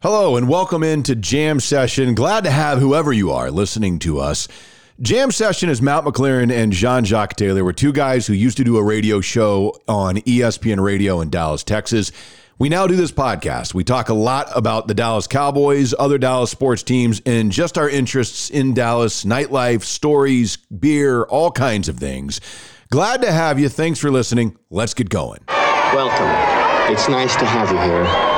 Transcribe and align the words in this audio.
Hello 0.00 0.36
and 0.36 0.48
welcome 0.48 0.84
into 0.84 1.16
Jam 1.16 1.58
Session. 1.58 2.14
Glad 2.14 2.44
to 2.44 2.52
have 2.52 2.78
whoever 2.78 3.12
you 3.12 3.32
are 3.32 3.50
listening 3.50 3.98
to 3.98 4.20
us. 4.20 4.46
Jam 5.00 5.32
Session 5.32 5.68
is 5.68 5.82
Matt 5.82 6.04
McLaren 6.04 6.52
and 6.52 6.72
Jean 6.72 7.04
Jacques 7.04 7.34
Taylor. 7.34 7.64
We're 7.64 7.72
two 7.72 7.92
guys 7.92 8.24
who 8.24 8.32
used 8.32 8.58
to 8.58 8.64
do 8.64 8.76
a 8.76 8.82
radio 8.84 9.20
show 9.20 9.76
on 9.88 10.18
ESPN 10.18 10.80
Radio 10.80 11.20
in 11.20 11.30
Dallas, 11.30 11.64
Texas. 11.64 12.12
We 12.60 12.68
now 12.68 12.86
do 12.86 12.94
this 12.94 13.10
podcast. 13.10 13.74
We 13.74 13.82
talk 13.82 14.08
a 14.08 14.14
lot 14.14 14.48
about 14.54 14.86
the 14.86 14.94
Dallas 14.94 15.26
Cowboys, 15.26 15.92
other 15.98 16.16
Dallas 16.16 16.52
sports 16.52 16.84
teams, 16.84 17.20
and 17.26 17.50
just 17.50 17.76
our 17.76 17.90
interests 17.90 18.50
in 18.50 18.74
Dallas, 18.74 19.24
nightlife, 19.24 19.82
stories, 19.82 20.58
beer, 20.58 21.24
all 21.24 21.50
kinds 21.50 21.88
of 21.88 21.96
things. 21.96 22.40
Glad 22.90 23.22
to 23.22 23.32
have 23.32 23.58
you. 23.58 23.68
Thanks 23.68 23.98
for 23.98 24.12
listening. 24.12 24.56
Let's 24.70 24.94
get 24.94 25.08
going. 25.08 25.40
Welcome. 25.48 26.92
It's 26.94 27.08
nice 27.08 27.34
to 27.34 27.44
have 27.44 27.72
you 27.72 27.78
here. 27.78 28.37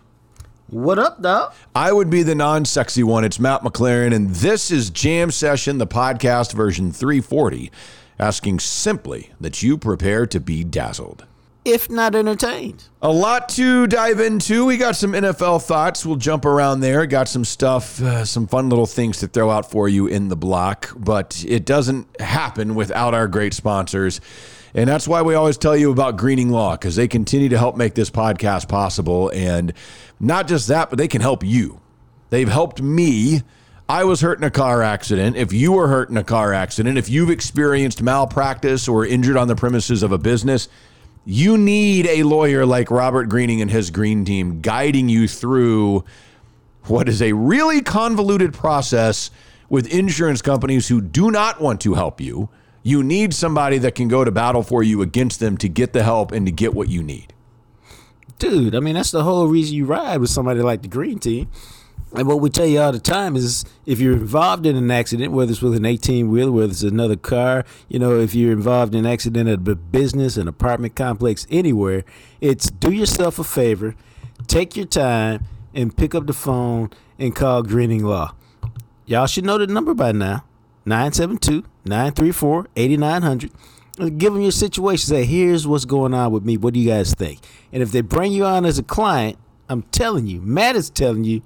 What 0.71 0.99
up, 0.99 1.21
dog? 1.21 1.53
I 1.75 1.91
would 1.91 2.09
be 2.09 2.23
the 2.23 2.33
non 2.33 2.63
sexy 2.63 3.03
one. 3.03 3.25
It's 3.25 3.41
Matt 3.41 3.61
McLaren, 3.61 4.15
and 4.15 4.29
this 4.29 4.71
is 4.71 4.89
Jam 4.89 5.29
Session, 5.29 5.79
the 5.79 5.85
podcast 5.85 6.53
version 6.53 6.93
340, 6.93 7.69
asking 8.17 8.59
simply 8.59 9.33
that 9.41 9.61
you 9.61 9.77
prepare 9.77 10.25
to 10.27 10.39
be 10.39 10.63
dazzled. 10.63 11.25
If 11.65 11.89
not 11.89 12.15
entertained. 12.15 12.85
A 13.01 13.11
lot 13.11 13.49
to 13.49 13.85
dive 13.85 14.21
into. 14.21 14.63
We 14.63 14.77
got 14.77 14.95
some 14.95 15.11
NFL 15.11 15.61
thoughts. 15.61 16.05
We'll 16.05 16.15
jump 16.15 16.45
around 16.45 16.79
there. 16.79 17.05
Got 17.05 17.27
some 17.27 17.43
stuff, 17.43 18.01
uh, 18.01 18.23
some 18.23 18.47
fun 18.47 18.69
little 18.69 18.87
things 18.87 19.19
to 19.19 19.27
throw 19.27 19.49
out 19.49 19.69
for 19.69 19.89
you 19.89 20.07
in 20.07 20.29
the 20.29 20.37
block, 20.37 20.93
but 20.95 21.43
it 21.45 21.65
doesn't 21.65 22.07
happen 22.21 22.75
without 22.75 23.13
our 23.13 23.27
great 23.27 23.53
sponsors. 23.53 24.21
And 24.73 24.87
that's 24.89 25.07
why 25.07 25.21
we 25.21 25.35
always 25.35 25.57
tell 25.57 25.75
you 25.75 25.91
about 25.91 26.17
Greening 26.17 26.49
Law 26.49 26.71
because 26.75 26.95
they 26.95 27.07
continue 27.07 27.49
to 27.49 27.57
help 27.57 27.75
make 27.75 27.93
this 27.93 28.09
podcast 28.09 28.69
possible. 28.69 29.29
And 29.33 29.73
not 30.21 30.47
just 30.47 30.67
that, 30.67 30.89
but 30.89 30.97
they 30.97 31.07
can 31.07 31.21
help 31.21 31.43
you. 31.43 31.81
They've 32.29 32.47
helped 32.47 32.81
me. 32.81 33.41
I 33.89 34.03
was 34.05 34.21
hurt 34.21 34.37
in 34.37 34.43
a 34.43 34.51
car 34.51 34.83
accident. 34.83 35.35
If 35.35 35.51
you 35.51 35.73
were 35.73 35.87
hurt 35.87 36.09
in 36.09 36.15
a 36.15 36.23
car 36.23 36.53
accident, 36.53 36.97
if 36.97 37.09
you've 37.09 37.29
experienced 37.29 38.01
malpractice 38.01 38.87
or 38.87 39.05
injured 39.05 39.35
on 39.35 39.47
the 39.47 39.55
premises 39.55 40.03
of 40.03 40.11
a 40.11 40.17
business, 40.17 40.69
you 41.25 41.57
need 41.57 42.07
a 42.07 42.23
lawyer 42.23 42.65
like 42.65 42.89
Robert 42.89 43.25
Greening 43.29 43.61
and 43.61 43.69
his 43.69 43.89
green 43.89 44.23
team 44.23 44.61
guiding 44.61 45.09
you 45.09 45.27
through 45.27 46.05
what 46.85 47.09
is 47.09 47.21
a 47.21 47.33
really 47.33 47.81
convoluted 47.81 48.53
process 48.53 49.29
with 49.69 49.91
insurance 49.93 50.41
companies 50.41 50.87
who 50.87 51.01
do 51.01 51.31
not 51.31 51.59
want 51.59 51.81
to 51.81 51.95
help 51.95 52.21
you. 52.21 52.49
You 52.83 53.03
need 53.03 53.33
somebody 53.33 53.77
that 53.79 53.95
can 53.95 54.07
go 54.07 54.23
to 54.23 54.31
battle 54.31 54.63
for 54.63 54.83
you 54.83 55.01
against 55.01 55.39
them 55.39 55.57
to 55.57 55.67
get 55.67 55.93
the 55.93 56.03
help 56.03 56.31
and 56.31 56.45
to 56.45 56.51
get 56.51 56.73
what 56.73 56.89
you 56.89 57.03
need. 57.03 57.33
Dude, 58.41 58.73
I 58.73 58.79
mean, 58.79 58.95
that's 58.95 59.11
the 59.11 59.23
whole 59.23 59.45
reason 59.45 59.75
you 59.75 59.85
ride 59.85 60.17
with 60.17 60.31
somebody 60.31 60.61
like 60.61 60.81
the 60.81 60.87
Green 60.87 61.19
Team. 61.19 61.47
And 62.15 62.27
what 62.27 62.41
we 62.41 62.49
tell 62.49 62.65
you 62.65 62.79
all 62.81 62.91
the 62.91 62.97
time 62.97 63.35
is 63.35 63.63
if 63.85 63.99
you're 63.99 64.13
involved 64.13 64.65
in 64.65 64.75
an 64.75 64.89
accident, 64.89 65.31
whether 65.31 65.51
it's 65.51 65.61
with 65.61 65.75
an 65.75 65.85
18 65.85 66.27
wheeler, 66.27 66.51
whether 66.51 66.71
it's 66.71 66.81
another 66.81 67.15
car, 67.15 67.65
you 67.87 67.99
know, 67.99 68.19
if 68.19 68.33
you're 68.33 68.51
involved 68.51 68.95
in 68.95 69.05
an 69.05 69.11
accident 69.11 69.47
at 69.47 69.67
a 69.67 69.75
business, 69.75 70.37
an 70.37 70.47
apartment 70.47 70.95
complex, 70.95 71.45
anywhere, 71.51 72.03
it's 72.41 72.71
do 72.71 72.91
yourself 72.91 73.37
a 73.37 73.43
favor, 73.43 73.95
take 74.47 74.75
your 74.75 74.87
time, 74.87 75.45
and 75.75 75.95
pick 75.95 76.15
up 76.15 76.25
the 76.25 76.33
phone 76.33 76.89
and 77.19 77.35
call 77.35 77.61
Greening 77.61 78.03
Law. 78.03 78.33
Y'all 79.05 79.27
should 79.27 79.45
know 79.45 79.59
the 79.59 79.67
number 79.67 79.93
by 79.93 80.11
now 80.11 80.45
972 80.85 81.63
934 81.85 82.69
8900. 82.75 83.51
Give 83.97 84.33
them 84.33 84.41
your 84.41 84.51
situation. 84.51 85.07
Say, 85.07 85.25
here's 85.25 85.67
what's 85.67 85.85
going 85.85 86.13
on 86.13 86.31
with 86.31 86.43
me. 86.43 86.57
What 86.57 86.73
do 86.73 86.79
you 86.79 86.89
guys 86.89 87.13
think? 87.13 87.39
And 87.71 87.83
if 87.83 87.91
they 87.91 88.01
bring 88.01 88.31
you 88.31 88.45
on 88.45 88.65
as 88.65 88.79
a 88.79 88.83
client, 88.83 89.37
I'm 89.69 89.83
telling 89.83 90.27
you, 90.27 90.41
Matt 90.41 90.75
is 90.75 90.89
telling 90.89 91.23
you, 91.23 91.41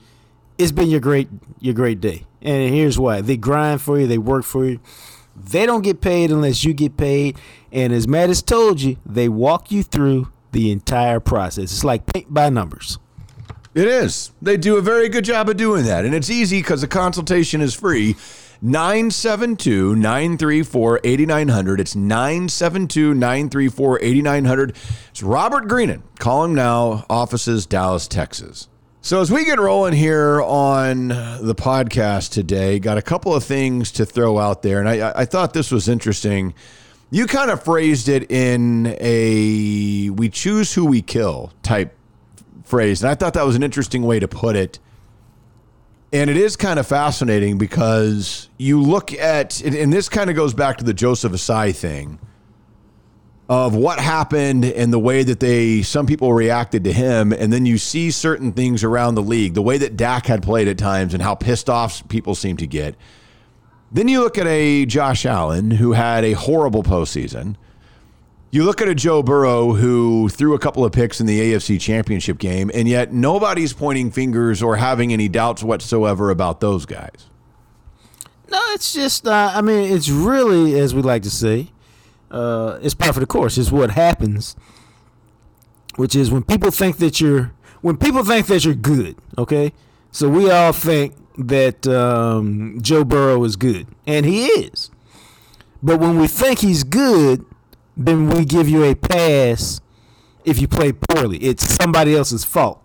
it's 0.57 0.71
been 0.71 0.89
your 0.89 0.99
great 0.99 1.27
your 1.59 1.73
great 1.73 1.99
day. 1.99 2.25
And 2.41 2.73
here's 2.73 2.97
why: 2.97 3.21
they 3.21 3.37
grind 3.37 3.81
for 3.81 3.99
you, 3.99 4.07
they 4.07 4.17
work 4.17 4.45
for 4.45 4.65
you. 4.65 4.79
They 5.35 5.65
don't 5.65 5.81
get 5.81 5.99
paid 5.99 6.31
unless 6.31 6.63
you 6.63 6.73
get 6.73 6.95
paid. 6.95 7.37
And 7.71 7.91
as 7.91 8.07
Matt 8.07 8.29
has 8.29 8.41
told 8.41 8.79
you, 8.81 8.97
they 9.05 9.27
walk 9.27 9.69
you 9.71 9.83
through 9.83 10.31
the 10.53 10.71
entire 10.71 11.19
process. 11.19 11.65
It's 11.65 11.83
like 11.83 12.05
paint 12.05 12.33
by 12.33 12.49
numbers. 12.49 12.99
It 13.73 13.89
is. 13.89 14.31
They 14.41 14.55
do 14.55 14.77
a 14.77 14.81
very 14.81 15.09
good 15.09 15.25
job 15.25 15.49
of 15.49 15.57
doing 15.57 15.83
that. 15.83 16.05
And 16.05 16.15
it's 16.15 16.29
easy 16.29 16.59
because 16.61 16.79
the 16.79 16.87
consultation 16.87 17.59
is 17.59 17.73
free. 17.73 18.15
972 18.65 19.95
934 19.95 21.01
8900. 21.03 21.79
It's 21.79 21.95
972 21.95 23.13
934 23.13 24.01
8900. 24.01 24.75
It's 25.11 25.21
Robert 25.21 25.67
Greening. 25.67 26.01
Call 26.17 26.45
him 26.45 26.55
now. 26.55 27.05
Offices, 27.07 27.67
Dallas, 27.67 28.07
Texas. 28.07 28.67
So, 29.01 29.21
as 29.21 29.31
we 29.31 29.45
get 29.45 29.59
rolling 29.59 29.93
here 29.93 30.41
on 30.41 31.09
the 31.09 31.53
podcast 31.55 32.31
today, 32.31 32.79
got 32.79 32.97
a 32.97 33.03
couple 33.03 33.35
of 33.35 33.43
things 33.43 33.91
to 33.91 34.05
throw 34.05 34.39
out 34.39 34.63
there. 34.63 34.79
And 34.79 34.89
I, 34.89 35.13
I 35.15 35.25
thought 35.25 35.53
this 35.53 35.69
was 35.69 35.87
interesting. 35.87 36.55
You 37.11 37.27
kind 37.27 37.51
of 37.51 37.63
phrased 37.63 38.09
it 38.09 38.31
in 38.31 38.97
a 38.99 40.09
we 40.09 40.27
choose 40.29 40.73
who 40.73 40.87
we 40.87 41.03
kill 41.03 41.53
type 41.61 41.95
phrase. 42.63 43.03
And 43.03 43.11
I 43.11 43.13
thought 43.13 43.35
that 43.35 43.45
was 43.45 43.55
an 43.55 43.61
interesting 43.61 44.01
way 44.01 44.19
to 44.19 44.27
put 44.27 44.55
it. 44.55 44.79
And 46.13 46.29
it 46.29 46.37
is 46.37 46.55
kind 46.55 46.79
of 46.79 46.87
fascinating 46.87 47.57
because 47.57 48.49
you 48.57 48.81
look 48.81 49.11
at, 49.13 49.61
and 49.61 49.91
this 49.91 50.07
kind 50.07 50.29
of 50.29 50.35
goes 50.35 50.53
back 50.53 50.77
to 50.77 50.83
the 50.83 50.93
Joseph 50.93 51.33
Asai 51.33 51.75
thing 51.75 52.19
of 53.47 53.75
what 53.75 53.99
happened 53.99 54.65
and 54.65 54.91
the 54.91 54.99
way 54.99 55.23
that 55.23 55.39
they, 55.39 55.81
some 55.81 56.07
people 56.07 56.33
reacted 56.33 56.83
to 56.85 56.93
him. 56.93 57.31
And 57.31 57.51
then 57.51 57.65
you 57.65 57.77
see 57.77 58.11
certain 58.11 58.53
things 58.53 58.83
around 58.83 59.15
the 59.15 59.21
league, 59.21 59.53
the 59.53 59.61
way 59.61 59.77
that 59.77 59.97
Dak 59.97 60.25
had 60.25 60.41
played 60.41 60.67
at 60.67 60.77
times 60.77 61.13
and 61.13 61.21
how 61.21 61.35
pissed 61.35 61.69
off 61.69 62.07
people 62.07 62.33
seem 62.33 62.57
to 62.57 62.67
get. 62.67 62.95
Then 63.91 64.07
you 64.07 64.21
look 64.21 64.37
at 64.37 64.47
a 64.47 64.85
Josh 64.85 65.25
Allen 65.25 65.71
who 65.71 65.93
had 65.93 66.23
a 66.23 66.33
horrible 66.33 66.81
postseason. 66.81 67.55
You 68.55 68.63
look 68.63 68.81
at 68.81 68.87
a 68.87 68.95
Joe 68.95 69.21
Burrow 69.21 69.73
who 69.73 70.29
threw 70.29 70.53
a 70.53 70.59
couple 70.59 70.85
of 70.85 70.93
picks 70.93 71.19
in 71.19 71.27
the 71.27 71.41
AFC 71.41 71.77
Championship 71.77 72.37
game, 72.37 72.71
and 72.73 72.87
yet 72.87 73.11
nobody's 73.11 73.73
pointing 73.73 74.11
fingers 74.11 74.63
or 74.63 74.77
having 74.77 75.11
any 75.11 75.27
doubts 75.27 75.61
whatsoever 75.61 76.29
about 76.29 76.61
those 76.61 76.85
guys. 76.85 77.25
No, 78.49 78.57
it's 78.69 78.93
just, 78.93 79.27
uh, 79.27 79.51
I 79.53 79.61
mean, 79.61 79.93
it's 79.93 80.07
really, 80.07 80.79
as 80.79 80.95
we 80.95 81.01
like 81.01 81.23
to 81.23 81.29
say, 81.29 81.73
uh, 82.31 82.79
it's 82.81 82.93
part 82.93 83.17
of 83.17 83.19
the 83.19 83.25
course. 83.25 83.57
It's 83.57 83.73
what 83.73 83.91
happens, 83.91 84.55
which 85.97 86.15
is 86.15 86.31
when 86.31 86.43
people 86.43 86.71
think 86.71 86.95
that 86.99 87.19
you're, 87.19 87.51
when 87.81 87.97
people 87.97 88.23
think 88.23 88.47
that 88.47 88.63
you're 88.63 88.73
good, 88.73 89.17
okay? 89.37 89.73
So 90.11 90.29
we 90.29 90.49
all 90.49 90.71
think 90.71 91.13
that 91.37 91.85
um, 91.87 92.77
Joe 92.81 93.03
Burrow 93.03 93.43
is 93.43 93.57
good, 93.57 93.87
and 94.07 94.25
he 94.25 94.45
is. 94.45 94.91
But 95.83 95.99
when 95.99 96.17
we 96.17 96.27
think 96.27 96.59
he's 96.59 96.85
good, 96.85 97.45
then 97.97 98.29
we 98.29 98.45
give 98.45 98.67
you 98.67 98.83
a 98.83 98.95
pass 98.95 99.81
if 100.43 100.59
you 100.61 100.67
play 100.67 100.91
poorly. 100.91 101.37
It's 101.39 101.63
somebody 101.75 102.15
else's 102.15 102.43
fault. 102.43 102.81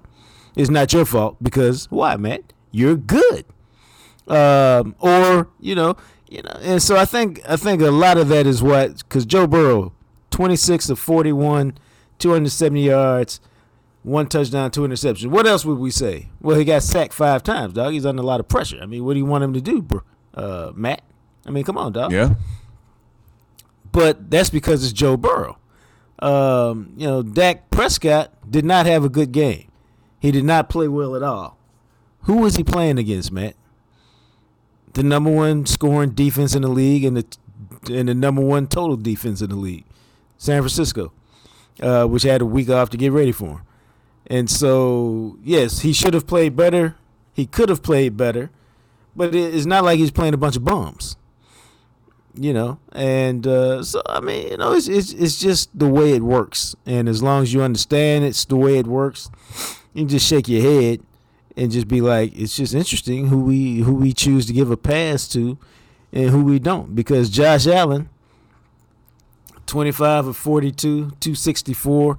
It's 0.57 0.71
not 0.71 0.93
your 0.93 1.05
fault 1.05 1.37
because 1.43 1.91
why, 1.91 2.17
man? 2.17 2.43
You're 2.71 2.97
good. 2.97 3.45
Um, 4.27 4.95
or 5.01 5.49
you 5.61 5.75
know, 5.75 5.97
you 6.29 6.43
know, 6.43 6.57
and 6.61 6.83
so 6.83 6.97
I 6.97 7.05
think 7.05 7.41
I 7.49 7.57
think 7.57 7.83
a 7.83 7.91
lot 7.91 8.17
of 8.19 8.29
that 8.29 8.47
is 8.47 8.63
what 8.63 8.99
because 8.99 9.27
Joe 9.27 9.47
Burrow, 9.47 9.93
26 10.31 10.91
of 10.91 10.99
41, 10.99 11.77
270 12.19 12.81
yards, 12.83 13.41
one 14.03 14.27
touchdown, 14.29 14.71
two 14.71 14.83
interceptions. 14.83 15.27
What 15.27 15.47
else 15.47 15.65
would 15.65 15.79
we 15.79 15.91
say? 15.91 16.29
Well, 16.41 16.57
he 16.57 16.65
got 16.65 16.83
sacked 16.83 17.13
five 17.13 17.43
times, 17.43 17.75
dog. 17.75 17.93
He's 17.93 18.07
under 18.07 18.23
a 18.23 18.27
lot 18.27 18.41
of 18.41 18.49
pressure. 18.49 18.79
I 18.81 18.87
mean, 18.87 19.05
what 19.05 19.15
do 19.15 19.19
you 19.19 19.27
want 19.27 19.45
him 19.45 19.53
to 19.55 19.61
do, 19.61 19.83
bro? 19.83 20.03
Uh, 20.35 20.73
Matt? 20.75 21.03
I 21.47 21.51
mean, 21.51 21.65
come 21.65 21.77
on, 21.79 21.93
dog. 21.93 22.13
Yeah. 22.13 22.35
But 23.93 24.31
that's 24.31 24.51
because 24.51 24.85
it's 24.85 24.93
Joe 24.93 25.17
Burrow. 25.17 25.59
Um, 26.21 26.93
you 26.97 27.07
know, 27.07 27.23
Dak 27.23 27.71
Prescott 27.71 28.33
did 28.49 28.65
not 28.65 28.87
have 28.87 29.05
a 29.05 29.09
good 29.09 29.33
game. 29.33 29.71
He 30.19 30.31
did 30.31 30.45
not 30.45 30.69
play 30.69 30.87
well 30.87 31.17
at 31.17 31.23
all. 31.23 31.57
Who 32.25 32.37
was 32.37 32.57
he 32.57 32.65
playing 32.65 32.99
against, 32.99 33.33
Matt? 33.33 33.57
The 34.93 35.03
number 35.03 35.31
one 35.31 35.65
scoring 35.67 36.11
defense 36.11 36.55
in 36.55 36.63
the 36.63 36.69
league 36.69 37.05
and 37.05 37.17
the 37.17 37.25
and 37.91 38.09
the 38.09 38.15
number 38.15 38.43
one 38.43 38.67
total 38.67 38.97
defense 38.97 39.41
in 39.41 39.49
the 39.49 39.57
league, 39.57 39.85
San 40.37 40.61
Francisco, 40.61 41.13
uh, 41.81 42.05
which 42.05 42.25
had 42.25 42.43
a 42.43 42.47
week 42.47 42.69
off 42.69 42.91
to 42.91 42.99
get 42.99 43.13
ready 43.13 43.33
for 43.33 43.47
him. 43.47 43.63
And 44.27 44.51
so, 44.51 45.39
yes, 45.43 45.81
he 45.81 45.95
should 45.95 46.13
have 46.13 46.27
played 46.27 46.55
better. 46.55 46.97
He 47.33 47.47
could 47.47 47.71
have 47.71 47.83
played 47.83 48.19
better, 48.19 48.51
but 49.17 49.35
it's 49.35 49.65
not 49.65 49.85
like 49.85 49.99
he's 49.99 50.11
playing 50.11 50.35
a 50.35 50.37
bunch 50.37 50.57
of 50.57 50.65
bums 50.65 51.17
you 52.35 52.53
know? 52.53 52.79
And 52.93 53.47
uh, 53.47 53.83
so 53.83 54.03
i 54.07 54.21
mean 54.21 54.49
you 54.49 54.57
know 54.57 54.73
it's, 54.73 54.89
it's 54.89 55.13
it's 55.13 55.39
just 55.39 55.77
the 55.79 55.89
way 55.89 56.13
it 56.13 56.23
works. 56.23 56.75
And 56.87 57.09
as 57.09 57.23
long 57.23 57.43
as 57.43 57.53
you 57.53 57.63
understand 57.63 58.25
it's 58.25 58.45
the 58.45 58.57
way 58.57 58.79
it 58.79 58.87
works 58.87 59.31
you 59.95 60.07
just 60.07 60.27
shake 60.27 60.49
your 60.49 60.63
head 60.63 61.01
and 61.57 61.71
just 61.71 61.89
be 61.89 62.01
like 62.01 62.33
it's 62.37 62.57
just 62.57 62.75
interesting 62.75 63.29
who 63.29 63.41
we 63.41 63.81
who 63.81 63.95
we 63.95 64.13
choose 64.13 64.47
to 64.47 64.53
give 64.53 64.71
a 64.71 64.77
pass 64.77 65.29
to 65.29 65.59
and 66.13 66.31
who 66.31 66.45
we 66.45 66.59
don't. 66.59 66.95
Because 66.95 67.31
josh 67.31 67.67
allen 67.67 68.09
25 69.67 70.29
of 70.29 70.37
42 70.37 71.13
264 71.21 72.19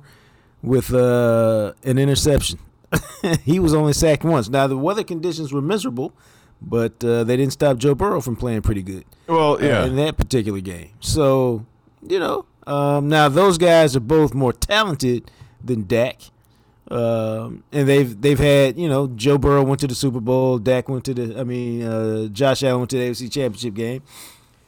with 0.64 0.94
uh, 0.94 1.74
an 1.84 1.98
interception. 1.98 2.60
He 3.44 3.60
was 3.60 3.74
only 3.74 3.94
sacked 3.94 4.24
once. 4.24 4.50
Now 4.50 4.68
the 4.68 4.78
weather 4.78 5.04
conditions 5.04 5.54
were 5.54 5.62
miserable 5.62 6.14
but 6.62 7.04
uh, 7.04 7.24
they 7.24 7.38
didn't 7.38 7.54
stop 7.54 7.78
Joe 7.78 7.96
Burrow 7.96 8.22
from 8.22 8.36
playing 8.36 8.62
pretty 8.62 8.84
good. 8.84 9.06
Well, 9.28 9.56
uh, 9.56 9.66
yeah. 9.66 9.86
in 9.86 9.96
that 9.96 10.18
particular 10.18 10.60
game. 10.62 10.92
So 11.00 11.66
you 12.08 12.20
know, 12.20 12.46
um, 12.68 13.10
now 13.10 13.30
those 13.30 13.58
guys 13.58 13.96
are 13.96 14.02
both 14.02 14.34
more 14.34 14.54
talented 14.54 15.32
than 15.64 15.88
Dak, 15.88 16.22
um, 16.90 17.64
and 17.72 17.88
they've 17.88 18.20
they've 18.20 18.40
had 18.40 18.78
you 18.78 18.88
know 18.88 19.08
Joe 19.08 19.38
Burrow 19.38 19.64
went 19.64 19.80
to 19.82 19.88
the 19.88 19.96
Super 19.96 20.20
Bowl, 20.20 20.60
Dak 20.60 20.90
went 20.90 21.06
to 21.06 21.14
the 21.14 21.40
I 21.40 21.44
mean 21.44 21.84
uh, 21.84 22.28
Josh 22.28 22.64
Allen 22.64 22.80
went 22.80 22.90
to 22.92 22.98
the 22.98 23.10
AFC 23.10 23.32
Championship 23.32 23.74
game. 23.74 24.04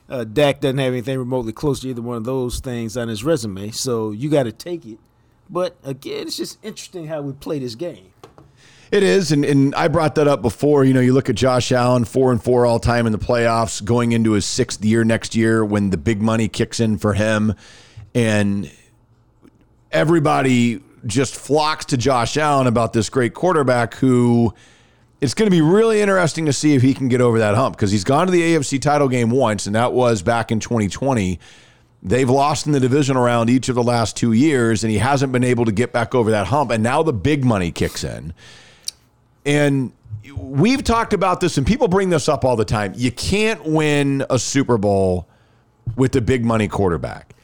Uh, 0.10 0.24
Dak 0.24 0.60
doesn't 0.60 0.78
have 0.78 0.92
anything 0.92 1.18
remotely 1.18 1.54
close 1.54 1.80
to 1.80 1.90
either 1.90 2.02
one 2.02 2.18
of 2.18 2.26
those 2.26 2.60
things 2.60 2.98
on 2.98 3.08
his 3.08 3.24
resume, 3.24 3.72
so 3.72 4.12
you 4.12 4.30
got 4.30 4.44
to 4.44 4.52
take 4.52 4.86
it. 4.86 5.00
But 5.50 5.78
again, 5.84 6.28
it's 6.28 6.38
just 6.38 6.58
interesting 6.64 7.08
how 7.08 7.22
we 7.22 7.34
play 7.34 7.60
this 7.60 7.76
game. 7.76 8.13
It 8.94 9.02
is, 9.02 9.32
and, 9.32 9.44
and 9.44 9.74
I 9.74 9.88
brought 9.88 10.14
that 10.16 10.28
up 10.28 10.44
before. 10.44 10.86
You 10.86 10.94
know, 10.94 11.00
you 11.00 11.14
look 11.14 11.28
at 11.28 11.34
Josh 11.34 11.72
Allen, 11.72 12.06
four 12.06 12.32
and 12.32 12.40
four 12.40 12.68
all 12.68 12.78
time 12.78 13.08
in 13.08 13.12
the 13.12 13.18
playoffs, 13.18 13.84
going 13.84 14.12
into 14.12 14.34
his 14.34 14.46
sixth 14.46 14.86
year 14.86 15.04
next 15.04 15.34
year 15.34 15.66
when 15.66 15.90
the 15.90 15.98
big 15.98 16.22
money 16.22 16.48
kicks 16.48 16.80
in 16.80 17.00
for 17.00 17.16
him, 17.16 17.56
and 18.14 18.72
everybody 19.92 20.80
just 21.08 21.36
flocks 21.36 21.86
to 21.86 21.98
Josh 21.98 22.38
Allen 22.38 22.68
about 22.68 22.94
this 22.94 23.10
great 23.10 23.34
quarterback 23.34 23.96
who 23.96 24.54
it's 25.22 25.34
going 25.34 25.48
to 25.48 25.56
be 25.56 25.62
really 25.62 26.00
interesting 26.00 26.46
to 26.46 26.54
see 26.54 26.76
if 26.76 26.84
he 26.84 26.94
can 26.94 27.08
get 27.08 27.20
over 27.20 27.40
that 27.40 27.56
hump 27.56 27.76
because 27.76 27.90
he's 27.92 28.04
gone 28.04 28.28
to 28.28 28.32
the 28.32 28.44
AFC 28.44 28.80
title 28.80 29.08
game 29.08 29.32
once, 29.32 29.66
and 29.66 29.74
that 29.76 29.94
was 29.94 30.22
back 30.22 30.52
in 30.52 30.60
2020. 30.60 31.40
They've 32.04 32.30
lost 32.30 32.68
in 32.68 32.74
the 32.74 32.80
divisional 32.80 33.24
round 33.24 33.50
each 33.50 33.70
of 33.70 33.76
the 33.76 33.82
last 33.82 34.16
two 34.16 34.34
years, 34.34 34.84
and 34.84 34.92
he 34.92 35.00
hasn't 35.00 35.34
been 35.34 35.44
able 35.44 35.66
to 35.66 35.72
get 35.72 35.92
back 35.92 36.14
over 36.14 36.30
that 36.30 36.46
hump. 36.46 36.70
And 36.70 36.84
now 36.84 37.02
the 37.02 37.12
big 37.12 37.44
money 37.44 37.72
kicks 37.72 38.04
in. 38.04 38.36
And 39.46 39.92
we've 40.36 40.84
talked 40.84 41.14
about 41.14 41.42
this, 41.42 41.58
and 41.58 41.68
people 41.68 41.88
bring 41.88 42.10
this 42.10 42.30
up 42.30 42.46
all 42.46 42.56
the 42.56 42.66
time. 42.66 42.94
You 42.96 43.12
can't 43.12 43.66
win 43.66 44.26
a 44.30 44.40
Super 44.40 44.78
Bowl 44.78 45.28
with 45.96 46.12
the 46.14 46.22
big 46.22 46.46
money 46.46 46.68
quarterback. 46.68 47.36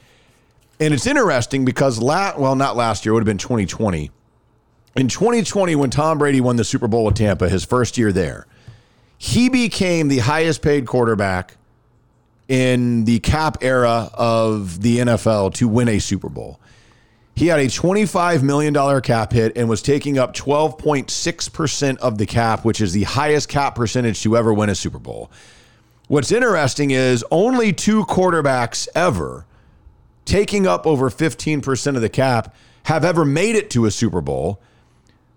And 0.80 0.94
it's 0.94 1.06
interesting 1.06 1.66
because, 1.66 2.02
last, 2.02 2.40
well, 2.40 2.56
not 2.56 2.78
last 2.78 3.06
year, 3.06 3.12
it 3.12 3.16
would 3.16 3.22
have 3.22 3.26
been 3.26 3.38
2020. 3.38 4.12
In 4.96 5.08
2020, 5.08 5.76
when 5.76 5.90
Tom 5.90 6.18
Brady 6.18 6.42
won 6.42 6.56
the 6.56 6.64
Super 6.64 6.88
Bowl 6.88 7.06
with 7.06 7.16
Tampa, 7.16 7.50
his 7.50 7.66
first 7.66 7.98
year 7.98 8.12
there, 8.12 8.48
he 9.18 9.50
became 9.50 10.08
the 10.08 10.20
highest 10.20 10.62
paid 10.62 10.88
quarterback 10.88 11.58
in 12.48 13.04
the 13.06 13.20
cap 13.20 13.58
era 13.62 14.10
of 14.14 14.82
the 14.82 15.00
NFL 15.00 15.54
to 15.56 15.68
win 15.68 15.90
a 15.90 16.00
Super 16.00 16.30
Bowl. 16.30 16.60
He 17.40 17.48
had 17.48 17.62
a 17.62 17.68
$25 17.68 18.44
million 18.44 19.02
cap 19.02 19.32
hit 19.32 19.56
and 19.56 19.70
was 19.70 19.82
taking 19.82 20.18
up 20.18 20.36
12.6% 20.36 21.98
of 22.00 22.18
the 22.18 22.26
cap, 22.26 22.66
which 22.66 22.82
is 22.82 22.92
the 22.92 23.04
highest 23.04 23.48
cap 23.48 23.76
percentage 23.76 24.22
to 24.24 24.36
ever 24.36 24.54
win 24.54 24.68
a 24.70 24.76
Super 24.76 25.00
Bowl. 25.00 25.32
What's 26.10 26.34
interesting 26.34 26.92
is 26.92 27.24
only 27.32 27.72
two 27.72 28.04
quarterbacks 28.04 28.90
ever 28.94 29.46
taking 30.26 30.68
up 30.68 30.86
over 30.86 31.10
15% 31.10 31.96
of 31.96 32.02
the 32.02 32.10
cap 32.10 32.54
have 32.84 33.06
ever 33.06 33.24
made 33.24 33.56
it 33.56 33.70
to 33.70 33.86
a 33.86 33.92
Super 33.92 34.20
Bowl. 34.20 34.60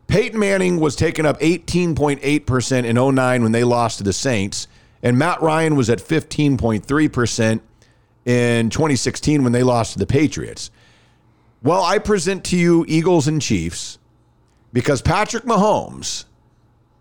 Peyton 0.08 0.40
Manning 0.40 0.81
was 0.81 0.96
taking 0.96 1.25
up 1.25 1.38
18.8% 1.38 2.84
in 2.84 3.14
09 3.14 3.43
when 3.44 3.52
they 3.52 3.62
lost 3.62 3.99
to 3.99 4.04
the 4.04 4.12
Saints, 4.12 4.66
and 5.04 5.16
Matt 5.16 5.40
Ryan 5.40 5.76
was 5.76 5.88
at 5.88 6.00
15.3% 6.00 7.60
in 8.25 8.70
2016 8.70 9.44
when 9.44 9.52
they 9.52 9.62
lost 9.62 9.93
to 9.93 10.00
the 10.00 10.06
Patriots. 10.06 10.72
Well, 11.62 11.82
I 11.82 11.99
present 11.99 12.44
to 12.47 12.56
you 12.56 12.85
Eagles 12.88 13.29
and 13.29 13.41
Chiefs 13.41 13.99
because 14.73 15.00
Patrick 15.00 15.44
Mahomes 15.44 16.25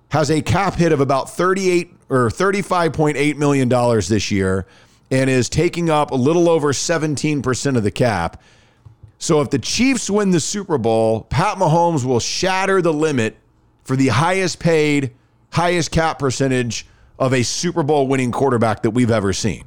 has 0.10 0.30
a 0.30 0.42
cap 0.42 0.75
hit 0.75 0.92
of 0.92 1.00
about 1.00 1.30
38 1.30 1.92
or 2.10 2.30
35.8 2.30 3.38
million 3.38 3.69
dollars 3.69 4.08
this 4.08 4.30
year 4.30 4.68
and 5.10 5.30
is 5.30 5.50
taking 5.50 5.90
up 5.90 6.12
a 6.12 6.16
little 6.16 6.50
over 6.50 6.74
17% 6.74 7.78
of 7.78 7.84
the 7.84 7.92
cap. 7.92 8.42
So 9.18 9.42
if 9.42 9.50
the 9.50 9.60
Chiefs 9.60 10.10
win 10.10 10.31
the 10.31 10.40
Super 10.40 10.78
Bowl, 10.78 11.22
Pat 11.24 11.58
Mahomes 11.58 12.06
will 12.06 12.19
shatter 12.19 12.81
the 12.81 12.94
limit 12.94 13.38
for 13.84 13.96
the 13.96 14.10
highest 14.10 14.60
paid, 14.60 15.12
highest 15.52 15.92
cap 15.92 16.19
percentage 16.19 16.86
of 17.19 17.34
a 17.34 17.44
Super 17.44 17.84
Bowl 17.84 18.08
winning 18.08 18.31
quarterback 18.31 18.84
that 18.84 18.92
we've 18.92 19.12
ever 19.12 19.34
seen. 19.34 19.63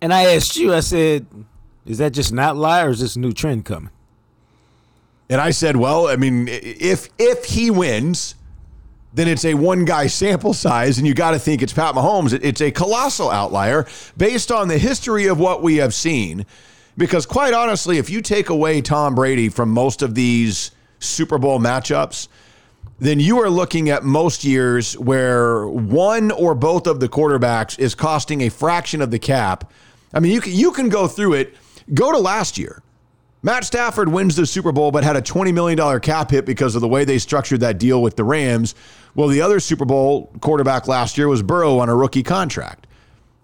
And 0.00 0.12
I 0.12 0.34
asked 0.34 0.56
you, 0.56 0.74
I 0.74 0.80
said, 0.80 1.26
is 1.86 1.98
that 1.98 2.12
just 2.12 2.32
not 2.32 2.56
lie 2.56 2.84
or 2.84 2.90
is 2.90 3.00
this 3.00 3.16
a 3.16 3.20
new 3.20 3.32
trend 3.32 3.64
coming? 3.64 3.90
And 5.28 5.40
I 5.40 5.50
said, 5.50 5.76
well, 5.76 6.08
I 6.08 6.16
mean, 6.16 6.48
if 6.48 7.08
if 7.18 7.46
he 7.46 7.70
wins, 7.70 8.34
then 9.14 9.28
it's 9.28 9.44
a 9.44 9.54
one 9.54 9.84
guy 9.84 10.06
sample 10.06 10.52
size, 10.52 10.98
and 10.98 11.06
you 11.06 11.14
got 11.14 11.30
to 11.30 11.38
think 11.38 11.62
it's 11.62 11.72
Pat 11.72 11.94
Mahomes. 11.94 12.38
It's 12.42 12.60
a 12.60 12.70
colossal 12.70 13.30
outlier 13.30 13.86
based 14.16 14.52
on 14.52 14.68
the 14.68 14.78
history 14.78 15.26
of 15.26 15.38
what 15.38 15.62
we 15.62 15.76
have 15.76 15.94
seen. 15.94 16.44
Because 16.96 17.26
quite 17.26 17.54
honestly, 17.54 17.98
if 17.98 18.10
you 18.10 18.20
take 18.20 18.50
away 18.50 18.80
Tom 18.80 19.14
Brady 19.14 19.48
from 19.48 19.70
most 19.70 20.02
of 20.02 20.14
these 20.14 20.70
Super 21.00 21.38
Bowl 21.38 21.58
matchups, 21.58 22.28
then 22.98 23.18
you 23.18 23.40
are 23.40 23.50
looking 23.50 23.90
at 23.90 24.04
most 24.04 24.44
years 24.44 24.96
where 24.98 25.66
one 25.66 26.30
or 26.30 26.54
both 26.54 26.86
of 26.86 27.00
the 27.00 27.08
quarterbacks 27.08 27.78
is 27.78 27.94
costing 27.94 28.42
a 28.42 28.48
fraction 28.48 29.02
of 29.02 29.10
the 29.10 29.18
cap. 29.18 29.72
I 30.12 30.20
mean, 30.20 30.32
you 30.32 30.40
can, 30.40 30.52
you 30.52 30.70
can 30.70 30.88
go 30.88 31.08
through 31.08 31.34
it. 31.34 31.54
Go 31.92 32.12
to 32.12 32.18
last 32.18 32.56
year. 32.56 32.82
Matt 33.42 33.64
Stafford 33.64 34.08
wins 34.08 34.36
the 34.36 34.46
Super 34.46 34.72
Bowl, 34.72 34.90
but 34.90 35.04
had 35.04 35.16
a 35.16 35.22
$20 35.22 35.52
million 35.52 36.00
cap 36.00 36.30
hit 36.30 36.46
because 36.46 36.74
of 36.74 36.80
the 36.80 36.88
way 36.88 37.04
they 37.04 37.18
structured 37.18 37.60
that 37.60 37.78
deal 37.78 38.00
with 38.00 38.16
the 38.16 38.24
Rams. 38.24 38.74
Well, 39.14 39.28
the 39.28 39.42
other 39.42 39.60
Super 39.60 39.84
Bowl 39.84 40.32
quarterback 40.40 40.88
last 40.88 41.18
year 41.18 41.28
was 41.28 41.42
Burrow 41.42 41.78
on 41.78 41.90
a 41.90 41.94
rookie 41.94 42.22
contract. 42.22 42.86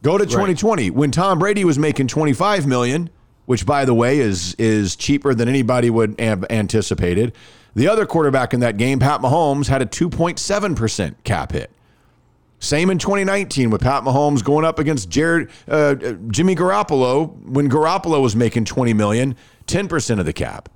Go 0.03 0.17
to 0.17 0.25
2020 0.25 0.89
right. 0.89 0.97
when 0.97 1.11
Tom 1.11 1.39
Brady 1.39 1.67
was 1.67 1.79
making 1.79 2.07
25 2.07 2.67
million, 2.67 3.11
which 3.45 3.67
by 3.67 3.85
the 3.85 3.93
way 3.93 4.21
is 4.21 4.55
is 4.55 4.97
cheaper 4.97 5.35
than 5.35 5.49
anybody 5.49 5.91
would 5.91 6.19
have 6.19 6.47
anticipated. 6.49 7.35
The 7.75 7.87
other 7.87 8.07
quarterback 8.07 8.55
in 8.55 8.61
that 8.61 8.79
game, 8.79 8.99
Pat 9.01 9.21
Mahomes, 9.21 9.69
had 9.69 9.83
a 9.83 9.87
2.7% 9.87 11.15
cap 11.25 11.53
hit. 11.53 11.71
Same 12.61 12.91
in 12.91 12.99
2019 12.99 13.71
with 13.71 13.81
Pat 13.81 14.05
Mahomes 14.05 14.45
going 14.45 14.67
up 14.67 14.79
against 14.79 15.09
Jared 15.09 15.51
uh, 15.67 15.95
Jimmy 16.29 16.55
Garoppolo 16.55 17.35
when 17.47 17.71
Garoppolo 17.71 18.21
was 18.21 18.37
making 18.37 18.67
20 18.67 18.93
million, 18.93 19.35
10% 19.67 20.21
of 20.21 20.27
the 20.27 20.33
cap. 20.35 20.69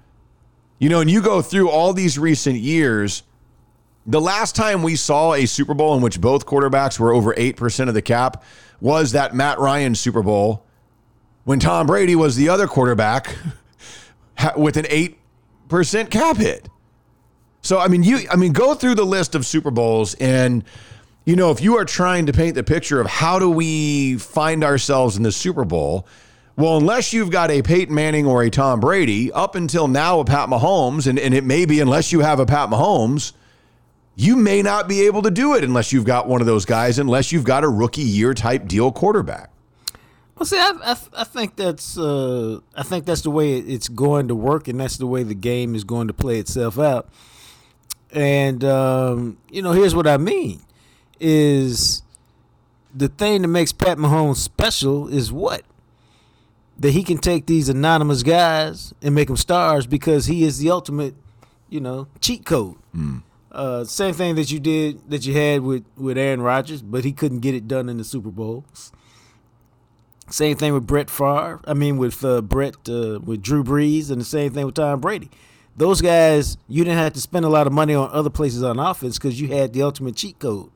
You 0.78 0.88
know, 0.88 1.00
and 1.00 1.10
you 1.10 1.20
go 1.20 1.42
through 1.42 1.68
all 1.68 1.92
these 1.92 2.18
recent 2.18 2.56
years, 2.56 3.22
the 4.06 4.20
last 4.20 4.56
time 4.56 4.82
we 4.82 4.96
saw 4.96 5.34
a 5.34 5.44
Super 5.44 5.74
Bowl 5.74 5.94
in 5.94 6.02
which 6.02 6.20
both 6.20 6.46
quarterbacks 6.46 6.98
were 6.98 7.12
over 7.12 7.34
8% 7.34 7.88
of 7.88 7.94
the 7.94 8.02
cap 8.02 8.42
was 8.80 9.12
that 9.12 9.34
Matt 9.34 9.58
Ryan 9.58 9.94
Super 9.94 10.22
Bowl 10.22 10.64
when 11.44 11.60
Tom 11.60 11.86
Brady 11.86 12.16
was 12.16 12.36
the 12.36 12.48
other 12.48 12.66
quarterback 12.66 13.36
with 14.56 14.78
an 14.78 14.86
8% 14.86 16.10
cap 16.10 16.38
hit. 16.38 16.68
So 17.60 17.78
I 17.78 17.88
mean 17.88 18.02
you 18.02 18.20
I 18.30 18.36
mean 18.36 18.52
go 18.52 18.74
through 18.74 18.94
the 18.94 19.06
list 19.06 19.34
of 19.34 19.46
Super 19.46 19.70
Bowls 19.70 20.14
and 20.14 20.64
you 21.24 21.36
know, 21.36 21.50
if 21.50 21.60
you 21.60 21.76
are 21.76 21.84
trying 21.84 22.26
to 22.26 22.32
paint 22.32 22.54
the 22.54 22.62
picture 22.62 23.00
of 23.00 23.06
how 23.06 23.38
do 23.38 23.48
we 23.48 24.18
find 24.18 24.62
ourselves 24.62 25.16
in 25.16 25.22
the 25.22 25.32
Super 25.32 25.64
Bowl, 25.64 26.06
well, 26.56 26.76
unless 26.76 27.12
you've 27.12 27.30
got 27.30 27.50
a 27.50 27.62
Peyton 27.62 27.94
Manning 27.94 28.26
or 28.26 28.42
a 28.42 28.50
Tom 28.50 28.78
Brady, 28.78 29.32
up 29.32 29.54
until 29.54 29.88
now 29.88 30.20
a 30.20 30.24
Pat 30.24 30.48
Mahomes, 30.48 31.06
and, 31.06 31.18
and 31.18 31.34
it 31.34 31.42
may 31.42 31.64
be 31.64 31.80
unless 31.80 32.12
you 32.12 32.20
have 32.20 32.38
a 32.38 32.46
Pat 32.46 32.68
Mahomes, 32.68 33.32
you 34.14 34.36
may 34.36 34.62
not 34.62 34.86
be 34.86 35.06
able 35.06 35.22
to 35.22 35.30
do 35.30 35.54
it 35.54 35.64
unless 35.64 35.92
you've 35.92 36.04
got 36.04 36.28
one 36.28 36.40
of 36.40 36.46
those 36.46 36.64
guys, 36.64 36.98
unless 36.98 37.32
you've 37.32 37.44
got 37.44 37.64
a 37.64 37.68
rookie 37.68 38.02
year 38.02 38.34
type 38.34 38.68
deal 38.68 38.92
quarterback. 38.92 39.50
Well, 40.38 40.46
see, 40.46 40.58
I, 40.58 40.72
I, 40.84 40.96
I 41.16 41.24
think 41.24 41.56
that's 41.56 41.96
uh, 41.96 42.60
I 42.76 42.82
think 42.82 43.04
that's 43.06 43.22
the 43.22 43.30
way 43.30 43.56
it's 43.58 43.88
going 43.88 44.28
to 44.28 44.34
work, 44.34 44.68
and 44.68 44.80
that's 44.80 44.96
the 44.96 45.06
way 45.06 45.22
the 45.22 45.34
game 45.34 45.74
is 45.74 45.84
going 45.84 46.08
to 46.08 46.14
play 46.14 46.38
itself 46.38 46.78
out. 46.78 47.08
And 48.12 48.64
um, 48.64 49.38
you 49.50 49.62
know, 49.62 49.72
here's 49.72 49.94
what 49.94 50.06
I 50.06 50.16
mean: 50.16 50.60
is 51.20 52.02
the 52.94 53.08
thing 53.08 53.42
that 53.42 53.48
makes 53.48 53.72
Pat 53.72 53.98
Mahomes 53.98 54.36
special 54.36 55.08
is 55.08 55.32
what 55.32 55.62
that 56.78 56.90
he 56.90 57.02
can 57.02 57.18
take 57.18 57.46
these 57.46 57.68
anonymous 57.68 58.22
guys 58.22 58.94
and 59.02 59.14
make 59.14 59.28
them 59.28 59.36
stars 59.36 59.86
because 59.86 60.26
he 60.26 60.42
is 60.44 60.58
the 60.58 60.70
ultimate, 60.70 61.14
you 61.68 61.80
know, 61.80 62.08
cheat 62.20 62.44
code. 62.44 62.76
Uh, 63.52 63.84
same 63.84 64.12
thing 64.14 64.34
that 64.34 64.50
you 64.50 64.58
did 64.58 65.08
that 65.08 65.24
you 65.24 65.32
had 65.34 65.62
with 65.62 65.84
with 65.96 66.18
Aaron 66.18 66.42
Rodgers, 66.42 66.82
but 66.82 67.04
he 67.04 67.12
couldn't 67.12 67.38
get 67.40 67.54
it 67.54 67.68
done 67.68 67.88
in 67.88 67.98
the 67.98 68.04
Super 68.04 68.30
Bowl. 68.30 68.64
Same 70.28 70.56
thing 70.56 70.72
with 70.72 70.86
Brett 70.86 71.10
Favre. 71.10 71.60
I 71.64 71.74
mean, 71.74 71.96
with 71.96 72.24
uh, 72.24 72.40
Brett, 72.40 72.88
uh, 72.88 73.20
with 73.22 73.42
Drew 73.42 73.62
Brees, 73.62 74.10
and 74.10 74.20
the 74.20 74.24
same 74.24 74.52
thing 74.52 74.66
with 74.66 74.74
Tom 74.74 75.00
Brady. 75.00 75.30
Those 75.76 76.00
guys, 76.00 76.56
you 76.68 76.82
didn't 76.84 76.98
have 76.98 77.12
to 77.12 77.20
spend 77.20 77.44
a 77.44 77.48
lot 77.48 77.66
of 77.66 77.72
money 77.72 77.94
on 77.94 78.08
other 78.12 78.30
places 78.30 78.62
on 78.62 78.78
offense 78.78 79.18
because 79.18 79.40
you 79.40 79.48
had 79.48 79.72
the 79.72 79.82
ultimate 79.82 80.16
cheat 80.16 80.38
code. 80.38 80.70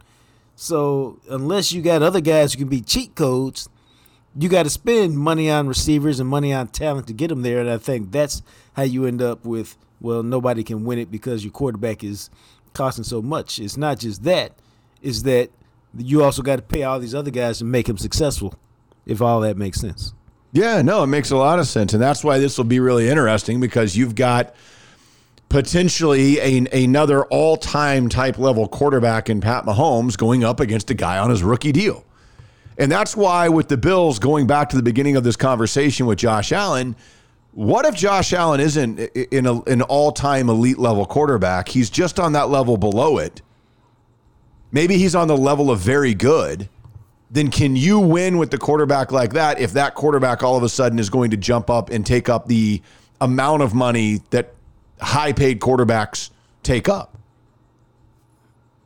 So 0.60 1.20
unless 1.30 1.70
you 1.70 1.82
got 1.82 2.02
other 2.02 2.20
guys 2.20 2.52
who 2.52 2.58
can 2.58 2.68
be 2.68 2.80
cheat 2.80 3.14
codes, 3.14 3.68
you 4.36 4.48
got 4.48 4.64
to 4.64 4.70
spend 4.70 5.16
money 5.16 5.48
on 5.48 5.68
receivers 5.68 6.18
and 6.18 6.28
money 6.28 6.52
on 6.52 6.66
talent 6.66 7.06
to 7.06 7.12
get 7.12 7.28
them 7.28 7.42
there. 7.42 7.60
And 7.60 7.70
I 7.70 7.78
think 7.78 8.10
that's 8.10 8.42
how 8.72 8.82
you 8.82 9.06
end 9.06 9.22
up 9.22 9.44
with 9.44 9.76
well, 10.00 10.24
nobody 10.24 10.64
can 10.64 10.84
win 10.84 10.98
it 10.98 11.12
because 11.12 11.44
your 11.44 11.52
quarterback 11.52 12.02
is 12.02 12.28
costing 12.72 13.04
so 13.04 13.22
much. 13.22 13.60
It's 13.60 13.76
not 13.76 14.00
just 14.00 14.24
that; 14.24 14.52
is 15.00 15.22
that 15.22 15.50
you 15.96 16.24
also 16.24 16.42
got 16.42 16.56
to 16.56 16.62
pay 16.62 16.82
all 16.82 16.98
these 16.98 17.14
other 17.14 17.30
guys 17.30 17.58
to 17.58 17.64
make 17.64 17.86
them 17.86 17.96
successful. 17.96 18.54
If 19.06 19.22
all 19.22 19.40
that 19.42 19.56
makes 19.56 19.80
sense. 19.80 20.12
Yeah, 20.50 20.82
no, 20.82 21.04
it 21.04 21.06
makes 21.06 21.30
a 21.30 21.36
lot 21.36 21.60
of 21.60 21.68
sense. 21.68 21.92
And 21.92 22.02
that's 22.02 22.24
why 22.24 22.40
this 22.40 22.58
will 22.58 22.64
be 22.64 22.80
really 22.80 23.08
interesting 23.08 23.60
because 23.60 23.96
you've 23.96 24.16
got 24.16 24.56
potentially 25.48 26.38
a, 26.40 26.84
another 26.84 27.24
all 27.26 27.56
time 27.56 28.08
type 28.08 28.38
level 28.38 28.68
quarterback 28.68 29.30
in 29.30 29.40
Pat 29.40 29.64
Mahomes 29.64 30.16
going 30.16 30.44
up 30.44 30.60
against 30.60 30.90
a 30.90 30.94
guy 30.94 31.18
on 31.18 31.30
his 31.30 31.42
rookie 31.42 31.72
deal. 31.72 32.04
And 32.76 32.92
that's 32.92 33.16
why, 33.16 33.48
with 33.48 33.68
the 33.68 33.76
Bills 33.76 34.18
going 34.18 34.46
back 34.46 34.68
to 34.68 34.76
the 34.76 34.82
beginning 34.82 35.16
of 35.16 35.24
this 35.24 35.36
conversation 35.36 36.06
with 36.06 36.18
Josh 36.18 36.52
Allen, 36.52 36.94
what 37.52 37.84
if 37.84 37.96
Josh 37.96 38.32
Allen 38.32 38.60
isn't 38.60 39.00
in 39.00 39.46
a, 39.46 39.60
an 39.62 39.82
all 39.82 40.12
time 40.12 40.48
elite 40.48 40.78
level 40.78 41.04
quarterback? 41.04 41.68
He's 41.68 41.90
just 41.90 42.20
on 42.20 42.32
that 42.34 42.50
level 42.50 42.76
below 42.76 43.18
it. 43.18 43.42
Maybe 44.70 44.98
he's 44.98 45.14
on 45.14 45.28
the 45.28 45.36
level 45.36 45.70
of 45.70 45.80
very 45.80 46.14
good 46.14 46.68
then 47.30 47.50
can 47.50 47.76
you 47.76 47.98
win 47.98 48.38
with 48.38 48.50
the 48.50 48.58
quarterback 48.58 49.12
like 49.12 49.32
that 49.34 49.60
if 49.60 49.72
that 49.72 49.94
quarterback 49.94 50.42
all 50.42 50.56
of 50.56 50.62
a 50.62 50.68
sudden 50.68 50.98
is 50.98 51.10
going 51.10 51.30
to 51.30 51.36
jump 51.36 51.68
up 51.68 51.90
and 51.90 52.06
take 52.06 52.28
up 52.28 52.46
the 52.46 52.80
amount 53.20 53.62
of 53.62 53.74
money 53.74 54.20
that 54.30 54.54
high 55.00 55.32
paid 55.32 55.60
quarterbacks 55.60 56.30
take 56.62 56.88
up? 56.88 57.18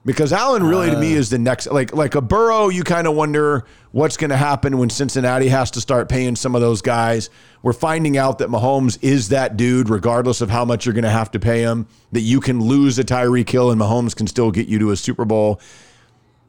Because 0.05 0.33
Allen 0.33 0.65
really 0.65 0.91
to 0.91 0.99
me 0.99 1.15
uh. 1.15 1.19
is 1.19 1.31
the 1.31 1.39
next 1.39 1.69
like 1.69 1.95
like 1.95 2.17
a 2.17 2.21
Burrow, 2.21 2.69
you 2.69 2.83
kind 2.83 3.07
of 3.07 3.15
wonder 3.15 3.65
what's 3.93 4.17
going 4.17 4.31
to 4.31 4.37
happen 4.37 4.79
when 4.79 4.91
Cincinnati 4.91 5.49
has 5.49 5.71
to 5.73 5.81
start 5.81 6.09
paying 6.09 6.35
some 6.35 6.57
of 6.57 6.61
those 6.61 6.83
guys. 6.83 7.31
We're 7.63 7.73
finding 7.73 8.17
out 8.17 8.39
that 8.39 8.49
Mahomes 8.49 8.99
is 9.01 9.29
that 9.29 9.57
dude, 9.57 9.89
regardless 9.89 10.41
of 10.41 10.51
how 10.51 10.65
much 10.65 10.87
you're 10.87 10.95
going 10.95 11.05
to 11.05 11.11
have 11.11 11.31
to 11.33 11.39
pay 11.39 11.61
him. 11.61 11.87
That 12.11 12.23
you 12.23 12.41
can 12.41 12.61
lose 12.61 12.99
a 12.99 13.05
Tyreek 13.05 13.49
Hill 13.49 13.71
and 13.71 13.81
Mahomes 13.81 14.17
can 14.17 14.27
still 14.27 14.51
get 14.51 14.67
you 14.67 14.81
to 14.81 14.91
a 14.91 14.97
Super 14.97 15.25
Bowl. 15.25 15.61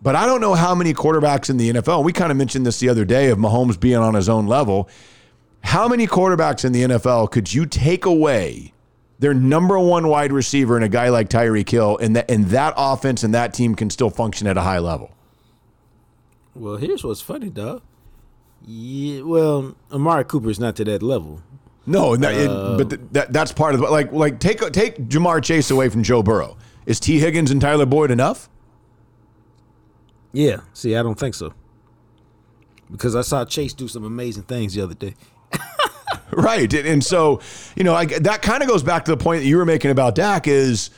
But 0.01 0.15
I 0.15 0.25
don't 0.25 0.41
know 0.41 0.55
how 0.55 0.73
many 0.75 0.93
quarterbacks 0.93 1.49
in 1.49 1.57
the 1.57 1.71
NFL. 1.73 2.03
We 2.03 2.11
kind 2.11 2.31
of 2.31 2.37
mentioned 2.37 2.65
this 2.65 2.79
the 2.79 2.89
other 2.89 3.05
day 3.05 3.29
of 3.29 3.37
Mahomes 3.37 3.79
being 3.79 3.97
on 3.97 4.15
his 4.15 4.27
own 4.27 4.47
level. 4.47 4.89
How 5.63 5.87
many 5.87 6.07
quarterbacks 6.07 6.65
in 6.65 6.73
the 6.73 6.83
NFL 6.83 7.31
could 7.31 7.53
you 7.53 7.65
take 7.65 8.05
away 8.05 8.72
their 9.23 9.33
number 9.33 9.79
one 9.79 10.09
wide 10.09 10.33
receiver 10.33 10.75
and 10.75 10.83
a 10.83 10.89
guy 10.89 11.07
like 11.07 11.29
Tyreek 11.29 11.69
Hill, 11.69 11.97
and 11.97 12.13
that 12.17 12.29
and 12.29 12.47
that 12.47 12.73
offense 12.75 13.23
and 13.23 13.33
that 13.33 13.53
team 13.53 13.73
can 13.73 13.89
still 13.89 14.09
function 14.09 14.47
at 14.47 14.57
a 14.57 14.61
high 14.61 14.79
level? 14.79 15.11
Well, 16.53 16.75
here's 16.75 17.05
what's 17.05 17.21
funny, 17.21 17.49
dog. 17.49 17.83
Yeah, 18.65 19.21
well, 19.21 19.77
Amari 19.93 20.25
Cooper's 20.25 20.59
not 20.59 20.75
to 20.75 20.83
that 20.83 21.01
level. 21.01 21.41
No, 21.85 22.17
that, 22.17 22.33
it, 22.33 22.49
uh, 22.49 22.77
but 22.77 22.89
th- 22.89 23.01
that, 23.13 23.31
that's 23.31 23.53
part 23.53 23.75
of 23.75 23.79
the, 23.79 23.87
like 23.89 24.11
like 24.11 24.41
take 24.41 24.59
take 24.73 24.97
Ja'Marr 24.97 25.41
Chase 25.41 25.71
away 25.71 25.87
from 25.87 26.03
Joe 26.03 26.21
Burrow. 26.21 26.57
Is 26.85 26.99
Tee 26.99 27.19
Higgins 27.19 27.49
and 27.49 27.61
Tyler 27.61 27.85
Boyd 27.85 28.11
enough? 28.11 28.49
Yeah, 30.33 30.61
see, 30.73 30.97
I 30.97 31.01
don't 31.01 31.17
think 31.17 31.33
so. 31.33 31.53
Because 32.91 33.15
I 33.15 33.21
saw 33.21 33.45
Chase 33.45 33.73
do 33.73 33.87
some 33.87 34.03
amazing 34.03 34.43
things 34.43 34.73
the 34.73 34.81
other 34.81 34.95
day. 34.95 35.15
Right. 36.37 36.71
And, 36.73 36.87
and 36.87 37.03
so, 37.03 37.39
you 37.75 37.83
know, 37.83 37.93
I, 37.93 38.05
that 38.05 38.41
kind 38.41 38.61
of 38.63 38.67
goes 38.69 38.83
back 38.83 39.05
to 39.05 39.11
the 39.11 39.17
point 39.17 39.41
that 39.41 39.47
you 39.47 39.57
were 39.57 39.65
making 39.65 39.91
about 39.91 40.15
Dak 40.15 40.47
is 40.47 40.89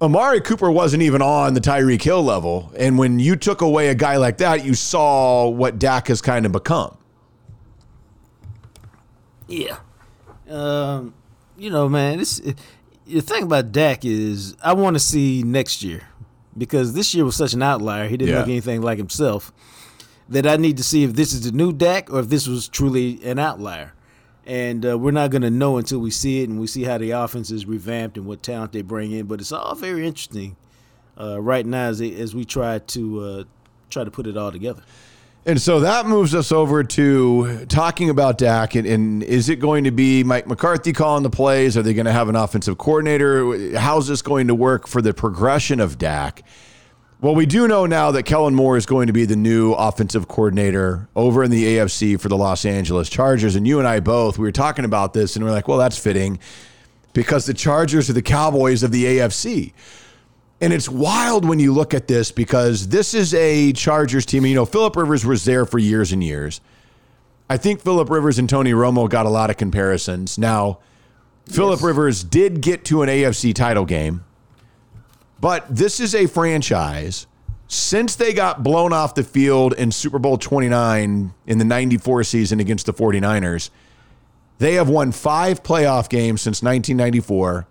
Amari 0.00 0.40
Cooper 0.40 0.70
wasn't 0.70 1.02
even 1.02 1.22
on 1.22 1.54
the 1.54 1.60
Tyreek 1.60 2.02
Hill 2.02 2.22
level. 2.22 2.72
And 2.76 2.98
when 2.98 3.18
you 3.18 3.36
took 3.36 3.60
away 3.62 3.88
a 3.88 3.94
guy 3.94 4.16
like 4.16 4.38
that, 4.38 4.64
you 4.64 4.74
saw 4.74 5.48
what 5.48 5.78
Dak 5.78 6.08
has 6.08 6.20
kind 6.20 6.44
of 6.46 6.52
become. 6.52 6.96
Yeah. 9.48 9.78
Um, 10.48 11.14
you 11.56 11.70
know, 11.70 11.88
man, 11.88 12.18
this 12.18 12.40
the 13.06 13.20
thing 13.20 13.44
about 13.44 13.72
Dak 13.72 14.04
is 14.04 14.56
I 14.62 14.72
want 14.74 14.94
to 14.94 15.00
see 15.00 15.42
next 15.42 15.82
year 15.82 16.02
because 16.56 16.94
this 16.94 17.14
year 17.14 17.24
was 17.24 17.36
such 17.36 17.52
an 17.52 17.62
outlier. 17.62 18.08
He 18.08 18.16
didn't 18.16 18.32
Yeah. 18.34 18.40
look 18.40 18.48
anything 18.48 18.82
like 18.82 18.98
himself. 18.98 19.52
That 20.28 20.46
I 20.46 20.56
need 20.56 20.76
to 20.78 20.84
see 20.84 21.04
if 21.04 21.14
this 21.14 21.32
is 21.32 21.42
the 21.42 21.52
new 21.52 21.72
Dak 21.72 22.10
or 22.12 22.20
if 22.20 22.28
this 22.28 22.46
was 22.46 22.68
truly 22.68 23.22
an 23.24 23.38
outlier. 23.38 23.92
And 24.46 24.84
uh, 24.84 24.98
we're 24.98 25.10
not 25.10 25.30
going 25.30 25.42
to 25.42 25.50
know 25.50 25.78
until 25.78 25.98
we 25.98 26.10
see 26.10 26.42
it 26.42 26.48
and 26.48 26.60
we 26.60 26.66
see 26.66 26.84
how 26.84 26.98
the 26.98 27.12
offense 27.12 27.50
is 27.50 27.66
revamped 27.66 28.16
and 28.16 28.26
what 28.26 28.42
talent 28.42 28.72
they 28.72 28.82
bring 28.82 29.12
in. 29.12 29.26
But 29.26 29.40
it's 29.40 29.52
all 29.52 29.74
very 29.74 30.06
interesting 30.06 30.56
uh, 31.18 31.40
right 31.40 31.64
now 31.64 31.88
as, 31.88 32.00
as 32.00 32.34
we 32.34 32.44
try 32.44 32.78
to 32.78 33.20
uh, 33.20 33.44
try 33.90 34.04
to 34.04 34.10
put 34.10 34.26
it 34.26 34.36
all 34.36 34.52
together. 34.52 34.82
And 35.46 35.60
so 35.60 35.80
that 35.80 36.06
moves 36.06 36.34
us 36.34 36.50
over 36.52 36.82
to 36.82 37.66
talking 37.66 38.08
about 38.08 38.38
Dak. 38.38 38.74
And, 38.74 38.86
and 38.86 39.22
is 39.22 39.50
it 39.50 39.56
going 39.56 39.84
to 39.84 39.90
be 39.90 40.24
Mike 40.24 40.46
McCarthy 40.46 40.94
calling 40.94 41.22
the 41.22 41.30
plays? 41.30 41.76
Are 41.76 41.82
they 41.82 41.92
going 41.92 42.06
to 42.06 42.12
have 42.12 42.30
an 42.30 42.36
offensive 42.36 42.78
coordinator? 42.78 43.76
How's 43.78 44.08
this 44.08 44.22
going 44.22 44.48
to 44.48 44.54
work 44.54 44.86
for 44.86 45.02
the 45.02 45.12
progression 45.12 45.80
of 45.80 45.98
Dak? 45.98 46.42
Well, 47.24 47.34
we 47.34 47.46
do 47.46 47.66
know 47.66 47.86
now 47.86 48.10
that 48.10 48.24
Kellen 48.24 48.54
Moore 48.54 48.76
is 48.76 48.84
going 48.84 49.06
to 49.06 49.14
be 49.14 49.24
the 49.24 49.34
new 49.34 49.72
offensive 49.72 50.28
coordinator 50.28 51.08
over 51.16 51.42
in 51.42 51.50
the 51.50 51.64
AFC 51.64 52.20
for 52.20 52.28
the 52.28 52.36
Los 52.36 52.66
Angeles 52.66 53.08
Chargers. 53.08 53.56
And 53.56 53.66
you 53.66 53.78
and 53.78 53.88
I 53.88 54.00
both, 54.00 54.36
we 54.36 54.42
were 54.42 54.52
talking 54.52 54.84
about 54.84 55.14
this 55.14 55.34
and 55.34 55.42
we're 55.42 55.50
like, 55.50 55.66
well, 55.66 55.78
that's 55.78 55.96
fitting 55.96 56.38
because 57.14 57.46
the 57.46 57.54
Chargers 57.54 58.10
are 58.10 58.12
the 58.12 58.20
Cowboys 58.20 58.82
of 58.82 58.92
the 58.92 59.06
AFC. 59.06 59.72
And 60.60 60.70
it's 60.70 60.86
wild 60.86 61.48
when 61.48 61.58
you 61.58 61.72
look 61.72 61.94
at 61.94 62.08
this 62.08 62.30
because 62.30 62.88
this 62.88 63.14
is 63.14 63.32
a 63.32 63.72
Chargers 63.72 64.26
team. 64.26 64.44
You 64.44 64.56
know, 64.56 64.66
Philip 64.66 64.94
Rivers 64.94 65.24
was 65.24 65.46
there 65.46 65.64
for 65.64 65.78
years 65.78 66.12
and 66.12 66.22
years. 66.22 66.60
I 67.48 67.56
think 67.56 67.80
Philip 67.80 68.10
Rivers 68.10 68.38
and 68.38 68.50
Tony 68.50 68.72
Romo 68.72 69.08
got 69.08 69.24
a 69.24 69.30
lot 69.30 69.48
of 69.48 69.56
comparisons. 69.56 70.36
Now, 70.36 70.80
Philip 71.46 71.80
Rivers 71.80 72.22
did 72.22 72.60
get 72.60 72.84
to 72.84 73.00
an 73.00 73.08
AFC 73.08 73.54
title 73.54 73.86
game, 73.86 74.26
but 75.40 75.66
this 75.74 76.00
is 76.00 76.14
a 76.14 76.26
franchise. 76.26 77.26
Since 77.66 78.16
they 78.16 78.32
got 78.32 78.62
blown 78.62 78.92
off 78.92 79.14
the 79.14 79.24
field 79.24 79.72
in 79.72 79.90
Super 79.90 80.18
Bowl 80.18 80.36
29 80.38 81.32
in 81.46 81.58
the 81.58 81.64
94 81.64 82.22
season 82.24 82.60
against 82.60 82.86
the 82.86 82.92
49ers, 82.94 83.70
they 84.58 84.74
have 84.74 84.88
won 84.88 85.12
five 85.12 85.62
playoff 85.62 86.08
games 86.08 86.42
since 86.42 86.62
1994 86.62 87.66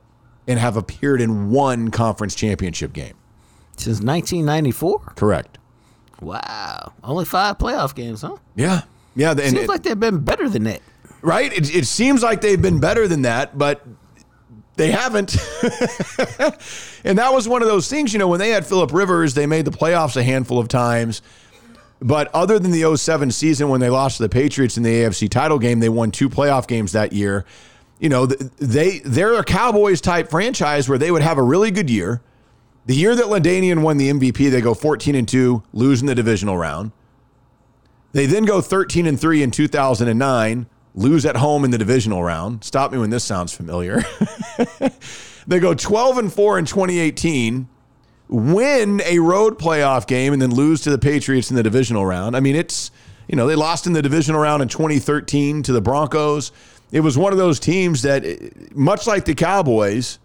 and 0.48 0.60
have 0.60 0.76
appeared 0.76 1.22
in 1.22 1.50
one 1.52 1.90
conference 1.92 2.36
championship 2.36 2.92
game. 2.92 3.14
Since 3.78 4.02
1994? 4.02 5.14
Correct. 5.16 5.58
Wow. 6.22 6.94
Only 7.04 7.26
five 7.26 7.58
playoff 7.58 7.96
games, 7.96 8.22
huh? 8.22 8.38
Yeah. 8.56 8.82
Yeah. 9.16 9.32
And 9.32 9.40
Seems 9.42 9.54
it- 9.56 9.70
like 9.70 9.84
they've 9.84 10.00
been 10.00 10.20
better 10.20 10.50
than 10.50 10.64
that. 10.66 10.82
right? 11.22 11.52
It, 11.54 11.74
it 11.74 11.86
seems 11.86 12.24
like 12.24 12.42
they've 12.42 12.62
been 12.62 12.80
better 12.80 13.08
than 13.08 13.22
that, 13.24 13.58
but 13.58 13.86
they 14.76 14.92
haven't. 14.92 15.36
and 17.04 17.18
that 17.18 17.32
was 17.32 17.48
one 17.48 17.62
of 17.62 17.68
those 17.68 17.90
things, 17.90 18.14
you 18.14 18.20
know, 18.20 18.28
when 18.28 18.40
they 18.40 18.50
had 18.50 18.66
Philip 18.66 18.92
Rivers, 18.92 19.34
they 19.34 19.46
made 19.46 19.66
the 19.66 19.72
playoffs 19.72 20.16
a 20.18 20.24
handful 20.24 20.60
of 20.60 20.68
times. 20.68 21.22
But 22.02 22.30
other 22.34 22.60
than 22.60 22.72
the 22.72 22.98
07 22.98 23.32
season 23.32 23.70
when 23.70 23.80
they 23.80 23.90
lost 23.90 24.18
to 24.18 24.24
the 24.24 24.30
Patriots 24.30 24.76
in 24.76 24.84
the 24.84 24.90
AFC 24.90 25.30
title 25.30 25.58
game, 25.58 25.80
they 25.80 25.90
won 25.90 26.12
two 26.12 26.30
playoff 26.30 26.68
games 26.68 26.92
that 26.92 27.14
year. 27.14 27.46
You 28.00 28.10
know, 28.10 28.26
they 28.26 29.00
they're 29.00 29.36
a 29.36 29.44
Cowboys 29.44 30.02
type 30.02 30.30
franchise 30.30 30.90
where 30.90 30.98
they 30.98 31.12
would 31.12 31.22
have 31.22 31.38
a 31.38 31.44
really 31.44 31.72
good 31.72 31.90
year. 31.90 32.22
The 32.86 32.96
year 32.96 33.16
that 33.16 33.26
LaDainian 33.26 33.82
won 33.82 33.96
the 33.96 34.10
MVP, 34.10 34.52
they 34.52 34.60
go 34.60 34.74
14 34.74 35.16
and 35.16 35.26
2, 35.26 35.64
losing 35.72 36.08
the 36.08 36.16
divisional 36.16 36.58
round. 36.58 36.92
They 38.12 38.26
then 38.26 38.44
go 38.44 38.60
13 38.60 39.08
and 39.08 39.18
3 39.18 39.42
in 39.42 39.52
2009, 39.52 40.66
lose 40.96 41.26
at 41.26 41.36
home 41.36 41.66
in 41.66 41.72
the 41.72 41.78
divisional 41.78 42.24
round. 42.24 42.64
Stop 42.64 42.92
me 42.92 42.98
when 42.98 43.10
this 43.10 43.24
sounds 43.24 43.54
familiar. 43.54 44.04
they 45.48 45.60
go 45.60 45.74
12 45.74 46.18
and 46.18 46.34
4 46.34 46.60
in 46.60 46.66
2018, 46.66 47.68
win 48.30 49.02
a 49.06 49.20
road 49.20 49.58
playoff 49.60 50.08
game, 50.08 50.34
and 50.34 50.42
then 50.42 50.54
lose 50.54 50.82
to 50.82 50.90
the 50.90 50.98
Patriots 50.98 51.50
in 51.50 51.56
the 51.56 51.64
divisional 51.64 52.06
round. 52.06 52.36
I 52.36 52.40
mean, 52.40 52.56
it's, 52.56 52.92
you 53.28 53.36
know, 53.36 53.48
they 53.48 53.56
lost 53.56 53.88
in 53.88 53.94
the 53.94 54.02
divisional 54.02 54.42
round 54.42 54.62
in 54.62 54.68
2013 54.68 55.64
to 55.64 55.74
the 55.74 55.82
Broncos. 55.82 56.52
It 56.92 57.00
was 57.00 57.18
one 57.18 57.34
of 57.34 57.40
those 57.40 57.60
teams 57.60 58.04
that, 58.04 58.24
eh, 58.24 58.50
much 58.74 59.08
like 59.08 59.26
the 59.26 59.34
Cowboys, 59.34 60.20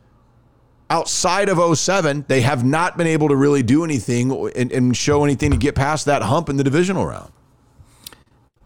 outside 0.91 1.49
of 1.49 1.79
07, 1.79 2.27
they 2.29 2.43
have 2.43 2.65
not 2.65 2.97
been 2.97 3.07
able 3.07 3.29
to 3.29 3.37
really 3.37 3.63
do 3.63 3.85
anything 3.85 4.31
eh, 4.31 4.51
and, 4.55 4.73
and 4.73 4.97
show 4.97 5.25
anything 5.25 5.51
to 5.51 5.57
get 5.57 5.75
past 5.75 6.05
that 6.07 6.23
hump 6.23 6.51
in 6.51 6.59
the 6.59 6.65
divisional 6.65 7.07
round. 7.07 7.33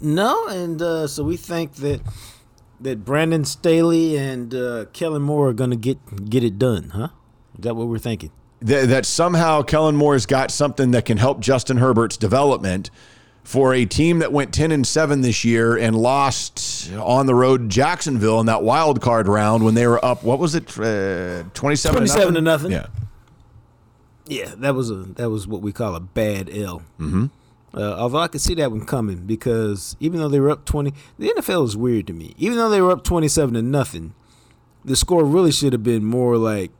No, 0.02 0.46
and 0.48 0.82
uh, 0.82 1.06
so 1.06 1.22
we 1.22 1.36
think 1.36 1.74
that 1.76 2.00
that 2.80 3.04
Brandon 3.04 3.44
Staley 3.44 4.18
and 4.18 4.54
uh, 4.54 4.86
Kellen 4.92 5.22
Moore 5.22 5.50
are 5.50 5.52
going 5.52 5.70
to 5.70 5.76
get 5.76 6.28
get 6.28 6.42
it 6.42 6.58
done, 6.58 6.90
huh? 6.90 7.08
Is 7.56 7.62
that 7.64 7.76
what 7.76 7.86
we're 7.86 7.98
thinking? 7.98 8.30
That, 8.60 8.88
that 8.88 9.06
somehow 9.06 9.62
Kellen 9.62 9.96
Moore's 9.96 10.26
got 10.26 10.50
something 10.50 10.92
that 10.92 11.04
can 11.04 11.18
help 11.18 11.40
Justin 11.40 11.78
Herbert's 11.78 12.16
development 12.16 12.90
for 13.42 13.74
a 13.74 13.84
team 13.84 14.20
that 14.20 14.32
went 14.32 14.54
10 14.54 14.70
and 14.70 14.86
7 14.86 15.20
this 15.20 15.44
year 15.44 15.76
and 15.76 15.96
lost 15.96 16.92
on 16.92 17.26
the 17.26 17.34
road 17.34 17.68
Jacksonville 17.68 18.38
in 18.38 18.46
that 18.46 18.62
wild 18.62 19.00
card 19.00 19.26
round 19.26 19.64
when 19.64 19.74
they 19.74 19.86
were 19.86 20.02
up 20.04 20.22
what 20.22 20.38
was 20.38 20.54
it 20.54 20.70
uh, 20.78 21.42
27 21.54 21.96
27 21.96 22.34
to 22.34 22.40
nothing. 22.40 22.70
Yeah. 22.70 22.86
Yeah, 24.26 24.54
that 24.58 24.74
was 24.74 24.90
a 24.90 24.94
that 24.94 25.28
was 25.30 25.46
what 25.48 25.60
we 25.62 25.72
call 25.72 25.96
a 25.96 26.00
bad 26.00 26.48
L. 26.48 26.82
Mm-hmm. 27.00 27.26
Uh, 27.74 27.94
although 27.94 28.18
I 28.18 28.28
could 28.28 28.40
see 28.40 28.54
that 28.54 28.70
one 28.70 28.84
coming 28.84 29.24
because 29.26 29.96
even 29.98 30.20
though 30.20 30.28
they 30.28 30.40
were 30.40 30.50
up 30.50 30.64
20, 30.64 30.92
the 31.18 31.30
NFL 31.30 31.64
is 31.64 31.76
weird 31.76 32.06
to 32.08 32.12
me. 32.12 32.34
Even 32.36 32.58
though 32.58 32.68
they 32.68 32.80
were 32.82 32.90
up 32.90 33.02
27 33.02 33.54
to 33.54 33.62
nothing, 33.62 34.14
the 34.84 34.96
score 34.96 35.24
really 35.24 35.52
should 35.52 35.72
have 35.72 35.82
been 35.82 36.04
more 36.04 36.36
like 36.36 36.70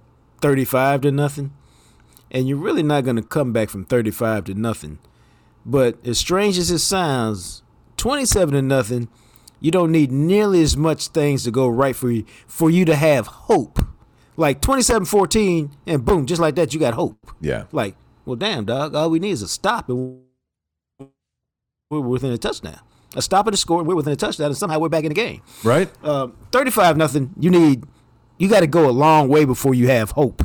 35 0.40 1.02
to 1.02 1.12
nothing. 1.12 1.52
And 2.30 2.49
you're 2.49 2.58
really 2.58 2.82
not 2.82 3.04
going 3.04 3.16
to 3.16 3.22
come 3.22 3.52
back 3.52 3.70
from 3.70 3.84
35 3.84 4.44
to 4.44 4.54
nothing. 4.54 4.99
But 5.64 6.04
as 6.04 6.18
strange 6.18 6.58
as 6.58 6.70
it 6.70 6.80
sounds, 6.80 7.62
27 7.96 8.54
to 8.54 8.62
nothing, 8.62 9.08
you 9.61 9.70
don't 9.70 9.92
need 9.92 10.11
nearly 10.11 10.62
as 10.62 10.76
much 10.76 11.08
things 11.08 11.44
to 11.44 11.50
go 11.50 11.68
right 11.68 11.94
for 11.94 12.11
you 12.11 12.25
for 12.46 12.68
you 12.68 12.84
to 12.84 12.96
have 12.96 13.26
hope. 13.26 13.78
Like 14.37 14.61
27-14 14.61 15.70
and 15.87 16.04
boom, 16.04 16.26
just 16.26 16.40
like 16.40 16.56
that 16.56 16.75
you 16.75 16.80
got 16.80 16.94
hope. 16.94 17.18
Yeah. 17.40 17.64
Like, 17.70 17.96
well 18.25 18.37
damn 18.37 18.64
dog, 18.64 18.94
all 18.94 19.11
we 19.11 19.20
need 19.20 19.30
is 19.30 19.42
a 19.42 19.49
stop 19.49 19.88
and 19.88 20.22
we're 22.00 22.08
within 22.08 22.32
a 22.32 22.38
touchdown. 22.38 22.80
A 23.14 23.22
stop 23.22 23.46
and 23.46 23.54
a 23.54 23.58
score, 23.58 23.78
and 23.78 23.87
we're 23.87 23.94
within 23.94 24.12
a 24.12 24.16
touchdown, 24.16 24.46
and 24.46 24.56
somehow 24.56 24.78
we're 24.78 24.88
back 24.88 25.04
in 25.04 25.11
the 25.11 25.14
game. 25.14 25.42
Right? 25.62 25.90
Um, 26.04 26.34
Thirty-five 26.50 26.96
nothing. 26.96 27.34
You 27.38 27.50
need, 27.50 27.84
you 28.38 28.49
got 28.49 28.61
to 28.61 28.66
go 28.66 28.88
a 28.88 28.90
long 28.90 29.28
way 29.28 29.44
before 29.44 29.75
you 29.75 29.88
have 29.88 30.12
hope. 30.12 30.42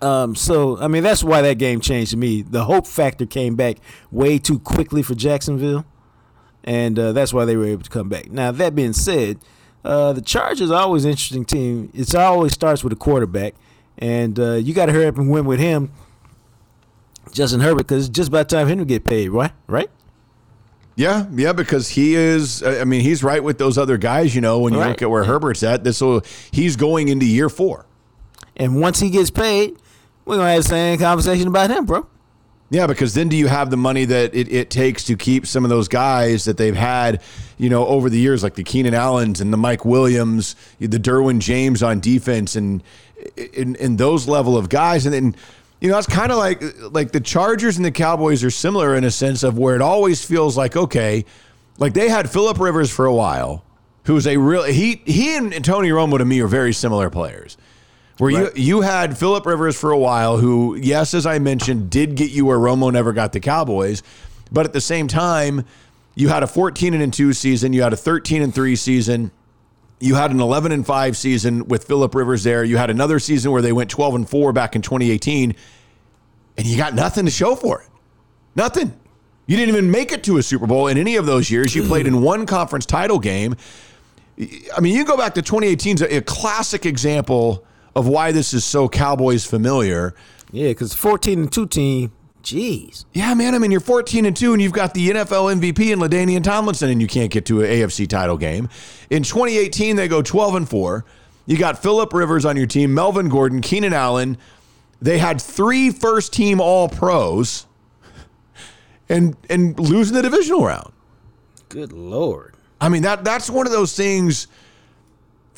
Um, 0.00 0.34
so 0.36 0.78
I 0.78 0.88
mean 0.88 1.02
that's 1.02 1.24
why 1.24 1.42
that 1.42 1.58
game 1.58 1.80
changed 1.80 2.12
to 2.12 2.16
me. 2.16 2.42
The 2.42 2.64
hope 2.64 2.86
factor 2.86 3.26
came 3.26 3.56
back 3.56 3.78
way 4.10 4.38
too 4.38 4.58
quickly 4.60 5.02
for 5.02 5.14
Jacksonville, 5.14 5.84
and 6.64 6.98
uh, 6.98 7.12
that's 7.12 7.34
why 7.34 7.44
they 7.44 7.56
were 7.56 7.66
able 7.66 7.82
to 7.82 7.90
come 7.90 8.08
back. 8.08 8.30
Now 8.30 8.52
that 8.52 8.74
being 8.74 8.92
said, 8.92 9.40
uh, 9.84 10.12
the 10.12 10.22
Chargers 10.22 10.70
are 10.70 10.80
always 10.80 11.04
an 11.04 11.10
interesting 11.10 11.44
team. 11.44 11.90
It 11.92 12.14
always 12.14 12.52
starts 12.52 12.84
with 12.84 12.92
a 12.92 12.96
quarterback, 12.96 13.54
and 13.98 14.38
uh, 14.38 14.52
you 14.52 14.72
got 14.72 14.86
to 14.86 14.92
hurry 14.92 15.06
up 15.06 15.18
and 15.18 15.28
win 15.30 15.44
with 15.46 15.58
him, 15.58 15.90
Justin 17.32 17.60
Herbert, 17.60 17.88
because 17.88 18.06
it's 18.06 18.16
just 18.16 18.28
about 18.28 18.48
time 18.48 18.68
him 18.68 18.78
to 18.78 18.84
get 18.84 19.04
paid, 19.04 19.30
right? 19.30 19.52
Right? 19.66 19.90
Yeah, 20.98 21.26
yeah, 21.32 21.52
because 21.52 21.88
he 21.88 22.16
is. 22.16 22.60
I 22.64 22.82
mean, 22.82 23.02
he's 23.02 23.22
right 23.22 23.42
with 23.42 23.56
those 23.56 23.78
other 23.78 23.96
guys. 23.98 24.34
You 24.34 24.40
know, 24.40 24.58
when 24.58 24.72
you 24.74 24.80
Right. 24.80 24.88
look 24.88 25.00
at 25.02 25.08
where 25.08 25.22
Herbert's 25.22 25.62
at, 25.62 25.84
this 25.84 26.00
will 26.00 26.22
he's 26.50 26.74
going 26.74 27.06
into 27.06 27.24
year 27.24 27.48
four. 27.48 27.86
And 28.56 28.80
once 28.80 28.98
he 28.98 29.08
gets 29.08 29.30
paid, 29.30 29.76
we're 30.24 30.38
gonna 30.38 30.50
have 30.54 30.64
the 30.64 30.68
same 30.68 30.98
conversation 30.98 31.46
about 31.46 31.70
him, 31.70 31.86
bro. 31.86 32.08
Yeah, 32.70 32.88
because 32.88 33.14
then 33.14 33.28
do 33.28 33.36
you 33.36 33.46
have 33.46 33.70
the 33.70 33.76
money 33.76 34.06
that 34.06 34.34
it, 34.34 34.52
it 34.52 34.70
takes 34.70 35.04
to 35.04 35.16
keep 35.16 35.46
some 35.46 35.62
of 35.64 35.70
those 35.70 35.86
guys 35.86 36.44
that 36.46 36.56
they've 36.56 36.74
had, 36.76 37.22
you 37.58 37.70
know, 37.70 37.86
over 37.86 38.10
the 38.10 38.18
years, 38.18 38.42
like 38.42 38.56
the 38.56 38.64
Keenan 38.64 38.92
Allens 38.92 39.40
and 39.40 39.52
the 39.52 39.56
Mike 39.56 39.84
Williams, 39.84 40.56
the 40.80 40.88
Derwin 40.98 41.38
James 41.38 41.80
on 41.80 42.00
defense, 42.00 42.56
and 42.56 42.82
and, 43.56 43.76
and 43.76 43.98
those 43.98 44.26
level 44.26 44.56
of 44.56 44.68
guys, 44.68 45.06
and 45.06 45.14
then. 45.14 45.36
You 45.80 45.88
know, 45.90 45.98
it's 45.98 46.08
kind 46.08 46.32
of 46.32 46.38
like 46.38 46.62
like 46.92 47.12
the 47.12 47.20
Chargers 47.20 47.76
and 47.76 47.84
the 47.84 47.92
Cowboys 47.92 48.42
are 48.42 48.50
similar 48.50 48.96
in 48.96 49.04
a 49.04 49.10
sense 49.10 49.42
of 49.42 49.58
where 49.58 49.76
it 49.76 49.82
always 49.82 50.24
feels 50.24 50.56
like 50.56 50.76
okay, 50.76 51.24
like 51.78 51.94
they 51.94 52.08
had 52.08 52.28
Philip 52.28 52.58
Rivers 52.58 52.90
for 52.90 53.06
a 53.06 53.14
while, 53.14 53.64
who's 54.04 54.26
a 54.26 54.36
real 54.38 54.64
he 54.64 55.02
he 55.04 55.36
and 55.36 55.64
Tony 55.64 55.90
Romo 55.90 56.18
to 56.18 56.24
me 56.24 56.40
are 56.40 56.48
very 56.48 56.72
similar 56.72 57.10
players. 57.10 57.56
Where 58.18 58.34
Right. 58.34 58.56
you 58.56 58.62
you 58.62 58.80
had 58.80 59.16
Philip 59.16 59.46
Rivers 59.46 59.78
for 59.78 59.92
a 59.92 59.98
while, 59.98 60.38
who 60.38 60.74
yes, 60.74 61.14
as 61.14 61.26
I 61.26 61.38
mentioned, 61.38 61.90
did 61.90 62.16
get 62.16 62.32
you 62.32 62.46
where 62.46 62.58
Romo 62.58 62.92
never 62.92 63.12
got 63.12 63.32
the 63.32 63.38
Cowboys, 63.38 64.02
but 64.50 64.66
at 64.66 64.72
the 64.72 64.80
same 64.80 65.06
time, 65.06 65.64
you 66.16 66.28
had 66.28 66.42
a 66.42 66.48
14 66.48 66.94
and 66.94 67.14
2 67.14 67.32
season, 67.32 67.72
you 67.72 67.82
had 67.82 67.92
a 67.92 67.96
13 67.96 68.42
and 68.42 68.52
3 68.52 68.74
season, 68.74 69.30
you 70.00 70.14
had 70.14 70.30
an 70.30 70.40
11 70.40 70.72
and 70.72 70.86
5 70.86 71.16
season 71.16 71.66
with 71.66 71.84
Philip 71.84 72.14
Rivers 72.14 72.44
there. 72.44 72.64
You 72.64 72.76
had 72.76 72.90
another 72.90 73.18
season 73.18 73.50
where 73.50 73.62
they 73.62 73.72
went 73.72 73.90
12 73.90 74.14
and 74.14 74.28
4 74.28 74.52
back 74.52 74.76
in 74.76 74.82
2018, 74.82 75.54
and 76.56 76.66
you 76.66 76.76
got 76.76 76.94
nothing 76.94 77.24
to 77.24 77.30
show 77.30 77.54
for 77.54 77.82
it. 77.82 77.88
Nothing. 78.54 78.92
You 79.46 79.56
didn't 79.56 79.74
even 79.74 79.90
make 79.90 80.12
it 80.12 80.22
to 80.24 80.38
a 80.38 80.42
Super 80.42 80.66
Bowl 80.66 80.88
in 80.88 80.98
any 80.98 81.16
of 81.16 81.26
those 81.26 81.50
years. 81.50 81.74
You 81.74 81.82
played 81.84 82.06
in 82.06 82.14
mm. 82.14 82.22
one 82.22 82.44
conference 82.44 82.84
title 82.84 83.18
game. 83.18 83.56
I 84.76 84.80
mean, 84.80 84.94
you 84.94 85.04
go 85.04 85.16
back 85.16 85.34
to 85.34 85.42
2018 85.42 85.94
is 85.96 86.02
a, 86.02 86.16
a 86.18 86.20
classic 86.20 86.86
example 86.86 87.64
of 87.96 88.06
why 88.06 88.30
this 88.30 88.54
is 88.54 88.64
so 88.64 88.88
Cowboys 88.88 89.46
familiar. 89.46 90.14
Yeah, 90.52 90.68
because 90.68 90.94
14 90.94 91.40
and 91.40 91.52
2 91.52 91.66
team, 91.66 92.12
jeez. 92.42 93.04
Yeah, 93.12 93.34
man. 93.34 93.54
I 93.54 93.58
mean, 93.58 93.70
you're 93.70 93.80
14 93.80 94.24
and 94.24 94.36
2, 94.36 94.52
and 94.52 94.62
you've 94.62 94.72
got 94.72 94.94
the 94.94 95.10
NFL 95.10 95.60
MVP 95.60 95.92
in 95.92 95.98
LaDainian 95.98 96.42
Tomlinson, 96.42 96.90
and 96.90 97.00
you 97.00 97.06
can't 97.06 97.30
get 97.30 97.46
to 97.46 97.62
an 97.62 97.66
AFC 97.66 98.08
title 98.08 98.36
game. 98.36 98.68
In 99.10 99.22
2018, 99.22 99.96
they 99.96 100.08
go 100.08 100.22
12 100.22 100.54
and 100.54 100.68
4. 100.68 101.04
You 101.46 101.56
got 101.56 101.82
Philip 101.82 102.12
Rivers 102.12 102.44
on 102.44 102.56
your 102.56 102.66
team, 102.66 102.92
Melvin 102.92 103.28
Gordon, 103.28 103.62
Keenan 103.62 103.94
Allen. 103.94 104.36
They 105.00 105.18
had 105.18 105.40
three 105.40 105.90
first 105.90 106.32
team 106.32 106.60
All 106.60 106.88
Pros, 106.88 107.66
and 109.08 109.36
and 109.48 109.78
losing 109.78 110.14
the 110.14 110.22
divisional 110.22 110.64
round. 110.66 110.92
Good 111.68 111.92
lord. 111.92 112.54
I 112.80 112.88
mean 112.88 113.02
that 113.02 113.24
that's 113.24 113.48
one 113.48 113.66
of 113.66 113.72
those 113.72 113.96
things. 113.96 114.48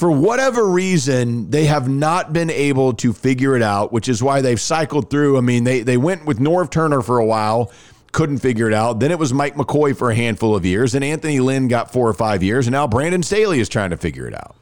For 0.00 0.10
whatever 0.10 0.66
reason, 0.66 1.50
they 1.50 1.66
have 1.66 1.86
not 1.86 2.32
been 2.32 2.48
able 2.48 2.94
to 2.94 3.12
figure 3.12 3.54
it 3.54 3.60
out, 3.60 3.92
which 3.92 4.08
is 4.08 4.22
why 4.22 4.40
they've 4.40 4.58
cycled 4.58 5.10
through. 5.10 5.36
I 5.36 5.42
mean, 5.42 5.64
they 5.64 5.82
they 5.82 5.98
went 5.98 6.24
with 6.24 6.38
Norv 6.38 6.70
Turner 6.70 7.02
for 7.02 7.18
a 7.18 7.26
while, 7.26 7.70
couldn't 8.12 8.38
figure 8.38 8.66
it 8.66 8.72
out. 8.72 8.98
Then 8.98 9.10
it 9.10 9.18
was 9.18 9.34
Mike 9.34 9.56
McCoy 9.56 9.94
for 9.94 10.10
a 10.10 10.14
handful 10.14 10.56
of 10.56 10.64
years, 10.64 10.94
and 10.94 11.04
Anthony 11.04 11.38
Lynn 11.38 11.68
got 11.68 11.92
four 11.92 12.08
or 12.08 12.14
five 12.14 12.42
years, 12.42 12.66
and 12.66 12.72
now 12.72 12.86
Brandon 12.86 13.22
Staley 13.22 13.60
is 13.60 13.68
trying 13.68 13.90
to 13.90 13.98
figure 13.98 14.26
it 14.26 14.32
out. 14.32 14.56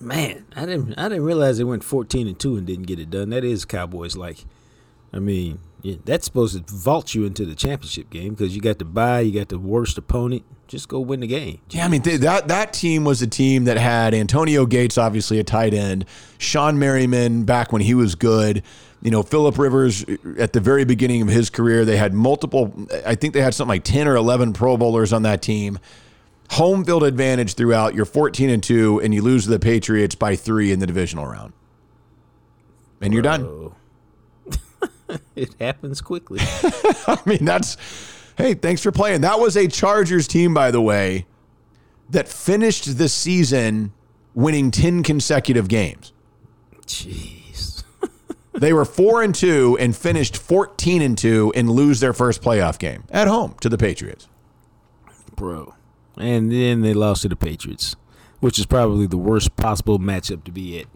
Man, 0.00 0.46
I 0.56 0.64
didn't 0.64 0.94
I 0.98 1.10
didn't 1.10 1.24
realize 1.24 1.58
they 1.58 1.64
went 1.64 1.84
14 1.84 2.28
and 2.28 2.38
2 2.38 2.56
and 2.56 2.66
didn't 2.66 2.86
get 2.86 2.98
it 2.98 3.10
done. 3.10 3.28
That 3.28 3.44
is 3.44 3.66
Cowboys 3.66 4.16
like. 4.16 4.46
I 5.12 5.18
mean, 5.18 5.58
yeah, 5.82 5.96
that's 6.02 6.24
supposed 6.24 6.56
to 6.56 6.74
vault 6.74 7.14
you 7.14 7.26
into 7.26 7.44
the 7.44 7.54
championship 7.54 8.08
game 8.08 8.30
because 8.30 8.56
you 8.56 8.62
got 8.62 8.78
the 8.78 8.86
bye, 8.86 9.20
you 9.20 9.38
got 9.38 9.50
the 9.50 9.58
worst 9.58 9.98
opponent. 9.98 10.44
Just 10.68 10.88
go 10.88 10.98
win 10.98 11.20
the 11.20 11.26
game. 11.26 11.60
Yeah, 11.70 11.84
I 11.84 11.88
mean 11.88 12.02
th- 12.02 12.20
that 12.20 12.48
that 12.48 12.72
team 12.72 13.04
was 13.04 13.22
a 13.22 13.26
team 13.26 13.64
that 13.64 13.76
had 13.76 14.14
Antonio 14.14 14.66
Gates, 14.66 14.98
obviously 14.98 15.38
a 15.38 15.44
tight 15.44 15.72
end, 15.74 16.04
Shawne 16.38 16.76
Merriman 16.76 17.44
back 17.44 17.72
when 17.72 17.82
he 17.82 17.94
was 17.94 18.14
good. 18.16 18.62
You 19.02 19.10
know, 19.10 19.22
Philip 19.22 19.58
Rivers 19.58 20.04
uh, 20.04 20.16
at 20.38 20.52
the 20.52 20.60
very 20.60 20.84
beginning 20.84 21.22
of 21.22 21.28
his 21.28 21.50
career, 21.50 21.84
they 21.84 21.96
had 21.96 22.12
multiple. 22.12 22.74
I 23.06 23.14
think 23.14 23.34
they 23.34 23.42
had 23.42 23.54
something 23.54 23.68
like 23.68 23.84
ten 23.84 24.08
or 24.08 24.16
eleven 24.16 24.52
Pro 24.52 24.76
Bowlers 24.76 25.12
on 25.12 25.22
that 25.22 25.42
team. 25.42 25.78
Home 26.50 26.84
field 26.84 27.02
advantage 27.04 27.54
throughout. 27.54 27.94
You're 27.94 28.04
14 28.04 28.50
and 28.50 28.62
two, 28.62 29.00
and 29.00 29.12
you 29.12 29.20
lose 29.20 29.44
to 29.44 29.50
the 29.50 29.58
Patriots 29.58 30.14
by 30.14 30.36
three 30.36 30.70
in 30.70 30.78
the 30.78 30.86
divisional 30.86 31.26
round, 31.26 31.52
and 33.00 33.12
you're 33.12 33.22
done. 33.22 33.72
It 35.36 35.54
happens 35.60 36.00
quickly. 36.00 36.40
I 36.42 37.18
mean, 37.26 37.44
that's 37.44 37.76
hey, 38.36 38.54
thanks 38.54 38.82
for 38.82 38.92
playing. 38.92 39.22
That 39.22 39.40
was 39.40 39.56
a 39.56 39.66
Chargers 39.66 40.26
team, 40.28 40.54
by 40.54 40.70
the 40.70 40.80
way, 40.80 41.26
that 42.10 42.28
finished 42.28 42.98
the 42.98 43.08
season 43.08 43.92
winning 44.34 44.70
10 44.70 45.02
consecutive 45.02 45.68
games. 45.68 46.12
Jeez. 46.86 47.82
They 48.52 48.72
were 48.72 48.86
4 48.86 49.22
and 49.22 49.34
2 49.34 49.76
and 49.78 49.94
finished 49.94 50.34
14 50.38 51.02
and 51.02 51.18
2 51.18 51.52
and 51.54 51.68
lose 51.68 52.00
their 52.00 52.14
first 52.14 52.40
playoff 52.40 52.78
game 52.78 53.04
at 53.10 53.28
home 53.28 53.54
to 53.60 53.68
the 53.68 53.76
Patriots. 53.76 54.28
Bro. 55.34 55.74
And 56.16 56.50
then 56.50 56.80
they 56.80 56.94
lost 56.94 57.20
to 57.22 57.28
the 57.28 57.36
Patriots, 57.36 57.96
which 58.40 58.58
is 58.58 58.64
probably 58.64 59.06
the 59.06 59.18
worst 59.18 59.56
possible 59.56 59.98
matchup 59.98 60.44
to 60.44 60.50
be 60.50 60.80
at. 60.80 60.86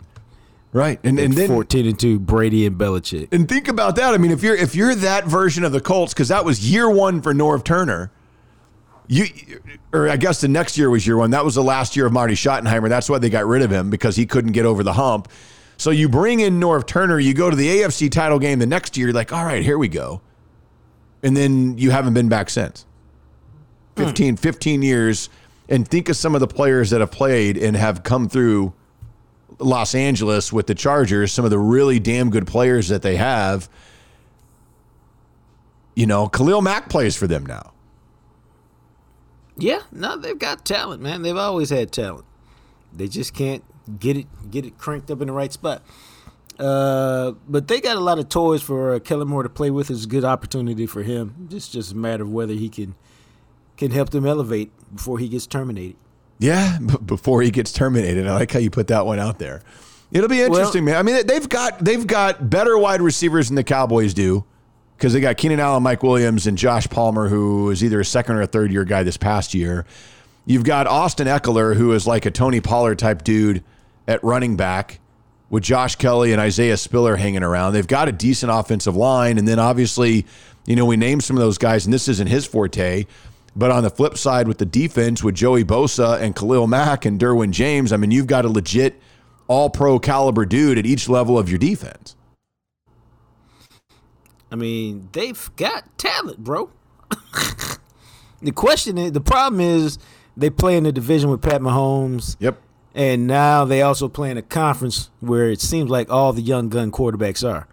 Right. 0.73 1.01
And 1.03 1.19
and 1.19 1.35
then 1.35 1.49
14 1.49 1.87
and 1.87 1.99
2, 1.99 2.21
Brady 2.21 2.65
and 2.65 2.79
Belichick. 2.79 3.29
and 3.33 3.49
think 3.49 3.67
about 3.67 3.97
that. 3.97 4.15
I 4.15 4.19
mean, 4.19 4.31
if 4.31 4.43
you're 4.43 4.55
if 4.55 4.75
you're 4.75 4.95
that 4.95 5.25
version 5.25 5.65
of 5.65 5.73
the 5.73 5.81
Colts 5.81 6.15
cuz 6.15 6.29
that 6.29 6.45
was 6.45 6.71
year 6.71 6.89
1 6.89 7.23
for 7.23 7.35
Norv 7.35 7.65
Turner, 7.65 8.13
You, 9.09 9.25
or 9.93 10.09
I 10.09 10.17
guess 10.17 10.41
the 10.41 10.47
next 10.47 10.79
year 10.79 10.89
was 10.89 11.05
year 11.05 11.17
one. 11.17 11.31
That 11.31 11.45
was 11.45 11.57
the 11.57 11.65
last 11.65 11.97
year 11.97 12.07
of 12.07 12.13
Marty 12.13 12.35
Schottenheimer. 12.35 12.89
That's 12.89 13.11
why 13.11 13.19
they 13.19 13.29
got 13.29 13.45
rid 13.47 13.63
of 13.63 13.71
him 13.73 13.91
because 13.91 14.15
he 14.15 14.25
couldn't 14.25 14.53
get 14.53 14.65
over 14.65 14.85
the 14.85 14.93
hump. 14.93 15.27
So 15.77 15.91
you 15.91 16.09
bring 16.09 16.39
in 16.39 16.61
Norv 16.61 16.87
Turner, 16.87 17.19
you 17.19 17.35
go 17.35 17.51
to 17.51 17.57
the 17.57 17.81
AFC 17.81 18.09
title 18.09 18.39
game 18.39 18.61
the 18.61 18.67
next 18.67 18.97
year, 18.97 19.09
you're 19.09 19.15
like, 19.15 19.33
all 19.33 19.45
right, 19.45 19.65
here 19.65 19.79
we 19.79 19.89
go. 19.89 20.21
And 21.25 21.37
then 21.37 21.77
you 21.77 21.91
haven't 21.91 22.15
been 22.15 22.29
back 22.29 22.51
since. 22.51 22.87
Hmm. 23.97 24.05
15, 24.05 24.37
15 24.37 24.83
years. 24.83 25.29
And 25.69 25.89
think 25.89 26.09
of 26.09 26.17
some 26.17 26.35
of 26.37 26.41
the 26.41 26.47
players 26.47 26.91
that 26.91 27.01
have 27.01 27.11
played 27.11 27.57
and 27.57 27.77
have 27.77 28.05
come 28.05 28.29
through 28.29 28.75
Los 29.61 29.95
Angeles 29.95 30.53
with 30.53 30.67
the 30.67 30.75
Chargers, 30.75 31.33
some 31.33 31.45
of 31.45 31.51
the 31.51 31.59
really 31.59 31.99
damn 31.99 32.31
good 32.31 32.47
players 32.47 32.89
that 32.89 33.03
they 33.03 33.17
have. 33.17 33.69
You 35.95 36.07
know, 36.07 36.29
Khalil 36.29 36.63
Mack 36.63 36.89
plays 36.89 37.17
for 37.17 37.27
them 37.27 37.45
now. 37.45 37.73
Yeah, 39.57 39.83
no, 39.93 40.17
they've 40.17 40.39
got 40.39 40.65
talent, 40.65 41.03
man. 41.03 41.23
They've 41.23 41.37
always 41.37 41.71
had 41.71 41.93
talent. 41.93 42.25
They 42.93 43.09
just 43.09 43.35
can't 43.35 43.63
get 43.99 44.17
it 44.17 44.27
get 44.51 44.65
it 44.65 44.79
cranked 44.79 45.11
up 45.11 45.21
in 45.21 45.27
the 45.27 45.33
right 45.33 45.53
spot. 45.53 45.83
Uh, 46.59 47.33
but 47.49 47.69
they 47.69 47.81
got 47.81 47.97
a 47.97 48.01
lot 48.01 48.19
of 48.19 48.29
toys 48.29 48.63
for 48.63 48.95
uh, 48.95 48.99
Kellen 48.99 49.29
Moore 49.29 49.43
to 49.43 49.49
play 49.49 49.71
with. 49.71 49.91
It's 49.91 50.05
a 50.05 50.09
good 50.09 50.25
opportunity 50.25 50.87
for 50.87 51.03
him. 51.03 51.49
It's 51.51 51.69
just 51.69 51.93
a 51.93 51.97
matter 51.97 52.23
of 52.23 52.31
whether 52.31 52.53
he 52.53 52.69
can 52.69 52.95
can 53.77 53.91
help 53.91 54.11
them 54.11 54.27
elevate 54.27 54.71
before 54.95 55.19
he 55.19 55.29
gets 55.29 55.47
terminated. 55.47 55.97
Yeah, 56.41 56.79
b- 56.85 56.97
before 57.07 57.43
he 57.43 57.53
gets 57.53 57.71
terminated. 57.71 58.27
I 58.27 58.35
like 58.35 58.51
how 58.51 58.59
you 58.59 58.71
put 58.71 58.89
that 58.89 59.07
one 59.07 59.21
out 59.21 59.39
there. 59.39 59.63
It'll 60.11 60.29
be 60.29 60.41
interesting, 60.41 60.85
man. 60.87 60.97
I 60.97 61.03
mean, 61.03 61.25
they've 61.25 61.49
got 61.49 61.79
they've 61.85 62.05
got 62.05 62.51
better 62.51 62.77
wide 62.77 63.01
receivers 63.01 63.49
than 63.49 63.55
the 63.55 63.63
Cowboys 63.63 64.13
do 64.13 64.45
because 64.97 65.13
they 65.13 65.21
got 65.21 65.37
Keenan 65.37 65.61
Allen, 65.61 65.85
Mike 65.85 66.03
Williams, 66.03 66.49
and 66.49 66.59
Josh 66.59 66.89
Palmer, 66.89 67.29
who 67.29 67.71
is 67.71 67.85
either 67.85 68.01
a 68.01 68.05
second 68.05 68.35
or 68.35 68.43
a 68.43 68.47
third 68.49 68.73
year 68.73 68.85
guy 68.85 69.05
this 69.05 69.17
past 69.17 69.55
year. 69.55 69.87
You've 70.47 70.65
got 70.65 70.89
Austin 70.89 71.29
Ekeler, 71.29 71.77
who 71.77 71.93
is 71.93 72.09
like 72.09 72.27
a 72.27 72.31
Tony 72.33 72.61
Pollard 72.61 72.99
type 72.99 73.23
dude 73.23 73.63
at 74.09 74.25
running 74.25 74.57
back 74.57 74.99
with 75.49 75.63
Josh 75.63 75.95
Kelley 75.97 76.33
and 76.33 76.41
Isaiah 76.41 76.77
Spiller 76.77 77.17
hanging 77.17 77.43
around. 77.43 77.73
They've 77.73 77.87
got 77.87 78.09
a 78.09 78.13
decent 78.13 78.51
offensive 78.51 78.97
line. 78.97 79.39
And 79.39 79.47
then 79.47 79.59
obviously, 79.59 80.27
you 80.67 80.77
know, 80.77 80.85
we 80.87 80.97
named 80.97 81.23
some 81.23 81.37
of 81.37 81.41
those 81.41 81.59
guys, 81.59 81.85
and 81.85 81.93
this 81.93 82.09
isn't 82.09 82.27
his 82.29 82.47
forte. 82.47 83.07
But 83.61 83.71
on 83.71 83.83
the 83.83 83.91
flip 83.91 84.17
side, 84.17 84.49
with 84.49 84.57
the 84.57 84.65
defense, 84.65 85.23
with 85.23 85.35
Joey 85.35 85.65
Bosa 85.65 86.19
and 86.19 86.35
Khalil 86.35 86.67
Mack 86.67 87.05
and 87.05 87.21
Derwin 87.21 87.51
James, 87.51 87.93
I 87.93 87.99
mean, 87.99 88.11
you've 88.11 88.27
got 88.27 88.47
a 88.47 88.49
legit 88.49 88.99
all 89.49 89.69
pro 89.69 89.99
caliber 89.99 90.47
dude 90.47 90.79
at 90.79 90.87
each 90.87 91.11
level 91.11 91.39
of 91.39 91.51
your 91.51 91.59
defense. 91.59 92.17
I 94.51 94.57
mean, 94.57 95.11
they've 95.13 95.51
got 95.57 95.99
talent, 95.99 96.39
bro. 96.39 96.71
the 98.41 98.53
question 98.53 98.97
is, 98.97 99.13
the 99.13 99.21
problem 99.21 99.61
is, 99.61 99.99
they 100.39 100.49
play 100.49 100.79
in 100.79 100.85
the 100.85 100.93
division 100.93 101.29
with 101.29 101.43
Pat 101.43 101.61
Mahomes. 101.61 102.37
Yep. 102.41 102.59
And 102.95 103.27
now 103.27 103.67
they 103.67 103.83
also 103.83 104.09
play 104.09 104.31
in 104.31 104.39
a 104.39 104.43
conference 104.43 105.11
where 105.21 105.51
it 105.51 105.61
seems 105.61 105.91
like 105.91 106.09
all 106.09 106.33
the 106.33 106.41
young 106.41 106.71
gun 106.71 106.91
quarterbacks 106.91 107.47
are. 107.47 107.69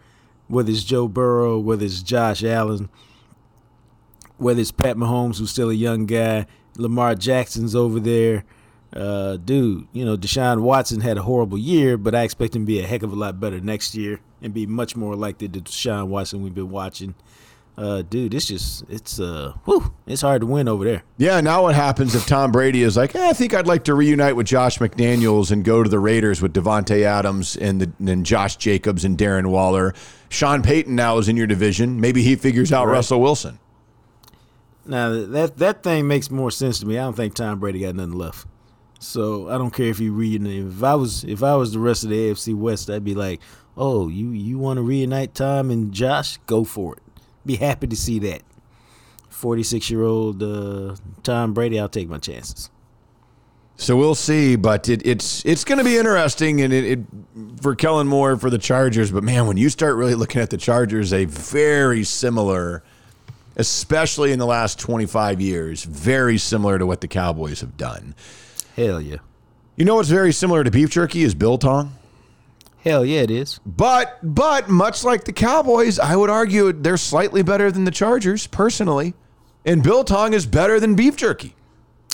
Whether 0.50 0.72
it's 0.72 0.84
Joe 0.84 1.08
Burrow, 1.08 1.58
whether 1.58 1.86
it's 1.86 2.02
Josh 2.02 2.44
Allen, 2.44 2.90
whether 4.38 4.62
it's 4.62 4.72
Pat 4.72 4.96
Mahomes, 4.98 5.40
who's 5.40 5.52
still 5.52 5.70
a 5.70 5.74
young 5.74 6.06
guy, 6.06 6.46
Lamar 6.78 7.16
Jackson's 7.16 7.76
over 7.76 8.00
there. 8.00 8.44
Uh, 8.96 9.36
dude, 9.38 9.88
you 9.92 10.06
know, 10.06 10.16
Deshaun 10.16 10.62
Watson 10.62 11.02
had 11.02 11.18
a 11.18 11.22
horrible 11.24 11.58
year, 11.58 11.98
but 11.98 12.16
I 12.16 12.24
expect 12.24 12.56
him 12.56 12.64
to 12.64 12.66
be 12.66 12.80
a 12.80 12.88
heck 12.88 13.04
of 13.04 13.12
a 13.12 13.16
lot 13.16 13.40
better 13.40 13.60
next 13.60 13.96
year 13.96 14.20
and 14.42 14.54
be 14.54 14.66
much 14.66 14.96
more 14.96 15.16
like 15.16 15.40
the 15.40 15.48
Deshaun 15.50 16.08
Watson 16.08 16.42
we've 16.42 16.56
been 16.56 16.70
watching. 16.70 17.14
Uh, 17.78 18.02
dude, 18.02 18.34
it's 18.34 18.48
just 18.48 18.84
it's 18.90 19.20
uh, 19.20 19.54
whew, 19.66 19.94
it's 20.08 20.22
hard 20.22 20.42
to 20.42 20.48
win 20.48 20.68
over 20.68 20.84
there. 20.84 21.04
Yeah, 21.20 21.42
now 21.42 21.62
what 21.64 21.76
happens 21.76 22.16
if 22.16 22.26
Tom 22.26 22.52
Brady 22.52 22.82
is 22.82 22.98
like, 22.98 23.14
eh, 23.14 23.30
I 23.30 23.34
think 23.34 23.54
I'd 23.54 23.68
like 23.68 23.84
to 23.84 23.94
reunite 23.94 24.36
with 24.36 24.48
Josh 24.48 24.80
McDaniels 24.80 25.52
and 25.52 25.64
go 25.64 25.84
to 25.84 25.90
the 25.90 26.00
Raiders 26.00 26.42
with 26.42 26.54
Davante 26.54 27.04
Adams 27.04 27.56
and 27.56 27.80
the 27.80 28.12
and 28.12 28.26
Josh 28.26 28.56
Jacobs 28.56 29.06
and 29.06 29.16
Darren 29.16 29.48
Waller. 29.48 29.94
Sean 30.30 30.64
Payton 30.64 30.96
now 30.96 31.20
is 31.20 31.30
in 31.30 31.38
your 31.38 31.46
division. 31.46 32.02
Maybe 32.02 32.24
he 32.24 32.36
figures 32.36 32.74
out 32.74 32.88
Right. 32.88 32.94
Russell 32.94 33.22
Wilson. 33.22 33.60
Now 34.88 35.10
that 35.10 35.58
that 35.58 35.84
thing 35.84 36.08
makes 36.08 36.32
more 36.32 36.52
sense 36.52 36.80
to 36.80 36.86
me. 36.86 36.98
I 36.98 37.04
don't 37.04 37.16
think 37.16 37.34
Tom 37.34 37.60
Brady 37.60 37.80
got 37.80 37.96
nothing 37.96 38.14
left. 38.14 38.48
So 39.00 39.50
I 39.50 39.58
don't 39.58 39.72
care 39.72 39.88
if 39.88 40.00
you 40.00 40.14
reunite. 40.14 40.74
If 40.76 40.84
I 40.84 40.96
was 40.96 41.24
if 41.24 41.44
I 41.44 41.56
was 41.56 41.74
the 41.74 41.80
rest 41.80 42.04
of 42.04 42.10
the 42.10 42.16
AFC 42.16 42.56
West, 42.56 42.90
I'd 42.90 43.04
be 43.04 43.16
like, 43.16 43.42
oh, 43.76 44.08
you 44.08 44.32
you 44.32 44.58
want 44.58 44.78
to 44.78 44.82
reunite 44.82 45.36
Tom 45.36 45.70
and 45.70 45.92
Josh? 45.92 46.38
Go 46.48 46.64
for 46.64 46.96
it. 46.96 47.04
Be 47.46 47.56
happy 47.56 47.88
to 47.88 47.96
see 47.96 48.20
that. 48.20 48.42
Forty 49.30 49.64
six 49.64 49.90
year 49.90 50.04
old 50.04 50.42
uh, 50.42 50.96
Tom 51.24 51.54
Brady, 51.54 51.80
I'll 51.80 51.90
take 51.90 52.10
my 52.10 52.18
chances. 52.18 52.70
So 53.80 53.96
we'll 53.96 54.16
see, 54.16 54.56
but 54.56 54.90
it, 54.90 55.06
it's 55.06 55.46
it's 55.46 55.64
going 55.64 55.78
to 55.78 55.84
be 55.84 55.98
interesting, 55.98 56.62
and 56.62 56.74
it, 56.74 56.84
it 56.84 57.00
for 57.62 57.76
Kellen 57.76 58.08
Moore 58.08 58.36
for 58.36 58.50
the 58.50 58.58
Chargers. 58.58 59.12
But 59.12 59.24
man, 59.24 59.46
when 59.46 59.56
you 59.56 59.70
start 59.70 59.96
really 59.96 60.16
looking 60.16 60.42
at 60.42 60.50
the 60.50 60.58
Chargers, 60.58 61.14
a 61.14 61.26
very 61.26 62.04
similar, 62.04 62.84
especially 63.58 64.32
in 64.32 64.40
the 64.40 64.46
last 64.46 64.80
twenty 64.80 65.06
five 65.06 65.42
years, 65.42 65.84
very 65.84 66.38
similar 66.38 66.80
to 66.80 66.86
what 66.86 67.02
the 67.02 67.08
Cowboys 67.10 67.60
have 67.60 67.76
done. 67.76 68.16
Hell 68.78 69.02
yeah. 69.02 69.18
You 69.76 69.84
know 69.84 69.96
what's 69.96 70.10
very 70.10 70.32
similar 70.32 70.64
to 70.64 70.72
beef 70.72 70.92
jerky 70.92 71.24
is 71.24 71.36
biltong. 71.36 71.94
Hell 72.84 73.04
yeah, 73.04 73.20
it 73.20 73.32
is. 73.32 73.60
But 73.66 74.20
but 74.24 74.70
much 74.70 75.04
like 75.04 75.26
the 75.26 75.34
Cowboys, 75.34 76.00
I 76.00 76.16
would 76.16 76.30
argue 76.30 76.72
they're 76.72 76.96
slightly 76.96 77.44
better 77.44 77.70
than 77.70 77.84
the 77.84 77.92
Chargers 77.92 78.48
personally, 78.48 79.14
and 79.66 79.84
biltong 79.84 80.34
is 80.34 80.46
better 80.46 80.80
than 80.80 80.96
beef 80.96 81.18
jerky. 81.18 81.54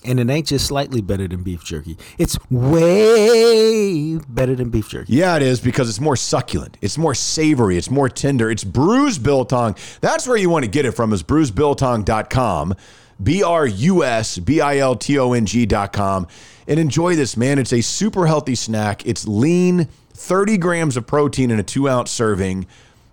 And 0.05 0.19
it 0.19 0.29
ain't 0.29 0.47
just 0.47 0.67
slightly 0.67 1.01
better 1.01 1.27
than 1.27 1.43
beef 1.43 1.63
jerky. 1.63 1.97
It's 2.17 2.37
way 2.49 4.17
better 4.27 4.55
than 4.55 4.69
beef 4.69 4.89
jerky. 4.89 5.13
Yeah, 5.13 5.35
it 5.37 5.41
is 5.41 5.61
because 5.61 5.87
it's 5.87 5.99
more 5.99 6.15
succulent. 6.15 6.77
It's 6.81 6.97
more 6.97 7.15
savory. 7.15 7.77
It's 7.77 7.89
more 7.89 8.09
tender. 8.09 8.51
It's 8.51 8.63
bruised 8.63 9.23
biltong. 9.23 9.75
That's 10.01 10.27
where 10.27 10.37
you 10.37 10.49
want 10.49 10.65
to 10.65 10.71
get 10.71 10.85
it 10.85 10.91
from 10.91 11.13
is 11.13 11.23
bruisedbiltong.com. 11.23 12.75
B 13.21 13.43
R 13.43 13.65
U 13.65 14.03
S 14.03 14.37
B 14.39 14.59
I 14.59 14.77
L 14.77 14.95
T 14.95 15.17
O 15.19 15.33
N 15.33 15.45
G.com. 15.45 16.27
And 16.67 16.79
enjoy 16.79 17.15
this, 17.15 17.37
man. 17.37 17.59
It's 17.59 17.73
a 17.73 17.81
super 17.81 18.25
healthy 18.25 18.55
snack. 18.55 19.05
It's 19.05 19.27
lean, 19.27 19.87
30 20.13 20.57
grams 20.57 20.97
of 20.97 21.05
protein 21.05 21.51
in 21.51 21.59
a 21.59 21.63
two 21.63 21.87
ounce 21.89 22.11
serving, 22.11 22.65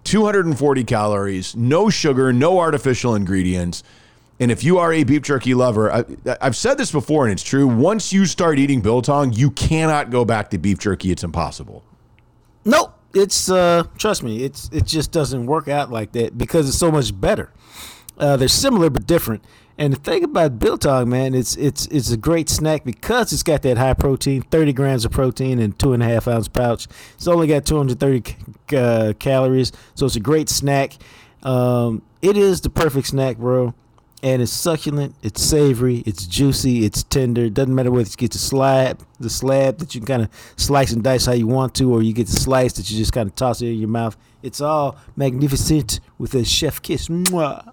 240 0.04 0.84
calories, 0.84 1.54
no 1.56 1.90
sugar, 1.90 2.32
no 2.32 2.58
artificial 2.58 3.14
ingredients. 3.14 3.82
And 4.40 4.50
if 4.50 4.64
you 4.64 4.78
are 4.78 4.92
a 4.92 5.04
beef 5.04 5.22
jerky 5.22 5.54
lover, 5.54 5.92
I, 5.92 6.04
I've 6.40 6.56
said 6.56 6.78
this 6.78 6.90
before 6.90 7.26
and 7.26 7.32
it's 7.32 7.42
true. 7.42 7.66
Once 7.68 8.12
you 8.12 8.26
start 8.26 8.58
eating 8.58 8.80
biltong, 8.80 9.32
you 9.32 9.50
cannot 9.50 10.10
go 10.10 10.24
back 10.24 10.50
to 10.50 10.58
beef 10.58 10.78
jerky. 10.78 11.12
It's 11.12 11.22
impossible. 11.22 11.84
Nope. 12.64 12.96
It's 13.12 13.50
uh 13.50 13.82
trust 13.98 14.22
me, 14.22 14.44
it's 14.44 14.70
it 14.72 14.86
just 14.86 15.10
doesn't 15.10 15.46
work 15.46 15.66
out 15.66 15.90
like 15.90 16.12
that 16.12 16.38
because 16.38 16.68
it's 16.68 16.78
so 16.78 16.92
much 16.92 17.18
better. 17.20 17.52
Uh, 18.16 18.36
they're 18.36 18.46
similar 18.46 18.88
but 18.88 19.06
different. 19.06 19.44
And 19.76 19.94
the 19.94 19.98
thing 19.98 20.22
about 20.22 20.58
biltong, 20.60 21.08
man, 21.08 21.34
it's 21.34 21.56
it's 21.56 21.86
it's 21.86 22.12
a 22.12 22.16
great 22.16 22.48
snack 22.48 22.84
because 22.84 23.32
it's 23.32 23.42
got 23.42 23.62
that 23.62 23.78
high 23.78 23.94
protein, 23.94 24.42
thirty 24.42 24.72
grams 24.72 25.04
of 25.04 25.10
protein 25.10 25.58
in 25.58 25.72
two 25.72 25.92
and 25.92 26.02
a 26.02 26.06
half 26.06 26.28
ounce 26.28 26.46
pouch. 26.46 26.86
It's 27.14 27.26
only 27.26 27.48
got 27.48 27.64
two 27.64 27.78
hundred 27.78 27.98
thirty 27.98 28.36
uh, 28.76 29.14
calories, 29.18 29.72
so 29.96 30.06
it's 30.06 30.16
a 30.16 30.20
great 30.20 30.48
snack. 30.48 30.92
Um, 31.42 32.02
it 32.22 32.36
is 32.36 32.60
the 32.60 32.70
perfect 32.70 33.08
snack, 33.08 33.38
bro. 33.38 33.74
And 34.22 34.42
it's 34.42 34.52
succulent, 34.52 35.14
it's 35.22 35.42
savory, 35.42 36.02
it's 36.04 36.26
juicy, 36.26 36.84
it's 36.84 37.02
tender. 37.04 37.44
It 37.44 37.54
doesn't 37.54 37.74
matter 37.74 37.90
whether 37.90 38.08
you 38.08 38.16
get 38.16 38.32
the 38.32 38.38
slab, 38.38 39.02
the 39.18 39.30
slab 39.30 39.78
that 39.78 39.94
you 39.94 40.02
kind 40.02 40.20
of 40.22 40.28
slice 40.56 40.92
and 40.92 41.02
dice 41.02 41.24
how 41.24 41.32
you 41.32 41.46
want 41.46 41.74
to, 41.76 41.90
or 41.90 42.02
you 42.02 42.12
get 42.12 42.26
the 42.26 42.36
slice 42.36 42.74
that 42.74 42.90
you 42.90 42.98
just 42.98 43.14
kind 43.14 43.30
of 43.30 43.34
toss 43.34 43.62
it 43.62 43.68
in 43.68 43.78
your 43.78 43.88
mouth. 43.88 44.18
It's 44.42 44.60
all 44.60 44.96
magnificent 45.16 46.00
with 46.18 46.34
a 46.34 46.44
chef 46.44 46.82
kiss. 46.82 47.08
Mwah. 47.08 47.72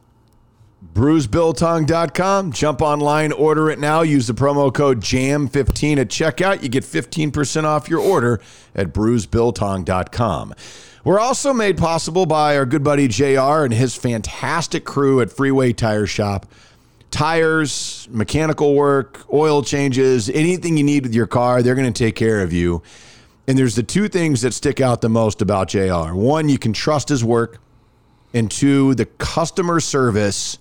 bruisebiltong.com. 0.93 2.53
Jump 2.53 2.81
online, 2.81 3.33
order 3.33 3.69
it 3.69 3.79
now. 3.79 4.01
Use 4.01 4.27
the 4.27 4.33
promo 4.33 4.73
code 4.73 5.01
JAM15 5.01 5.97
at 5.97 6.07
checkout. 6.07 6.63
You 6.63 6.69
get 6.69 6.85
15% 6.85 7.65
off 7.65 7.89
your 7.89 7.99
order 7.99 8.39
at 8.73 8.93
bruisebiltong.com. 8.93 10.53
We're 11.07 11.21
also 11.21 11.53
made 11.53 11.77
possible 11.77 12.25
by 12.25 12.57
our 12.57 12.65
good 12.65 12.83
buddy 12.83 13.07
JR 13.07 13.63
and 13.63 13.73
his 13.73 13.95
fantastic 13.95 14.83
crew 14.83 15.21
at 15.21 15.31
Freeway 15.31 15.71
Tire 15.71 16.05
Shop. 16.05 16.45
Tires, 17.11 18.09
mechanical 18.11 18.75
work, 18.75 19.25
oil 19.31 19.63
changes, 19.63 20.29
anything 20.29 20.75
you 20.75 20.83
need 20.83 21.03
with 21.03 21.15
your 21.15 21.25
car, 21.25 21.63
they're 21.63 21.75
going 21.75 21.93
to 21.93 21.97
take 21.97 22.17
care 22.17 22.41
of 22.41 22.51
you. 22.51 22.83
And 23.47 23.57
there's 23.57 23.75
the 23.75 23.83
two 23.83 24.09
things 24.09 24.41
that 24.41 24.53
stick 24.53 24.81
out 24.81 24.99
the 24.99 25.07
most 25.07 25.41
about 25.41 25.69
JR. 25.69 26.13
One, 26.13 26.49
you 26.49 26.57
can 26.57 26.73
trust 26.73 27.07
his 27.07 27.23
work 27.23 27.61
and 28.33 28.51
two, 28.51 28.93
the 28.93 29.05
customer 29.05 29.79
service. 29.79 30.57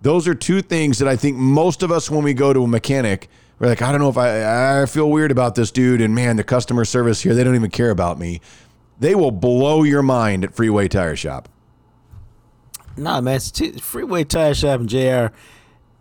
Those 0.00 0.28
are 0.28 0.34
two 0.36 0.62
things 0.62 1.00
that 1.00 1.08
I 1.08 1.16
think 1.16 1.36
most 1.36 1.82
of 1.82 1.90
us, 1.90 2.08
when 2.08 2.22
we 2.22 2.34
go 2.34 2.52
to 2.52 2.62
a 2.62 2.68
mechanic, 2.68 3.28
we're 3.58 3.66
like, 3.66 3.82
I 3.82 3.90
don't 3.90 4.00
know 4.00 4.08
if 4.08 4.16
I, 4.16 4.82
I 4.82 4.86
feel 4.86 5.10
weird 5.10 5.32
about 5.32 5.56
this 5.56 5.72
dude. 5.72 6.00
And 6.00 6.14
man, 6.14 6.36
the 6.36 6.44
customer 6.44 6.84
service 6.84 7.20
here, 7.20 7.34
they 7.34 7.42
don't 7.42 7.56
even 7.56 7.70
care 7.70 7.90
about 7.90 8.16
me. 8.16 8.40
They 9.02 9.16
will 9.16 9.32
blow 9.32 9.82
your 9.82 10.00
mind 10.00 10.44
at 10.44 10.54
Freeway 10.54 10.86
Tire 10.86 11.16
Shop. 11.16 11.48
Nah, 12.96 13.20
man, 13.20 13.40
t- 13.40 13.72
Freeway 13.72 14.22
Tire 14.22 14.54
Shop 14.54 14.78
and 14.78 14.88
JR. 14.88 15.34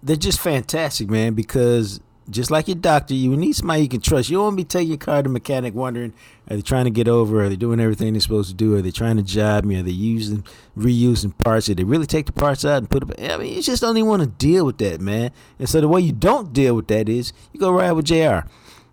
they're 0.03 0.15
just 0.15 0.39
fantastic, 0.39 1.09
man. 1.09 1.33
Because 1.33 1.99
just 2.29 2.51
like 2.51 2.67
your 2.67 2.75
doctor, 2.75 3.15
you 3.15 3.35
need 3.35 3.55
somebody 3.55 3.81
you 3.81 3.89
can 3.89 4.01
trust. 4.01 4.29
You 4.29 4.37
don't 4.37 4.43
want 4.43 4.53
to 4.53 4.63
be 4.63 4.67
taking 4.67 4.89
your 4.89 4.97
car 4.99 5.17
to 5.17 5.23
the 5.23 5.29
mechanic 5.29 5.73
wondering, 5.73 6.13
are 6.47 6.55
they 6.55 6.61
trying 6.61 6.85
to 6.85 6.91
get 6.91 7.07
over? 7.07 7.43
Are 7.43 7.49
they 7.49 7.55
doing 7.55 7.79
everything 7.79 8.13
they're 8.13 8.21
supposed 8.21 8.49
to 8.49 8.55
do? 8.55 8.75
Are 8.75 8.83
they 8.83 8.91
trying 8.91 9.17
to 9.17 9.23
job 9.23 9.63
me? 9.63 9.79
Are 9.79 9.83
they 9.83 9.89
using, 9.89 10.45
reusing 10.77 11.35
parts? 11.39 11.65
Did 11.65 11.77
they 11.77 11.83
really 11.83 12.05
take 12.05 12.27
the 12.27 12.33
parts 12.33 12.63
out 12.65 12.77
and 12.77 12.89
put 12.89 13.07
them? 13.07 13.31
I 13.31 13.37
mean, 13.37 13.55
you 13.55 13.63
just 13.63 13.81
don't 13.81 13.97
even 13.97 14.07
want 14.09 14.21
to 14.21 14.27
deal 14.27 14.63
with 14.63 14.77
that, 14.77 15.01
man. 15.01 15.31
And 15.57 15.67
so 15.67 15.81
the 15.81 15.87
way 15.87 16.01
you 16.01 16.11
don't 16.11 16.53
deal 16.53 16.75
with 16.75 16.87
that 16.89 17.09
is 17.09 17.33
you 17.51 17.59
go 17.59 17.71
ride 17.71 17.93
with 17.93 18.05
JR. 18.05 18.41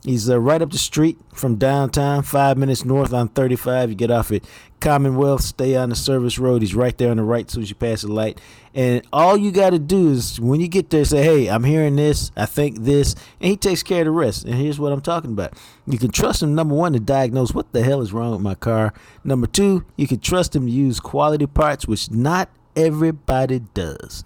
He's 0.04 0.30
uh, 0.30 0.38
right 0.38 0.62
up 0.62 0.70
the 0.70 0.78
street 0.78 1.18
from 1.34 1.56
downtown, 1.56 2.22
five 2.22 2.56
minutes 2.56 2.84
north 2.84 3.12
on 3.12 3.28
35. 3.28 3.90
You 3.90 3.96
get 3.96 4.10
off 4.10 4.30
at 4.30 4.44
Commonwealth, 4.80 5.42
stay 5.42 5.74
on 5.74 5.88
the 5.88 5.96
service 5.96 6.38
road. 6.38 6.62
He's 6.62 6.74
right 6.74 6.96
there 6.96 7.10
on 7.10 7.16
the 7.16 7.24
right 7.24 7.44
as 7.46 7.52
soon 7.52 7.64
as 7.64 7.68
you 7.68 7.74
pass 7.74 8.02
the 8.02 8.12
light. 8.12 8.40
And 8.74 9.04
all 9.12 9.36
you 9.36 9.50
got 9.50 9.70
to 9.70 9.78
do 9.80 10.10
is 10.10 10.38
when 10.40 10.60
you 10.60 10.68
get 10.68 10.90
there, 10.90 11.04
say, 11.04 11.24
hey, 11.24 11.48
I'm 11.48 11.64
hearing 11.64 11.96
this, 11.96 12.30
I 12.36 12.46
think 12.46 12.84
this, 12.84 13.16
and 13.40 13.50
he 13.50 13.56
takes 13.56 13.82
care 13.82 14.02
of 14.02 14.04
the 14.04 14.12
rest. 14.12 14.44
And 14.44 14.54
here's 14.54 14.78
what 14.78 14.92
I'm 14.92 15.00
talking 15.00 15.32
about. 15.32 15.54
You 15.86 15.98
can 15.98 16.12
trust 16.12 16.44
him, 16.44 16.54
number 16.54 16.76
one, 16.76 16.92
to 16.92 17.00
diagnose 17.00 17.52
what 17.52 17.72
the 17.72 17.82
hell 17.82 18.00
is 18.00 18.12
wrong 18.12 18.30
with 18.30 18.40
my 18.40 18.54
car. 18.54 18.94
Number 19.24 19.48
two, 19.48 19.84
you 19.96 20.06
can 20.06 20.20
trust 20.20 20.54
him 20.54 20.66
to 20.66 20.72
use 20.72 21.00
quality 21.00 21.46
parts, 21.46 21.88
which 21.88 22.08
not 22.12 22.48
everybody 22.76 23.60
does. 23.74 24.22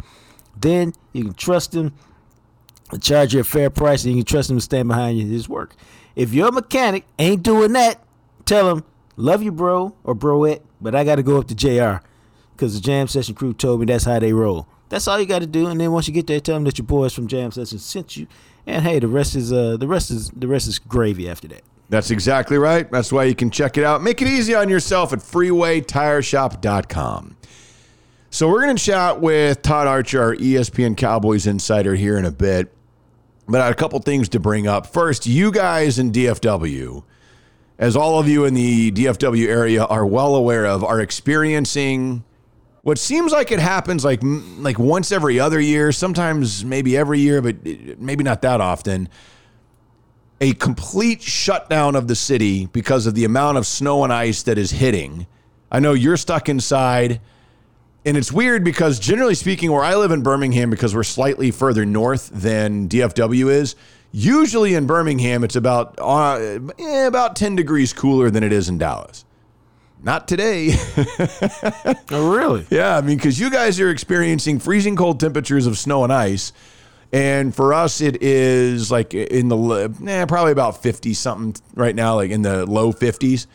Then 0.55 0.93
you 1.15 1.25
can 1.25 1.35
trust 1.35 1.75
him 1.75 1.95
charge 3.01 3.35
you 3.35 3.41
a 3.41 3.45
fair 3.45 3.71
price 3.71 4.05
and 4.05 4.15
you 4.15 4.23
can 4.23 4.27
trust 4.27 4.51
him 4.51 4.57
to 4.57 4.61
stand 4.61 4.89
behind 4.89 5.19
you 5.19 5.27
his 5.27 5.49
work. 5.49 5.75
If 6.15 6.35
your 6.35 6.53
mechanic 6.53 7.07
ain't 7.19 7.43
doing 7.43 7.73
that, 7.73 8.03
tell 8.45 8.71
him, 8.71 8.85
love 9.17 9.43
you, 9.43 9.51
bro 9.53 9.95
or 10.05 10.15
broette, 10.15 10.61
but 10.81 10.95
I 10.95 11.05
got 11.05 11.17
to 11.17 11.23
go 11.23 11.39
up 11.39 11.49
to 11.49 11.55
JR 11.55 12.05
because 12.55 12.75
the 12.75 12.81
Jam 12.81 13.09
Session 13.09 13.35
crew 13.35 13.55
told 13.55 13.81
me 13.81 13.87
that's 13.87 14.05
how 14.05 14.19
they 14.19 14.33
roll. 14.33 14.67
That's 14.89 15.07
all 15.09 15.19
you 15.19 15.27
got 15.27 15.41
to 15.41 15.47
do, 15.47 15.69
and 15.69 15.81
then 15.81 15.91
once 15.91 16.07
you 16.07 16.13
get 16.13 16.27
there, 16.27 16.39
tell 16.39 16.57
them 16.57 16.65
that 16.65 16.77
your 16.77 16.87
boys 16.87 17.15
from 17.15 17.27
Jam 17.27 17.51
Session 17.51 17.79
sent 17.79 18.15
you, 18.17 18.27
and 18.67 18.85
hey, 18.85 18.99
the 18.99 19.09
rest 19.09 19.35
is 19.35 19.51
uh 19.53 19.79
the 19.79 19.89
rest 19.89 20.11
is 20.11 20.29
the 20.31 20.47
rest 20.47 20.69
is 20.69 20.79
gravy 20.79 21.31
after 21.31 21.49
that. 21.49 21.63
That's 21.89 22.11
exactly 22.11 22.59
right. 22.59 22.91
That's 22.91 23.11
why 23.13 23.25
you 23.25 23.35
can 23.35 23.51
check 23.51 23.79
it 23.79 23.85
out. 23.85 24.03
Make 24.03 24.21
it 24.23 24.29
easy 24.29 24.55
on 24.55 24.69
yourself 24.69 25.13
at 25.13 25.19
freewaytireshop.com. 25.19 27.37
So 28.31 28.49
we're 28.49 28.63
going 28.63 28.77
to 28.77 28.83
chat 28.83 29.21
with 29.21 29.61
Todd 29.61 29.87
Archer, 29.87 30.23
our 30.23 30.35
ESPN 30.35 30.97
Cowboys 30.97 31.47
insider, 31.47 31.95
here 31.95 32.17
in 32.17 32.25
a 32.25 32.31
bit. 32.31 32.73
But 33.49 33.61
I 33.61 33.65
had 33.65 33.73
a 33.73 33.77
couple 33.77 33.99
things 34.01 34.29
to 34.31 34.41
bring 34.41 34.67
up. 34.67 34.87
First, 34.87 35.27
you 35.27 35.51
guys 35.51 35.99
in 35.99 36.13
DFW, 36.13 37.03
as 37.79 37.97
all 37.97 38.19
of 38.19 38.29
you 38.29 38.45
in 38.45 38.55
the 38.55 38.93
DFW 38.93 39.49
area 39.49 39.85
are 39.85 40.07
well 40.07 40.35
aware 40.37 40.67
of, 40.67 40.85
are 40.85 41.01
experiencing 41.01 42.25
what 42.83 42.99
seems 42.99 43.33
like 43.33 43.53
it 43.53 43.61
happens 43.61 44.05
like 44.05 44.21
like 44.23 44.79
once 44.79 45.13
every 45.13 45.39
other 45.39 45.61
year, 45.61 45.93
sometimes 45.93 46.65
maybe 46.65 46.97
every 46.97 47.21
year, 47.21 47.41
but 47.41 47.65
maybe 47.99 48.25
not 48.25 48.43
that 48.43 48.61
often. 48.61 49.09
A 50.41 50.53
complete 50.55 51.23
shutdown 51.23 51.95
of 51.95 52.09
the 52.09 52.17
city 52.17 52.67
because 52.67 53.07
of 53.07 53.15
the 53.15 53.25
amount 53.25 53.59
of 53.59 53.67
snow 53.67 54.03
and 54.03 54.13
ice 54.13 54.43
that 54.43 54.59
is 54.59 54.73
hitting. 54.73 55.27
I 55.71 55.79
know 55.79 55.93
you're 55.93 56.17
stuck 56.17 56.49
inside. 56.49 57.21
And 58.05 58.17
it's 58.17 58.33
weird 58.33 58.65
because 58.65 58.99
generally 58.99 59.35
speaking, 59.37 59.71
where 59.71 59.85
I 59.85 59.95
live 59.95 60.11
in 60.11 60.23
Birmingham, 60.23 60.71
because 60.71 60.95
we're 60.95 61.05
slightly 61.05 61.51
further 61.53 61.87
north 61.87 62.31
than 62.31 62.89
DFW 62.89 63.49
is, 63.49 63.77
usually 64.11 64.75
in 64.75 64.87
Birmingham 64.87 65.45
it's 65.45 65.57
about 65.57 65.95
uh, 65.99 66.59
eh, 66.79 67.07
about 67.07 67.37
10 67.37 67.57
degrees 67.57 67.93
cooler 67.93 68.31
than 68.31 68.43
it 68.43 68.53
is 68.53 68.69
in 68.69 68.79
Dallas. 68.79 69.25
Not 70.03 70.27
today. 70.29 70.75
Oh, 72.11 72.31
really? 72.31 72.67
yeah, 72.69 72.99
I 72.99 73.01
mean, 73.01 73.17
because 73.17 73.41
you 73.41 73.49
guys 73.49 73.81
are 73.81 73.89
experiencing 73.89 74.59
freezing 74.59 74.97
cold 74.97 75.19
temperatures 75.19 75.67
of 75.67 75.79
snow 75.79 76.05
and 76.05 76.13
ice. 76.13 76.53
And 77.11 77.55
for 77.55 77.73
us, 77.73 78.03
it 78.03 78.23
is 78.23 78.91
like 78.91 79.15
in 79.15 79.49
the, 79.49 79.95
eh, 80.07 80.27
probably 80.27 80.53
about 80.53 80.83
50 80.83 81.15
something 81.15 81.63
right 81.75 81.95
now, 81.95 82.17
like 82.17 82.31
in 82.31 82.43
the 82.43 82.67
low 82.67 82.93
50s. 82.93 83.47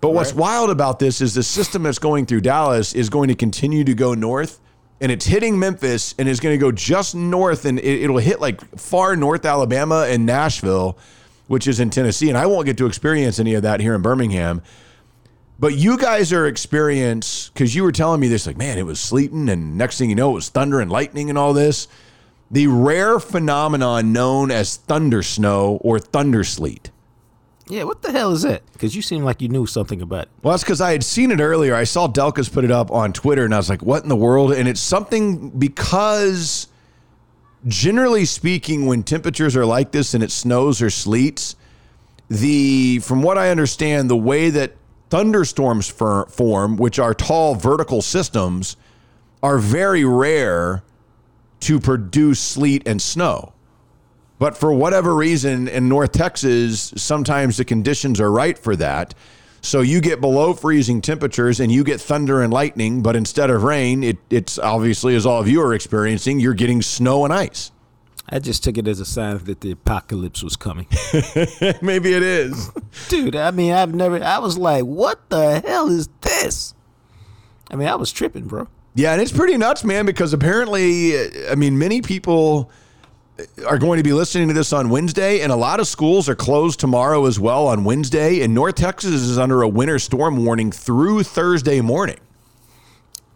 But 0.00 0.10
what's 0.10 0.32
wild 0.32 0.70
about 0.70 0.98
this 0.98 1.20
is 1.20 1.34
the 1.34 1.42
system 1.42 1.82
that's 1.82 1.98
going 1.98 2.26
through 2.26 2.42
Dallas 2.42 2.94
is 2.94 3.08
going 3.08 3.28
to 3.28 3.34
continue 3.34 3.82
to 3.84 3.94
go 3.94 4.14
north 4.14 4.60
and 5.00 5.12
it's 5.12 5.26
hitting 5.26 5.58
Memphis 5.58 6.14
and 6.18 6.28
is 6.28 6.40
going 6.40 6.54
to 6.54 6.60
go 6.60 6.72
just 6.72 7.14
north 7.14 7.64
and 7.64 7.78
it, 7.78 8.02
it'll 8.02 8.18
hit 8.18 8.40
like 8.40 8.60
far 8.78 9.16
north 9.16 9.44
Alabama 9.44 10.06
and 10.08 10.26
Nashville, 10.26 10.98
which 11.46 11.68
is 11.68 11.80
in 11.80 11.90
Tennessee. 11.90 12.28
And 12.28 12.36
I 12.36 12.46
won't 12.46 12.66
get 12.66 12.76
to 12.78 12.86
experience 12.86 13.38
any 13.38 13.54
of 13.54 13.62
that 13.62 13.80
here 13.80 13.94
in 13.94 14.02
Birmingham. 14.02 14.62
But 15.60 15.74
you 15.74 15.98
guys 15.98 16.32
are 16.32 16.46
experience 16.46 17.50
because 17.52 17.74
you 17.74 17.82
were 17.82 17.92
telling 17.92 18.20
me 18.20 18.28
this, 18.28 18.46
like, 18.46 18.56
man, 18.56 18.78
it 18.78 18.86
was 18.86 19.00
sleeting, 19.00 19.48
and 19.48 19.76
next 19.76 19.98
thing 19.98 20.08
you 20.08 20.14
know, 20.14 20.30
it 20.30 20.34
was 20.34 20.48
thunder 20.50 20.78
and 20.78 20.88
lightning 20.88 21.30
and 21.30 21.38
all 21.38 21.52
this. 21.52 21.88
The 22.48 22.68
rare 22.68 23.18
phenomenon 23.18 24.12
known 24.12 24.52
as 24.52 24.76
thunder 24.76 25.22
snow 25.22 25.78
or 25.82 25.98
thunder 25.98 26.44
sleet. 26.44 26.92
Yeah, 27.68 27.84
what 27.84 28.02
the 28.02 28.12
hell 28.12 28.32
is 28.32 28.42
that? 28.42 28.62
Because 28.72 28.96
you 28.96 29.02
seem 29.02 29.24
like 29.24 29.42
you 29.42 29.48
knew 29.48 29.66
something 29.66 30.00
about 30.00 30.22
it. 30.22 30.28
Well, 30.42 30.52
that's 30.52 30.64
because 30.64 30.80
I 30.80 30.92
had 30.92 31.04
seen 31.04 31.30
it 31.30 31.40
earlier. 31.40 31.74
I 31.74 31.84
saw 31.84 32.08
Delkus 32.08 32.50
put 32.50 32.64
it 32.64 32.70
up 32.70 32.90
on 32.90 33.12
Twitter, 33.12 33.44
and 33.44 33.54
I 33.54 33.58
was 33.58 33.68
like, 33.68 33.82
"What 33.82 34.02
in 34.02 34.08
the 34.08 34.16
world?" 34.16 34.52
And 34.52 34.66
it's 34.66 34.80
something 34.80 35.50
because, 35.50 36.68
generally 37.66 38.24
speaking, 38.24 38.86
when 38.86 39.02
temperatures 39.02 39.54
are 39.54 39.66
like 39.66 39.92
this 39.92 40.14
and 40.14 40.22
it 40.24 40.30
snows 40.30 40.80
or 40.80 40.88
sleets, 40.88 41.56
the 42.28 43.00
from 43.00 43.22
what 43.22 43.36
I 43.36 43.50
understand, 43.50 44.08
the 44.08 44.16
way 44.16 44.48
that 44.50 44.74
thunderstorms 45.10 45.88
for, 45.88 46.26
form, 46.26 46.76
which 46.76 46.98
are 46.98 47.14
tall 47.14 47.54
vertical 47.54 48.00
systems, 48.02 48.76
are 49.42 49.58
very 49.58 50.04
rare 50.04 50.82
to 51.60 51.80
produce 51.80 52.40
sleet 52.40 52.82
and 52.86 53.00
snow. 53.00 53.52
But 54.38 54.56
for 54.56 54.72
whatever 54.72 55.14
reason 55.14 55.68
in 55.68 55.88
North 55.88 56.12
Texas, 56.12 56.92
sometimes 56.96 57.56
the 57.56 57.64
conditions 57.64 58.20
are 58.20 58.30
right 58.30 58.56
for 58.56 58.76
that. 58.76 59.14
So 59.60 59.80
you 59.80 60.00
get 60.00 60.20
below 60.20 60.54
freezing 60.54 61.00
temperatures 61.00 61.58
and 61.58 61.72
you 61.72 61.82
get 61.82 62.00
thunder 62.00 62.42
and 62.42 62.52
lightning, 62.52 63.02
but 63.02 63.16
instead 63.16 63.50
of 63.50 63.64
rain, 63.64 64.04
it, 64.04 64.18
it's 64.30 64.58
obviously, 64.58 65.16
as 65.16 65.26
all 65.26 65.40
of 65.40 65.48
you 65.48 65.60
are 65.62 65.74
experiencing, 65.74 66.38
you're 66.38 66.54
getting 66.54 66.80
snow 66.80 67.24
and 67.24 67.34
ice. 67.34 67.72
I 68.30 68.38
just 68.38 68.62
took 68.62 68.76
it 68.76 68.86
as 68.86 69.00
a 69.00 69.06
sign 69.06 69.38
that 69.38 69.62
the 69.62 69.72
apocalypse 69.72 70.42
was 70.42 70.54
coming. 70.54 70.86
Maybe 71.82 72.12
it 72.12 72.22
is. 72.22 72.70
Dude, 73.08 73.34
I 73.34 73.50
mean, 73.50 73.72
I've 73.72 73.94
never, 73.94 74.22
I 74.22 74.38
was 74.38 74.56
like, 74.58 74.84
what 74.84 75.28
the 75.30 75.60
hell 75.60 75.88
is 75.88 76.08
this? 76.20 76.74
I 77.70 77.76
mean, 77.76 77.88
I 77.88 77.96
was 77.96 78.12
tripping, 78.12 78.46
bro. 78.46 78.68
Yeah, 78.94 79.12
and 79.12 79.22
it's 79.22 79.32
pretty 79.32 79.56
nuts, 79.56 79.82
man, 79.82 80.06
because 80.06 80.32
apparently, 80.32 81.14
I 81.48 81.54
mean, 81.54 81.78
many 81.78 82.02
people 82.02 82.70
are 83.66 83.78
going 83.78 83.98
to 83.98 84.02
be 84.02 84.12
listening 84.12 84.48
to 84.48 84.54
this 84.54 84.72
on 84.72 84.88
Wednesday, 84.88 85.40
and 85.40 85.52
a 85.52 85.56
lot 85.56 85.80
of 85.80 85.86
schools 85.86 86.28
are 86.28 86.34
closed 86.34 86.80
tomorrow 86.80 87.26
as 87.26 87.38
well 87.38 87.68
on 87.68 87.84
Wednesday. 87.84 88.40
And 88.42 88.54
North 88.54 88.74
Texas 88.76 89.12
is 89.14 89.38
under 89.38 89.62
a 89.62 89.68
winter 89.68 89.98
storm 89.98 90.44
warning 90.44 90.72
through 90.72 91.22
Thursday 91.22 91.80
morning. 91.80 92.18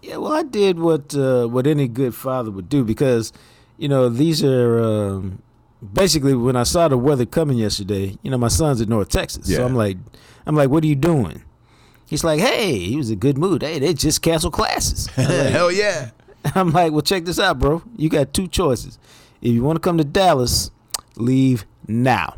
Yeah, 0.02 0.16
well, 0.16 0.32
I 0.32 0.42
did 0.42 0.80
what 0.80 1.14
uh, 1.14 1.46
what 1.46 1.66
any 1.66 1.86
good 1.86 2.14
father 2.14 2.50
would 2.50 2.68
do 2.68 2.82
because, 2.84 3.32
you 3.78 3.88
know, 3.88 4.08
these 4.08 4.42
are 4.42 4.80
um, 4.82 5.40
basically 5.92 6.34
when 6.34 6.56
I 6.56 6.64
saw 6.64 6.88
the 6.88 6.98
weather 6.98 7.24
coming 7.26 7.56
yesterday. 7.58 8.18
You 8.22 8.30
know, 8.32 8.38
my 8.38 8.48
son's 8.48 8.80
in 8.80 8.88
North 8.88 9.10
Texas, 9.10 9.48
Yeah. 9.48 9.58
so 9.58 9.64
I'm 9.64 9.76
like, 9.76 9.98
I'm 10.44 10.56
like, 10.56 10.70
what 10.70 10.82
are 10.82 10.88
you 10.88 10.96
doing? 10.96 11.42
He's 12.06 12.24
like, 12.24 12.40
hey, 12.40 12.76
he 12.78 12.96
was 12.96 13.08
in 13.10 13.14
a 13.14 13.16
good 13.16 13.38
mood. 13.38 13.62
Hey, 13.62 13.78
they 13.78 13.94
just 13.94 14.20
canceled 14.22 14.52
classes. 14.52 15.08
Like, 15.16 15.28
Hell 15.28 15.70
yeah. 15.70 16.10
I'm 16.56 16.72
like, 16.72 16.90
well, 16.92 17.00
check 17.00 17.24
this 17.24 17.38
out, 17.38 17.60
bro. 17.60 17.82
You 17.96 18.08
got 18.08 18.34
two 18.34 18.48
choices. 18.48 18.98
If 19.42 19.52
you 19.52 19.62
want 19.62 19.76
to 19.76 19.80
come 19.80 19.98
to 19.98 20.04
Dallas, 20.04 20.70
leave 21.16 21.66
now. 21.86 22.36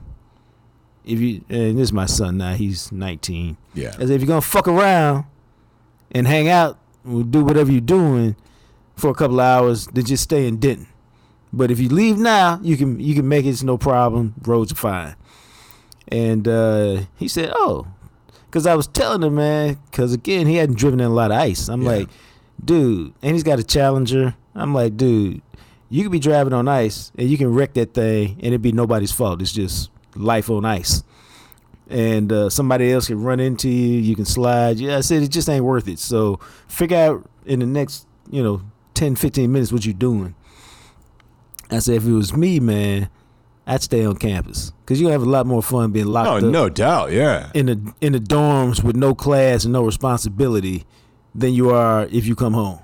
If 1.04 1.20
you 1.20 1.44
and 1.50 1.76
this 1.78 1.84
is 1.88 1.92
my 1.92 2.06
son 2.06 2.38
now, 2.38 2.54
he's 2.54 2.90
19. 2.90 3.56
Yeah. 3.74 3.90
Said, 3.92 4.10
if 4.10 4.20
you're 4.22 4.26
gonna 4.26 4.40
fuck 4.40 4.66
around 4.66 5.24
and 6.10 6.26
hang 6.26 6.48
out, 6.48 6.78
we'll 7.04 7.22
do 7.24 7.44
whatever 7.44 7.70
you're 7.70 7.80
doing 7.82 8.36
for 8.96 9.10
a 9.10 9.14
couple 9.14 9.38
of 9.40 9.44
hours, 9.46 9.86
then 9.88 10.04
just 10.04 10.22
stay 10.22 10.46
in 10.46 10.56
Denton. 10.58 10.86
But 11.52 11.70
if 11.70 11.78
you 11.78 11.88
leave 11.90 12.16
now, 12.18 12.58
you 12.62 12.76
can 12.78 12.98
you 12.98 13.14
can 13.14 13.28
make 13.28 13.44
it. 13.44 13.50
It's 13.50 13.62
no 13.62 13.76
problem. 13.76 14.34
Roads 14.46 14.72
are 14.72 14.76
fine. 14.76 15.14
And 16.08 16.48
uh, 16.48 17.02
he 17.16 17.28
said, 17.28 17.50
oh, 17.54 17.86
because 18.46 18.66
I 18.66 18.74
was 18.74 18.86
telling 18.86 19.22
him, 19.22 19.34
man, 19.36 19.78
because 19.90 20.12
again, 20.14 20.46
he 20.46 20.56
hadn't 20.56 20.76
driven 20.78 21.00
in 21.00 21.06
a 21.06 21.10
lot 21.14 21.30
of 21.32 21.36
ice. 21.38 21.68
I'm 21.68 21.82
Yeah. 21.82 21.88
like, 21.90 22.08
dude, 22.64 23.12
and 23.22 23.32
he's 23.34 23.42
got 23.42 23.58
a 23.58 23.62
Challenger. 23.64 24.34
I'm 24.54 24.72
like, 24.74 24.96
dude, 24.96 25.42
you 25.94 26.02
could 26.02 26.10
be 26.12 26.18
driving 26.18 26.52
on 26.52 26.66
ice 26.66 27.12
and 27.16 27.28
you 27.30 27.38
can 27.38 27.52
wreck 27.54 27.74
that 27.74 27.94
thing 27.94 28.30
and 28.38 28.46
it'd 28.46 28.62
be 28.62 28.72
nobody's 28.72 29.12
fault. 29.12 29.40
It's 29.40 29.52
just 29.52 29.90
life 30.16 30.50
on 30.50 30.64
ice. 30.64 31.04
And 31.88 32.32
uh, 32.32 32.50
somebody 32.50 32.90
else 32.90 33.06
can 33.06 33.22
run 33.22 33.38
into 33.38 33.68
you. 33.68 34.00
You 34.00 34.16
can 34.16 34.24
slide. 34.24 34.78
Yeah, 34.78 34.96
I 34.96 35.02
said 35.02 35.22
it 35.22 35.28
just 35.28 35.48
ain't 35.48 35.64
worth 35.64 35.86
it. 35.86 35.98
So 36.00 36.40
figure 36.66 36.96
out 36.96 37.30
in 37.46 37.60
the 37.60 37.66
next, 37.66 38.06
you 38.28 38.42
know, 38.42 38.62
10, 38.94 39.14
15 39.14 39.52
minutes 39.52 39.70
what 39.72 39.84
you're 39.84 39.94
doing. 39.94 40.34
I 41.70 41.78
said, 41.78 41.96
if 41.96 42.06
it 42.06 42.12
was 42.12 42.34
me, 42.34 42.58
man, 42.58 43.08
I'd 43.66 43.82
stay 43.82 44.04
on 44.04 44.16
campus 44.16 44.72
because 44.80 45.00
you 45.00 45.08
have 45.08 45.22
a 45.22 45.26
lot 45.30 45.46
more 45.46 45.62
fun 45.62 45.92
being 45.92 46.06
locked 46.06 46.28
Oh, 46.28 46.36
up 46.38 46.42
no 46.52 46.68
doubt. 46.68 47.12
Yeah. 47.12 47.50
in 47.54 47.66
the 47.66 47.94
in 48.00 48.12
the 48.14 48.18
dorms 48.18 48.82
with 48.82 48.96
no 48.96 49.14
class 49.14 49.64
and 49.64 49.72
no 49.72 49.84
responsibility 49.84 50.84
than 51.34 51.52
you 51.54 51.70
are 51.70 52.06
if 52.10 52.26
you 52.26 52.34
come 52.34 52.52
home. 52.54 52.80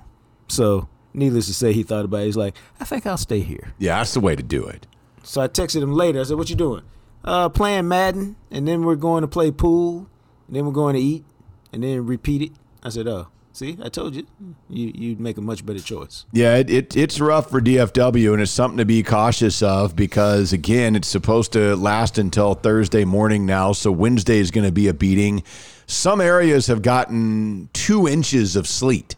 So 0.47 0.87
needless 1.13 1.47
to 1.47 1.53
say, 1.53 1.73
he 1.73 1.83
thought 1.83 2.05
about 2.05 2.21
it. 2.21 2.25
He's 2.25 2.37
like, 2.37 2.55
I 2.79 2.85
think 2.85 3.05
I'll 3.05 3.17
stay 3.17 3.39
here. 3.39 3.73
Yeah, 3.79 3.97
that's 3.97 4.13
the 4.13 4.19
way 4.19 4.35
to 4.35 4.43
do 4.43 4.65
it. 4.65 4.87
So 5.23 5.41
I 5.41 5.47
texted 5.47 5.81
him 5.81 5.93
later. 5.93 6.19
I 6.19 6.23
said, 6.23 6.37
"What 6.37 6.49
you 6.49 6.55
doing?" 6.55 6.83
Uh, 7.23 7.49
playing 7.49 7.87
Madden, 7.87 8.35
and 8.49 8.67
then 8.67 8.83
we're 8.83 8.95
going 8.95 9.21
to 9.21 9.27
play 9.27 9.51
pool, 9.51 10.07
and 10.47 10.55
then 10.55 10.65
we're 10.65 10.71
going 10.71 10.95
to 10.95 11.01
eat, 11.01 11.23
and 11.71 11.83
then 11.83 12.05
repeat 12.05 12.41
it. 12.41 12.51
I 12.83 12.89
said, 12.89 13.07
"Oh, 13.07 13.27
see, 13.53 13.77
I 13.83 13.89
told 13.89 14.15
you, 14.15 14.25
you 14.69 14.91
you'd 14.95 15.19
make 15.19 15.37
a 15.37 15.41
much 15.41 15.63
better 15.63 15.79
choice." 15.79 16.25
Yeah, 16.31 16.55
it, 16.55 16.69
it 16.69 16.97
it's 16.97 17.19
rough 17.19 17.51
for 17.51 17.61
DFW, 17.61 18.33
and 18.33 18.41
it's 18.41 18.51
something 18.51 18.79
to 18.79 18.85
be 18.85 19.03
cautious 19.03 19.61
of 19.61 19.95
because 19.95 20.53
again, 20.53 20.95
it's 20.95 21.07
supposed 21.07 21.53
to 21.53 21.75
last 21.75 22.17
until 22.17 22.55
Thursday 22.55 23.05
morning 23.05 23.45
now. 23.45 23.73
So 23.73 23.91
Wednesday 23.91 24.39
is 24.39 24.49
going 24.49 24.65
to 24.65 24.71
be 24.71 24.87
a 24.87 24.93
beating. 24.93 25.43
Some 25.85 26.21
areas 26.21 26.67
have 26.67 26.81
gotten 26.81 27.69
two 27.73 28.07
inches 28.07 28.55
of 28.55 28.65
sleet. 28.67 29.15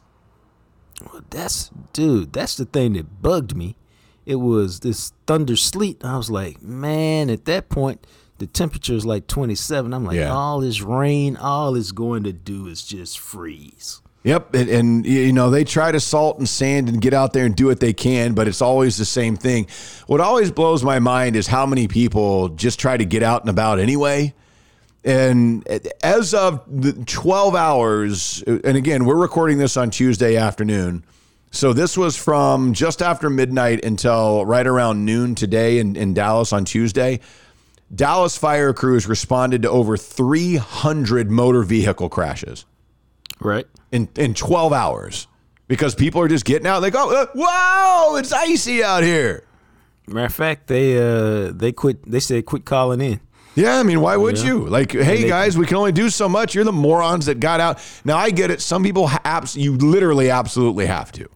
That's 1.30 1.70
dude. 1.94 2.34
That's 2.34 2.56
the 2.56 2.66
thing 2.66 2.94
that 2.94 3.22
bugged 3.22 3.56
me. 3.56 3.76
It 4.26 4.36
was 4.36 4.80
this 4.82 5.12
thunder 5.28 5.56
sleet. 5.56 6.04
I 6.06 6.16
was 6.18 6.30
like, 6.30 6.62
man. 6.62 7.30
At 7.30 7.46
that 7.46 7.70
point, 7.70 8.06
the 8.38 8.48
temperature 8.48 8.94
is 8.94 9.06
like 9.06 9.28
27. 9.28 9.94
I'm 9.94 10.06
like, 10.06 10.16
Yeah. 10.16 10.32
all 10.32 10.60
this 10.62 10.82
rain, 10.82 11.36
all 11.38 11.76
it's 11.76 11.92
going 11.92 12.24
to 12.24 12.32
do 12.34 12.68
is 12.68 12.84
just 12.84 13.20
freeze. 13.20 14.02
Yep, 14.26 14.54
and, 14.56 14.70
and 14.70 15.06
you 15.06 15.34
know 15.34 15.50
they 15.50 15.66
try 15.66 15.92
to 15.92 16.00
salt 16.00 16.38
and 16.40 16.48
sand 16.48 16.88
and 16.88 17.02
get 17.02 17.14
out 17.14 17.34
there 17.34 17.46
and 17.46 17.54
do 17.54 17.66
what 17.66 17.82
they 17.82 17.92
can, 17.92 18.34
but 18.34 18.48
it's 18.48 18.62
always 18.62 18.96
the 18.96 19.04
same 19.04 19.36
thing. 19.36 19.68
What 20.08 20.22
always 20.22 20.50
blows 20.50 20.82
my 20.82 21.00
mind 21.00 21.36
is 21.36 21.48
how 21.48 21.66
many 21.66 21.90
people 21.90 22.48
just 22.48 22.80
try 22.80 22.96
to 22.96 23.04
get 23.04 23.22
out 23.22 23.42
and 23.42 23.50
about 23.50 23.80
anyway. 23.80 24.34
And 25.06 25.68
as 26.02 26.34
of 26.34 26.64
the 26.68 26.94
12 26.94 27.56
hours, 27.56 28.42
and 28.48 28.78
again, 28.78 29.06
we're 29.06 29.18
recording 29.20 29.58
this 29.58 29.76
on 29.76 29.90
Tuesday 29.92 30.38
afternoon. 30.38 31.04
So 31.52 31.74
this 31.74 31.98
was 31.98 32.16
from 32.16 32.74
just 32.74 33.02
after 33.02 33.30
midnight 33.30 33.84
until 33.84 34.46
right 34.46 34.66
around 34.66 35.06
noon 35.06 35.36
today 35.36 35.80
in, 35.80 35.96
in 35.96 36.14
Dallas 36.14 36.54
on 36.54 36.66
Tuesday. 36.66 37.20
Dallas 37.94 38.38
fire 38.38 38.74
crews 38.74 39.06
responded 39.08 39.62
to 39.64 39.70
over 39.70 39.98
300 39.98 41.30
motor 41.30 41.62
vehicle 41.64 42.10
crashes 42.10 42.66
Right. 43.40 43.68
in, 43.92 44.10
in 44.16 44.34
12 44.34 44.74
hours 44.74 45.28
because 45.68 45.94
people 45.94 46.22
are 46.22 46.28
just 46.28 46.46
getting 46.46 46.66
out. 46.66 46.80
They 46.80 46.90
go, 46.92 47.12
uh, 47.14 47.26
wow, 47.36 48.16
it's 48.18 48.32
icy 48.32 48.84
out 48.84 49.04
here. 49.04 49.44
Matter 50.08 50.26
of 50.26 50.34
fact, 50.34 50.68
they 50.68 50.98
uh 50.98 51.52
they 51.54 51.72
quit. 51.72 52.04
They 52.10 52.20
said 52.20 52.46
quit 52.46 52.66
calling 52.66 53.00
in. 53.00 53.22
Yeah, 53.56 53.80
I 53.80 53.84
mean, 53.84 54.02
why 54.02 54.18
would 54.18 54.38
Yeah. 54.40 54.46
you? 54.46 54.60
Like, 54.68 54.92
hey 54.92 55.22
they- 55.24 55.28
guys, 55.28 55.58
we 55.58 55.66
can 55.66 55.78
only 55.78 55.92
do 55.92 56.10
so 56.10 56.28
much. 56.28 56.56
You're 56.56 56.64
the 56.64 56.72
morons 56.72 57.28
that 57.28 57.40
got 57.40 57.60
out. 57.60 57.80
Now 58.04 58.18
I 58.18 58.32
get 58.32 58.50
it. 58.52 58.62
Some 58.62 58.84
people, 58.84 59.10
abs- 59.24 59.56
you 59.56 59.78
literally 59.78 60.30
absolutely 60.32 60.88
have 60.88 61.12
to, 61.14 61.28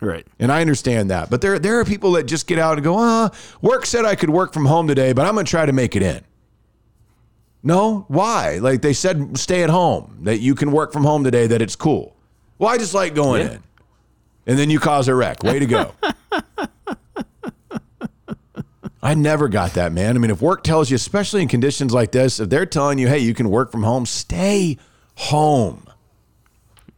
Right. 0.00 0.26
and 0.38 0.52
I 0.52 0.60
understand 0.60 1.10
that. 1.10 1.30
But 1.30 1.40
there, 1.40 1.58
there 1.58 1.80
are 1.80 1.84
people 1.84 2.12
that 2.12 2.24
just 2.24 2.46
get 2.46 2.58
out 2.58 2.74
and 2.74 2.84
go, 2.84 2.98
uh, 2.98 3.30
work 3.62 3.86
said 3.86 4.04
I 4.04 4.14
could 4.16 4.30
work 4.30 4.52
from 4.52 4.66
home 4.66 4.86
today, 4.86 5.12
but 5.14 5.24
I'm 5.24 5.34
gonna 5.34 5.44
try 5.44 5.64
to 5.64 5.72
make 5.72 5.96
it 5.96 6.02
in. 6.02 6.20
No, 7.62 8.04
why? 8.08 8.58
Like 8.60 8.82
they 8.82 8.92
said, 8.92 9.38
stay 9.38 9.62
at 9.62 9.70
home. 9.70 10.18
That 10.24 10.40
you 10.40 10.54
can 10.54 10.70
work 10.72 10.92
from 10.92 11.04
home 11.04 11.24
today. 11.24 11.46
That 11.46 11.62
it's 11.62 11.74
cool. 11.76 12.14
Well, 12.58 12.68
I 12.68 12.76
just 12.76 12.92
like 12.92 13.14
going 13.14 13.46
Yeah. 13.46 13.52
in, 13.54 13.58
and 14.46 14.58
then 14.58 14.68
you 14.68 14.78
cause 14.78 15.08
a 15.08 15.14
wreck. 15.14 15.42
Way 15.42 15.58
to 15.60 15.66
go. 15.66 15.92
I 19.04 19.12
never 19.12 19.48
got 19.48 19.74
that, 19.74 19.92
man. 19.92 20.16
I 20.16 20.18
mean, 20.18 20.30
if 20.30 20.40
work 20.40 20.64
tells 20.64 20.90
you, 20.90 20.96
especially 20.96 21.42
in 21.42 21.48
conditions 21.48 21.92
like 21.92 22.10
this, 22.10 22.40
if 22.40 22.48
they're 22.48 22.64
telling 22.64 22.98
you, 22.98 23.06
hey, 23.06 23.18
you 23.18 23.34
can 23.34 23.50
work 23.50 23.70
from 23.70 23.82
home, 23.82 24.06
stay 24.06 24.78
home. 25.16 25.86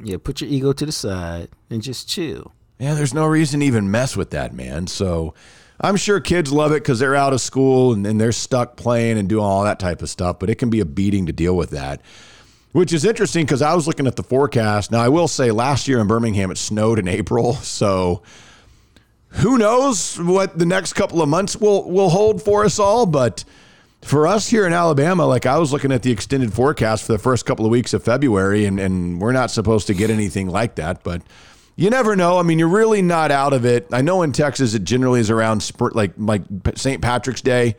Yeah. 0.00 0.16
Put 0.22 0.40
your 0.40 0.48
ego 0.48 0.72
to 0.72 0.86
the 0.86 0.92
side 0.92 1.48
and 1.68 1.82
just 1.82 2.08
chill. 2.08 2.52
Yeah, 2.78 2.94
there's 2.94 3.12
no 3.12 3.26
reason 3.26 3.58
to 3.58 3.66
even 3.66 3.90
mess 3.90 4.16
with 4.16 4.30
that, 4.30 4.54
man. 4.54 4.86
So 4.86 5.34
I'm 5.80 5.96
sure 5.96 6.20
kids 6.20 6.52
love 6.52 6.70
it 6.70 6.84
because 6.84 7.00
they're 7.00 7.16
out 7.16 7.32
of 7.32 7.40
school 7.40 7.92
and, 7.92 8.06
and 8.06 8.20
they're 8.20 8.30
stuck 8.30 8.76
playing 8.76 9.18
and 9.18 9.28
doing 9.28 9.44
all 9.44 9.64
that 9.64 9.80
type 9.80 10.00
of 10.00 10.08
stuff, 10.08 10.38
but 10.38 10.48
it 10.48 10.56
can 10.56 10.70
be 10.70 10.78
a 10.78 10.84
beating 10.84 11.26
to 11.26 11.32
deal 11.32 11.56
with 11.56 11.70
that. 11.70 12.02
Which 12.70 12.92
is 12.92 13.04
interesting 13.04 13.46
because 13.46 13.62
I 13.62 13.74
was 13.74 13.88
looking 13.88 14.06
at 14.06 14.14
the 14.14 14.22
forecast. 14.22 14.92
Now, 14.92 15.00
I 15.00 15.08
will 15.08 15.28
say 15.28 15.50
last 15.50 15.88
year 15.88 15.98
in 15.98 16.06
Birmingham, 16.06 16.52
it 16.52 16.58
snowed 16.58 17.00
in 17.00 17.08
April. 17.08 17.54
So 17.54 18.22
who 19.36 19.58
knows 19.58 20.18
what 20.18 20.58
the 20.58 20.66
next 20.66 20.94
couple 20.94 21.20
of 21.20 21.28
months 21.28 21.56
will, 21.56 21.90
will 21.90 22.10
hold 22.10 22.42
for 22.42 22.64
us 22.64 22.78
all. 22.78 23.06
But 23.06 23.44
for 24.02 24.26
us 24.26 24.48
here 24.48 24.66
in 24.66 24.72
Alabama, 24.72 25.26
like 25.26 25.46
I 25.46 25.58
was 25.58 25.72
looking 25.72 25.92
at 25.92 26.02
the 26.02 26.10
extended 26.10 26.52
forecast 26.52 27.04
for 27.04 27.12
the 27.12 27.18
first 27.18 27.44
couple 27.44 27.64
of 27.64 27.70
weeks 27.70 27.92
of 27.92 28.02
February, 28.02 28.64
and, 28.64 28.78
and 28.78 29.20
we're 29.20 29.32
not 29.32 29.50
supposed 29.50 29.86
to 29.88 29.94
get 29.94 30.10
anything 30.10 30.48
like 30.48 30.76
that. 30.76 31.02
But 31.02 31.22
you 31.76 31.90
never 31.90 32.16
know. 32.16 32.38
I 32.38 32.42
mean, 32.42 32.58
you're 32.58 32.68
really 32.68 33.02
not 33.02 33.30
out 33.30 33.52
of 33.52 33.66
it. 33.66 33.86
I 33.92 34.00
know 34.00 34.22
in 34.22 34.32
Texas 34.32 34.74
it 34.74 34.84
generally 34.84 35.20
is 35.20 35.30
around 35.30 35.70
like 35.92 36.12
like 36.16 36.42
St. 36.74 37.02
Patrick's 37.02 37.42
Day. 37.42 37.76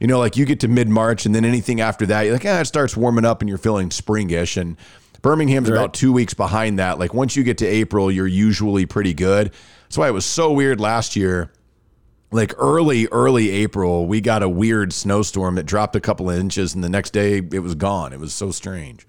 You 0.00 0.06
know, 0.06 0.18
like 0.18 0.36
you 0.36 0.44
get 0.44 0.60
to 0.60 0.68
mid 0.68 0.88
March, 0.88 1.24
and 1.24 1.34
then 1.34 1.44
anything 1.44 1.80
after 1.80 2.04
that, 2.06 2.22
you're 2.22 2.34
like, 2.34 2.44
ah, 2.44 2.60
it 2.60 2.66
starts 2.66 2.96
warming 2.96 3.24
up, 3.24 3.40
and 3.40 3.48
you're 3.48 3.58
feeling 3.58 3.88
springish. 3.90 4.60
And 4.60 4.76
Birmingham's 5.22 5.68
about 5.68 5.94
two 5.94 6.12
weeks 6.12 6.34
behind 6.34 6.78
that. 6.78 6.98
Like 6.98 7.14
once 7.14 7.36
you 7.36 7.44
get 7.44 7.58
to 7.58 7.66
April, 7.66 8.10
you're 8.10 8.26
usually 8.26 8.86
pretty 8.86 9.14
good. 9.14 9.52
That's 9.86 9.98
why 9.98 10.08
it 10.08 10.12
was 10.12 10.26
so 10.26 10.52
weird 10.52 10.80
last 10.80 11.16
year. 11.16 11.52
Like 12.32 12.52
early 12.58 13.06
early 13.08 13.50
april 13.50 14.06
we 14.06 14.20
got 14.20 14.42
a 14.42 14.48
weird 14.48 14.92
snowstorm 14.92 15.54
that 15.54 15.62
dropped 15.64 15.94
a 15.94 16.00
couple 16.00 16.28
of 16.28 16.36
inches 16.38 16.74
and 16.74 16.82
the 16.82 16.88
next 16.88 17.10
day 17.12 17.38
it 17.38 17.60
was 17.62 17.74
gone. 17.76 18.12
It 18.12 18.18
was 18.20 18.34
so 18.34 18.50
strange. 18.50 19.06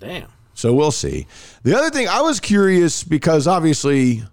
Damn. 0.00 0.28
so 0.54 0.72
we'll 0.72 0.90
see. 0.90 1.26
The 1.64 1.76
other 1.76 1.90
thing 1.90 2.08
i 2.08 2.22
was 2.22 2.40
curious 2.40 3.04
because 3.04 3.46
obviously 3.46 4.24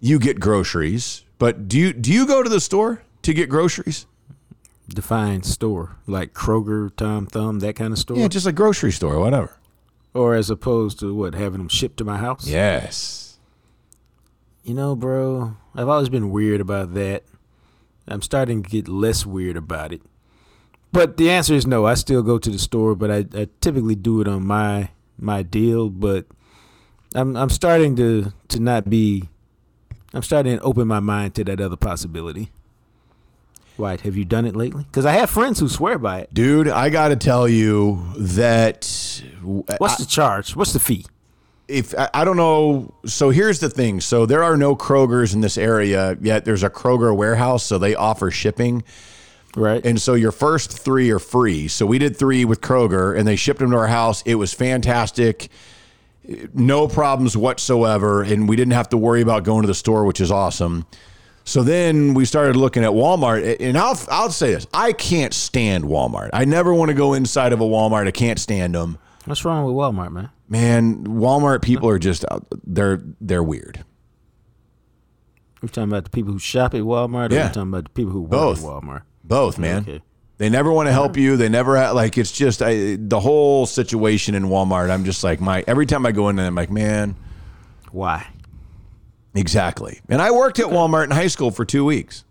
you 0.00 0.18
get 0.18 0.40
groceries 0.40 1.22
but 1.38 1.68
do 1.68 1.78
you 1.78 1.92
do 1.92 2.12
you 2.12 2.26
go 2.26 2.42
to 2.42 2.48
the 2.50 2.60
store 2.60 3.02
to 3.22 3.32
get 3.32 3.48
groceries? 3.48 4.06
Define 4.88 5.44
store. 5.44 5.96
Like 6.08 6.34
Kroger, 6.34 6.94
Tom 6.96 7.26
Thumb, 7.26 7.60
that 7.60 7.76
kind 7.76 7.92
of 7.92 7.98
store, 7.98 8.18
yeah 8.18 8.28
just 8.28 8.46
a 8.46 8.52
grocery 8.52 8.90
store 8.92 9.18
whatever. 9.20 9.56
Or 10.14 10.34
as 10.34 10.50
opposed 10.50 10.98
to 10.98 11.14
what 11.14 11.34
having 11.34 11.58
them 11.58 11.68
shipped 11.68 11.96
to 11.98 12.04
my 12.04 12.18
house. 12.18 12.46
yes 12.46 13.21
You 14.62 14.74
know, 14.74 14.94
bro, 14.94 15.56
I've 15.74 15.88
always 15.88 16.08
been 16.08 16.30
weird 16.30 16.60
about 16.60 16.94
that. 16.94 17.24
I'm 18.06 18.22
starting 18.22 18.62
to 18.62 18.68
get 18.70 18.88
less 18.88 19.26
weird 19.26 19.56
about 19.56 19.92
it. 19.92 20.02
But 20.92 21.16
the 21.16 21.30
answer 21.30 21.54
is 21.54 21.66
no. 21.66 21.86
I 21.86 21.94
still 21.94 22.22
go 22.22 22.38
to 22.38 22.50
the 22.50 22.58
store, 22.58 22.94
but 22.94 23.10
I, 23.10 23.24
I 23.34 23.48
typically 23.60 23.94
do 23.94 24.20
it 24.20 24.28
on 24.28 24.46
my 24.46 24.90
my 25.18 25.42
deal. 25.42 25.88
But 25.88 26.26
I'm 27.14 27.36
I'm 27.36 27.50
starting 27.50 27.96
to 27.96 28.32
to 28.48 28.60
not 28.60 28.88
be. 28.90 29.28
I'm 30.14 30.22
starting 30.22 30.58
to 30.58 30.62
open 30.62 30.86
my 30.86 31.00
mind 31.00 31.34
to 31.36 31.44
that 31.44 31.60
other 31.60 31.76
possibility. 31.76 32.50
White, 33.78 34.02
have 34.02 34.16
you 34.16 34.26
done 34.26 34.44
it 34.44 34.54
lately? 34.54 34.84
Because 34.84 35.06
I 35.06 35.12
have 35.12 35.30
friends 35.30 35.58
who 35.58 35.68
swear 35.68 35.98
by 35.98 36.20
it. 36.20 36.34
dude 36.34 36.68
i 36.68 36.90
gotta 36.90 37.16
tell 37.16 37.48
you 37.48 38.04
that 38.18 38.84
What's 39.42 39.96
the 39.96 40.04
charge? 40.06 40.54
What's 40.54 40.74
the 40.74 40.78
fee? 40.78 41.06
If 41.68 41.94
I, 41.96 42.24
don't 42.24 42.36
know 42.36 42.92
so 43.06 43.30
here's 43.30 43.60
the 43.60 43.70
thing. 43.70 44.00
So 44.00 44.26
there 44.26 44.42
are 44.42 44.56
no 44.56 44.76
krogers 44.76 45.34
in 45.34 45.40
this 45.40 45.56
area 45.56 46.16
yet. 46.20 46.44
There's 46.44 46.62
a 46.62 46.70
kroger 46.70 47.16
warehouse 47.16 47.64
so 47.64 47.78
they 47.78 47.94
offer 47.94 48.30
shipping. 48.30 48.84
Right. 49.54 49.84
and 49.84 50.00
so 50.00 50.14
your 50.14 50.32
first 50.32 50.78
three 50.78 51.10
are 51.10 51.18
free. 51.18 51.68
So 51.68 51.84
we 51.84 51.98
did 51.98 52.16
three 52.16 52.46
with 52.46 52.62
kroger 52.62 53.16
and 53.16 53.28
they 53.28 53.36
shipped 53.36 53.60
them 53.60 53.70
to 53.72 53.76
our 53.76 53.86
house. 53.86 54.22
It 54.24 54.36
was 54.36 54.54
fantastic. 54.54 55.50
No 56.54 56.88
problems 56.88 57.36
whatsoever 57.36 58.22
and 58.22 58.48
we 58.48 58.56
didn't 58.56 58.72
have 58.72 58.88
to 58.90 58.96
worry 58.96 59.20
about 59.20 59.44
going 59.44 59.62
to 59.62 59.66
the 59.66 59.74
store 59.74 60.04
which 60.04 60.20
is 60.20 60.30
awesome. 60.30 60.86
So 61.44 61.62
then 61.62 62.14
we 62.14 62.24
started 62.24 62.54
looking 62.54 62.84
at 62.84 62.92
Walmart, 62.92 63.56
and 63.58 63.76
I'll 63.76 63.98
I'll 64.08 64.30
say 64.30 64.54
this: 64.54 64.64
I 64.72 64.92
can't 64.92 65.34
stand 65.34 65.82
Walmart. 65.82 66.30
I 66.32 66.44
never 66.44 66.72
want 66.72 66.90
to 66.90 66.94
go 66.94 67.14
inside 67.14 67.52
of 67.52 67.60
a 67.60 67.64
Walmart. 67.64 68.06
I 68.06 68.12
can't 68.12 68.38
stand 68.38 68.76
them 68.76 68.96
What's 69.24 69.44
wrong 69.44 69.64
with 69.64 69.74
Walmart, 69.74 70.12
man? 70.12 70.30
man 70.48 71.04
walmart 71.04 71.62
people 71.62 71.88
are 71.88 71.98
just 71.98 72.24
uh, 72.30 72.40
they're 72.64 73.00
they're 73.20 73.42
weird 73.42 73.82
We're 75.62 75.68
talking 75.68 75.84
about 75.90 76.04
the 76.04 76.10
people 76.10 76.32
who 76.32 76.38
shop 76.38 76.74
at 76.74 76.82
Walmart, 76.82 77.30
or 77.30 77.34
Yeah. 77.34 77.46
we're 77.46 77.52
talking 77.54 77.68
about 77.70 77.84
the 77.84 77.90
people 77.90 78.12
who 78.12 78.22
work 78.22 78.30
Both. 78.32 78.58
at 78.58 78.64
Walmart. 78.64 79.02
both 79.24 79.58
man 79.58 79.78
Okay. 79.82 80.02
they 80.38 80.50
never 80.50 80.70
want 80.70 80.88
to 80.88 80.92
help 80.92 81.16
you 81.16 81.36
they 81.38 81.48
never 81.48 81.74
like 81.94 82.18
it's 82.18 82.32
just 82.32 82.60
I, 82.60 82.96
the 83.00 83.20
whole 83.20 83.64
situation 83.66 84.34
in 84.34 84.44
walmart 84.44 84.90
i'm 84.90 85.04
just 85.04 85.24
like 85.24 85.40
my 85.40 85.64
every 85.66 85.86
time 85.86 86.04
i 86.04 86.12
go 86.12 86.28
in 86.28 86.36
there 86.36 86.46
i'm 86.46 86.54
like 86.54 86.70
man 86.70 87.14
Why? 87.92 88.26
exactly 89.34 90.00
and 90.10 90.20
i 90.20 90.30
worked 90.32 90.58
at 90.58 90.66
walmart 90.66 91.04
in 91.04 91.10
high 91.12 91.28
school 91.28 91.50
for 91.50 91.64
two 91.64 91.84
weeks 91.86 92.24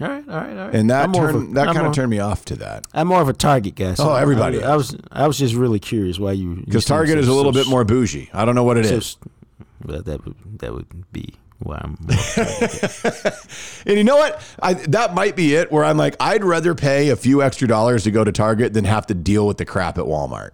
All 0.00 0.08
right, 0.08 0.28
all 0.28 0.36
right, 0.36 0.50
all 0.50 0.66
right. 0.66 0.74
and 0.74 0.90
that 0.90 1.04
I'm 1.04 1.10
more 1.12 1.28
of 1.28 1.34
turned 1.34 1.50
a- 1.50 1.54
that 1.54 1.66
kind 1.74 1.86
of 1.86 1.92
turned 1.92 2.10
me 2.10 2.18
off 2.18 2.44
to 2.46 2.56
that 2.56 2.86
I'm 2.92 3.06
more 3.06 3.22
of 3.22 3.28
a 3.28 3.32
Target 3.32 3.76
guy. 3.76 3.94
Oh, 3.98 4.14
everybody 4.14 4.62
I, 4.62 4.72
I 4.72 4.76
was 4.76 4.96
I 5.12 5.26
was 5.28 5.38
just 5.38 5.54
really 5.54 5.78
curious 5.78 6.18
why 6.18 6.32
you. 6.32 6.56
because 6.64 6.84
target 6.84 7.14
so- 7.14 7.20
is 7.20 7.28
a 7.28 7.32
little 7.32 7.52
so- 7.52 7.60
bit 7.62 7.68
more 7.70 7.84
bougie 7.84 8.28
i 8.34 8.44
don't 8.44 8.54
know 8.56 8.64
what 8.64 8.76
it 8.76 8.86
so- 8.86 8.94
is 8.96 9.16
Well, 9.84 10.02
that 10.02 10.24
would 10.24 10.34
that 10.58 10.72
would 10.74 11.12
be 11.12 11.34
why 11.60 11.78
I'm. 11.80 11.96
and 13.86 13.96
you 13.96 14.04
know 14.04 14.16
what 14.16 14.42
I, 14.60 14.74
that 14.74 15.14
might 15.14 15.36
be 15.36 15.54
it 15.54 15.70
where 15.70 15.84
i'm 15.84 15.96
like 15.96 16.16
i'd 16.20 16.42
rather 16.44 16.74
pay 16.74 17.10
a 17.10 17.16
few 17.16 17.42
extra 17.42 17.68
dollars 17.68 18.02
to 18.04 18.10
go 18.10 18.24
to 18.24 18.32
target 18.32 18.72
than 18.74 18.84
have 18.84 19.06
to 19.06 19.14
deal 19.14 19.46
with 19.46 19.58
the 19.58 19.64
crap 19.64 19.96
at 19.96 20.04
walmart 20.04 20.50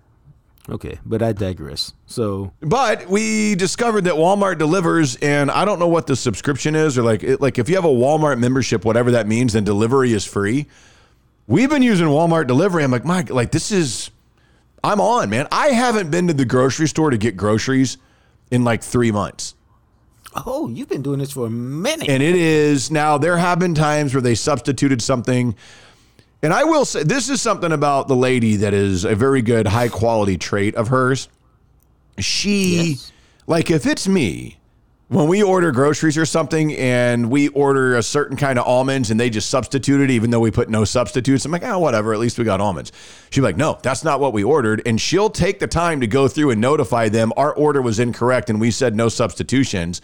Okay, 0.70 0.98
but 1.04 1.20
I 1.20 1.32
digress. 1.32 1.92
So 2.06 2.52
But 2.60 3.08
we 3.08 3.56
discovered 3.56 4.04
that 4.04 4.14
Walmart 4.14 4.58
delivers, 4.58 5.16
and 5.16 5.50
I 5.50 5.64
don't 5.64 5.78
know 5.80 5.88
what 5.88 6.06
the 6.06 6.14
subscription 6.14 6.76
is, 6.76 6.96
or 6.96 7.02
like, 7.02 7.24
it, 7.24 7.40
like 7.40 7.58
if 7.58 7.68
you 7.68 7.74
have 7.74 7.84
a 7.84 7.88
Walmart 7.88 8.38
membership, 8.38 8.84
whatever 8.84 9.10
that 9.12 9.26
means, 9.26 9.54
then 9.54 9.64
delivery 9.64 10.12
is 10.12 10.24
free. 10.24 10.66
We've 11.48 11.68
been 11.68 11.82
using 11.82 12.06
Walmart 12.06 12.46
delivery. 12.46 12.84
I'm 12.84 12.92
like, 12.92 13.04
Mike, 13.04 13.30
like 13.30 13.50
this 13.50 13.72
is, 13.72 14.10
I'm 14.84 15.00
on, 15.00 15.28
man. 15.28 15.48
I 15.50 15.68
haven't 15.68 16.10
been 16.10 16.28
to 16.28 16.34
the 16.34 16.44
grocery 16.44 16.86
store 16.86 17.10
to 17.10 17.18
get 17.18 17.36
groceries 17.36 17.98
in 18.52 18.62
like 18.62 18.84
three 18.84 19.10
months. 19.10 19.56
Oh, 20.46 20.68
you've 20.68 20.88
been 20.88 21.02
doing 21.02 21.18
this 21.18 21.32
for 21.32 21.46
a 21.46 21.50
minute. 21.50 22.08
And 22.08 22.22
it 22.22 22.36
is 22.36 22.92
now, 22.92 23.18
there 23.18 23.36
have 23.36 23.58
been 23.58 23.74
times 23.74 24.14
where 24.14 24.20
they 24.20 24.36
substituted 24.36 25.02
something. 25.02 25.56
And 26.42 26.52
I 26.54 26.64
will 26.64 26.84
say, 26.84 27.02
this 27.02 27.28
is 27.28 27.42
something 27.42 27.70
about 27.72 28.08
the 28.08 28.16
lady 28.16 28.56
that 28.56 28.72
is 28.72 29.04
a 29.04 29.14
very 29.14 29.42
good, 29.42 29.66
high 29.66 29.88
quality 29.88 30.38
trait 30.38 30.74
of 30.74 30.88
hers. 30.88 31.28
She, 32.18 32.90
Yes. 32.92 33.12
like, 33.46 33.70
if 33.70 33.86
it's 33.86 34.08
me, 34.08 34.58
when 35.08 35.26
we 35.26 35.42
order 35.42 35.72
groceries 35.72 36.16
or 36.16 36.24
something 36.24 36.72
and 36.76 37.30
we 37.30 37.48
order 37.48 37.96
a 37.96 38.02
certain 38.02 38.36
kind 38.36 38.58
of 38.58 38.66
almonds 38.66 39.10
and 39.10 39.18
they 39.18 39.28
just 39.28 39.50
substitute 39.50 40.00
it, 40.00 40.10
even 40.10 40.30
though 40.30 40.40
we 40.40 40.50
put 40.50 40.70
no 40.70 40.84
substitutes, 40.84 41.44
I'm 41.44 41.50
like, 41.50 41.64
oh, 41.64 41.78
whatever, 41.78 42.14
at 42.14 42.20
least 42.20 42.38
we 42.38 42.44
got 42.44 42.60
almonds. 42.60 42.92
She'd 43.30 43.40
be 43.40 43.44
like, 43.44 43.56
no, 43.56 43.78
that's 43.82 44.04
not 44.04 44.20
what 44.20 44.32
we 44.32 44.44
ordered. 44.44 44.82
And 44.86 45.00
she'll 45.00 45.28
take 45.30 45.58
the 45.58 45.66
time 45.66 46.00
to 46.00 46.06
go 46.06 46.28
through 46.28 46.50
and 46.50 46.60
notify 46.60 47.08
them 47.08 47.32
our 47.36 47.52
order 47.52 47.82
was 47.82 47.98
incorrect 47.98 48.50
and 48.50 48.60
we 48.60 48.70
said 48.70 48.94
no 48.94 49.08
substitutions. 49.08 50.00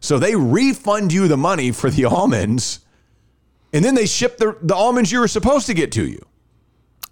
So 0.00 0.18
they 0.18 0.34
refund 0.34 1.12
you 1.12 1.28
the 1.28 1.36
money 1.36 1.70
for 1.70 1.88
the 1.88 2.04
almonds 2.06 2.80
and 3.72 3.84
then 3.84 3.94
they 3.94 4.06
ship 4.06 4.38
the, 4.38 4.56
the 4.62 4.74
almonds 4.74 5.10
you 5.12 5.20
were 5.20 5.28
supposed 5.28 5.66
to 5.66 5.74
get 5.74 5.92
to 5.92 6.06
you. 6.06 6.24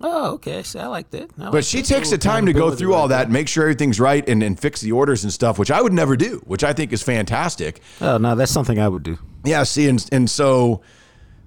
oh, 0.01 0.35
okay. 0.35 0.63
See, 0.63 0.79
I 0.79 0.87
like 0.87 1.11
that. 1.11 1.31
I 1.39 1.43
like 1.45 1.53
But 1.53 1.65
she 1.65 1.83
that. 1.83 1.87
takes 1.89 2.11
the 2.11 2.19
time 2.19 2.47
to 2.47 2.53
go 2.53 2.71
through 2.75 2.95
all 2.95 3.09
that, 3.09 3.31
make 3.31 3.49
sure 3.49 3.65
everything's 3.65 3.99
right, 3.99 4.27
and, 4.29 4.43
and 4.43 4.59
fix 4.59 4.81
the 4.81 4.93
orders 4.93 5.25
and 5.25 5.33
stuff, 5.33 5.59
which 5.59 5.71
I 5.71 5.81
would 5.83 5.93
never 5.93 6.17
do, 6.17 6.41
which 6.47 6.63
I 6.65 6.73
think 6.73 6.93
is 6.93 7.03
fantastic. 7.03 7.81
Oh 8.01 8.17
no, 8.19 8.35
that's 8.35 8.53
something 8.53 8.79
I 8.79 8.89
would 8.89 9.03
do. 9.03 9.19
Yeah, 9.45 9.63
see, 9.65 9.89
and, 9.89 10.05
and 10.13 10.29
so 10.31 10.83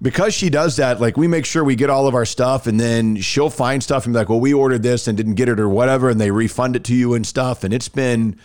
because 0.02 0.34
she 0.34 0.50
does 0.50 0.78
that, 0.78 1.00
like 1.00 1.16
we 1.16 1.28
make 1.28 1.46
sure 1.46 1.64
we 1.64 1.76
get 1.76 1.90
all 1.90 2.08
of 2.08 2.16
our 2.16 2.26
stuff, 2.26 2.68
and 2.68 2.80
then 2.80 3.16
she'll 3.18 3.50
find 3.52 3.84
stuff 3.84 4.06
and 4.06 4.14
be 4.14 4.18
like, 4.20 4.30
well, 4.30 4.40
we 4.40 4.54
ordered 4.54 4.82
this 4.84 5.08
and 5.08 5.16
didn't 5.16 5.36
get 5.36 5.48
it 5.48 5.60
or 5.60 5.70
whatever, 5.70 6.10
and 6.10 6.20
they 6.20 6.32
refund 6.32 6.76
it 6.76 6.84
to 6.86 6.96
you 6.96 7.14
and 7.14 7.26
stuff. 7.28 7.64
And 7.64 7.74
it's 7.74 7.88
been, 7.90 8.36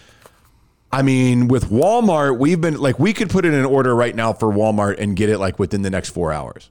I 0.92 1.02
mean, 1.02 1.48
with 1.48 1.66
Walmart, 1.70 2.38
we've 2.38 2.60
been 2.60 2.78
like, 2.78 2.98
we 2.98 3.12
could 3.12 3.28
put 3.28 3.44
in 3.44 3.52
an 3.54 3.64
order 3.64 3.94
right 3.94 4.14
now 4.14 4.32
for 4.32 4.50
Walmart 4.52 4.98
and 4.98 5.16
get 5.16 5.28
it 5.28 5.38
like 5.38 5.58
within 5.58 5.82
the 5.82 5.90
next 5.90 6.10
four 6.10 6.32
hours. 6.32 6.70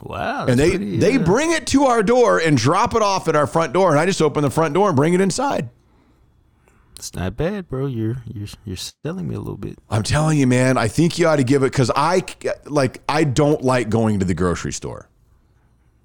Wow. 0.00 0.46
And 0.46 0.58
they 0.58 0.70
pretty, 0.70 0.98
they 0.98 1.16
uh, 1.16 1.22
bring 1.22 1.52
it 1.52 1.66
to 1.68 1.84
our 1.84 2.02
door 2.02 2.38
and 2.38 2.56
drop 2.56 2.94
it 2.94 3.02
off 3.02 3.28
at 3.28 3.36
our 3.36 3.46
front 3.46 3.72
door, 3.72 3.90
and 3.90 3.98
I 3.98 4.06
just 4.06 4.20
open 4.20 4.42
the 4.42 4.50
front 4.50 4.74
door 4.74 4.88
and 4.88 4.96
bring 4.96 5.14
it 5.14 5.20
inside. 5.20 5.68
It's 6.96 7.14
not 7.14 7.36
bad, 7.36 7.68
bro. 7.68 7.86
You're 7.86 8.22
you're 8.26 8.48
you're 8.64 8.76
selling 8.76 9.28
me 9.28 9.34
a 9.34 9.38
little 9.38 9.56
bit. 9.56 9.78
I'm 9.90 10.02
telling 10.02 10.38
you, 10.38 10.46
man, 10.46 10.78
I 10.78 10.88
think 10.88 11.18
you 11.18 11.26
ought 11.26 11.36
to 11.36 11.44
give 11.44 11.62
it 11.62 11.72
because 11.72 11.90
I 11.94 12.22
like 12.64 13.02
I 13.08 13.24
don't 13.24 13.62
like 13.62 13.88
going 13.88 14.18
to 14.20 14.24
the 14.24 14.34
grocery 14.34 14.72
store, 14.72 15.08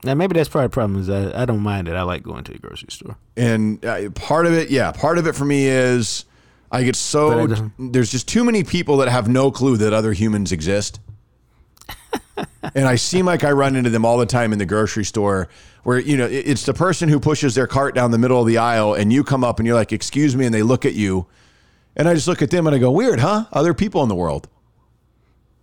Now 0.04 0.14
maybe 0.16 0.34
that's 0.34 0.50
part 0.50 0.66
of 0.66 0.72
the 0.72 0.74
problem 0.74 1.00
is 1.00 1.10
I, 1.10 1.44
I 1.44 1.46
don't 1.46 1.62
mind 1.62 1.88
it. 1.88 1.94
I 1.96 2.02
like 2.04 2.24
going 2.24 2.44
to 2.46 2.52
the 2.54 2.60
grocery 2.60 2.90
store. 2.92 3.18
and 3.38 3.84
uh, 3.86 4.10
part 4.12 4.46
of 4.46 4.54
it, 4.54 4.70
yeah, 4.72 4.92
part 4.92 5.18
of 5.18 5.28
it 5.28 5.36
for 5.36 5.46
me 5.46 5.68
is 5.68 6.26
I 6.72 6.84
get 6.84 6.96
so 6.96 7.52
I 7.52 7.72
there's 7.80 8.12
just 8.12 8.28
too 8.28 8.44
many 8.44 8.64
people 8.64 8.98
that 8.98 9.10
have 9.10 9.28
no 9.28 9.52
clue 9.52 9.78
that 9.78 9.94
other 9.94 10.14
humans 10.14 10.52
exist. 10.52 11.00
and 12.76 12.88
I 12.88 12.96
seem 12.96 13.26
like 13.26 13.44
I 13.44 13.52
run 13.52 13.76
into 13.76 13.90
them 13.90 14.06
all 14.06 14.18
the 14.18 14.26
time 14.26 14.54
in 14.54 14.60
the 14.60 14.66
grocery 14.66 15.06
store 15.06 15.50
where, 15.84 16.00
you 16.00 16.18
know, 16.18 16.28
it's 16.28 16.66
the 16.66 16.74
person 16.74 17.10
who 17.10 17.20
pushes 17.20 17.56
their 17.56 17.68
cart 17.68 17.96
down 17.96 18.12
the 18.12 18.18
middle 18.18 18.40
of 18.40 18.48
the 18.48 18.58
aisle 18.58 18.94
and 18.94 19.12
you 19.12 19.24
come 19.24 19.44
up 19.44 19.60
and 19.60 19.66
you're 19.66 19.76
like, 19.76 19.92
excuse 19.92 20.36
me. 20.36 20.46
And 20.46 20.54
they 20.54 20.64
look 20.64 20.86
at 20.86 20.94
you. 20.94 21.28
And 21.96 22.08
I 22.08 22.14
just 22.14 22.28
look 22.28 22.42
at 22.42 22.52
them 22.52 22.68
and 22.68 22.76
I 22.76 22.80
go, 22.80 22.92
weird, 22.92 23.20
huh? 23.20 23.46
Other 23.52 23.74
people 23.74 24.04
in 24.04 24.10
the 24.10 24.16
world. 24.16 24.48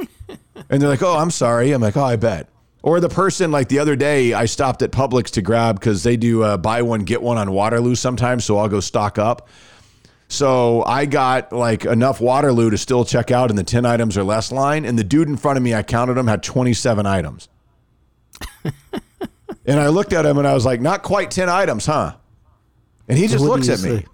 and 0.69 0.81
they're 0.81 0.89
like, 0.89 1.03
oh, 1.03 1.17
I'm 1.17 1.31
sorry. 1.31 1.71
I'm 1.71 1.81
like, 1.81 1.97
oh, 1.97 2.03
I 2.03 2.15
bet. 2.15 2.49
Or 2.83 2.99
the 2.99 3.09
person, 3.09 3.51
like 3.51 3.69
the 3.69 3.79
other 3.79 3.95
day, 3.95 4.33
I 4.33 4.45
stopped 4.45 4.81
at 4.83 4.91
Publix 4.91 5.31
to 5.31 5.41
grab 5.41 5.79
because 5.79 6.03
they 6.03 6.17
do 6.17 6.43
uh, 6.43 6.57
buy 6.57 6.83
one, 6.83 7.01
get 7.01 7.21
one 7.21 7.37
on 7.37 7.51
Waterloo 7.51 7.95
sometimes. 7.95 8.45
So 8.45 8.57
I'll 8.57 8.69
go 8.69 8.79
stock 8.79 9.17
up. 9.17 9.47
So 10.35 10.83
I 10.83 11.05
got 11.05 11.53
like 11.53 11.85
enough 11.85 12.19
Waterloo 12.19 12.69
to 12.69 12.77
still 12.77 13.05
check 13.05 13.31
out 13.31 13.49
in 13.49 13.55
the 13.55 13.63
10 13.63 13.85
items 13.85 14.17
or 14.17 14.23
less 14.23 14.51
line. 14.51 14.83
And 14.83 14.99
the 14.99 15.03
dude 15.03 15.29
in 15.29 15.37
front 15.37 15.57
of 15.57 15.63
me, 15.63 15.73
I 15.73 15.81
counted 15.81 16.17
him, 16.17 16.27
had 16.27 16.43
27 16.43 17.05
items. 17.05 17.47
and 19.65 19.79
I 19.79 19.87
looked 19.87 20.11
at 20.11 20.25
him 20.25 20.37
and 20.37 20.45
I 20.45 20.53
was 20.53 20.65
like, 20.65 20.81
not 20.81 21.03
quite 21.03 21.31
10 21.31 21.47
items, 21.47 21.85
huh? 21.85 22.15
And 23.07 23.17
he 23.17 23.27
just 23.27 23.45
what 23.45 23.59
looks 23.59 23.69
at 23.69 23.79
me. 23.79 23.99
say? 23.99 24.05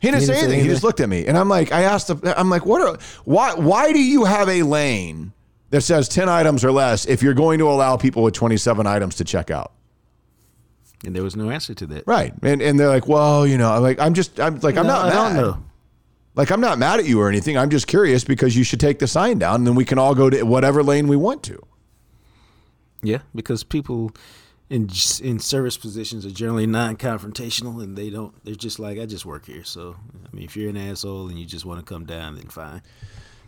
He 0.00 0.10
didn't 0.10 0.20
He 0.20 0.26
say 0.26 0.32
didn't 0.32 0.40
say 0.40 0.44
anything. 0.46 0.60
He 0.60 0.68
just 0.68 0.82
looked 0.82 1.00
at 1.00 1.08
me. 1.08 1.26
And 1.26 1.38
I'm 1.38 1.48
like, 1.48 1.70
I 1.70 1.82
asked 1.82 2.10
him, 2.10 2.20
I'm 2.24 2.50
like, 2.50 2.66
what 2.66 2.82
are, 2.82 2.98
why, 3.24 3.54
why 3.54 3.92
do 3.92 4.02
you 4.02 4.24
have 4.24 4.48
a 4.48 4.62
lane 4.62 5.32
that 5.70 5.82
says 5.82 6.08
10 6.08 6.28
items 6.28 6.64
or 6.64 6.72
less 6.72 7.06
if 7.06 7.22
you're 7.22 7.34
going 7.34 7.60
to 7.60 7.68
allow 7.68 7.96
people 7.96 8.24
with 8.24 8.34
27 8.34 8.86
items 8.88 9.14
to 9.16 9.24
check 9.24 9.50
out? 9.52 9.72
And 11.04 11.14
there 11.14 11.22
was 11.22 11.36
no 11.36 11.50
answer 11.50 11.74
to 11.74 11.86
that. 11.86 12.04
Right. 12.06 12.34
And, 12.42 12.60
and 12.60 12.78
they're 12.78 12.88
like, 12.88 13.06
well, 13.06 13.46
you 13.46 13.56
know, 13.56 13.70
I'm 13.70 13.82
like, 13.82 14.00
I'm 14.00 14.14
just, 14.14 14.40
I'm 14.40 14.58
like, 14.60 14.76
I'm 14.76 14.86
not 14.86 15.06
I 15.06 15.08
mad. 15.08 15.14
don't 15.14 15.36
know. 15.36 15.64
Like, 16.34 16.50
I'm 16.50 16.60
not 16.60 16.78
mad 16.78 17.00
at 17.00 17.06
you 17.06 17.20
or 17.20 17.28
anything. 17.28 17.56
I'm 17.56 17.70
just 17.70 17.86
curious 17.86 18.24
because 18.24 18.56
you 18.56 18.64
should 18.64 18.80
take 18.80 18.98
the 18.98 19.06
sign 19.06 19.38
down 19.38 19.56
and 19.56 19.66
then 19.66 19.74
we 19.74 19.84
can 19.84 19.98
all 19.98 20.14
go 20.14 20.28
to 20.30 20.42
whatever 20.44 20.82
lane 20.82 21.08
we 21.08 21.16
want 21.16 21.42
to. 21.44 21.64
Yeah, 23.02 23.18
because 23.34 23.62
people 23.62 24.12
in 24.70 24.90
in 25.22 25.38
service 25.38 25.76
positions 25.78 26.26
are 26.26 26.30
generally 26.30 26.66
non-confrontational, 26.66 27.82
and 27.82 27.96
they 27.96 28.10
don't. 28.10 28.34
They're 28.44 28.56
just 28.56 28.78
like, 28.78 28.98
I 28.98 29.06
just 29.06 29.24
work 29.24 29.46
here. 29.46 29.62
So, 29.64 29.94
I 30.24 30.34
mean, 30.34 30.44
if 30.44 30.56
you're 30.56 30.70
an 30.70 30.76
asshole 30.76 31.28
and 31.28 31.38
you 31.38 31.46
just 31.46 31.64
want 31.64 31.78
to 31.78 31.86
come 31.86 32.04
down, 32.06 32.34
then 32.34 32.48
fine. 32.48 32.82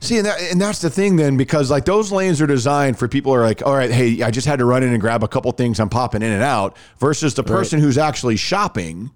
See, 0.03 0.16
and, 0.16 0.26
that, 0.26 0.40
and 0.40 0.59
that's 0.59 0.80
the 0.80 0.88
thing 0.88 1.16
then, 1.16 1.36
because 1.36 1.70
like 1.70 1.84
those 1.84 2.11
lanes 2.11 2.40
are 2.40 2.46
designed 2.46 2.98
for 2.98 3.07
people 3.07 3.32
who 3.32 3.38
are 3.38 3.44
like, 3.44 3.64
all 3.66 3.74
right, 3.74 3.90
hey, 3.90 4.22
I 4.22 4.30
just 4.30 4.46
had 4.46 4.59
to 4.61 4.64
run 4.64 4.82
in 4.82 4.92
and 4.92 5.01
grab 5.01 5.22
a 5.22 5.28
couple 5.28 5.53
things. 5.53 5.78
I'm 5.78 5.90
popping 5.90 6.22
in 6.22 6.32
and 6.32 6.42
out 6.42 6.76
versus 6.98 7.34
the 7.34 7.44
person 7.44 7.80
who's 7.80 7.98
actually 7.98 8.36
shopping. 8.36 9.11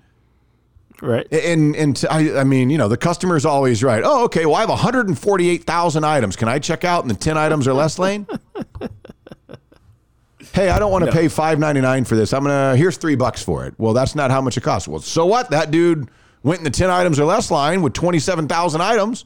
Right. 1.00 1.26
And, 1.32 1.74
and 1.74 1.96
t- 1.96 2.06
I, 2.06 2.40
I 2.40 2.44
mean, 2.44 2.68
you 2.68 2.76
know, 2.76 2.88
the 2.88 2.98
customer's 2.98 3.46
always 3.46 3.82
right. 3.82 4.02
Oh, 4.04 4.24
okay. 4.24 4.44
Well, 4.44 4.56
I 4.56 4.60
have 4.60 4.68
148,000 4.68 6.04
items. 6.04 6.36
Can 6.36 6.48
I 6.48 6.58
check 6.58 6.84
out 6.84 7.02
in 7.02 7.08
the 7.08 7.14
10 7.14 7.38
items 7.38 7.66
or 7.66 7.72
less 7.72 7.98
lane? 7.98 8.26
hey, 10.52 10.68
I 10.68 10.78
don't 10.78 10.92
want 10.92 11.06
to 11.06 11.12
pay 11.12 11.26
5.99 11.26 12.06
for 12.06 12.14
this. 12.14 12.34
I'm 12.34 12.44
going 12.44 12.72
to, 12.72 12.76
here's 12.76 12.98
three 12.98 13.16
bucks 13.16 13.42
for 13.42 13.66
it. 13.66 13.74
Well, 13.78 13.94
that's 13.94 14.14
not 14.14 14.30
how 14.30 14.42
much 14.42 14.58
it 14.58 14.62
costs. 14.62 14.86
Well, 14.86 15.00
so 15.00 15.24
what? 15.24 15.50
That 15.50 15.70
dude 15.70 16.10
went 16.42 16.58
in 16.58 16.64
the 16.64 16.70
10 16.70 16.90
items 16.90 17.18
or 17.18 17.24
less 17.24 17.50
line 17.50 17.80
with 17.80 17.94
27,000 17.94 18.80
items. 18.82 19.24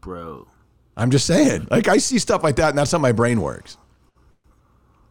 Bro. 0.00 0.46
I'm 0.96 1.10
just 1.10 1.26
saying. 1.26 1.68
Like 1.70 1.88
I 1.88 1.98
see 1.98 2.18
stuff 2.18 2.42
like 2.42 2.56
that, 2.56 2.70
and 2.70 2.78
that's 2.78 2.92
how 2.92 2.98
my 2.98 3.12
brain 3.12 3.40
works. 3.40 3.76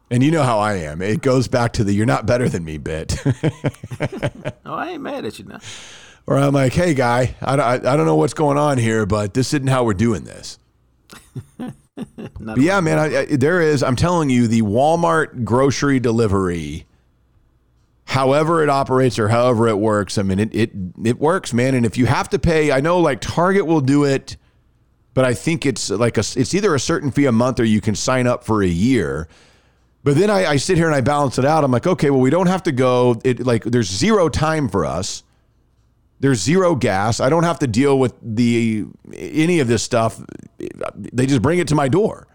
And 0.09 0.21
you 0.21 0.29
know 0.29 0.43
how 0.43 0.59
I 0.59 0.73
am. 0.73 1.01
It 1.01 1.21
goes 1.21 1.47
back 1.47 1.73
to 1.73 1.83
the 1.83 1.93
"you're 1.93 2.05
not 2.05 2.25
better 2.25 2.49
than 2.49 2.63
me" 2.65 2.77
bit, 2.77 3.15
Oh, 4.65 4.73
I 4.73 4.89
ain't 4.91 5.01
mad 5.01 5.25
at 5.25 5.39
you 5.39 5.45
now. 5.45 5.59
Or 6.27 6.37
I'm 6.37 6.53
like, 6.53 6.73
"Hey, 6.73 6.93
guy, 6.93 7.35
I 7.41 7.55
don't, 7.55 7.65
I, 7.65 7.93
I 7.93 7.97
don't 7.97 8.05
know 8.05 8.15
what's 8.15 8.33
going 8.33 8.57
on 8.57 8.77
here, 8.77 9.05
but 9.05 9.33
this 9.33 9.53
isn't 9.53 9.67
how 9.67 9.83
we're 9.83 9.93
doing 9.93 10.23
this." 10.23 10.59
But 12.39 12.57
yeah, 12.59 12.79
man, 12.79 12.97
I, 12.97 13.19
I, 13.19 13.25
there 13.25 13.61
is. 13.61 13.83
I'm 13.83 13.95
telling 13.95 14.29
you, 14.29 14.47
the 14.47 14.61
Walmart 14.61 15.43
grocery 15.43 15.99
delivery, 15.99 16.85
however 18.05 18.63
it 18.63 18.69
operates 18.69 19.19
or 19.19 19.27
however 19.27 19.67
it 19.67 19.77
works. 19.77 20.17
I 20.17 20.23
mean, 20.23 20.39
it 20.39 20.55
it 20.55 20.71
it 21.03 21.19
works, 21.19 21.53
man. 21.53 21.75
And 21.75 21.85
if 21.85 21.97
you 21.97 22.05
have 22.07 22.29
to 22.29 22.39
pay, 22.39 22.71
I 22.71 22.79
know 22.79 22.99
like 22.99 23.21
Target 23.21 23.65
will 23.67 23.81
do 23.81 24.03
it, 24.05 24.37
but 25.13 25.25
I 25.25 25.33
think 25.33 25.65
it's 25.65 25.89
like 25.89 26.17
a 26.17 26.21
it's 26.21 26.53
either 26.53 26.73
a 26.73 26.79
certain 26.79 27.11
fee 27.11 27.25
a 27.25 27.31
month 27.31 27.59
or 27.59 27.65
you 27.65 27.81
can 27.81 27.95
sign 27.95 28.27
up 28.27 28.43
for 28.43 28.63
a 28.63 28.67
year. 28.67 29.27
But 30.03 30.15
then 30.15 30.29
I, 30.29 30.45
I 30.45 30.55
sit 30.57 30.77
here 30.77 30.87
and 30.87 30.95
I 30.95 31.01
balance 31.01 31.37
it 31.37 31.45
out. 31.45 31.63
I'm 31.63 31.71
like, 31.71 31.85
okay, 31.85 32.09
well, 32.09 32.21
we 32.21 32.31
don't 32.31 32.47
have 32.47 32.63
to 32.63 32.71
go. 32.71 33.19
It 33.23 33.45
like 33.45 33.63
there's 33.63 33.89
zero 33.89 34.29
time 34.29 34.69
for 34.69 34.85
us. 34.85 35.23
There's 36.19 36.39
zero 36.41 36.75
gas. 36.75 37.19
I 37.19 37.29
don't 37.29 37.43
have 37.43 37.59
to 37.59 37.67
deal 37.67 37.99
with 37.99 38.13
the 38.21 38.85
any 39.13 39.59
of 39.59 39.67
this 39.67 39.83
stuff. 39.83 40.19
They 40.95 41.25
just 41.25 41.41
bring 41.41 41.59
it 41.59 41.67
to 41.69 41.75
my 41.75 41.87
door. 41.87 42.27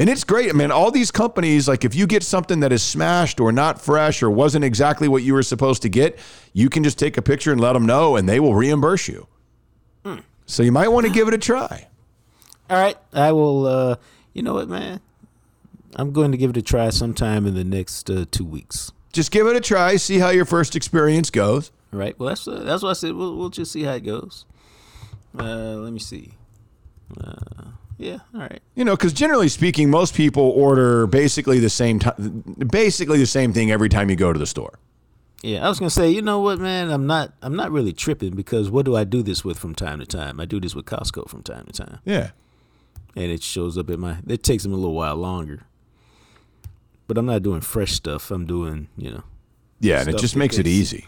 And 0.00 0.08
it's 0.08 0.22
great. 0.22 0.48
I 0.48 0.52
mean, 0.52 0.70
all 0.70 0.90
these 0.92 1.10
companies, 1.10 1.66
like 1.66 1.84
if 1.84 1.94
you 1.94 2.06
get 2.06 2.22
something 2.22 2.60
that 2.60 2.72
is 2.72 2.82
smashed 2.82 3.40
or 3.40 3.50
not 3.50 3.80
fresh 3.80 4.22
or 4.22 4.30
wasn't 4.30 4.64
exactly 4.64 5.08
what 5.08 5.24
you 5.24 5.34
were 5.34 5.42
supposed 5.42 5.82
to 5.82 5.88
get, 5.88 6.18
you 6.52 6.70
can 6.70 6.84
just 6.84 6.98
take 6.98 7.16
a 7.16 7.22
picture 7.22 7.50
and 7.50 7.60
let 7.60 7.72
them 7.72 7.84
know 7.84 8.16
and 8.16 8.28
they 8.28 8.38
will 8.38 8.54
reimburse 8.54 9.08
you. 9.08 9.26
So 10.48 10.62
you 10.62 10.72
might 10.72 10.88
want 10.88 11.06
to 11.06 11.12
give 11.12 11.28
it 11.28 11.34
a 11.34 11.38
try. 11.38 11.86
All 12.70 12.76
right, 12.76 12.96
I 13.12 13.30
will. 13.32 13.66
uh 13.66 13.96
You 14.32 14.42
know 14.42 14.54
what, 14.54 14.68
man? 14.68 15.00
I'm 15.94 16.12
going 16.12 16.32
to 16.32 16.38
give 16.38 16.50
it 16.50 16.56
a 16.56 16.62
try 16.62 16.90
sometime 16.90 17.46
in 17.46 17.54
the 17.54 17.64
next 17.64 18.10
uh, 18.10 18.24
two 18.30 18.44
weeks. 18.44 18.90
Just 19.12 19.30
give 19.30 19.46
it 19.46 19.56
a 19.56 19.60
try, 19.60 19.96
see 19.96 20.18
how 20.18 20.30
your 20.30 20.44
first 20.44 20.74
experience 20.76 21.30
goes. 21.30 21.70
All 21.92 21.98
right. 21.98 22.18
Well, 22.18 22.28
that's 22.30 22.46
uh, 22.48 22.62
that's 22.64 22.82
what 22.82 22.90
I 22.90 22.92
said. 22.94 23.14
We'll 23.14 23.36
we'll 23.36 23.50
just 23.50 23.72
see 23.72 23.82
how 23.82 23.92
it 23.92 24.04
goes. 24.04 24.44
Uh, 25.38 25.76
let 25.76 25.92
me 25.92 25.98
see. 25.98 26.32
Uh, 27.22 27.64
yeah. 27.98 28.18
All 28.34 28.40
right. 28.40 28.60
You 28.74 28.84
know, 28.84 28.96
because 28.96 29.12
generally 29.12 29.48
speaking, 29.48 29.90
most 29.90 30.14
people 30.14 30.42
order 30.50 31.06
basically 31.06 31.58
the 31.58 31.70
same 31.70 31.98
time, 31.98 32.44
basically 32.70 33.18
the 33.18 33.26
same 33.26 33.52
thing 33.52 33.70
every 33.70 33.88
time 33.88 34.08
you 34.10 34.16
go 34.16 34.32
to 34.32 34.38
the 34.38 34.46
store. 34.46 34.78
Yeah, 35.42 35.64
I 35.64 35.68
was 35.68 35.78
gonna 35.78 35.90
say, 35.90 36.10
you 36.10 36.20
know 36.20 36.40
what, 36.40 36.58
man? 36.58 36.90
I'm 36.90 37.06
not. 37.06 37.32
I'm 37.42 37.54
not 37.54 37.70
really 37.70 37.92
tripping 37.92 38.34
because 38.34 38.70
what 38.70 38.84
do 38.84 38.96
I 38.96 39.04
do 39.04 39.22
this 39.22 39.44
with 39.44 39.58
from 39.58 39.74
time 39.74 40.00
to 40.00 40.06
time? 40.06 40.40
I 40.40 40.44
do 40.44 40.58
this 40.60 40.74
with 40.74 40.84
Costco 40.86 41.28
from 41.28 41.42
time 41.42 41.64
to 41.66 41.72
time, 41.72 41.98
Yeah. 42.04 42.30
and 43.14 43.30
it 43.30 43.42
shows 43.42 43.78
up 43.78 43.88
at 43.90 43.98
my. 44.00 44.16
It 44.26 44.42
takes 44.42 44.64
them 44.64 44.72
a 44.72 44.76
little 44.76 44.94
while 44.94 45.14
longer, 45.16 45.62
but 47.06 47.16
I'm 47.16 47.26
not 47.26 47.42
doing 47.44 47.60
fresh 47.60 47.92
stuff. 47.92 48.30
I'm 48.32 48.46
doing, 48.46 48.88
you 48.96 49.12
know, 49.12 49.22
Yeah, 49.80 50.00
and 50.00 50.08
it 50.08 50.18
just 50.18 50.34
makes 50.34 50.58
it 50.58 50.66
easy. 50.66 51.06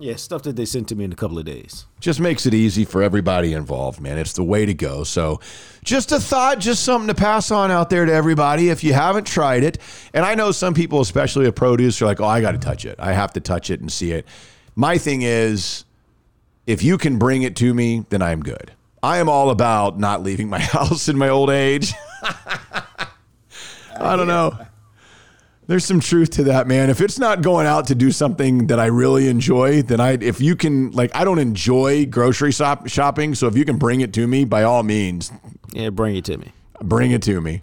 Yeah, 0.00 0.14
stuff 0.14 0.42
that 0.44 0.54
they 0.54 0.64
sent 0.64 0.88
to 0.88 0.94
me 0.94 1.04
in 1.04 1.12
a 1.12 1.16
couple 1.16 1.38
of 1.38 1.44
days. 1.44 1.86
Just 1.98 2.20
makes 2.20 2.46
it 2.46 2.54
easy 2.54 2.84
for 2.84 3.02
everybody 3.02 3.52
involved, 3.52 4.00
man. 4.00 4.16
It's 4.16 4.32
the 4.32 4.44
way 4.44 4.64
to 4.64 4.72
go. 4.72 5.02
So, 5.02 5.40
just 5.82 6.12
a 6.12 6.20
thought, 6.20 6.60
just 6.60 6.84
something 6.84 7.08
to 7.08 7.14
pass 7.14 7.50
on 7.50 7.72
out 7.72 7.90
there 7.90 8.04
to 8.04 8.12
everybody 8.12 8.68
if 8.68 8.84
you 8.84 8.92
haven't 8.92 9.26
tried 9.26 9.64
it. 9.64 9.78
And 10.14 10.24
I 10.24 10.36
know 10.36 10.52
some 10.52 10.72
people, 10.72 11.00
especially 11.00 11.46
with 11.46 11.56
produce, 11.56 12.00
are 12.00 12.06
like, 12.06 12.20
oh, 12.20 12.26
I 12.26 12.40
got 12.40 12.52
to 12.52 12.58
touch 12.58 12.84
it. 12.84 12.94
I 13.00 13.12
have 13.12 13.32
to 13.32 13.40
touch 13.40 13.70
it 13.70 13.80
and 13.80 13.90
see 13.90 14.12
it. 14.12 14.24
My 14.76 14.98
thing 14.98 15.22
is, 15.22 15.84
if 16.66 16.84
you 16.84 16.96
can 16.96 17.18
bring 17.18 17.42
it 17.42 17.56
to 17.56 17.74
me, 17.74 18.04
then 18.10 18.22
I'm 18.22 18.40
good. 18.40 18.72
I 19.02 19.18
am 19.18 19.28
all 19.28 19.50
about 19.50 19.98
not 19.98 20.22
leaving 20.22 20.48
my 20.48 20.58
house 20.76 21.08
in 21.08 21.18
my 21.18 21.28
old 21.28 21.50
age. 21.50 21.92
I 24.00 24.16
don't 24.16 24.28
know. 24.28 24.56
There's 25.68 25.84
some 25.84 26.00
truth 26.00 26.30
to 26.30 26.44
that, 26.44 26.66
man. 26.66 26.88
If 26.88 27.02
it's 27.02 27.18
not 27.18 27.42
going 27.42 27.66
out 27.66 27.86
to 27.88 27.94
do 27.94 28.10
something 28.10 28.68
that 28.68 28.80
I 28.80 28.86
really 28.86 29.28
enjoy, 29.28 29.82
then 29.82 30.00
I, 30.00 30.12
if 30.12 30.40
you 30.40 30.56
can, 30.56 30.90
like, 30.92 31.14
I 31.14 31.24
don't 31.24 31.38
enjoy 31.38 32.06
grocery 32.06 32.52
shop, 32.52 32.88
shopping. 32.88 33.34
So 33.34 33.46
if 33.48 33.56
you 33.56 33.66
can 33.66 33.76
bring 33.76 34.00
it 34.00 34.14
to 34.14 34.26
me, 34.26 34.46
by 34.46 34.62
all 34.62 34.82
means, 34.82 35.30
Yeah, 35.72 35.90
bring 35.90 36.16
it 36.16 36.24
to 36.24 36.38
me. 36.38 36.52
bring 36.82 37.10
it 37.10 37.22
to 37.24 37.40
me. 37.42 37.60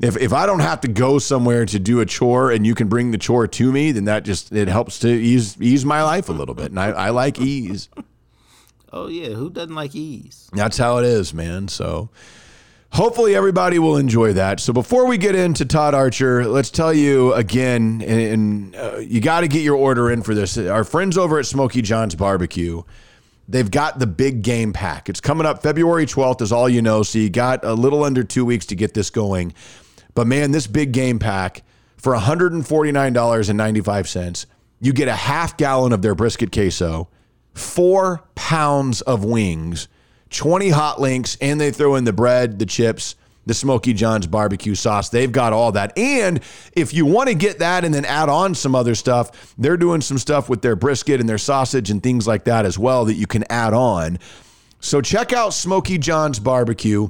If, 0.00 0.16
if 0.16 0.32
I 0.32 0.46
don't 0.46 0.60
have 0.60 0.80
to 0.82 0.88
go 0.88 1.18
somewhere 1.18 1.66
to 1.66 1.78
do 1.78 2.00
a 2.00 2.06
chore 2.06 2.50
and 2.52 2.64
you 2.66 2.74
can 2.74 2.88
bring 2.88 3.10
the 3.10 3.18
chore 3.18 3.46
to 3.46 3.70
me, 3.70 3.92
then 3.92 4.06
that 4.06 4.24
just, 4.24 4.50
it 4.52 4.68
helps 4.68 4.98
to 5.00 5.08
ease, 5.08 5.60
ease 5.60 5.84
my 5.84 6.02
life 6.02 6.30
a 6.30 6.32
little 6.32 6.54
bit. 6.54 6.70
And 6.70 6.80
I, 6.80 6.86
I 6.90 7.10
like 7.10 7.38
ease. 7.38 7.90
Oh 8.90 9.08
yeah, 9.08 9.28
who 9.34 9.50
doesn't 9.50 9.74
like 9.74 9.94
ease? 9.94 10.48
That's 10.54 10.78
how 10.78 10.96
it 10.98 11.04
is, 11.04 11.34
man. 11.34 11.68
So 11.68 12.08
hopefully 12.92 13.34
everybody 13.34 13.78
will 13.78 13.96
enjoy 13.96 14.34
that. 14.34 14.60
So 14.60 14.72
before 14.72 15.06
we 15.06 15.18
get 15.18 15.34
into 15.34 15.64
Todd 15.64 15.94
Archer, 15.94 16.46
let's 16.46 16.70
tell 16.70 16.92
you 16.92 17.32
again, 17.34 18.02
and, 18.06 18.20
and 18.20 18.76
uh, 18.76 18.98
you 18.98 19.20
got 19.20 19.40
to 19.40 19.48
get 19.48 19.62
your 19.62 19.76
order 19.76 20.10
in 20.10 20.22
for 20.22 20.34
this. 20.34 20.58
Our 20.58 20.84
friends 20.84 21.18
over 21.18 21.38
at 21.38 21.46
Smoky 21.46 21.82
John's 21.82 22.14
Barbecue. 22.14 22.82
They've 23.50 23.70
got 23.70 23.98
the 23.98 24.06
big 24.06 24.42
game 24.42 24.74
pack. 24.74 25.08
It's 25.08 25.20
coming 25.20 25.46
up 25.46 25.62
February 25.62 26.04
12th, 26.04 26.42
is 26.42 26.52
all 26.52 26.68
you 26.68 26.82
know. 26.82 27.02
So 27.02 27.18
you 27.18 27.30
got 27.30 27.64
a 27.64 27.72
little 27.72 28.04
under 28.04 28.22
two 28.22 28.44
weeks 28.44 28.66
to 28.66 28.74
get 28.74 28.92
this 28.92 29.08
going. 29.08 29.54
But 30.14 30.26
man, 30.26 30.50
this 30.50 30.66
big 30.66 30.92
game 30.92 31.18
pack 31.18 31.62
for 31.96 32.14
$149.95, 32.14 34.46
you 34.80 34.92
get 34.92 35.08
a 35.08 35.14
half 35.14 35.56
gallon 35.56 35.92
of 35.92 36.02
their 36.02 36.14
brisket 36.14 36.52
queso, 36.52 37.08
four 37.54 38.22
pounds 38.34 39.00
of 39.02 39.24
wings, 39.24 39.88
20 40.30 40.70
hot 40.70 41.00
links, 41.00 41.36
and 41.40 41.60
they 41.60 41.70
throw 41.70 41.96
in 41.96 42.04
the 42.04 42.12
bread, 42.12 42.58
the 42.58 42.66
chips, 42.66 43.14
the 43.46 43.54
Smoky 43.54 43.94
John's 43.94 44.26
barbecue 44.26 44.74
sauce. 44.74 45.08
They've 45.08 45.32
got 45.32 45.52
all 45.52 45.72
that. 45.72 45.96
And 45.96 46.40
if 46.74 46.92
you 46.92 47.06
want 47.06 47.28
to 47.28 47.34
get 47.34 47.60
that 47.60 47.84
and 47.84 47.94
then 47.94 48.04
add 48.04 48.28
on 48.28 48.54
some 48.54 48.74
other 48.74 48.94
stuff, 48.94 49.54
they're 49.56 49.78
doing 49.78 50.02
some 50.02 50.18
stuff 50.18 50.48
with 50.50 50.60
their 50.60 50.76
brisket 50.76 51.20
and 51.20 51.28
their 51.28 51.38
sausage 51.38 51.90
and 51.90 52.02
things 52.02 52.26
like 52.26 52.44
that 52.44 52.66
as 52.66 52.78
well 52.78 53.06
that 53.06 53.14
you 53.14 53.26
can 53.26 53.44
add 53.50 53.72
on. 53.72 54.18
So 54.80 55.00
check 55.00 55.32
out 55.32 55.54
Smoky 55.54 55.98
John's 55.98 56.38
barbecue 56.38 57.08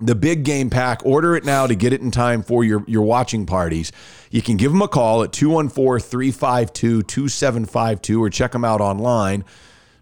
the 0.00 0.14
big 0.14 0.44
game 0.44 0.70
pack. 0.70 1.04
Order 1.04 1.36
it 1.36 1.44
now 1.44 1.66
to 1.66 1.74
get 1.74 1.92
it 1.92 2.00
in 2.00 2.10
time 2.10 2.42
for 2.42 2.64
your, 2.64 2.84
your 2.86 3.02
watching 3.02 3.46
parties. 3.46 3.92
You 4.30 4.42
can 4.42 4.56
give 4.56 4.72
them 4.72 4.82
a 4.82 4.88
call 4.88 5.22
at 5.22 5.32
214 5.32 6.06
352 6.06 7.02
2752 7.02 8.22
or 8.22 8.30
check 8.30 8.52
them 8.52 8.64
out 8.64 8.80
online. 8.80 9.44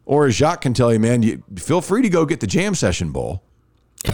Or 0.07 0.27
as 0.27 0.35
Jacques 0.35 0.63
can 0.63 0.75
tell 0.75 0.93
you, 0.93 1.01
man, 1.01 1.23
you 1.23 1.43
feel 1.57 1.81
free 1.81 2.03
to 2.03 2.09
go 2.09 2.27
get 2.27 2.41
the 2.41 2.47
Jam 2.47 2.75
Session 2.75 3.11
Bowl. 3.11 3.43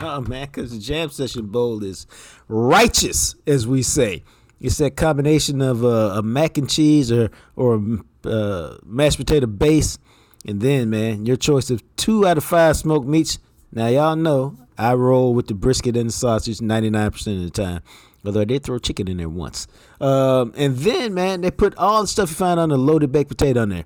Oh 0.00 0.22
man, 0.22 0.46
because 0.46 0.70
the 0.72 0.78
jam 0.78 1.10
session 1.10 1.46
bowl 1.46 1.84
is 1.84 2.06
righteous, 2.48 3.34
as 3.46 3.66
we 3.66 3.82
say. 3.82 4.22
It's 4.58 4.78
that 4.78 4.96
combination 4.96 5.60
of 5.60 5.84
uh, 5.84 6.14
a 6.16 6.22
mac 6.22 6.56
and 6.56 6.68
cheese 6.68 7.12
or 7.12 7.30
or 7.56 7.82
uh, 8.24 8.76
mashed 8.84 9.18
potato 9.18 9.46
base, 9.46 9.98
and 10.46 10.60
then 10.60 10.90
man, 10.90 11.26
your 11.26 11.36
choice 11.36 11.70
of 11.70 11.82
two 11.96 12.26
out 12.26 12.38
of 12.38 12.44
five 12.44 12.76
smoked 12.76 13.06
meats. 13.06 13.38
Now 13.72 13.88
y'all 13.88 14.16
know 14.16 14.56
I 14.78 14.94
roll 14.94 15.34
with 15.34 15.48
the 15.48 15.54
brisket 15.54 15.96
and 15.96 16.08
the 16.08 16.12
sausage 16.12 16.60
ninety 16.62 16.88
nine 16.88 17.10
percent 17.10 17.38
of 17.38 17.44
the 17.44 17.50
time. 17.50 17.82
Although 18.24 18.40
I 18.40 18.44
did 18.44 18.62
throw 18.62 18.78
chicken 18.78 19.08
in 19.08 19.16
there 19.16 19.30
once. 19.30 19.66
Um, 19.98 20.52
and 20.56 20.76
then 20.76 21.14
man, 21.14 21.40
they 21.40 21.50
put 21.50 21.74
all 21.76 22.02
the 22.02 22.08
stuff 22.08 22.30
you 22.30 22.36
find 22.36 22.60
on 22.60 22.68
the 22.68 22.76
loaded 22.76 23.12
baked 23.12 23.30
potato 23.30 23.62
on 23.62 23.70
there, 23.70 23.84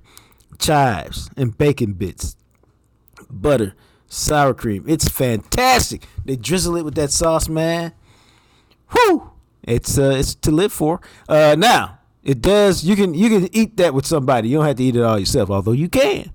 chives 0.59 1.31
and 1.37 1.57
bacon 1.57 1.95
bits, 1.95 2.37
butter, 3.31 3.75
sour 4.09 4.55
cream. 4.55 4.85
It's 4.87 5.09
fantastic. 5.09 6.07
They 6.25 6.37
drizzle 6.37 6.77
it 6.77 6.85
with 6.85 6.95
that 6.95 7.11
sauce, 7.11 7.49
man. 7.49 7.93
Whew! 8.91 9.31
It's 9.63 9.99
uh, 9.99 10.15
it's 10.19 10.35
to 10.37 10.51
live 10.51 10.73
for. 10.73 11.01
Uh, 11.29 11.57
now 11.59 11.99
it 12.23 12.41
does. 12.41 12.85
You 12.85 12.97
can 12.97 13.15
you 13.15 13.29
can 13.29 13.55
eat 13.55 13.77
that 13.79 13.95
with 13.95 14.07
somebody. 14.07 14.49
You 14.49 14.59
don't 14.59 14.67
have 14.67 14.77
to 14.77 14.85
eat 14.85 14.97
it 14.97 15.03
all 15.03 15.19
yourself, 15.19 15.51
although 15.51 15.73
you 15.73 15.89
can. 15.89 16.33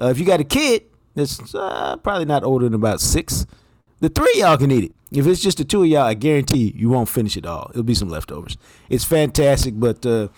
Uh, 0.00 0.06
if 0.08 0.18
you 0.18 0.24
got 0.24 0.40
a 0.40 0.44
kid 0.44 0.84
that's 1.14 1.54
uh, 1.54 1.96
probably 1.98 2.24
not 2.24 2.44
older 2.44 2.64
than 2.64 2.74
about 2.74 3.00
six, 3.00 3.46
the 4.00 4.08
three 4.08 4.32
y'all 4.36 4.56
can 4.56 4.70
eat 4.70 4.84
it. 4.84 4.92
If 5.12 5.26
it's 5.26 5.42
just 5.42 5.58
the 5.58 5.64
two 5.64 5.82
of 5.82 5.88
y'all, 5.88 6.02
I 6.02 6.14
guarantee 6.14 6.58
you, 6.58 6.72
you 6.74 6.88
won't 6.88 7.08
finish 7.08 7.36
it 7.36 7.46
all. 7.46 7.68
It'll 7.70 7.82
be 7.82 7.94
some 7.94 8.08
leftovers. 8.08 8.56
It's 8.88 9.04
fantastic, 9.04 9.78
but 9.78 10.04
uh, 10.06 10.28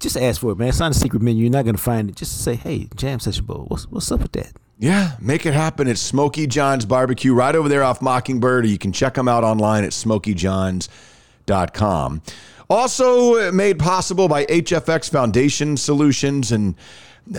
just 0.00 0.16
ask 0.16 0.40
for 0.40 0.50
it, 0.52 0.58
man. 0.58 0.68
It's 0.68 0.80
not 0.80 0.90
a 0.90 0.94
secret 0.94 1.22
menu. 1.22 1.42
You're 1.42 1.52
not 1.52 1.64
gonna 1.64 1.78
find 1.78 2.08
it. 2.08 2.16
Just 2.16 2.42
say, 2.42 2.56
"Hey, 2.56 2.88
jam 2.96 3.20
session 3.20 3.44
bowl. 3.44 3.66
What's 3.68 3.84
what's 3.90 4.10
up 4.10 4.20
with 4.20 4.32
that?" 4.32 4.52
Yeah, 4.78 5.12
make 5.20 5.44
it 5.44 5.52
happen. 5.52 5.86
It's 5.88 6.00
Smoky 6.00 6.46
John's 6.46 6.86
Barbecue 6.86 7.34
right 7.34 7.54
over 7.54 7.68
there 7.68 7.84
off 7.84 8.00
Mockingbird, 8.00 8.64
or 8.64 8.68
you 8.68 8.78
can 8.78 8.92
check 8.92 9.12
them 9.14 9.28
out 9.28 9.44
online 9.44 9.84
at 9.84 9.92
smokyjohns.com. 9.92 12.22
Also 12.70 13.52
made 13.52 13.78
possible 13.78 14.26
by 14.26 14.46
HFX 14.46 15.10
Foundation 15.10 15.76
Solutions 15.76 16.50
and 16.50 16.74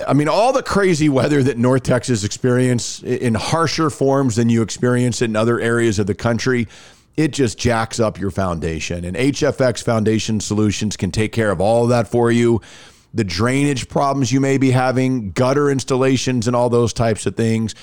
I 0.08 0.14
mean, 0.14 0.30
all 0.30 0.54
the 0.54 0.64
crazy 0.64 1.10
weather 1.10 1.44
that 1.44 1.58
North 1.58 1.84
Texas 1.84 2.24
experience 2.24 3.02
in 3.02 3.34
harsher 3.34 3.90
forms 3.90 4.36
than 4.36 4.48
you 4.48 4.62
experience 4.62 5.22
in 5.22 5.36
other 5.36 5.60
areas 5.60 6.00
of 6.00 6.08
the 6.08 6.14
country, 6.14 6.68
it 7.18 7.34
just 7.34 7.58
jacks 7.58 8.00
up 8.00 8.20
your 8.20 8.32
foundation. 8.32 9.06
And 9.06 9.16
HFX 9.16 9.84
Foundation 9.84 10.40
Solutions 10.40 10.98
can 10.98 11.12
take 11.12 11.32
care 11.32 11.52
of 11.52 11.60
all 11.60 11.84
of 11.84 11.90
that 11.90 12.08
for 12.08 12.32
you. 12.32 12.62
The 13.14 13.24
drainage 13.24 13.90
problems 13.90 14.32
you 14.32 14.40
may 14.40 14.58
be 14.58 14.72
having, 14.72 15.32
gutter 15.32 15.70
installations, 15.70 16.48
and 16.48 16.56
all 16.56 16.70
those 16.70 16.94
types 16.94 17.26
of 17.26 17.36
things. 17.36 17.76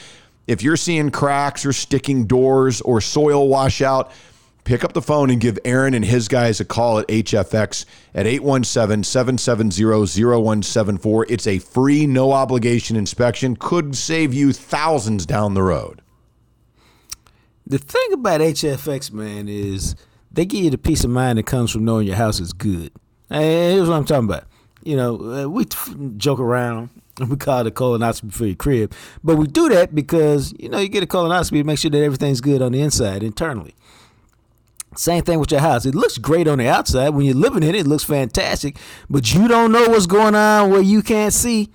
If 0.46 0.62
you're 0.62 0.78
seeing 0.78 1.10
cracks 1.10 1.66
or 1.66 1.74
sticking 1.74 2.26
doors 2.26 2.80
or 2.80 3.02
soil 3.02 3.48
washout, 3.48 4.10
pick 4.64 4.82
up 4.82 4.94
the 4.94 5.02
phone 5.02 5.28
and 5.28 5.38
give 5.40 5.58
Aaron 5.66 5.92
and 5.92 6.04
his 6.04 6.26
guys 6.26 6.60
a 6.60 6.64
call 6.64 6.98
at 6.98 7.08
HFX 7.08 7.84
at 8.14 8.26
817 8.26 9.04
770 9.04 9.84
0174. 9.84 11.26
It's 11.28 11.46
a 11.46 11.58
free, 11.58 12.06
no 12.06 12.32
obligation 12.32 12.96
inspection, 12.96 13.56
could 13.56 13.94
save 13.94 14.32
you 14.32 14.54
thousands 14.54 15.26
down 15.26 15.52
the 15.52 15.62
road. 15.62 16.00
The 17.68 17.76
thing 17.76 18.14
about 18.14 18.40
HFX, 18.40 19.12
man, 19.12 19.46
is 19.46 19.94
they 20.32 20.46
give 20.46 20.64
you 20.64 20.70
the 20.70 20.78
peace 20.78 21.04
of 21.04 21.10
mind 21.10 21.36
that 21.36 21.44
comes 21.44 21.70
from 21.70 21.84
knowing 21.84 22.06
your 22.06 22.16
house 22.16 22.40
is 22.40 22.54
good. 22.54 22.90
And 23.28 23.44
here's 23.44 23.86
what 23.86 23.96
I'm 23.96 24.06
talking 24.06 24.24
about. 24.24 24.44
You 24.82 24.96
know, 24.96 25.42
uh, 25.44 25.48
we 25.48 25.66
joke 26.16 26.40
around 26.40 26.88
and 27.20 27.28
we 27.30 27.36
call 27.36 27.60
it 27.60 27.66
a 27.66 27.70
colonoscopy 27.70 28.32
for 28.32 28.46
your 28.46 28.56
crib, 28.56 28.94
but 29.22 29.36
we 29.36 29.46
do 29.46 29.68
that 29.68 29.94
because 29.94 30.54
you 30.58 30.70
know 30.70 30.78
you 30.78 30.88
get 30.88 31.02
a 31.02 31.06
colonoscopy 31.06 31.58
to 31.58 31.64
make 31.64 31.78
sure 31.78 31.90
that 31.90 32.02
everything's 32.02 32.40
good 32.40 32.62
on 32.62 32.72
the 32.72 32.80
inside 32.80 33.22
internally. 33.22 33.74
Same 34.96 35.22
thing 35.22 35.38
with 35.38 35.50
your 35.50 35.60
house. 35.60 35.84
It 35.84 35.94
looks 35.94 36.16
great 36.16 36.48
on 36.48 36.56
the 36.56 36.68
outside. 36.68 37.10
When 37.10 37.26
you're 37.26 37.34
living 37.34 37.62
in 37.62 37.74
it, 37.74 37.80
it 37.80 37.86
looks 37.86 38.04
fantastic. 38.04 38.78
But 39.10 39.34
you 39.34 39.46
don't 39.46 39.72
know 39.72 39.90
what's 39.90 40.06
going 40.06 40.34
on 40.34 40.70
where 40.70 40.80
you 40.80 41.02
can't 41.02 41.34
see. 41.34 41.68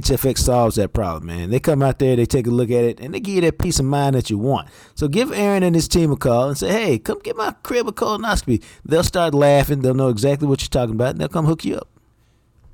HFX 0.00 0.38
solves 0.38 0.76
that 0.76 0.92
problem, 0.92 1.26
man. 1.26 1.50
They 1.50 1.58
come 1.60 1.82
out 1.82 1.98
there, 1.98 2.16
they 2.16 2.26
take 2.26 2.46
a 2.46 2.50
look 2.50 2.70
at 2.70 2.84
it, 2.84 3.00
and 3.00 3.14
they 3.14 3.20
give 3.20 3.34
you 3.34 3.40
that 3.42 3.58
peace 3.58 3.78
of 3.78 3.86
mind 3.86 4.16
that 4.16 4.30
you 4.30 4.38
want. 4.38 4.68
So 4.94 5.08
give 5.08 5.32
Aaron 5.32 5.62
and 5.62 5.74
his 5.74 5.88
team 5.88 6.10
a 6.10 6.16
call 6.16 6.48
and 6.48 6.58
say, 6.58 6.70
hey, 6.70 6.98
come 6.98 7.20
get 7.20 7.36
my 7.36 7.52
crib 7.62 7.88
a 7.88 7.92
colonoscopy. 7.92 8.62
They'll 8.84 9.04
start 9.04 9.34
laughing. 9.34 9.82
They'll 9.82 9.94
know 9.94 10.08
exactly 10.08 10.48
what 10.48 10.62
you're 10.62 10.68
talking 10.68 10.94
about, 10.94 11.10
and 11.10 11.20
they'll 11.20 11.28
come 11.28 11.46
hook 11.46 11.64
you 11.64 11.76
up. 11.76 11.88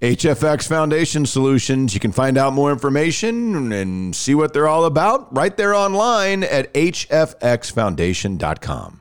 HFX 0.01 0.67
Foundation 0.67 1.27
Solutions. 1.27 1.93
You 1.93 2.01
can 2.01 2.13
find 2.13 2.39
out 2.39 2.55
more 2.55 2.73
information 2.73 3.71
and 3.73 4.17
see 4.17 4.35
what 4.35 4.55
they're 4.55 4.69
all 4.69 4.87
about 4.87 5.35
right 5.35 5.55
there 5.57 5.75
online 5.75 6.43
at 6.43 6.73
hfxfoundation.com. 6.73 9.00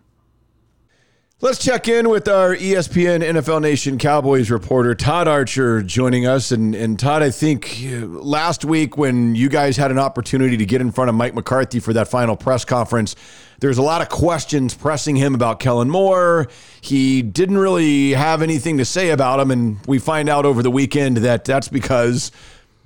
Let's 1.41 1.63
check 1.63 1.87
in 1.87 2.09
with 2.09 2.27
our 2.27 2.53
ESPN 2.53 3.23
NFL 3.23 3.61
Nation 3.61 3.97
Cowboys 3.97 4.51
reporter, 4.51 4.93
Todd 4.93 5.25
Archer, 5.25 5.81
joining 5.81 6.27
us. 6.27 6.51
And, 6.51 6.75
and 6.75 6.99
Todd, 6.99 7.23
I 7.23 7.31
think 7.31 7.79
uh, 7.85 8.07
last 8.07 8.65
week 8.65 8.97
when 8.97 9.35
you 9.35 9.47
guys 9.47 9.77
had 9.77 9.89
an 9.89 9.99
opportunity 9.99 10.57
to 10.57 10.65
get 10.65 10.81
in 10.81 10.91
front 10.91 11.07
of 11.07 11.15
Mike 11.15 11.33
McCarthy 11.35 11.79
for 11.79 11.93
that 11.93 12.09
final 12.09 12.35
press 12.35 12.65
conference, 12.65 13.15
there's 13.61 13.77
a 13.77 13.81
lot 13.81 14.01
of 14.01 14.09
questions 14.09 14.73
pressing 14.73 15.15
him 15.15 15.33
about 15.33 15.61
Kellen 15.61 15.89
Moore. 15.89 16.49
He 16.81 17.21
didn't 17.21 17.57
really 17.57 18.11
have 18.11 18.41
anything 18.41 18.77
to 18.77 18.83
say 18.83 19.11
about 19.11 19.39
him, 19.39 19.49
and 19.49 19.77
we 19.87 19.97
find 19.97 20.27
out 20.27 20.45
over 20.45 20.61
the 20.61 20.71
weekend 20.71 21.15
that 21.19 21.45
that's 21.45 21.69
because 21.69 22.33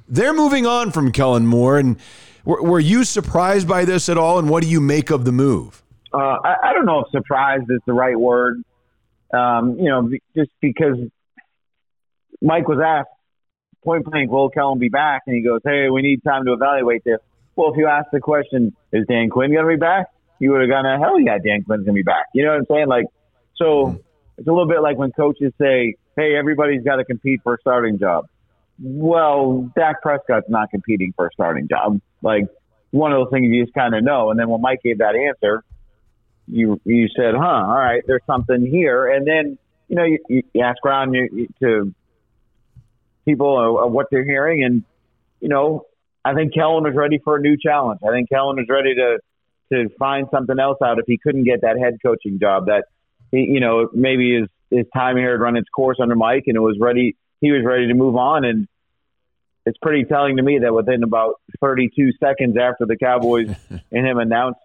they're 0.07 0.31
moving 0.31 0.67
on 0.67 0.91
from 0.91 1.11
Kellen 1.11 1.47
Moore. 1.47 1.79
And 1.79 1.97
were, 2.45 2.61
were 2.61 2.79
you 2.79 3.03
surprised 3.03 3.67
by 3.67 3.83
this 3.83 4.09
at 4.09 4.17
all? 4.19 4.37
And 4.37 4.47
what 4.47 4.61
do 4.61 4.69
you 4.69 4.79
make 4.79 5.09
of 5.09 5.25
the 5.25 5.31
move? 5.31 5.82
Uh, 6.13 6.37
I, 6.43 6.55
I, 6.63 6.73
don't 6.73 6.85
know 6.85 6.99
if 6.99 7.11
surprised 7.11 7.63
is 7.69 7.79
the 7.87 7.93
right 7.93 8.19
word. 8.19 8.63
Um, 9.33 9.77
you 9.79 9.89
know, 9.89 10.09
just 10.35 10.51
because 10.61 10.97
Mike 12.41 12.67
was 12.67 12.79
asked 12.85 13.09
point 13.83 14.05
blank, 14.05 14.31
will 14.31 14.49
Kellen 14.49 14.79
be 14.79 14.89
back? 14.89 15.23
And 15.25 15.35
he 15.35 15.41
goes, 15.41 15.61
hey, 15.63 15.89
we 15.89 16.01
need 16.01 16.23
time 16.23 16.45
to 16.45 16.53
evaluate 16.53 17.03
this. 17.03 17.17
Well, 17.55 17.71
if 17.71 17.77
you 17.77 17.87
ask 17.87 18.09
the 18.11 18.19
question, 18.19 18.75
is 18.91 19.05
Dan 19.07 19.29
Quinn 19.29 19.51
going 19.51 19.65
to 19.65 19.69
be 19.69 19.79
back? 19.79 20.07
You 20.39 20.51
would 20.51 20.61
have 20.61 20.69
gone, 20.69 20.85
hell 20.99 21.19
yeah, 21.19 21.37
Dan 21.43 21.63
Quinn's 21.63 21.85
going 21.85 21.95
to 21.95 21.99
be 21.99 22.03
back. 22.03 22.25
You 22.33 22.45
know 22.45 22.51
what 22.51 22.59
I'm 22.59 22.65
saying? 22.69 22.87
Like, 22.87 23.05
so 23.55 23.65
mm-hmm. 23.65 23.97
it's 24.37 24.47
a 24.47 24.51
little 24.51 24.67
bit 24.67 24.81
like 24.81 24.97
when 24.97 25.11
coaches 25.11 25.51
say, 25.59 25.95
hey, 26.15 26.35
everybody's 26.37 26.83
got 26.83 26.97
to 26.97 27.05
compete 27.05 27.41
for 27.43 27.55
a 27.55 27.57
starting 27.59 27.97
job. 27.97 28.25
Well, 28.79 29.71
Dak 29.75 30.01
Prescott's 30.01 30.49
not 30.49 30.69
competing 30.69 31.13
for 31.15 31.27
a 31.27 31.29
starting 31.33 31.67
job. 31.67 32.01
Like, 32.21 32.45
one 32.91 33.11
of 33.11 33.19
those 33.19 33.31
things 33.31 33.51
you 33.51 33.63
just 33.63 33.73
kind 33.73 33.95
of 33.95 34.03
know. 34.03 34.29
And 34.29 34.39
then 34.39 34.49
when 34.49 34.61
Mike 34.61 34.81
gave 34.83 34.99
that 34.99 35.15
answer, 35.15 35.63
you 36.47 36.79
you 36.85 37.07
said, 37.15 37.35
huh, 37.35 37.45
all 37.45 37.75
right, 37.75 38.03
there's 38.05 38.21
something 38.27 38.65
here. 38.65 39.07
And 39.07 39.25
then, 39.27 39.57
you 39.87 39.95
know, 39.95 40.03
you, 40.03 40.19
you 40.27 40.61
ask 40.61 40.77
around 40.85 41.13
you, 41.13 41.47
to 41.61 41.93
people 43.25 43.89
what 43.89 44.07
they're 44.11 44.25
hearing. 44.25 44.63
And, 44.63 44.83
you 45.39 45.49
know, 45.49 45.85
I 46.25 46.33
think 46.33 46.53
Kellen 46.53 46.83
was 46.83 46.95
ready 46.95 47.19
for 47.23 47.37
a 47.37 47.41
new 47.41 47.57
challenge. 47.57 47.99
I 48.07 48.11
think 48.11 48.29
Kellen 48.29 48.57
was 48.57 48.67
ready 48.69 48.95
to 48.95 49.19
to 49.71 49.89
find 49.97 50.27
something 50.31 50.59
else 50.59 50.77
out 50.83 50.99
if 50.99 51.05
he 51.07 51.17
couldn't 51.17 51.45
get 51.45 51.61
that 51.61 51.77
head 51.79 51.97
coaching 52.03 52.39
job. 52.39 52.67
That 52.67 52.85
he, 53.31 53.39
you 53.39 53.59
know 53.59 53.89
maybe 53.93 54.39
his 54.39 54.49
his 54.69 54.85
time 54.93 55.17
here 55.17 55.31
had 55.31 55.41
run 55.41 55.57
its 55.57 55.69
course 55.69 55.97
under 56.01 56.15
Mike, 56.15 56.43
and 56.47 56.55
it 56.55 56.61
was 56.61 56.77
ready. 56.79 57.15
He 57.41 57.51
was 57.51 57.63
ready 57.65 57.87
to 57.87 57.93
move 57.93 58.15
on, 58.15 58.45
and 58.45 58.67
it's 59.65 59.77
pretty 59.81 60.05
telling 60.05 60.37
to 60.37 60.43
me 60.43 60.59
that 60.59 60.73
within 60.73 61.03
about 61.03 61.41
32 61.61 62.11
seconds 62.19 62.57
after 62.57 62.85
the 62.85 62.97
Cowboys 62.97 63.49
and 63.91 64.07
him 64.07 64.17
announced 64.17 64.59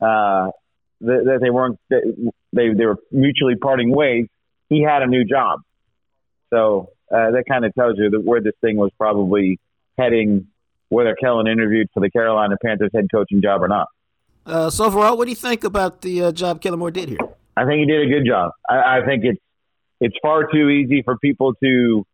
uh, 0.00 0.50
that, 1.00 1.22
that 1.24 1.38
they 1.40 1.50
weren't 1.50 1.78
they 1.88 2.68
they 2.74 2.86
were 2.86 2.96
mutually 3.10 3.56
parting 3.56 3.90
ways, 3.90 4.26
he 4.68 4.82
had 4.82 5.02
a 5.02 5.06
new 5.06 5.24
job. 5.24 5.60
So 6.50 6.90
uh, 7.10 7.32
that 7.32 7.44
kind 7.48 7.64
of 7.64 7.74
tells 7.74 7.98
you 7.98 8.10
that 8.10 8.20
where 8.20 8.40
this 8.40 8.54
thing 8.60 8.76
was 8.76 8.90
probably 8.98 9.58
heading 9.96 10.48
whether 10.88 11.14
Kellen 11.14 11.46
interviewed 11.46 11.88
for 11.92 12.00
the 12.00 12.10
Carolina 12.10 12.56
Panthers 12.62 12.90
head 12.94 13.08
coaching 13.12 13.42
job 13.42 13.62
or 13.62 13.68
not. 13.68 13.88
Uh, 14.46 14.70
so 14.70 14.86
overall, 14.86 15.16
what 15.16 15.24
do 15.24 15.30
you 15.30 15.36
think 15.36 15.64
about 15.64 16.00
the 16.00 16.22
uh, 16.22 16.32
job 16.32 16.62
Kellen 16.62 16.78
Moore 16.78 16.90
did 16.90 17.10
here? 17.10 17.18
I 17.56 17.66
think 17.66 17.80
he 17.80 17.86
did 17.86 18.06
a 18.06 18.10
good 18.10 18.26
job. 18.26 18.52
I, 18.68 19.00
I 19.00 19.06
think 19.06 19.24
it's 19.24 19.40
it's 20.00 20.16
far 20.22 20.50
too 20.50 20.68
easy 20.68 21.02
for 21.02 21.18
people 21.18 21.54
to. 21.62 22.04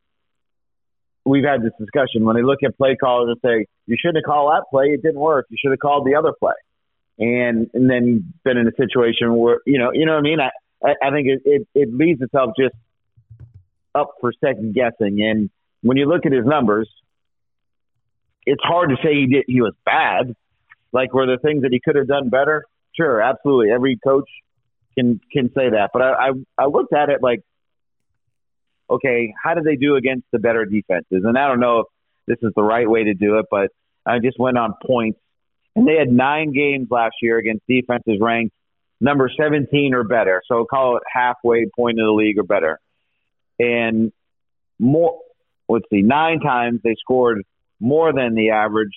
We've 1.26 1.44
had 1.44 1.62
this 1.62 1.72
discussion 1.78 2.24
when 2.24 2.36
they 2.36 2.42
look 2.42 2.58
at 2.64 2.76
play 2.76 2.96
callers 2.96 3.30
and 3.30 3.40
say 3.42 3.66
you 3.86 3.96
shouldn't 3.98 4.18
have 4.18 4.24
called 4.24 4.52
that 4.52 4.64
play; 4.70 4.86
it 4.86 5.02
didn't 5.02 5.20
work. 5.20 5.46
You 5.48 5.56
should 5.60 5.70
have 5.70 5.78
called 5.78 6.06
the 6.06 6.16
other 6.16 6.32
play, 6.38 6.54
and 7.18 7.70
and 7.74 7.88
then 7.88 8.32
been 8.44 8.56
in 8.56 8.66
a 8.66 8.74
situation 8.76 9.34
where 9.36 9.60
you 9.66 9.78
know 9.78 9.90
you 9.92 10.06
know 10.06 10.12
what 10.12 10.18
I 10.18 10.22
mean. 10.22 10.38
I 10.40 10.94
I 11.02 11.10
think 11.10 11.28
it 11.28 11.42
it, 11.44 11.68
it 11.74 11.94
leaves 11.94 12.20
itself 12.20 12.52
just 12.58 12.74
up 13.94 14.14
for 14.20 14.32
second 14.44 14.74
guessing. 14.74 15.22
And 15.22 15.50
when 15.82 15.96
you 15.96 16.06
look 16.06 16.26
at 16.26 16.32
his 16.32 16.44
numbers, 16.44 16.88
it's 18.46 18.62
hard 18.62 18.90
to 18.90 18.96
say 18.96 19.14
he 19.14 19.26
did 19.26 19.44
he 19.46 19.60
was 19.60 19.74
bad. 19.84 20.34
Like 20.92 21.12
were 21.12 21.26
there 21.26 21.38
things 21.38 21.62
that 21.62 21.72
he 21.72 21.80
could 21.84 21.96
have 21.96 22.08
done 22.08 22.28
better? 22.28 22.64
Sure, 22.94 23.20
absolutely. 23.20 23.72
Every 23.72 23.98
coach 24.02 24.28
can 24.96 25.20
can 25.32 25.48
say 25.54 25.70
that. 25.70 25.90
But 25.92 26.02
I 26.02 26.12
I, 26.12 26.30
I 26.58 26.66
looked 26.66 26.92
at 26.92 27.08
it 27.08 27.22
like, 27.22 27.40
okay, 28.90 29.32
how 29.42 29.54
did 29.54 29.64
they 29.64 29.76
do 29.76 29.96
against 29.96 30.26
the 30.32 30.38
better 30.38 30.64
defenses? 30.64 31.22
And 31.24 31.38
I 31.38 31.48
don't 31.48 31.60
know 31.60 31.80
if 31.80 31.86
this 32.26 32.38
is 32.42 32.52
the 32.54 32.62
right 32.62 32.88
way 32.88 33.04
to 33.04 33.14
do 33.14 33.38
it, 33.38 33.46
but 33.50 33.70
I 34.06 34.18
just 34.18 34.38
went 34.38 34.58
on 34.58 34.74
points, 34.86 35.18
and 35.76 35.86
they 35.86 35.96
had 35.96 36.10
nine 36.10 36.52
games 36.52 36.88
last 36.90 37.16
year 37.22 37.38
against 37.38 37.66
defenses 37.68 38.18
ranked 38.20 38.54
number 39.00 39.30
17 39.36 39.94
or 39.94 40.04
better. 40.04 40.42
So 40.46 40.64
call 40.64 40.96
it 40.96 41.02
halfway 41.12 41.66
point 41.76 41.98
of 41.98 42.06
the 42.06 42.12
league 42.12 42.38
or 42.38 42.42
better. 42.44 42.78
And 43.58 44.12
more, 44.78 45.20
let's 45.68 45.84
see, 45.90 46.02
nine 46.02 46.40
times 46.40 46.80
they 46.82 46.94
scored 46.98 47.42
more 47.80 48.12
than 48.12 48.34
the 48.34 48.50
average. 48.50 48.94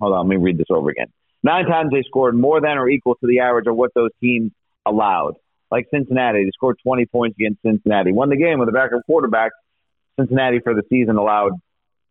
Hold 0.00 0.14
on, 0.14 0.28
let 0.28 0.36
me 0.36 0.36
read 0.36 0.58
this 0.58 0.66
over 0.70 0.90
again. 0.90 1.08
Nine 1.42 1.66
times 1.66 1.90
they 1.92 2.02
scored 2.02 2.36
more 2.36 2.60
than 2.60 2.78
or 2.78 2.88
equal 2.88 3.16
to 3.16 3.26
the 3.26 3.40
average 3.40 3.66
of 3.66 3.74
what 3.74 3.92
those 3.94 4.10
teams 4.20 4.52
allowed. 4.86 5.34
Like 5.70 5.86
Cincinnati, 5.92 6.44
they 6.44 6.50
scored 6.54 6.76
20 6.82 7.06
points 7.06 7.36
against 7.38 7.62
Cincinnati. 7.62 8.12
Won 8.12 8.28
the 8.28 8.36
game 8.36 8.58
with 8.58 8.68
a 8.68 8.72
backup 8.72 9.00
quarterback. 9.06 9.52
Cincinnati 10.20 10.60
for 10.60 10.74
the 10.74 10.82
season 10.90 11.16
allowed 11.16 11.52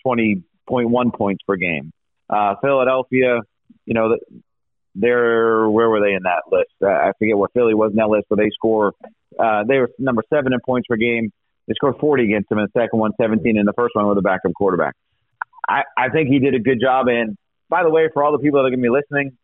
20.1 0.06 1.14
points 1.14 1.44
per 1.48 1.56
game. 1.56 1.94
Uh, 2.32 2.56
Philadelphia, 2.62 3.42
you 3.86 3.94
know, 3.94 4.18
they're 4.96 5.70
where 5.70 5.90
were 5.90 6.02
they 6.02 6.14
in 6.14 6.24
that 6.24 6.44
list? 6.52 6.72
Uh, 6.82 6.88
I 6.88 7.12
forget 7.20 7.38
where 7.38 7.50
Philly 7.54 7.74
was 7.74 7.92
in 7.92 7.98
that 7.98 8.10
list, 8.10 8.28
but 8.30 8.38
they 8.38 8.50
score. 8.54 8.94
Uh, 9.38 9.64
they 9.68 9.78
were 9.78 9.90
number 10.00 10.24
seven 10.34 10.54
in 10.54 10.60
points 10.66 10.88
per 10.88 10.96
game. 10.96 11.32
They 11.68 11.74
scored 11.76 11.96
40 12.00 12.26
against 12.26 12.50
them 12.50 12.60
in 12.60 12.68
the 12.74 12.80
second 12.80 13.00
one, 13.00 13.12
17 13.20 13.58
in 13.58 13.66
the 13.66 13.74
first 13.74 13.96
one 13.96 14.08
with 14.08 14.18
a 14.18 14.22
backup 14.22 14.54
quarterback. 14.54 14.96
I, 15.70 15.84
I 15.98 16.10
think 16.10 16.30
he 16.30 16.40
did 16.40 16.56
a 16.56 16.60
good 16.60 16.80
job. 16.82 17.08
And 17.08 17.38
by 17.70 17.84
the 17.84 17.90
way, 17.90 18.10
for 18.14 18.24
all 18.24 18.32
the 18.32 18.40
people 18.40 18.60
that 18.60 18.66
are 18.66 18.70
going 18.70 18.82
to 18.82 18.84
be 18.84 18.90
listening, 18.90 19.38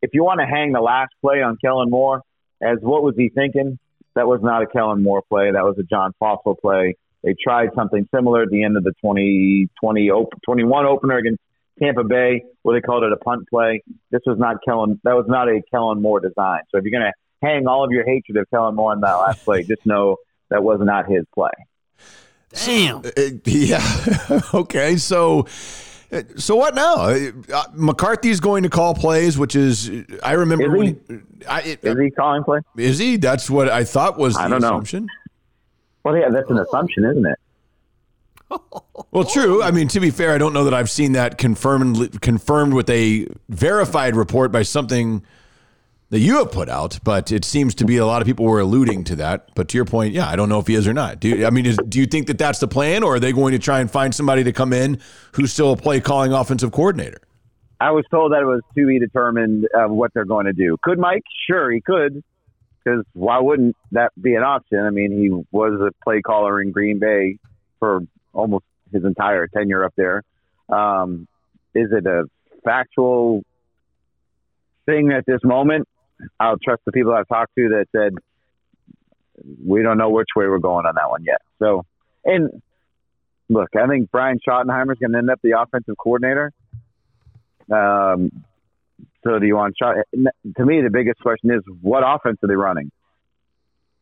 if 0.00 0.10
you 0.12 0.24
want 0.24 0.40
to 0.40 0.46
hang 0.46 0.72
the 0.72 0.80
last 0.80 1.12
play 1.20 1.42
on 1.42 1.58
Kellen 1.62 1.90
Moore 1.90 2.22
as 2.62 2.78
what 2.80 3.02
was 3.02 3.14
he 3.16 3.28
thinking, 3.28 3.78
that 4.14 4.26
was 4.26 4.40
not 4.42 4.62
a 4.62 4.66
Kellen 4.66 5.02
Moore 5.02 5.22
play. 5.28 5.50
That 5.50 5.64
was 5.64 5.76
a 5.78 5.82
John 5.82 6.12
Fassel 6.20 6.58
play. 6.58 6.94
They 7.22 7.34
tried 7.42 7.70
something 7.74 8.06
similar 8.14 8.42
at 8.42 8.50
the 8.50 8.62
end 8.62 8.76
of 8.76 8.84
the 8.84 8.92
2020 9.02 10.10
op- 10.10 10.42
21 10.44 10.86
opener 10.86 11.18
against 11.18 11.40
Tampa 11.80 12.04
Bay, 12.04 12.44
where 12.62 12.78
they 12.78 12.84
called 12.84 13.04
it 13.04 13.12
a 13.12 13.16
punt 13.16 13.48
play. 13.48 13.82
This 14.10 14.22
was 14.26 14.38
not 14.38 14.56
Kellen. 14.64 15.00
That 15.04 15.14
was 15.14 15.26
not 15.28 15.48
a 15.48 15.60
Kellen 15.70 16.00
Moore 16.00 16.20
design. 16.20 16.60
So 16.70 16.78
if 16.78 16.84
you're 16.84 16.92
going 16.98 17.10
to 17.10 17.46
hang 17.46 17.66
all 17.66 17.84
of 17.84 17.90
your 17.90 18.04
hatred 18.04 18.36
of 18.38 18.48
Kellen 18.50 18.74
Moore 18.74 18.92
on 18.92 19.00
that 19.00 19.14
last 19.14 19.44
play, 19.44 19.62
just 19.62 19.84
know 19.84 20.16
that 20.50 20.62
was 20.62 20.80
not 20.80 21.10
his 21.10 21.24
play. 21.34 21.50
Damn. 22.64 22.98
Uh, 22.98 23.10
yeah. 23.44 24.40
okay. 24.54 24.96
So. 24.96 25.46
So 26.36 26.54
what 26.54 26.76
now? 26.76 27.06
Uh, 27.06 27.64
McCarthy's 27.72 28.38
going 28.38 28.62
to 28.62 28.68
call 28.68 28.94
plays, 28.94 29.36
which 29.36 29.56
is 29.56 29.90
I 30.22 30.32
remember. 30.32 30.76
Is 30.76 30.94
he, 31.08 31.18
I, 31.48 31.60
it, 31.62 31.80
is 31.82 31.98
he 31.98 32.10
calling 32.12 32.44
play? 32.44 32.60
Is 32.76 33.00
he? 33.00 33.16
That's 33.16 33.50
what 33.50 33.68
I 33.68 33.82
thought 33.82 34.16
was 34.16 34.36
I 34.36 34.44
the 34.44 34.50
don't 34.50 34.62
assumption. 34.62 35.06
Know. 35.06 35.12
Well, 36.04 36.16
yeah, 36.16 36.28
that's 36.28 36.48
an 36.50 36.58
assumption, 36.58 37.04
isn't 37.04 37.26
it? 37.26 37.38
Well, 39.10 39.24
true. 39.24 39.62
I 39.62 39.70
mean, 39.70 39.88
to 39.88 40.00
be 40.00 40.10
fair, 40.10 40.32
I 40.32 40.38
don't 40.38 40.52
know 40.52 40.64
that 40.64 40.74
I've 40.74 40.90
seen 40.90 41.12
that 41.12 41.38
confirmed 41.38 42.20
confirmed 42.20 42.74
with 42.74 42.90
a 42.90 43.26
verified 43.48 44.16
report 44.16 44.52
by 44.52 44.62
something 44.62 45.24
that 46.10 46.18
you 46.20 46.38
have 46.38 46.52
put 46.52 46.68
out, 46.68 46.98
but 47.02 47.32
it 47.32 47.44
seems 47.44 47.74
to 47.76 47.84
be 47.84 47.96
a 47.96 48.06
lot 48.06 48.22
of 48.22 48.26
people 48.26 48.44
were 48.44 48.60
alluding 48.60 49.02
to 49.04 49.16
that. 49.16 49.48
But 49.54 49.68
to 49.68 49.78
your 49.78 49.84
point, 49.84 50.14
yeah, 50.14 50.28
I 50.28 50.36
don't 50.36 50.48
know 50.48 50.60
if 50.60 50.66
he 50.66 50.74
is 50.74 50.86
or 50.86 50.92
not. 50.92 51.18
Do 51.20 51.28
you, 51.28 51.46
I 51.46 51.50
mean, 51.50 51.66
is, 51.66 51.76
do 51.88 51.98
you 51.98 52.06
think 52.06 52.26
that 52.26 52.38
that's 52.38 52.58
the 52.58 52.68
plan, 52.68 53.02
or 53.02 53.16
are 53.16 53.20
they 53.20 53.32
going 53.32 53.52
to 53.52 53.58
try 53.58 53.80
and 53.80 53.90
find 53.90 54.14
somebody 54.14 54.44
to 54.44 54.52
come 54.52 54.72
in 54.72 55.00
who's 55.32 55.52
still 55.52 55.72
a 55.72 55.76
play 55.76 56.00
calling 56.00 56.32
offensive 56.32 56.70
coordinator? 56.70 57.20
I 57.80 57.90
was 57.90 58.04
told 58.10 58.32
that 58.32 58.42
it 58.42 58.46
was 58.46 58.62
to 58.76 58.86
be 58.86 58.98
determined 58.98 59.66
of 59.74 59.90
what 59.90 60.12
they're 60.14 60.24
going 60.24 60.46
to 60.46 60.52
do. 60.52 60.76
Could 60.82 60.98
Mike? 60.98 61.24
Sure, 61.48 61.70
he 61.70 61.80
could, 61.80 62.22
because 62.84 63.04
why 63.14 63.40
wouldn't 63.40 63.76
that 63.92 64.12
be 64.20 64.34
an 64.34 64.42
option? 64.42 64.78
I 64.80 64.90
mean, 64.90 65.10
he 65.10 65.30
was 65.50 65.80
a 65.80 65.90
play 66.04 66.20
caller 66.20 66.60
in 66.60 66.70
Green 66.70 66.98
Bay 66.98 67.38
for 67.80 68.02
almost 68.34 68.64
his 68.92 69.04
entire 69.04 69.46
tenure 69.46 69.84
up 69.84 69.94
there. 69.96 70.22
Um, 70.68 71.26
is 71.74 71.88
it 71.90 72.06
a 72.06 72.24
factual 72.64 73.42
thing 74.86 75.12
at 75.12 75.24
this 75.26 75.40
moment? 75.42 75.88
I'll 76.38 76.58
trust 76.58 76.82
the 76.84 76.92
people 76.92 77.12
I've 77.12 77.28
talked 77.28 77.54
to 77.56 77.68
that 77.70 77.86
said 77.92 78.14
we 79.64 79.82
don't 79.82 79.98
know 79.98 80.10
which 80.10 80.28
way 80.36 80.46
we're 80.46 80.58
going 80.58 80.86
on 80.86 80.94
that 80.94 81.10
one 81.10 81.24
yet. 81.24 81.42
So, 81.58 81.84
and 82.24 82.62
look, 83.48 83.70
I 83.76 83.86
think 83.86 84.10
Brian 84.10 84.38
Schottenheimer 84.46 84.92
is 84.92 84.98
going 84.98 85.12
to 85.12 85.18
end 85.18 85.30
up 85.30 85.40
the 85.42 85.60
offensive 85.60 85.96
coordinator. 85.98 86.52
Um, 87.70 88.44
so 89.24 89.38
do 89.38 89.46
you 89.46 89.56
want 89.56 89.74
Schott? 89.78 89.96
To 90.12 90.64
me, 90.64 90.82
the 90.82 90.90
biggest 90.90 91.18
question 91.20 91.50
is 91.50 91.62
what 91.80 92.02
offense 92.06 92.38
are 92.42 92.46
they 92.46 92.54
running? 92.54 92.90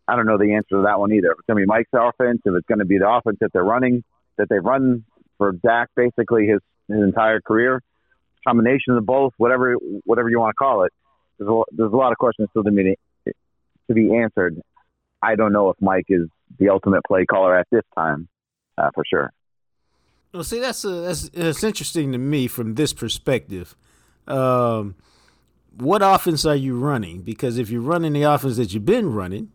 I 0.06 0.16
don't 0.16 0.26
know 0.26 0.36
the 0.36 0.54
answer 0.54 0.76
to 0.76 0.82
that 0.82 0.98
one 0.98 1.12
either. 1.12 1.30
If 1.30 1.38
it's 1.38 1.46
going 1.46 1.58
to 1.58 1.62
be 1.62 1.66
Mike's 1.66 1.90
offense, 1.92 2.42
if 2.44 2.54
it's 2.54 2.66
going 2.66 2.80
to 2.80 2.84
be 2.84 2.98
the 2.98 3.08
offense 3.08 3.38
that 3.40 3.52
they're 3.52 3.64
running, 3.64 4.02
that 4.42 4.48
they've 4.48 4.64
run 4.64 5.04
for 5.38 5.52
Dak 5.52 5.88
basically 5.96 6.46
his 6.46 6.60
his 6.88 7.02
entire 7.02 7.40
career, 7.40 7.82
combination 8.46 8.96
of 8.96 9.06
both, 9.06 9.32
whatever 9.36 9.74
whatever 10.04 10.28
you 10.28 10.38
want 10.38 10.50
to 10.50 10.56
call 10.56 10.84
it 10.84 10.92
there's 11.42 11.50
a, 11.50 11.62
there's 11.72 11.92
a 11.92 11.96
lot 11.96 12.12
of 12.12 12.18
questions 12.18 12.48
still 12.50 12.64
to 12.64 12.70
be 12.70 12.96
to 13.24 13.94
be 13.94 14.14
answered. 14.16 14.60
I 15.22 15.36
don't 15.36 15.52
know 15.52 15.70
if 15.70 15.76
Mike 15.80 16.06
is 16.08 16.28
the 16.58 16.68
ultimate 16.68 17.02
play 17.04 17.24
caller 17.24 17.56
at 17.56 17.66
this 17.70 17.82
time, 17.94 18.28
uh, 18.78 18.90
for 18.94 19.04
sure. 19.08 19.32
Well, 20.32 20.44
see, 20.44 20.60
that's, 20.60 20.84
a, 20.84 20.88
that's 20.88 21.28
that's 21.28 21.62
interesting 21.62 22.12
to 22.12 22.18
me 22.18 22.46
from 22.46 22.74
this 22.74 22.92
perspective. 22.92 23.76
Um, 24.26 24.94
what 25.76 26.02
offense 26.02 26.44
are 26.44 26.56
you 26.56 26.78
running? 26.78 27.22
Because 27.22 27.58
if 27.58 27.70
you're 27.70 27.82
running 27.82 28.12
the 28.12 28.22
offense 28.22 28.56
that 28.56 28.72
you've 28.72 28.86
been 28.86 29.12
running, 29.12 29.50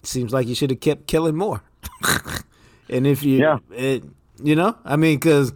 it 0.00 0.06
seems 0.06 0.32
like 0.32 0.46
you 0.46 0.54
should 0.54 0.70
have 0.70 0.80
kept 0.80 1.06
Kellen 1.06 1.36
Moore. 1.36 1.62
and 2.92 3.06
if 3.06 3.22
you, 3.22 3.38
Yeah. 3.38 3.58
it, 3.72 4.04
you 4.42 4.54
know, 4.54 4.76
I 4.84 4.96
mean, 4.96 5.18
because 5.18 5.52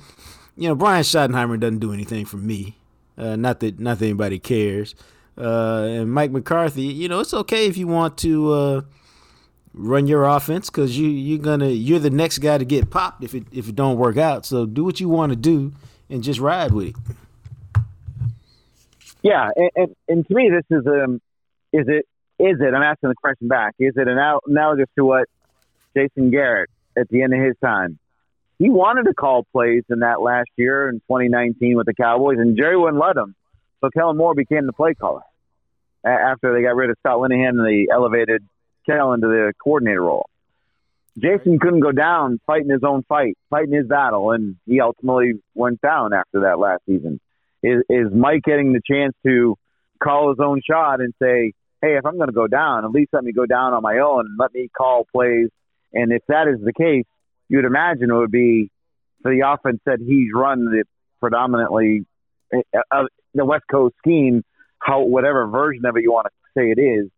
you 0.57 0.69
know 0.69 0.75
Brian 0.75 1.03
Schottenheimer 1.05 1.59
doesn't 1.61 1.79
do 1.81 1.93
anything 1.93 2.25
for 2.25 2.37
me. 2.39 2.77
Uh, 3.19 3.37
not 3.37 3.61
that 3.61 3.79
not 3.79 3.99
that 3.99 4.05
anybody 4.07 4.39
cares. 4.39 4.95
Uh, 5.39 5.85
and 5.89 6.11
Mike 6.13 6.31
McCarthy, 6.31 6.83
you 6.85 7.09
know, 7.09 7.21
it's 7.21 7.35
okay 7.35 7.67
if 7.67 7.77
you 7.77 7.87
want 7.87 8.17
to 8.19 8.53
uh, 8.53 8.81
run 9.75 10.07
your 10.07 10.25
offense 10.25 10.71
because 10.71 10.99
you 10.99 11.09
you're 11.09 11.39
gonna 11.39 11.69
you're 11.69 11.99
the 11.99 12.11
next 12.11 12.39
guy 12.39 12.57
to 12.59 12.65
get 12.65 12.91
popped 12.91 13.23
if 13.23 13.35
it 13.35 13.45
if 13.53 13.69
it 13.69 13.75
don't 13.75 13.99
work 13.99 14.17
out. 14.17 14.47
So 14.47 14.65
do 14.67 14.83
what 14.85 14.99
you 15.01 15.09
want 15.09 15.31
to 15.33 15.37
do 15.37 15.73
and 16.09 16.23
just 16.23 16.41
ride 16.41 16.73
with 16.73 16.89
it. 16.89 16.97
Yeah, 19.23 19.49
and, 19.57 19.71
and, 19.75 19.97
and 20.09 20.29
to 20.29 20.35
me, 20.35 20.51
this 20.51 20.65
is 20.79 20.87
um, 20.87 21.21
is 21.73 21.87
it 21.89 22.07
is 22.39 22.57
it? 22.61 22.75
I'm 22.75 22.83
asking 22.83 23.09
the 23.09 23.15
question 23.17 23.49
back. 23.49 23.75
Is 23.79 23.95
it 23.97 24.07
anal- 24.09 24.41
analogous 24.47 24.89
to 24.97 25.05
what 25.05 25.29
Jason 25.97 26.31
Garrett 26.31 26.71
at 26.97 27.09
the 27.09 27.23
end 27.23 27.35
of 27.35 27.41
his 27.41 27.55
time? 27.63 27.99
He 28.59 28.71
wanted 28.71 29.05
to 29.05 29.15
call 29.15 29.45
plays 29.53 29.85
in 29.91 30.01
that 30.01 30.21
last 30.21 30.49
year 30.57 30.89
in 30.89 30.97
2019 31.01 31.77
with 31.77 31.87
the 31.87 31.95
Cowboys, 31.95 32.39
and 32.39 32.57
Jerry 32.57 32.77
wouldn't 32.77 33.01
let 33.01 33.17
him. 33.17 33.35
So 33.81 33.91
Kellen 33.91 34.17
Moore 34.17 34.35
became 34.35 34.67
the 34.67 34.73
play 34.73 34.95
caller 34.95 35.23
after 36.05 36.55
they 36.55 36.63
got 36.63 36.77
rid 36.77 36.91
of 36.91 36.97
Scott 37.01 37.19
Linehan 37.19 37.51
and 37.51 37.67
they 37.67 37.89
elevated 37.93 38.43
Kellen 38.87 39.21
to 39.21 39.27
the 39.27 39.53
coordinator 39.63 40.03
role. 40.03 40.29
Jason 41.19 41.59
couldn't 41.59 41.81
go 41.81 41.93
down 41.93 42.41
fighting 42.47 42.71
his 42.71 42.85
own 42.85 43.03
fight, 43.03 43.37
fighting 43.49 43.73
his 43.73 43.87
battle, 43.87 44.33
and 44.33 44.57
he 44.67 44.81
ultimately 44.81 45.33
went 45.55 45.81
down 45.81 46.13
after 46.13 46.41
that 46.41 46.59
last 46.59 46.83
season. 46.87 47.21
Is, 47.63 47.83
is 47.89 48.13
Mike 48.13 48.43
getting 48.45 48.73
the 48.73 48.83
chance 48.87 49.15
to 49.25 49.57
call 50.03 50.29
his 50.29 50.39
own 50.41 50.61
shot 50.69 51.01
and 51.01 51.15
say, 51.21 51.53
hey, 51.81 51.97
if 51.97 52.05
I'm 52.05 52.17
going 52.17 52.29
to 52.29 52.35
go 52.35 52.47
down, 52.47 52.85
at 52.85 52.91
least 52.91 53.11
let 53.13 53.25
me 53.25 53.33
go 53.33 53.47
down 53.47 53.73
on 53.73 53.83
my 53.83 53.99
own 53.99 54.27
and 54.27 54.39
let 54.39 54.53
me 54.53 54.69
call 54.77 55.07
plays. 55.11 55.49
And 55.93 56.13
if 56.13 56.23
that 56.29 56.49
is 56.49 56.65
the 56.65 56.73
case, 56.73 57.05
you'd 57.49 57.65
imagine 57.65 58.11
it 58.11 58.15
would 58.15 58.31
be 58.31 58.71
for 59.23 59.31
the 59.31 59.49
offense 59.49 59.81
that 59.87 59.99
he's 60.01 60.29
run 60.35 60.65
the 60.67 60.85
predominantly 61.21 62.07
uh, 62.55 62.61
uh, 62.91 63.05
the 63.35 63.45
West 63.45 63.65
Coast 63.71 63.95
scheme, 63.99 64.45
how 64.79 65.03
whatever 65.03 65.47
version 65.47 65.85
of 65.87 65.97
it 65.97 66.03
you 66.03 66.13
want 66.13 66.27
to 66.27 66.61
say 66.61 66.71
it 66.71 66.81
is, 66.81 67.11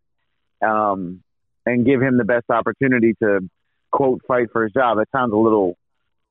um, 0.65 1.21
and 1.65 1.85
give 1.85 2.01
him 2.01 2.17
the 2.17 2.23
best 2.23 2.49
opportunity 2.49 3.13
to 3.21 3.47
quote 3.91 4.21
fight 4.27 4.47
for 4.51 4.63
his 4.63 4.73
job. 4.73 4.97
That 4.97 5.07
sounds 5.11 5.33
a 5.33 5.37
little, 5.37 5.77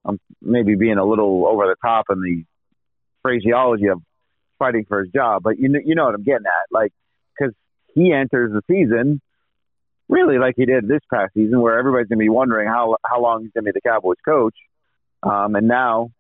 um, 0.05 0.19
maybe 0.43 0.75
being 0.75 0.99
a 0.99 1.05
little 1.05 1.47
over 1.47 1.67
the 1.67 1.77
top 1.83 2.07
in 2.11 2.21
the 2.21 2.45
phraseology 3.23 3.87
of 3.87 4.03
fighting 4.59 4.85
for 4.89 5.03
his 5.03 5.13
job, 5.13 5.43
but 5.43 5.59
you 5.59 5.69
know, 5.69 5.79
you 5.85 5.95
know 5.95 6.07
what 6.07 6.15
I'm 6.15 6.25
getting 6.25 6.47
at, 6.47 6.73
like 6.73 6.93
because 7.39 7.55
he 7.95 8.13
enters 8.13 8.53
the 8.53 8.63
season 8.69 9.21
really 10.09 10.39
like 10.39 10.55
he 10.57 10.67
did 10.67 10.89
this 10.89 11.01
past 11.13 11.35
season, 11.35 11.61
where 11.61 11.79
everybody's 11.79 12.09
going 12.09 12.19
to 12.19 12.25
be 12.25 12.29
wondering 12.29 12.69
how 12.69 12.97
how 13.05 13.21
long 13.21 13.43
he's 13.43 13.53
going 13.53 13.65
to 13.65 13.73
be 13.73 13.75
the 13.75 13.89
Cowboys 13.89 14.17
coach, 14.25 14.55
um, 15.23 15.55
and 15.55 15.69
now 15.69 16.11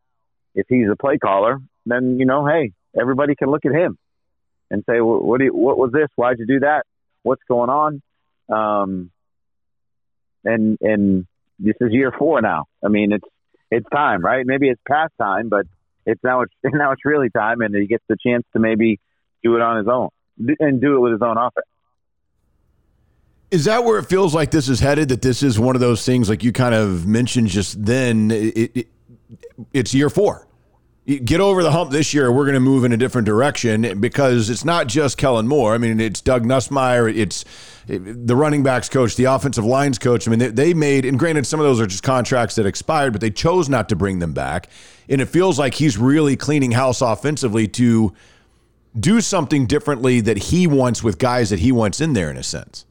if 0.54 0.66
he's 0.68 0.88
a 0.90 0.96
play 0.96 1.18
caller, 1.18 1.58
then 1.86 2.18
you 2.18 2.26
know, 2.26 2.46
hey, 2.46 2.72
everybody 2.98 3.34
can 3.34 3.50
look 3.50 3.64
at 3.64 3.72
him 3.72 3.98
and 4.70 4.84
say, 4.88 5.00
what 5.00 5.38
do 5.38 5.44
you, 5.46 5.54
what 5.54 5.78
was 5.78 5.92
this? 5.92 6.08
Why'd 6.16 6.38
you 6.38 6.46
do 6.46 6.60
that? 6.60 6.84
What's 7.22 7.42
going 7.48 7.70
on? 7.70 8.02
Um, 8.48 9.10
and 10.44 10.78
and 10.80 11.26
this 11.58 11.74
is 11.80 11.92
year 11.92 12.12
four 12.16 12.40
now. 12.40 12.64
I 12.84 12.88
mean, 12.88 13.12
it's 13.12 13.28
it's 13.70 13.88
time, 13.90 14.24
right? 14.24 14.44
Maybe 14.46 14.68
it's 14.68 14.80
past 14.88 15.12
time, 15.20 15.48
but 15.48 15.66
it's 16.06 16.22
now 16.22 16.42
it's 16.42 16.52
now 16.64 16.92
it's 16.92 17.04
really 17.04 17.30
time, 17.30 17.60
and 17.60 17.74
he 17.74 17.86
gets 17.86 18.04
the 18.08 18.16
chance 18.24 18.44
to 18.52 18.58
maybe 18.58 19.00
do 19.42 19.56
it 19.56 19.62
on 19.62 19.78
his 19.78 19.88
own 19.88 20.08
and 20.60 20.80
do 20.80 20.96
it 20.96 21.00
with 21.00 21.12
his 21.12 21.22
own 21.22 21.36
offense. 21.36 21.66
Is 23.50 23.64
that 23.64 23.84
where 23.84 23.98
it 23.98 24.04
feels 24.04 24.34
like 24.34 24.50
this 24.50 24.68
is 24.68 24.80
headed? 24.80 25.08
That 25.08 25.22
this 25.22 25.42
is 25.42 25.58
one 25.58 25.74
of 25.74 25.80
those 25.80 26.04
things, 26.04 26.28
like 26.28 26.44
you 26.44 26.52
kind 26.52 26.74
of 26.74 27.06
mentioned 27.06 27.48
just 27.48 27.82
then. 27.84 28.30
It, 28.30 28.76
it, 28.76 28.88
it's 29.72 29.94
year 29.94 30.10
four. 30.10 30.46
You 31.04 31.18
Get 31.18 31.40
over 31.40 31.62
the 31.62 31.70
hump 31.70 31.90
this 31.90 32.12
year. 32.12 32.30
We're 32.30 32.44
going 32.44 32.54
to 32.54 32.60
move 32.60 32.84
in 32.84 32.92
a 32.92 32.96
different 32.98 33.24
direction 33.24 33.98
because 33.98 34.50
it's 34.50 34.62
not 34.62 34.88
just 34.88 35.16
Kellen 35.16 35.48
Moore. 35.48 35.74
I 35.74 35.78
mean, 35.78 36.00
it's 36.00 36.20
Doug 36.20 36.44
Nussmeier. 36.44 37.14
It's 37.14 37.46
the 37.86 38.36
running 38.36 38.62
backs 38.62 38.90
coach, 38.90 39.16
the 39.16 39.24
offensive 39.24 39.64
lines 39.64 39.98
coach. 39.98 40.28
I 40.28 40.30
mean, 40.30 40.38
they, 40.38 40.48
they 40.48 40.74
made, 40.74 41.06
and 41.06 41.18
granted, 41.18 41.46
some 41.46 41.60
of 41.60 41.64
those 41.64 41.80
are 41.80 41.86
just 41.86 42.02
contracts 42.02 42.56
that 42.56 42.66
expired, 42.66 43.14
but 43.14 43.22
they 43.22 43.30
chose 43.30 43.70
not 43.70 43.88
to 43.88 43.96
bring 43.96 44.18
them 44.18 44.34
back. 44.34 44.68
And 45.08 45.22
it 45.22 45.30
feels 45.30 45.58
like 45.58 45.72
he's 45.72 45.96
really 45.96 46.36
cleaning 46.36 46.72
house 46.72 47.00
offensively 47.00 47.66
to 47.68 48.12
do 48.98 49.22
something 49.22 49.64
differently 49.64 50.20
that 50.20 50.36
he 50.36 50.66
wants 50.66 51.02
with 51.02 51.16
guys 51.18 51.48
that 51.48 51.60
he 51.60 51.72
wants 51.72 52.02
in 52.02 52.12
there, 52.12 52.30
in 52.30 52.36
a 52.36 52.42
sense. 52.42 52.84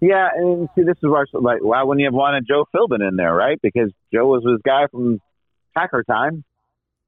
Yeah, 0.00 0.28
and 0.34 0.68
see, 0.74 0.82
this 0.82 0.96
is 0.98 1.10
where 1.10 1.22
I- 1.22 1.38
like 1.38 1.62
why 1.62 1.82
wouldn't 1.82 2.00
you 2.00 2.06
have 2.06 2.14
wanted 2.14 2.46
Joe 2.46 2.66
Philbin 2.74 3.06
in 3.06 3.16
there, 3.16 3.34
right? 3.34 3.58
Because 3.60 3.90
Joe 4.12 4.26
was 4.26 4.44
his 4.44 4.60
guy 4.64 4.86
from 4.90 5.20
Packer 5.76 6.04
time. 6.04 6.44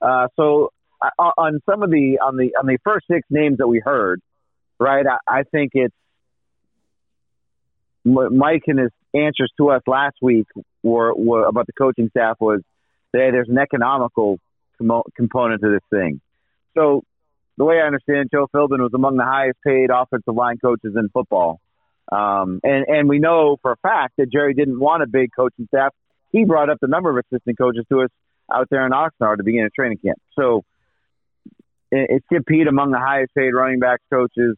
Uh, 0.02 0.28
so 0.36 0.70
I, 1.00 1.10
on 1.18 1.60
some 1.68 1.82
of 1.82 1.90
the 1.90 2.18
on 2.22 2.36
the 2.36 2.56
on 2.58 2.66
the 2.66 2.78
first 2.84 3.06
six 3.10 3.26
names 3.30 3.58
that 3.58 3.68
we 3.68 3.80
heard, 3.84 4.20
right? 4.78 5.04
I, 5.06 5.40
I 5.40 5.42
think 5.44 5.72
it's 5.74 5.94
Mike 8.04 8.62
and 8.66 8.78
his 8.78 8.90
answers 9.14 9.52
to 9.58 9.70
us 9.70 9.82
last 9.86 10.16
week 10.22 10.46
were, 10.82 11.14
were 11.14 11.44
about 11.46 11.66
the 11.66 11.72
coaching 11.72 12.08
staff 12.10 12.36
was 12.40 12.60
hey, 13.12 13.30
there's 13.30 13.48
an 13.48 13.58
economical 13.58 14.38
commo- 14.80 15.04
component 15.16 15.60
to 15.62 15.70
this 15.70 15.82
thing. 15.90 16.20
So 16.76 17.02
the 17.56 17.64
way 17.64 17.80
I 17.80 17.86
understand, 17.86 18.30
Joe 18.32 18.46
Philbin 18.54 18.78
was 18.78 18.92
among 18.94 19.16
the 19.16 19.24
highest 19.24 19.58
paid 19.66 19.90
offensive 19.90 20.34
line 20.34 20.58
coaches 20.58 20.94
in 20.96 21.08
football. 21.08 21.60
Um, 22.10 22.60
and, 22.64 22.86
and 22.88 23.08
we 23.08 23.18
know 23.18 23.56
for 23.62 23.72
a 23.72 23.76
fact 23.76 24.14
that 24.18 24.30
Jerry 24.32 24.54
didn't 24.54 24.78
want 24.78 25.02
a 25.02 25.06
big 25.06 25.30
coaching 25.34 25.66
staff. 25.68 25.92
He 26.32 26.44
brought 26.44 26.70
up 26.70 26.78
the 26.80 26.88
number 26.88 27.10
of 27.10 27.24
assistant 27.24 27.58
coaches 27.58 27.84
to 27.88 28.02
us 28.02 28.10
out 28.52 28.68
there 28.70 28.84
in 28.84 28.92
Oxnard 28.92 29.38
to 29.38 29.44
begin 29.44 29.64
a 29.64 29.70
training 29.70 29.98
camp. 29.98 30.18
So 30.38 30.64
it's 31.92 32.24
Skip 32.26 32.46
Peete 32.46 32.66
among 32.66 32.90
the 32.90 32.98
highest 32.98 33.34
paid 33.34 33.50
running 33.50 33.80
backs 33.80 34.02
coaches 34.12 34.56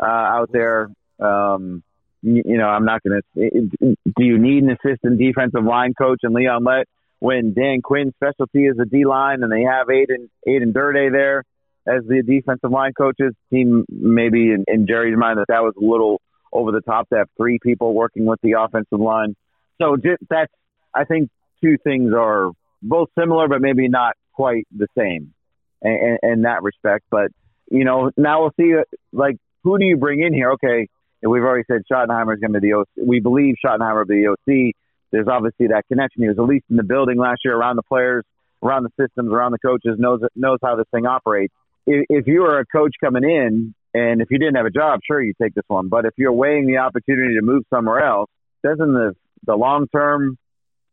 uh, 0.00 0.06
out 0.06 0.50
there. 0.52 0.90
Um, 1.20 1.82
you, 2.22 2.42
you 2.44 2.58
know, 2.58 2.66
I'm 2.66 2.84
not 2.84 3.02
going 3.02 3.20
to. 3.34 3.96
Do 4.16 4.24
you 4.24 4.38
need 4.38 4.64
an 4.64 4.70
assistant 4.70 5.18
defensive 5.18 5.64
line 5.64 5.94
coach 5.94 6.20
and 6.22 6.34
Leon 6.34 6.64
Lett 6.64 6.86
when 7.18 7.54
Dan 7.54 7.80
Quinn's 7.82 8.12
specialty 8.14 8.66
is 8.66 8.78
a 8.80 8.84
D 8.84 9.04
line 9.06 9.42
and 9.42 9.50
they 9.50 9.62
have 9.62 9.88
Aden 9.88 10.28
Aden 10.46 10.72
Durde 10.72 11.12
there 11.12 11.44
as 11.86 12.04
the 12.06 12.22
defensive 12.22 12.70
line 12.70 12.92
coaches? 12.92 13.34
Team 13.50 13.84
maybe 13.88 14.50
in, 14.50 14.64
in 14.68 14.86
Jerry's 14.86 15.16
mind 15.16 15.38
that 15.38 15.46
that 15.48 15.62
was 15.62 15.74
a 15.80 15.84
little 15.84 16.20
over 16.52 16.72
the 16.72 16.80
top 16.80 17.08
to 17.10 17.16
have 17.16 17.28
three 17.36 17.58
people 17.62 17.94
working 17.94 18.24
with 18.24 18.40
the 18.42 18.52
offensive 18.58 19.00
line. 19.00 19.34
So 19.80 19.96
just, 19.96 20.22
that's 20.28 20.52
I 20.94 21.04
think 21.04 21.30
two 21.62 21.76
things 21.82 22.12
are 22.16 22.50
both 22.82 23.08
similar, 23.18 23.48
but 23.48 23.60
maybe 23.60 23.88
not 23.88 24.14
quite 24.32 24.66
the 24.74 24.86
same 24.96 25.34
in, 25.82 26.18
in, 26.22 26.30
in 26.30 26.42
that 26.42 26.62
respect. 26.62 27.04
But 27.10 27.30
you 27.70 27.84
know, 27.84 28.10
now 28.16 28.42
we'll 28.42 28.54
see. 28.58 28.74
Like, 29.12 29.36
who 29.62 29.78
do 29.78 29.84
you 29.84 29.96
bring 29.96 30.20
in 30.20 30.32
here? 30.32 30.52
Okay, 30.52 30.88
we've 31.22 31.42
already 31.42 31.64
said 31.70 31.82
Schottenheimer 31.90 32.34
is 32.34 32.40
going 32.40 32.52
to 32.52 32.60
be 32.60 32.68
the 32.68 32.78
OC. 32.78 32.88
We 33.06 33.20
believe 33.20 33.56
Schottenheimer 33.64 33.98
will 33.98 34.06
be 34.06 34.24
the 34.24 34.30
OC. 34.32 34.74
There's 35.12 35.28
obviously 35.28 35.68
that 35.68 35.84
connection. 35.88 36.22
He 36.22 36.28
was 36.28 36.38
at 36.38 36.44
least 36.44 36.64
in 36.70 36.76
the 36.76 36.84
building 36.84 37.18
last 37.18 37.40
year, 37.44 37.56
around 37.56 37.76
the 37.76 37.82
players, 37.82 38.24
around 38.62 38.84
the 38.84 38.90
systems, 39.00 39.32
around 39.32 39.52
the 39.52 39.58
coaches. 39.58 39.96
knows 39.98 40.20
knows 40.34 40.58
how 40.62 40.76
this 40.76 40.86
thing 40.92 41.06
operates. 41.06 41.52
If 41.86 42.26
you 42.26 42.42
are 42.44 42.58
a 42.58 42.66
coach 42.66 42.94
coming 43.00 43.22
in, 43.22 43.74
and 43.96 44.20
if 44.20 44.28
you 44.30 44.38
didn't 44.38 44.56
have 44.56 44.66
a 44.66 44.70
job, 44.70 45.00
sure 45.06 45.22
you 45.22 45.32
take 45.40 45.54
this 45.54 45.64
one. 45.68 45.88
But 45.88 46.04
if 46.04 46.12
you're 46.18 46.32
weighing 46.32 46.66
the 46.66 46.78
opportunity 46.78 47.36
to 47.36 47.42
move 47.42 47.62
somewhere 47.72 48.04
else, 48.04 48.28
doesn't 48.62 48.92
the 48.92 49.14
the 49.46 49.54
long 49.54 49.88
term 49.88 50.36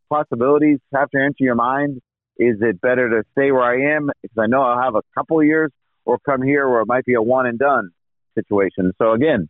possibilities 0.10 0.80
have 0.93 1.10
to 1.10 1.18
enter 1.18 1.36
your 1.39 1.56
mind? 1.56 2.01
Is 2.38 2.58
it 2.62 2.80
better 2.80 3.10
to 3.10 3.24
stay 3.34 3.51
where 3.51 3.64
I 3.64 3.97
am 3.97 4.10
because 4.22 4.38
I 4.39 4.47
know 4.47 4.62
I'll 4.62 4.82
have 4.82 4.95
a 4.95 5.01
couple 5.16 5.41
of 5.41 5.45
years, 5.45 5.70
or 6.06 6.18
come 6.26 6.41
here 6.41 6.70
where 6.70 6.80
it 6.80 6.88
might 6.88 7.04
be 7.04 7.16
a 7.16 7.22
one 7.22 7.45
and 7.45 7.60
done 7.60 7.89
situation? 8.36 8.93
So 8.97 9.12
again, 9.12 9.49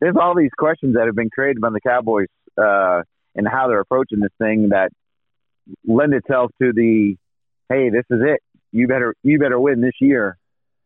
there's 0.00 0.16
all 0.18 0.34
these 0.34 0.50
questions 0.56 0.94
that 0.94 1.04
have 1.04 1.14
been 1.14 1.28
created 1.28 1.60
by 1.60 1.68
the 1.68 1.80
Cowboys 1.86 2.28
uh, 2.56 3.02
and 3.34 3.46
how 3.46 3.68
they're 3.68 3.80
approaching 3.80 4.20
this 4.20 4.32
thing 4.38 4.70
that 4.70 4.90
lend 5.86 6.14
itself 6.14 6.50
to 6.62 6.72
the 6.72 7.16
hey, 7.68 7.90
this 7.90 8.06
is 8.08 8.22
it. 8.26 8.40
You 8.72 8.88
better 8.88 9.14
you 9.22 9.38
better 9.38 9.60
win 9.60 9.82
this 9.82 10.00
year. 10.00 10.38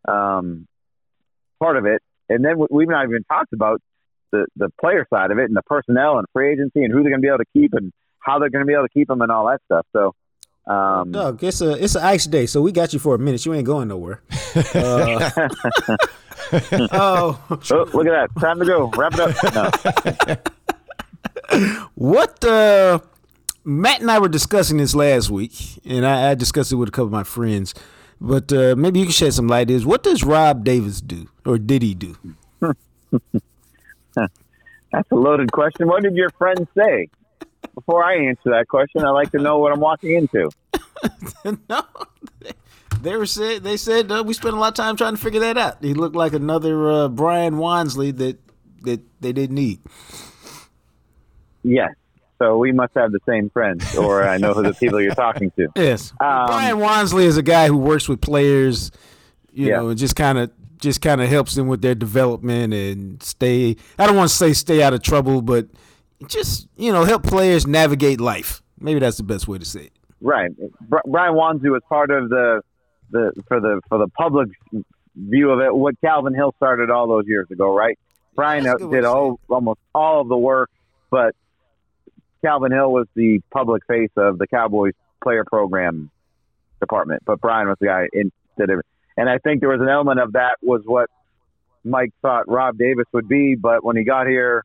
Um, 0.09 0.67
part 1.59 1.77
of 1.77 1.87
it, 1.87 2.03
and 2.29 2.45
then 2.45 2.55
we've 2.71 2.89
not 2.89 3.05
even 3.05 3.25
talked 3.25 3.53
about 3.53 3.81
the 4.33 4.47
the 4.57 4.69
player 4.81 5.07
side 5.11 5.31
of 5.31 5.39
it 5.39 5.45
and 5.45 5.57
the 5.57 5.63
personnel 5.63 6.19
and 6.19 6.27
free 6.33 6.53
agency 6.53 6.83
and 6.83 6.93
who 6.93 7.03
they're 7.03 7.11
going 7.11 7.21
to 7.21 7.27
be 7.27 7.29
able 7.29 7.39
to 7.39 7.45
keep 7.53 7.73
and 7.75 7.93
how 8.19 8.39
they're 8.39 8.51
going 8.51 8.63
to 8.65 8.67
be 8.67 8.73
able 8.73 8.85
to 8.85 8.93
keep 8.93 9.09
them 9.09 9.21
and 9.21 9.31
all 9.31 9.47
that 9.47 9.61
stuff. 9.67 9.87
So, 9.93 10.15
um, 10.73 11.13
Doug, 11.13 11.45
it's 11.45 11.61
a 11.61 11.83
it's 11.83 11.95
an 11.95 12.03
ice 12.03 12.27
day, 12.27 12.47
so 12.47 12.63
we 12.63 12.73
got 12.73 12.93
you 12.93 12.99
for 12.99 13.15
a 13.15 13.19
minute. 13.19 13.45
You 13.45 13.55
ain't 13.55 13.67
going 13.67 13.89
nowhere. 13.89 14.23
Uh, 14.75 15.31
oh, 16.93 17.43
oh, 17.51 17.91
look 17.93 18.07
at 18.07 18.13
that! 18.13 18.29
Time 18.39 18.61
to 18.61 18.65
go. 18.65 18.89
Wrap 18.97 19.15
it 19.15 19.55
up. 19.55 20.45
No. 21.51 21.85
what? 21.95 22.45
Uh, 22.45 23.01
Matt 23.65 24.01
and 24.01 24.11
I 24.11 24.19
were 24.19 24.29
discussing 24.29 24.77
this 24.77 24.95
last 24.95 25.31
week, 25.31 25.81
and 25.85 26.07
I, 26.07 26.31
I 26.31 26.35
discussed 26.35 26.71
it 26.71 26.77
with 26.77 26.89
a 26.89 26.93
couple 26.93 27.07
of 27.07 27.13
my 27.13 27.25
friends. 27.25 27.75
But 28.25 28.53
uh, 28.53 28.75
maybe 28.77 29.01
you 29.01 29.07
can 29.07 29.13
shed 29.13 29.35
some 29.35 29.47
light. 29.47 29.71
Is 29.71 29.85
what 29.85 30.03
does 30.03 30.25
Rob 30.25 30.65
Davis 30.65 31.01
do, 31.01 31.29
or 31.45 31.59
did 31.59 31.83
he 31.83 31.95
do? 31.95 32.17
That's 34.15 35.11
a 35.11 35.15
loaded 35.15 35.53
question. 35.53 35.87
What 35.89 36.03
did 36.03 36.15
your 36.15 36.31
friend 36.31 36.67
say? 36.77 37.09
Before 37.75 38.05
I 38.05 38.17
answer 38.17 38.51
that 38.51 38.69
question, 38.69 39.05
I'd 39.05 39.11
like 39.11 39.33
to 39.33 39.39
know 39.39 39.59
what 39.59 39.73
I'm 39.73 39.81
walking 39.81 40.15
into. 40.15 40.51
no, 41.69 41.83
they 43.01 43.17
were 43.17 43.27
said 43.27 43.63
they 43.63 43.77
said 43.77 44.11
uh, 44.11 44.23
we 44.25 44.33
spent 44.35 44.55
a 44.55 44.59
lot 44.59 44.69
of 44.69 44.75
time 44.75 44.97
trying 44.97 45.17
to 45.17 45.21
figure 45.21 45.41
that 45.41 45.59
out. 45.59 45.83
He 45.83 45.95
looked 45.95 46.17
like 46.17 46.33
another 46.33 46.91
uh, 46.91 47.09
Brian 47.09 47.55
Wansley 47.55 48.17
that 48.17 48.39
that 48.83 49.01
they 49.21 49.33
didn't 49.33 49.57
need. 49.57 49.81
Yes. 51.63 51.95
So 52.45 52.59
we 52.59 52.73
must 52.73 52.93
have 52.95 53.11
the 53.11 53.21
same 53.27 53.49
friends, 53.49 53.97
or 53.97 54.23
I 54.29 54.37
know 54.37 54.53
who 54.53 54.63
the 54.63 54.75
people 54.75 55.01
you're 55.01 55.15
talking 55.15 55.51
to. 55.53 55.69
Yes, 55.77 56.13
Um, 56.21 56.47
Brian 56.47 56.77
Wansley 56.77 57.25
is 57.25 57.39
a 57.39 57.43
guy 57.43 57.69
who 57.69 57.79
works 57.79 58.07
with 58.07 58.21
players, 58.21 58.91
you 59.51 59.69
Yeah. 59.69 59.77
know, 59.79 59.89
and 59.89 59.99
just 59.99 60.15
kind 60.15 60.37
of 60.37 60.51
just 60.79 61.01
kind 61.01 61.23
of 61.23 61.29
helps 61.31 61.55
them 61.55 61.69
with 61.69 61.81
their 61.81 61.95
development 61.95 62.75
and 62.75 63.23
stay. 63.23 63.77
I 63.99 64.07
don't 64.07 64.17
want 64.17 64.29
to 64.29 64.35
say 64.37 64.53
stay 64.53 64.83
out 64.83 64.93
of 64.93 65.01
trouble, 65.01 65.41
but 65.41 65.69
just 66.27 66.69
you 66.77 66.93
know 66.93 67.05
help 67.05 67.23
players 67.23 67.67
navigate 67.67 68.21
life. 68.21 68.63
Maybe 68.79 69.01
that's 69.01 69.17
the 69.17 69.23
best 69.23 69.49
way 69.49 69.57
to 69.57 69.65
say 69.65 69.85
it. 69.85 69.93
Right. 70.21 70.51
Br- 70.83 70.99
Brian 71.07 71.33
Wansley 71.35 71.71
was 71.71 71.81
part 71.89 72.11
of 72.11 72.29
the 72.29 72.61
the 73.11 73.33
for 73.49 73.59
the 73.59 73.81
for 73.89 73.97
the 73.97 74.09
public 74.09 74.49
view 75.17 75.51
of 75.51 75.61
it. 75.61 75.75
What 75.75 75.99
Calvin 76.03 76.35
Hill 76.35 76.53
started 76.59 76.91
all 76.91 77.07
those 77.09 77.25
years 77.27 77.47
ago, 77.51 77.75
right? 77.75 77.99
Brian 78.35 78.65
That's 78.65 78.75
a 78.75 78.79
good 78.81 78.91
way 78.91 78.99
did 78.99 79.05
all, 79.07 79.41
almost 79.49 79.81
all 79.95 80.21
of 80.21 80.29
the 80.29 80.37
work, 80.37 80.69
but 81.11 81.35
Calvin 82.45 82.73
Hill 82.73 82.93
was 82.93 83.07
the 83.15 83.41
public 83.51 83.83
face 83.87 84.11
of 84.17 84.39
the 84.39 84.47
Cowboys 84.47 84.93
player 85.23 85.45
program 85.45 86.11
department. 86.81 87.23
But 87.25 87.41
Brian 87.41 87.69
was 87.69 87.79
the 87.81 87.87
guy 87.87 88.09
in 88.13 88.31
did 88.59 88.71
it. 88.71 88.85
And 89.17 89.29
I 89.29 89.39
think 89.39 89.61
there 89.61 89.71
was 89.71 89.81
an 89.81 89.89
element 89.89 90.21
of 90.21 90.33
that 90.33 90.57
was 90.63 90.83
what 90.85 91.09
Mike 91.85 92.13
thought 92.23 92.49
Rob 92.49 92.77
Davis 92.77 93.07
would 93.13 93.29
be. 93.29 93.55
But 93.55 93.85
when 93.85 93.97
he 93.97 94.05
got 94.05 94.27
here, 94.27 94.65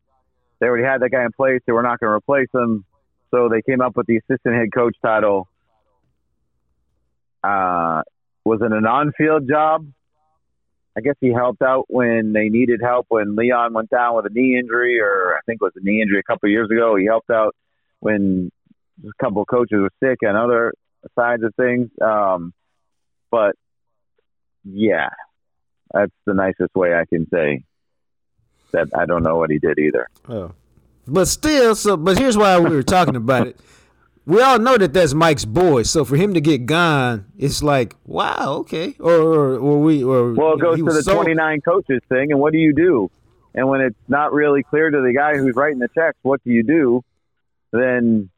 they 0.60 0.68
already 0.68 0.84
had 0.84 1.02
that 1.02 1.10
guy 1.10 1.24
in 1.24 1.32
place. 1.32 1.62
They 1.66 1.74
were 1.74 1.84
not 1.84 2.00
going 2.00 2.10
to 2.10 2.16
replace 2.16 2.50
him. 2.54 2.86
So 3.32 3.48
they 3.50 3.62
came 3.62 3.82
up 3.82 3.96
with 3.96 4.08
the 4.08 4.18
assistant 4.18 4.56
head 4.56 4.70
coach 4.74 4.96
title. 5.02 5.48
Uh, 7.44 8.02
was 8.44 8.60
it 8.62 8.72
an 8.72 8.86
on-field 8.86 9.48
job? 9.48 9.88
I 10.98 11.02
guess 11.02 11.16
he 11.22 11.32
helped 11.32 11.62
out 11.62 11.86
when 11.88 12.34
they 12.34 12.50
needed 12.50 12.82
help 12.82 13.06
when 13.10 13.36
Leon 13.36 13.74
went 13.74 13.90
down 13.90 14.16
with 14.16 14.26
a 14.26 14.30
knee 14.30 14.58
injury, 14.60 15.00
or 15.00 15.36
I 15.36 15.40
think 15.46 15.60
it 15.62 15.64
was 15.64 15.74
a 15.78 15.84
knee 15.84 16.02
injury 16.02 16.20
a 16.20 16.24
couple 16.24 16.48
of 16.48 16.52
years 16.52 16.70
ago. 16.70 16.96
He 16.96 17.06
helped 17.06 17.30
out 17.30 17.56
when 18.00 18.52
a 19.04 19.24
couple 19.24 19.42
of 19.42 19.48
coaches 19.48 19.80
were 19.80 19.92
sick 20.04 20.20
and 20.22 20.36
other 20.38 20.74
sides 21.18 21.44
of 21.44 21.54
things. 21.56 21.90
Um, 22.02 22.54
but 23.32 23.56
yeah, 24.64 25.10
that's 25.94 26.12
the 26.26 26.34
nicest 26.34 26.76
way 26.76 26.94
I 26.94 27.06
can 27.06 27.28
say 27.34 27.64
that 28.72 28.88
I 28.98 29.06
don't 29.06 29.24
know 29.24 29.38
what 29.38 29.50
he 29.50 29.60
did 29.60 29.80
either. 29.80 30.08
Oh. 30.28 30.54
But 31.08 31.28
still, 31.28 31.76
so 31.76 31.98
but 31.98 32.20
here's 32.20 32.38
why 32.38 32.60
we 32.60 32.70
were 32.70 32.84
talking 32.84 33.16
about 33.16 33.48
it. 33.48 33.60
We 34.26 34.42
all 34.42 34.60
know 34.60 34.78
that 34.78 34.94
that's 34.94 35.16
Mike's 35.16 35.46
boy, 35.46 35.84
so 35.84 36.06
for 36.06 36.16
him 36.16 36.36
to 36.36 36.42
get 36.42 36.68
gone, 36.68 37.26
it's 37.36 37.64
like, 37.64 37.96
wow, 38.06 38.58
okay. 38.60 38.96
Or 39.00 39.14
or, 39.16 39.58
or 39.58 39.82
we 39.82 40.04
or 40.04 40.34
Well, 40.34 40.54
it 40.54 40.60
goes 40.62 40.76
he 40.78 40.84
to 40.84 40.92
the 40.92 41.02
so- 41.02 41.16
29 41.16 41.62
coaches 41.62 42.02
thing, 42.10 42.32
and 42.32 42.40
what 42.40 42.54
do 42.54 42.60
you 42.60 42.74
do? 42.76 43.10
And 43.56 43.68
when 43.68 43.82
it's 43.82 43.98
not 44.08 44.32
really 44.32 44.62
clear 44.62 44.92
to 44.92 45.02
the 45.02 45.14
guy 45.14 45.36
who's 45.36 45.56
writing 45.56 45.80
the 45.80 45.88
checks, 45.96 46.18
what 46.22 46.44
do 46.44 46.52
you 46.52 46.62
do? 46.62 47.04
Then, 47.72 48.30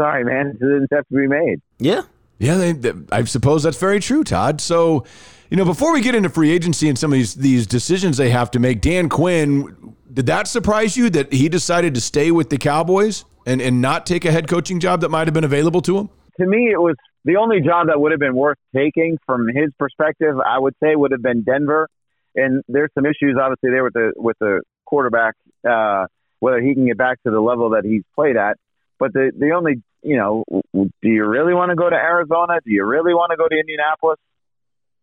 sorry, 0.00 0.24
man, 0.24 0.52
decisions 0.52 0.88
have 0.92 1.06
to 1.08 1.14
be 1.14 1.26
made. 1.26 1.60
Yeah. 1.78 2.02
Yeah, 2.38 2.56
they, 2.56 2.72
they- 2.72 2.92
I 3.12 3.24
suppose 3.24 3.62
that's 3.62 3.78
very 3.78 4.00
true, 4.00 4.24
Todd. 4.24 4.60
So, 4.60 5.04
you 5.50 5.56
know, 5.56 5.64
before 5.64 5.92
we 5.92 6.00
get 6.00 6.14
into 6.14 6.30
free 6.30 6.50
agency 6.50 6.88
and 6.88 6.98
some 6.98 7.12
of 7.12 7.16
these 7.16 7.34
these 7.34 7.66
decisions 7.66 8.16
they 8.16 8.30
have 8.30 8.50
to 8.52 8.58
make, 8.58 8.80
Dan 8.80 9.08
Quinn, 9.08 9.94
did 10.12 10.26
that 10.26 10.46
surprise 10.46 10.96
you 10.96 11.10
that 11.10 11.32
he 11.32 11.48
decided 11.48 11.94
to 11.96 12.00
stay 12.00 12.30
with 12.30 12.48
the 12.50 12.56
Cowboys 12.56 13.24
and 13.46 13.60
and 13.60 13.82
not 13.82 14.06
take 14.06 14.24
a 14.24 14.30
head 14.32 14.48
coaching 14.48 14.80
job 14.80 15.00
that 15.02 15.10
might 15.10 15.26
have 15.26 15.34
been 15.34 15.44
available 15.44 15.82
to 15.82 15.98
him? 15.98 16.08
To 16.40 16.46
me, 16.46 16.70
it 16.72 16.80
was 16.80 16.94
the 17.26 17.36
only 17.36 17.60
job 17.60 17.88
that 17.88 18.00
would 18.00 18.12
have 18.12 18.20
been 18.20 18.36
worth 18.36 18.56
taking 18.74 19.18
from 19.26 19.48
his 19.48 19.70
perspective. 19.78 20.36
I 20.38 20.58
would 20.58 20.74
say 20.82 20.94
would 20.96 21.10
have 21.10 21.22
been 21.22 21.42
Denver, 21.42 21.88
and 22.34 22.62
there's 22.68 22.90
some 22.94 23.04
issues 23.04 23.36
obviously 23.38 23.68
there 23.70 23.84
with 23.84 23.92
the 23.92 24.12
with 24.16 24.38
the 24.38 24.62
quarterback, 24.86 25.34
uh, 25.68 26.06
whether 26.40 26.60
he 26.60 26.74
can 26.74 26.86
get 26.86 26.98
back 26.98 27.22
to 27.22 27.30
the 27.30 27.40
level 27.40 27.70
that 27.70 27.84
he's 27.84 28.02
played 28.14 28.36
at. 28.36 28.56
But 28.98 29.12
the 29.12 29.30
the 29.36 29.52
only 29.52 29.82
you 30.02 30.16
know, 30.16 30.44
do 30.74 30.88
you 31.08 31.26
really 31.26 31.52
want 31.54 31.70
to 31.70 31.76
go 31.76 31.88
to 31.88 31.96
Arizona? 31.96 32.58
Do 32.64 32.72
you 32.72 32.84
really 32.86 33.14
want 33.14 33.30
to 33.30 33.36
go 33.36 33.46
to 33.48 33.54
Indianapolis? 33.54 34.18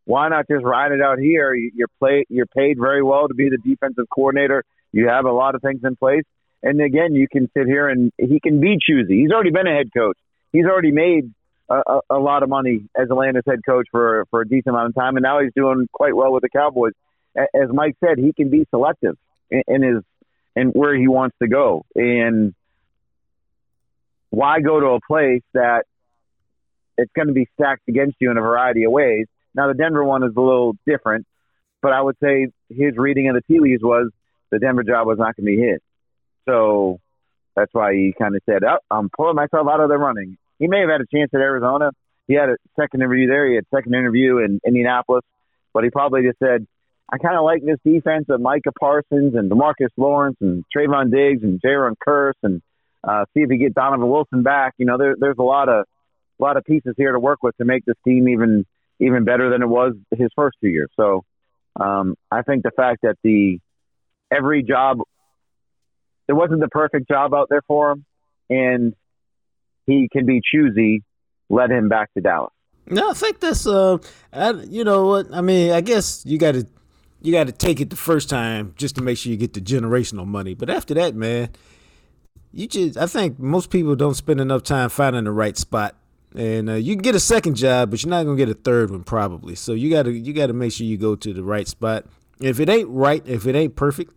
Why 0.05 0.29
not 0.29 0.47
just 0.49 0.63
ride 0.63 0.91
it 0.91 1.01
out 1.01 1.19
here? 1.19 1.53
You- 1.53 1.71
You're 1.75 1.87
play 1.99 2.25
you're 2.29 2.45
paid 2.47 2.77
very 2.79 3.03
well 3.03 3.27
to 3.27 3.33
be 3.33 3.49
the 3.49 3.57
defensive 3.57 4.05
coordinator. 4.13 4.63
You 4.91 5.07
have 5.09 5.25
a 5.25 5.31
lot 5.31 5.53
of 5.55 5.61
things 5.61 5.81
in 5.83 5.95
place, 5.95 6.23
and 6.63 6.81
again, 6.81 7.13
you 7.13 7.27
can 7.31 7.49
sit 7.55 7.67
here 7.67 7.89
and 7.89 8.11
he 8.17 8.39
can 8.39 8.59
be 8.61 8.77
choosy. 8.81 9.21
He's 9.21 9.31
already 9.31 9.51
been 9.51 9.67
a 9.67 9.75
head 9.75 9.89
coach. 9.95 10.17
He's 10.53 10.65
already 10.65 10.91
made 10.91 11.33
a, 11.69 11.81
a, 11.85 11.99
a 12.11 12.19
lot 12.19 12.41
of 12.41 12.49
money 12.49 12.85
as 12.95 13.09
Atlanta's 13.11 13.43
head 13.45 13.59
coach 13.65 13.87
for 13.91 14.25
for 14.31 14.41
a 14.41 14.47
decent 14.47 14.67
amount 14.67 14.89
of 14.89 14.95
time, 14.95 15.17
and 15.17 15.23
now 15.23 15.41
he's 15.41 15.51
doing 15.53 15.87
quite 15.91 16.15
well 16.15 16.31
with 16.31 16.41
the 16.41 16.49
Cowboys. 16.49 16.93
As 17.35 17.69
Mike 17.71 17.95
said, 18.03 18.17
he 18.17 18.31
can 18.33 18.49
be 18.49 18.65
selective 18.71 19.15
in, 19.51 19.61
in 19.67 19.81
his 19.83 20.03
and 20.57 20.71
where 20.73 20.97
he 20.97 21.07
wants 21.07 21.35
to 21.39 21.47
go. 21.47 21.85
And 21.95 22.55
why 24.31 24.59
go 24.59 24.79
to 24.79 24.87
a 24.87 24.99
place 24.99 25.43
that 25.53 25.83
it's 26.97 27.11
going 27.15 27.27
to 27.27 27.33
be 27.33 27.47
stacked 27.53 27.87
against 27.87 28.17
you 28.19 28.31
in 28.31 28.37
a 28.37 28.41
variety 28.41 28.83
of 28.83 28.91
ways? 28.91 29.27
Now, 29.53 29.67
the 29.67 29.75
Denver 29.75 30.03
one 30.03 30.23
is 30.23 30.31
a 30.35 30.41
little 30.41 30.73
different, 30.87 31.27
but 31.81 31.93
I 31.93 32.01
would 32.01 32.17
say 32.21 32.47
his 32.69 32.97
reading 32.97 33.29
of 33.29 33.35
the 33.35 33.41
tea 33.41 33.59
leaves 33.59 33.83
was 33.83 34.09
the 34.51 34.57
Denver 34.57 34.83
job 34.83 35.05
was 35.05 35.19
not 35.19 35.35
going 35.35 35.45
to 35.45 35.55
be 35.55 35.61
his. 35.61 35.79
So 36.49 36.99
that's 37.55 37.73
why 37.73 37.93
he 37.93 38.15
kind 38.17 38.35
of 38.35 38.41
said, 38.49 38.63
oh, 38.63 38.79
I'm 38.89 39.09
pulling 39.15 39.35
myself 39.35 39.67
out 39.71 39.79
of 39.79 39.89
the 39.89 39.97
running. 39.97 40.37
He 40.57 40.67
may 40.67 40.79
have 40.79 40.89
had 40.89 41.01
a 41.01 41.05
chance 41.15 41.29
at 41.35 41.39
Arizona. 41.39 41.91
He 42.27 42.33
had 42.33 42.49
a 42.49 42.57
second 42.79 43.01
interview 43.01 43.27
there. 43.27 43.47
He 43.47 43.55
had 43.55 43.65
a 43.71 43.75
second 43.75 43.93
interview 43.93 44.39
in 44.39 44.59
Indianapolis, 44.65 45.23
but 45.71 45.83
he 45.83 45.91
probably 45.91 46.23
just 46.23 46.39
said, 46.39 46.65
I 47.09 47.17
kind 47.17 47.37
of 47.37 47.43
like 47.43 47.63
this 47.63 47.79
defense 47.85 48.25
of 48.29 48.41
Micah 48.41 48.73
Parsons 48.77 49.33
and 49.35 49.49
DeMarcus 49.49 49.89
Lawrence 49.95 50.37
and 50.41 50.65
Trevon 50.75 51.11
Diggs 51.11 51.41
and 51.41 51.61
Jayron 51.61 51.95
Kearse 52.05 52.33
and 52.43 52.61
uh, 53.03 53.25
see 53.33 53.41
if 53.41 53.49
you 53.49 53.57
get 53.57 53.73
Donovan 53.73 54.09
Wilson 54.09 54.43
back. 54.43 54.73
You 54.77 54.85
know, 54.85 54.97
there, 54.97 55.15
there's 55.17 55.37
a 55.39 55.43
lot 55.43 55.69
of 55.69 55.85
a 56.39 56.43
lot 56.43 56.57
of 56.57 56.65
pieces 56.65 56.93
here 56.97 57.13
to 57.13 57.19
work 57.19 57.41
with 57.41 57.55
to 57.57 57.65
make 57.65 57.85
this 57.85 57.95
team 58.05 58.27
even 58.27 58.65
even 58.99 59.23
better 59.23 59.49
than 59.49 59.61
it 59.61 59.67
was 59.67 59.93
his 60.11 60.29
first 60.35 60.57
two 60.61 60.67
years. 60.67 60.89
So 60.95 61.23
um, 61.79 62.15
I 62.31 62.41
think 62.41 62.63
the 62.63 62.71
fact 62.71 63.03
that 63.03 63.15
the 63.23 63.59
every 64.31 64.63
job 64.63 64.99
there 66.27 66.35
wasn't 66.35 66.59
the 66.59 66.67
perfect 66.67 67.07
job 67.07 67.33
out 67.33 67.47
there 67.49 67.61
for 67.67 67.91
him, 67.91 68.05
and 68.49 68.93
he 69.85 70.09
can 70.11 70.25
be 70.25 70.41
choosy, 70.43 71.03
led 71.49 71.71
him 71.71 71.87
back 71.87 72.13
to 72.15 72.21
Dallas. 72.21 72.51
No, 72.89 73.11
I 73.11 73.13
think 73.13 73.39
that's 73.39 73.65
uh, 73.65 73.97
I, 74.33 74.51
you 74.51 74.83
know 74.83 75.07
what 75.07 75.27
I 75.33 75.41
mean. 75.41 75.71
I 75.71 75.81
guess 75.81 76.25
you 76.25 76.37
got 76.37 76.53
to 76.53 76.67
you 77.21 77.31
got 77.31 77.47
to 77.47 77.53
take 77.53 77.79
it 77.79 77.89
the 77.89 77.95
first 77.95 78.29
time 78.29 78.73
just 78.77 78.95
to 78.95 79.01
make 79.01 79.17
sure 79.17 79.31
you 79.31 79.37
get 79.37 79.53
the 79.53 79.61
generational 79.61 80.25
money. 80.25 80.53
But 80.53 80.69
after 80.69 80.93
that, 80.95 81.15
man, 81.15 81.49
you 82.51 82.67
just 82.67 82.97
I 82.97 83.07
think 83.07 83.39
most 83.39 83.69
people 83.69 83.95
don't 83.95 84.13
spend 84.15 84.39
enough 84.39 84.63
time 84.63 84.89
finding 84.89 85.25
the 85.25 85.31
right 85.31 85.57
spot. 85.57 85.95
And 86.35 86.69
uh, 86.69 86.73
you 86.73 86.95
can 86.95 87.01
get 87.01 87.15
a 87.15 87.19
second 87.19 87.55
job, 87.55 87.89
but 87.89 88.03
you're 88.03 88.09
not 88.09 88.23
gonna 88.23 88.37
get 88.37 88.49
a 88.49 88.53
third 88.53 88.91
one 88.91 89.03
probably. 89.03 89.55
So 89.55 89.73
you 89.73 89.89
gotta 89.89 90.11
you 90.11 90.33
gotta 90.33 90.53
make 90.53 90.71
sure 90.71 90.85
you 90.85 90.97
go 90.97 91.15
to 91.15 91.33
the 91.33 91.43
right 91.43 91.67
spot. 91.67 92.05
If 92.39 92.59
it 92.59 92.69
ain't 92.69 92.89
right, 92.89 93.25
if 93.25 93.47
it 93.47 93.55
ain't 93.55 93.75
perfect, 93.75 94.13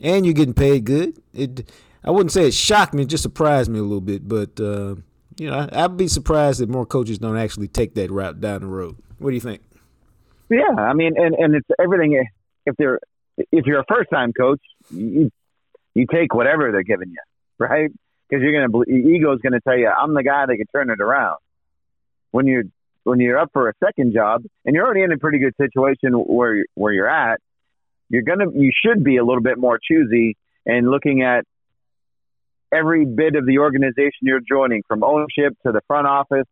and 0.00 0.24
you're 0.24 0.34
getting 0.34 0.54
paid 0.54 0.84
good, 0.84 1.20
it 1.34 1.70
I 2.04 2.10
wouldn't 2.10 2.32
say 2.32 2.46
it 2.46 2.54
shocked 2.54 2.94
me, 2.94 3.02
it 3.02 3.08
just 3.08 3.22
surprised 3.22 3.70
me 3.70 3.78
a 3.78 3.82
little 3.82 4.00
bit. 4.00 4.26
But 4.26 4.58
uh, 4.60 4.96
you 5.36 5.50
know, 5.50 5.68
I, 5.72 5.84
I'd 5.84 5.96
be 5.96 6.08
surprised 6.08 6.60
that 6.60 6.68
more 6.68 6.86
coaches 6.86 7.18
don't 7.18 7.36
actually 7.36 7.68
take 7.68 7.94
that 7.94 8.10
route 8.10 8.40
down 8.40 8.60
the 8.60 8.68
road. 8.68 8.96
What 9.18 9.30
do 9.30 9.34
you 9.34 9.40
think? 9.40 9.62
Yeah, 10.52 10.74
I 10.78 10.92
mean, 10.92 11.14
and 11.16 11.34
and 11.34 11.54
it's 11.54 11.68
everything. 11.80 12.14
Eh, 12.16 12.24
if 12.66 12.76
they're 12.76 13.00
if 13.50 13.64
you're 13.64 13.80
a 13.80 13.84
first 13.88 14.10
time 14.10 14.32
coach, 14.32 14.60
you 14.90 15.30
you 15.94 16.06
take 16.12 16.34
whatever 16.34 16.70
they're 16.72 16.82
giving 16.82 17.08
you, 17.08 17.20
right? 17.58 17.90
Because 18.28 18.42
you're 18.42 18.52
gonna 18.52 18.84
your 18.86 19.14
ego's 19.16 19.40
gonna 19.40 19.60
tell 19.60 19.78
you, 19.78 19.88
I'm 19.88 20.12
the 20.12 20.22
guy 20.22 20.44
that 20.46 20.56
can 20.56 20.66
turn 20.66 20.90
it 20.90 21.00
around. 21.00 21.38
When 22.32 22.46
you're 22.46 22.64
when 23.04 23.18
you're 23.18 23.38
up 23.38 23.50
for 23.54 23.70
a 23.70 23.72
second 23.82 24.12
job 24.12 24.42
and 24.64 24.74
you're 24.74 24.84
already 24.84 25.02
in 25.02 25.12
a 25.12 25.18
pretty 25.18 25.38
good 25.38 25.54
situation 25.56 26.12
where 26.12 26.64
where 26.74 26.92
you're 26.92 27.08
at, 27.08 27.40
you're 28.10 28.22
gonna 28.22 28.50
you 28.52 28.72
should 28.84 29.02
be 29.02 29.16
a 29.16 29.24
little 29.24 29.42
bit 29.42 29.56
more 29.56 29.78
choosy 29.82 30.36
and 30.66 30.90
looking 30.90 31.22
at 31.22 31.44
every 32.70 33.06
bit 33.06 33.36
of 33.36 33.46
the 33.46 33.58
organization 33.58 34.20
you're 34.22 34.40
joining, 34.46 34.82
from 34.86 35.02
ownership 35.02 35.56
to 35.66 35.72
the 35.72 35.80
front 35.86 36.06
office 36.06 36.46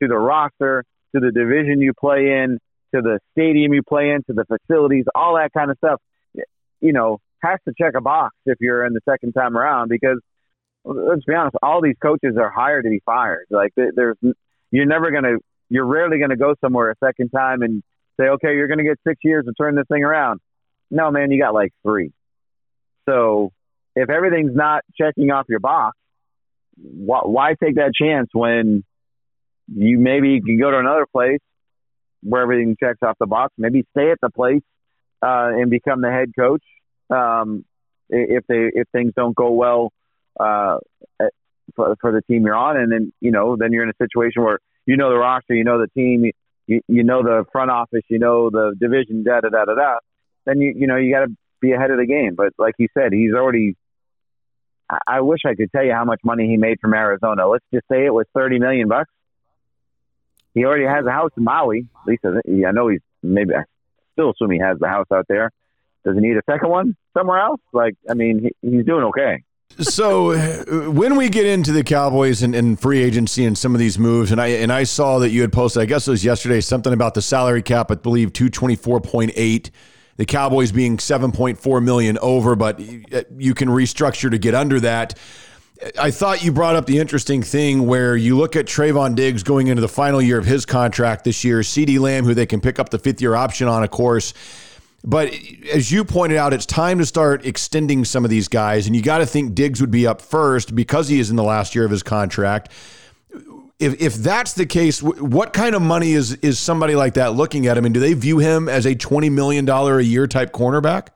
to 0.00 0.08
the 0.08 0.16
roster 0.16 0.84
to 1.14 1.20
the 1.20 1.30
division 1.30 1.80
you 1.80 1.92
play 1.92 2.42
in 2.42 2.58
to 2.94 3.02
the 3.02 3.20
stadium 3.32 3.72
you 3.72 3.82
play 3.82 4.10
in 4.10 4.22
to 4.24 4.32
the 4.32 4.44
facilities, 4.44 5.04
all 5.14 5.36
that 5.36 5.52
kind 5.52 5.70
of 5.70 5.78
stuff. 5.78 6.00
You 6.80 6.92
know, 6.92 7.20
has 7.42 7.58
to 7.66 7.74
check 7.78 7.94
a 7.96 8.00
box 8.00 8.34
if 8.46 8.58
you're 8.60 8.84
in 8.84 8.92
the 8.92 9.00
second 9.08 9.32
time 9.32 9.56
around 9.56 9.88
because 9.88 10.18
let's 10.84 11.24
be 11.24 11.34
honest, 11.34 11.56
all 11.62 11.80
these 11.80 11.96
coaches 12.02 12.36
are 12.36 12.50
hired 12.50 12.84
to 12.84 12.90
be 12.90 13.00
fired. 13.04 13.46
Like 13.50 13.72
there's, 13.76 14.16
you're 14.70 14.86
never 14.86 15.10
going 15.10 15.24
to 15.24 15.38
you're 15.68 15.86
rarely 15.86 16.18
going 16.18 16.30
to 16.30 16.36
go 16.36 16.54
somewhere 16.60 16.90
a 16.90 16.94
second 17.02 17.30
time 17.30 17.62
and 17.62 17.82
say, 18.20 18.26
okay, 18.26 18.54
you're 18.54 18.68
going 18.68 18.78
to 18.78 18.84
get 18.84 18.98
six 19.06 19.20
years 19.24 19.46
to 19.46 19.52
turn 19.54 19.74
this 19.74 19.86
thing 19.90 20.04
around. 20.04 20.40
No, 20.90 21.10
man, 21.10 21.30
you 21.30 21.40
got 21.40 21.54
like 21.54 21.72
three. 21.82 22.12
So 23.08 23.52
if 23.96 24.10
everything's 24.10 24.54
not 24.54 24.82
checking 25.00 25.30
off 25.30 25.46
your 25.48 25.60
box, 25.60 25.96
why, 26.76 27.20
why 27.20 27.54
take 27.54 27.76
that 27.76 27.92
chance 27.94 28.28
when 28.32 28.84
you 29.74 29.98
maybe 29.98 30.40
can 30.42 30.58
go 30.58 30.70
to 30.70 30.78
another 30.78 31.06
place 31.10 31.40
where 32.22 32.42
everything 32.42 32.76
checks 32.78 32.98
off 33.02 33.16
the 33.18 33.26
box? 33.26 33.52
Maybe 33.58 33.84
stay 33.96 34.10
at 34.10 34.18
the 34.20 34.30
place 34.30 34.62
uh, 35.22 35.50
and 35.54 35.70
become 35.70 36.00
the 36.00 36.10
head 36.10 36.32
coach 36.38 36.62
um, 37.10 37.64
if 38.08 38.44
they 38.48 38.70
if 38.72 38.88
things 38.92 39.12
don't 39.16 39.34
go 39.34 39.52
well 39.52 39.92
uh, 40.38 40.78
for, 41.74 41.96
for 42.00 42.12
the 42.12 42.22
team 42.22 42.44
you're 42.44 42.54
on, 42.54 42.76
and 42.76 42.90
then 42.90 43.12
you 43.20 43.30
know 43.30 43.56
then 43.56 43.72
you're 43.72 43.84
in 43.84 43.90
a 43.90 44.04
situation 44.04 44.42
where 44.42 44.58
you 44.86 44.96
know 44.96 45.10
the 45.10 45.18
roster, 45.18 45.54
you 45.54 45.64
know 45.64 45.80
the 45.80 45.88
team, 45.88 46.30
you, 46.66 46.80
you 46.88 47.04
know 47.04 47.22
the 47.22 47.44
front 47.52 47.70
office, 47.70 48.02
you 48.08 48.18
know 48.18 48.50
the 48.50 48.74
division, 48.78 49.24
da 49.24 49.40
da 49.40 49.48
da 49.48 49.64
da 49.64 49.74
da. 49.74 49.94
Then 50.44 50.60
you 50.60 50.74
you 50.76 50.86
know 50.86 50.96
you 50.96 51.12
got 51.12 51.26
to 51.26 51.36
be 51.60 51.72
ahead 51.72 51.90
of 51.90 51.98
the 51.98 52.06
game. 52.06 52.34
But 52.36 52.52
like 52.58 52.74
you 52.78 52.88
said, 52.96 53.12
he's 53.12 53.32
already. 53.32 53.76
I 55.06 55.22
wish 55.22 55.40
I 55.46 55.54
could 55.54 55.72
tell 55.72 55.84
you 55.84 55.92
how 55.92 56.04
much 56.04 56.20
money 56.22 56.46
he 56.48 56.58
made 56.58 56.78
from 56.78 56.92
Arizona. 56.92 57.48
Let's 57.48 57.64
just 57.72 57.86
say 57.90 58.04
it 58.04 58.12
was 58.12 58.26
thirty 58.34 58.58
million 58.58 58.88
bucks. 58.88 59.10
He 60.54 60.64
already 60.64 60.84
has 60.84 61.06
a 61.06 61.10
house 61.10 61.30
in 61.36 61.44
Maui. 61.44 61.88
At 62.02 62.08
least 62.08 62.24
I 62.24 62.70
know 62.72 62.88
he's 62.88 63.00
maybe. 63.22 63.54
I 63.54 63.64
still 64.12 64.30
assume 64.30 64.50
he 64.50 64.58
has 64.58 64.78
the 64.78 64.88
house 64.88 65.06
out 65.12 65.26
there. 65.28 65.50
Does 66.04 66.14
he 66.14 66.20
need 66.20 66.36
a 66.36 66.42
second 66.50 66.68
one 66.68 66.96
somewhere 67.16 67.38
else? 67.38 67.60
Like, 67.72 67.94
I 68.10 68.14
mean, 68.14 68.50
he, 68.62 68.70
he's 68.70 68.84
doing 68.84 69.04
okay 69.04 69.44
so 69.80 70.90
when 70.90 71.16
we 71.16 71.28
get 71.28 71.46
into 71.46 71.72
the 71.72 71.82
Cowboys 71.82 72.42
and, 72.42 72.54
and, 72.54 72.78
free 72.78 73.02
agency 73.02 73.44
and 73.44 73.56
some 73.56 73.74
of 73.74 73.78
these 73.78 73.98
moves, 73.98 74.32
and 74.32 74.40
I 74.40 74.48
and 74.48 74.72
I 74.72 74.84
saw 74.84 75.18
that 75.20 75.30
you 75.30 75.40
had 75.40 75.52
posted, 75.52 75.82
I 75.82 75.86
guess 75.86 76.06
it 76.06 76.10
was 76.10 76.24
yesterday, 76.24 76.60
something 76.60 76.92
about 76.92 77.14
the 77.14 77.22
salary 77.22 77.62
cap. 77.62 77.90
I 77.90 77.94
believe 77.94 78.32
two 78.32 78.48
twenty 78.48 78.76
four 78.76 79.00
point 79.00 79.32
eight. 79.34 79.70
The 80.16 80.26
Cowboys 80.26 80.72
being 80.72 80.98
seven 80.98 81.32
point 81.32 81.58
four 81.58 81.80
million 81.80 82.18
over, 82.18 82.54
but 82.54 82.78
you 82.80 83.54
can 83.54 83.68
restructure 83.68 84.30
to 84.30 84.38
get 84.38 84.54
under 84.54 84.78
that. 84.80 85.18
I 85.98 86.10
thought 86.10 86.44
you 86.44 86.52
brought 86.52 86.76
up 86.76 86.86
the 86.86 86.98
interesting 86.98 87.42
thing 87.42 87.86
where 87.86 88.16
you 88.16 88.36
look 88.36 88.56
at 88.56 88.66
Trevon 88.66 89.14
Diggs 89.14 89.42
going 89.42 89.66
into 89.66 89.80
the 89.80 89.88
final 89.88 90.22
year 90.22 90.38
of 90.38 90.44
his 90.44 90.64
contract 90.64 91.24
this 91.24 91.44
year, 91.44 91.60
CeeDee 91.60 91.98
Lamb, 91.98 92.24
who 92.24 92.34
they 92.34 92.46
can 92.46 92.60
pick 92.60 92.78
up 92.78 92.90
the 92.90 92.98
fifth 92.98 93.20
year 93.20 93.34
option 93.34 93.66
on, 93.68 93.82
of 93.82 93.90
course 93.90 94.32
but 95.04 95.34
as 95.72 95.90
you 95.90 96.04
pointed 96.04 96.38
out, 96.38 96.52
it's 96.52 96.66
time 96.66 96.98
to 96.98 97.06
start 97.06 97.44
extending 97.44 98.04
some 98.04 98.24
of 98.24 98.30
these 98.30 98.48
guys, 98.48 98.86
and 98.86 98.94
you 98.94 99.02
got 99.02 99.18
to 99.18 99.26
think 99.26 99.54
Diggs 99.54 99.80
would 99.80 99.90
be 99.90 100.06
up 100.06 100.20
first 100.20 100.74
because 100.74 101.08
he 101.08 101.18
is 101.18 101.28
in 101.28 101.36
the 101.36 101.42
last 101.42 101.74
year 101.74 101.84
of 101.84 101.90
his 101.90 102.04
contract. 102.04 102.70
If, 103.80 104.00
if 104.00 104.14
that's 104.14 104.52
the 104.52 104.64
case, 104.64 105.02
what 105.02 105.52
kind 105.52 105.74
of 105.74 105.82
money 105.82 106.12
is 106.12 106.34
is 106.34 106.60
somebody 106.60 106.94
like 106.94 107.14
that 107.14 107.34
looking 107.34 107.66
at 107.66 107.76
him, 107.76 107.84
and 107.84 107.92
do 107.92 107.98
they 107.98 108.14
view 108.14 108.38
him 108.38 108.68
as 108.68 108.86
a 108.86 108.94
twenty 108.94 109.28
million 109.28 109.64
dollar 109.64 109.98
a 109.98 110.04
year 110.04 110.28
type 110.28 110.52
cornerback? 110.52 111.08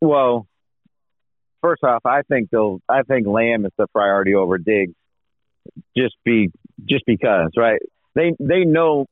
Well, 0.00 0.46
first 1.66 1.82
off, 1.82 2.02
I 2.04 2.22
think 2.22 2.50
they'll. 2.50 2.80
I 2.88 3.02
think 3.02 3.26
Lamb 3.26 3.66
is 3.66 3.72
the 3.76 3.86
priority 3.88 4.34
over 4.34 4.58
Diggs, 4.58 4.94
just 5.96 6.14
be 6.24 6.50
just 6.88 7.04
because, 7.06 7.50
right? 7.56 7.80
They 8.14 8.32
they 8.38 8.64
know 8.64 9.06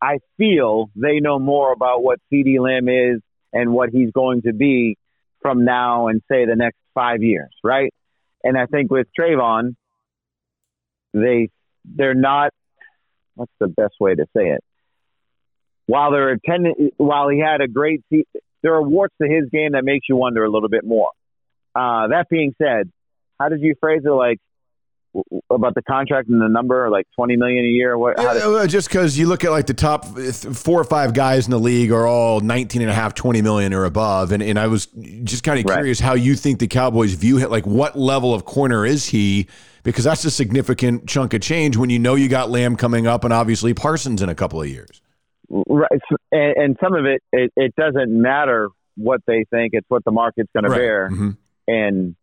I 0.00 0.18
feel 0.36 0.90
they 0.94 1.20
know 1.20 1.38
more 1.38 1.72
about 1.72 2.02
what 2.02 2.18
CeeDee 2.32 2.60
Lamb 2.60 2.88
is 2.88 3.20
and 3.52 3.72
what 3.72 3.90
he's 3.90 4.10
going 4.12 4.42
to 4.42 4.52
be 4.52 4.96
from 5.42 5.64
now 5.64 6.08
and 6.08 6.20
say 6.30 6.44
the 6.46 6.56
next 6.56 6.76
five 6.94 7.22
years, 7.22 7.50
right? 7.64 7.92
And 8.44 8.56
I 8.56 8.66
think 8.66 8.90
with 8.90 9.06
Trevon, 9.18 9.74
they 11.14 11.48
they're 11.84 12.14
not. 12.14 12.52
What's 13.34 13.52
the 13.58 13.68
best 13.68 13.94
way 13.98 14.14
to 14.14 14.26
say 14.36 14.50
it? 14.50 14.62
While 15.86 16.12
they're 16.12 16.32
attending, 16.32 16.90
while 16.98 17.28
he 17.28 17.40
had 17.40 17.62
a 17.62 17.68
great, 17.68 18.02
there 18.62 18.74
are 18.74 18.82
warts 18.82 19.14
to 19.20 19.28
his 19.28 19.48
game 19.50 19.72
that 19.72 19.84
makes 19.84 20.06
you 20.08 20.16
wonder 20.16 20.44
a 20.44 20.50
little 20.50 20.68
bit 20.68 20.84
more. 20.84 21.08
Uh, 21.74 22.08
that 22.08 22.26
being 22.28 22.54
said, 22.60 22.90
how 23.38 23.48
did 23.48 23.60
you 23.60 23.74
phrase 23.80 24.02
it? 24.04 24.10
Like 24.10 24.38
about 25.50 25.74
the 25.74 25.82
contract 25.82 26.28
and 26.28 26.40
the 26.40 26.48
number, 26.48 26.88
like 26.90 27.06
twenty 27.16 27.36
million 27.36 27.64
a 27.64 27.68
year? 27.68 27.98
What? 27.98 28.16
Yeah, 28.18 28.66
just 28.66 28.88
because 28.88 29.18
you 29.18 29.26
look 29.26 29.44
at 29.44 29.50
like 29.50 29.66
the 29.66 29.74
top 29.74 30.04
four 30.04 30.80
or 30.80 30.84
five 30.84 31.14
guys 31.14 31.46
in 31.46 31.50
the 31.50 31.58
league 31.58 31.90
are 31.90 32.06
all 32.06 32.40
19 32.40 32.82
and 32.82 32.90
a 32.90 32.94
half, 32.94 33.14
20 33.14 33.42
million 33.42 33.74
or 33.74 33.84
above, 33.84 34.32
and 34.32 34.42
and 34.42 34.58
I 34.58 34.68
was 34.68 34.86
just 35.24 35.42
kind 35.42 35.58
of 35.58 35.64
right. 35.64 35.76
curious 35.76 36.00
how 36.00 36.14
you 36.14 36.36
think 36.36 36.58
the 36.60 36.68
Cowboys 36.68 37.14
view 37.14 37.38
it. 37.38 37.50
Like, 37.50 37.66
what 37.66 37.98
level 37.98 38.34
of 38.34 38.44
corner 38.44 38.86
is 38.86 39.06
he? 39.06 39.48
Because 39.82 40.04
that's 40.04 40.24
a 40.26 40.30
significant 40.30 41.08
chunk 41.08 41.32
of 41.32 41.40
change 41.40 41.76
when 41.76 41.88
you 41.88 41.98
know 41.98 42.14
you 42.14 42.28
got 42.28 42.50
Lamb 42.50 42.76
coming 42.76 43.06
up, 43.06 43.24
and 43.24 43.32
obviously 43.32 43.72
Parsons 43.72 44.20
in 44.20 44.28
a 44.28 44.34
couple 44.34 44.60
of 44.60 44.68
years. 44.68 45.00
Right, 45.48 45.90
and, 46.30 46.56
and 46.56 46.76
some 46.82 46.94
of 46.94 47.06
it, 47.06 47.22
it, 47.32 47.50
it 47.56 47.74
doesn't 47.74 48.10
matter 48.10 48.68
what 48.96 49.22
they 49.26 49.44
think; 49.50 49.70
it's 49.72 49.88
what 49.88 50.04
the 50.04 50.12
market's 50.12 50.50
going 50.52 50.64
right. 50.64 50.76
to 50.76 50.80
bear, 50.80 51.10
mm-hmm. 51.10 51.30
And 51.70 52.16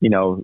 you 0.00 0.10
know 0.10 0.42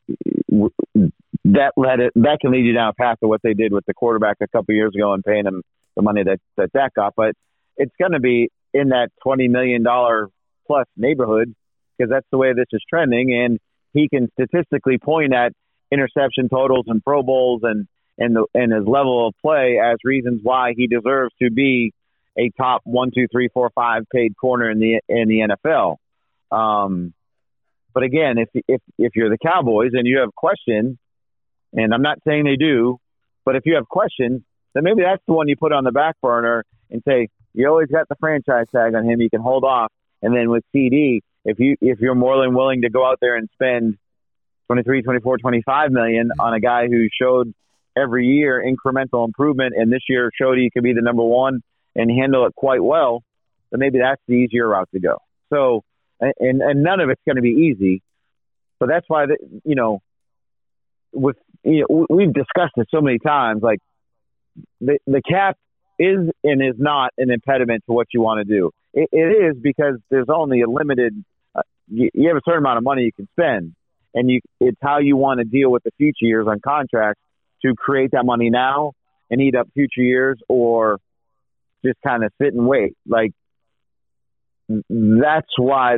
that 1.44 1.72
led 1.76 2.00
it 2.00 2.12
that 2.16 2.38
can 2.40 2.52
lead 2.52 2.64
you 2.64 2.72
down 2.72 2.88
a 2.88 2.94
path 2.94 3.18
of 3.22 3.28
what 3.28 3.40
they 3.42 3.54
did 3.54 3.72
with 3.72 3.84
the 3.86 3.94
quarterback 3.94 4.36
a 4.42 4.48
couple 4.48 4.74
years 4.74 4.92
ago 4.94 5.12
and 5.12 5.24
paying 5.24 5.46
him 5.46 5.62
the 5.94 6.02
money 6.02 6.22
that 6.24 6.38
that 6.56 6.72
that 6.74 6.92
got. 6.94 7.14
But 7.16 7.32
it's 7.76 7.94
going 7.98 8.12
to 8.12 8.20
be 8.20 8.50
in 8.74 8.90
that 8.90 9.08
twenty 9.22 9.48
million 9.48 9.82
dollar 9.82 10.28
plus 10.66 10.86
neighborhood 10.96 11.54
because 11.96 12.10
that's 12.10 12.26
the 12.30 12.38
way 12.38 12.52
this 12.52 12.66
is 12.72 12.82
trending, 12.88 13.32
and 13.32 13.58
he 13.92 14.08
can 14.08 14.28
statistically 14.32 14.98
point 14.98 15.32
at 15.32 15.52
interception 15.90 16.48
totals 16.48 16.86
and 16.88 17.02
Pro 17.02 17.22
Bowls 17.22 17.62
and 17.64 17.86
and 18.18 18.34
the 18.34 18.46
and 18.54 18.72
his 18.72 18.86
level 18.86 19.28
of 19.28 19.34
play 19.40 19.78
as 19.82 19.96
reasons 20.04 20.40
why 20.42 20.72
he 20.76 20.86
deserves 20.86 21.32
to 21.42 21.50
be 21.50 21.92
a 22.38 22.50
top 22.50 22.82
one, 22.84 23.10
two, 23.14 23.26
three, 23.30 23.48
four, 23.48 23.70
five 23.74 24.04
paid 24.12 24.36
corner 24.36 24.70
in 24.70 24.78
the 24.78 25.00
in 25.08 25.28
the 25.28 25.56
NFL. 25.64 25.96
Um, 26.50 27.14
but 27.96 28.02
again, 28.02 28.36
if 28.36 28.50
if 28.68 28.82
if 28.98 29.16
you're 29.16 29.30
the 29.30 29.38
Cowboys 29.38 29.92
and 29.94 30.06
you 30.06 30.18
have 30.18 30.34
questions 30.34 30.98
and 31.72 31.94
I'm 31.94 32.02
not 32.02 32.18
saying 32.28 32.44
they 32.44 32.56
do, 32.56 32.98
but 33.46 33.56
if 33.56 33.62
you 33.64 33.76
have 33.76 33.88
questions, 33.88 34.42
then 34.74 34.84
maybe 34.84 35.00
that's 35.02 35.22
the 35.26 35.32
one 35.32 35.48
you 35.48 35.56
put 35.56 35.72
on 35.72 35.82
the 35.82 35.92
back 35.92 36.16
burner 36.20 36.62
and 36.90 37.02
say, 37.08 37.28
you 37.54 37.66
always 37.66 37.88
got 37.88 38.06
the 38.10 38.16
franchise 38.20 38.66
tag 38.70 38.94
on 38.94 39.08
him. 39.08 39.22
You 39.22 39.30
can 39.30 39.40
hold 39.40 39.64
off. 39.64 39.90
And 40.20 40.36
then 40.36 40.50
with 40.50 40.62
CeeDee, 40.74 41.20
if 41.46 41.58
you 41.58 41.76
if 41.80 41.98
you're 41.98 42.14
more 42.14 42.38
than 42.44 42.54
willing 42.54 42.82
to 42.82 42.90
go 42.90 43.02
out 43.02 43.16
there 43.22 43.34
and 43.34 43.48
spend 43.54 43.96
23, 44.66 45.00
24, 45.00 45.38
25 45.38 45.90
million 45.90 46.28
on 46.38 46.52
a 46.52 46.60
guy 46.60 46.88
who 46.88 47.08
showed 47.18 47.54
every 47.96 48.26
year 48.26 48.62
incremental 48.62 49.24
improvement 49.24 49.72
and 49.74 49.90
this 49.90 50.02
year 50.06 50.30
showed 50.38 50.58
he 50.58 50.68
could 50.68 50.82
be 50.82 50.92
the 50.92 51.00
number 51.00 51.24
one 51.24 51.62
and 51.94 52.10
handle 52.10 52.44
it 52.44 52.54
quite 52.54 52.84
well, 52.84 53.22
then 53.70 53.80
maybe 53.80 54.00
that's 54.00 54.20
the 54.28 54.34
easier 54.34 54.68
route 54.68 54.90
to 54.92 55.00
go. 55.00 55.16
So, 55.50 55.82
and, 56.20 56.62
and 56.62 56.82
none 56.82 57.00
of 57.00 57.10
it's 57.10 57.20
going 57.26 57.36
to 57.36 57.42
be 57.42 57.72
easy, 57.72 58.02
but 58.78 58.88
that's 58.88 59.06
why, 59.08 59.26
you 59.64 59.74
know, 59.74 60.00
with 61.12 61.36
you 61.64 61.84
know, 61.88 62.06
we've 62.08 62.32
discussed 62.32 62.74
it 62.76 62.88
so 62.90 63.00
many 63.00 63.18
times. 63.18 63.62
Like 63.62 63.80
the 64.80 64.98
the 65.06 65.22
cap 65.22 65.56
is 65.98 66.30
and 66.44 66.62
is 66.62 66.76
not 66.78 67.12
an 67.18 67.30
impediment 67.30 67.84
to 67.86 67.92
what 67.92 68.08
you 68.12 68.20
want 68.20 68.46
to 68.46 68.54
do. 68.54 68.70
it, 68.92 69.08
it 69.12 69.54
is 69.56 69.56
because 69.60 69.94
there's 70.10 70.28
only 70.28 70.62
a 70.62 70.68
limited. 70.68 71.24
Uh, 71.54 71.62
you, 71.88 72.10
you 72.14 72.28
have 72.28 72.36
a 72.36 72.40
certain 72.44 72.60
amount 72.60 72.78
of 72.78 72.84
money 72.84 73.02
you 73.02 73.12
can 73.12 73.28
spend, 73.32 73.74
and 74.14 74.30
you 74.30 74.40
it's 74.60 74.78
how 74.80 74.98
you 74.98 75.16
want 75.16 75.38
to 75.38 75.44
deal 75.44 75.70
with 75.70 75.82
the 75.84 75.92
future 75.96 76.24
years 76.24 76.46
on 76.48 76.60
contracts 76.60 77.22
to 77.62 77.74
create 77.74 78.10
that 78.12 78.24
money 78.24 78.50
now 78.50 78.92
and 79.30 79.40
eat 79.40 79.54
up 79.54 79.68
future 79.74 80.02
years, 80.02 80.38
or 80.48 80.98
just 81.84 81.98
kind 82.04 82.24
of 82.24 82.32
sit 82.40 82.52
and 82.54 82.66
wait. 82.66 82.96
Like 83.06 83.32
that's 84.68 85.52
why 85.58 85.96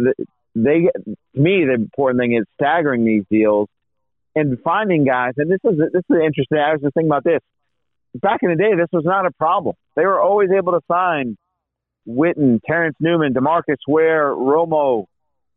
they. 0.54 0.90
To 0.94 1.40
me, 1.40 1.64
the 1.66 1.74
important 1.74 2.20
thing 2.20 2.36
is 2.36 2.44
staggering 2.54 3.04
these 3.04 3.24
deals 3.30 3.68
and 4.34 4.58
finding 4.62 5.04
guys. 5.04 5.32
And 5.36 5.50
this 5.50 5.60
is 5.64 5.78
this 5.92 6.02
is 6.08 6.16
interesting. 6.24 6.58
I 6.58 6.72
was 6.72 6.80
just 6.82 6.94
thinking 6.94 7.08
about 7.08 7.24
this. 7.24 7.40
Back 8.14 8.40
in 8.42 8.50
the 8.50 8.56
day, 8.56 8.74
this 8.76 8.88
was 8.92 9.04
not 9.04 9.26
a 9.26 9.30
problem. 9.32 9.76
They 9.94 10.04
were 10.04 10.20
always 10.20 10.50
able 10.50 10.72
to 10.72 10.80
sign 10.90 11.36
Witten, 12.08 12.60
Terrence 12.66 12.96
Newman, 13.00 13.34
DeMarcus 13.34 13.76
Ware, 13.86 14.34
Romo. 14.34 15.06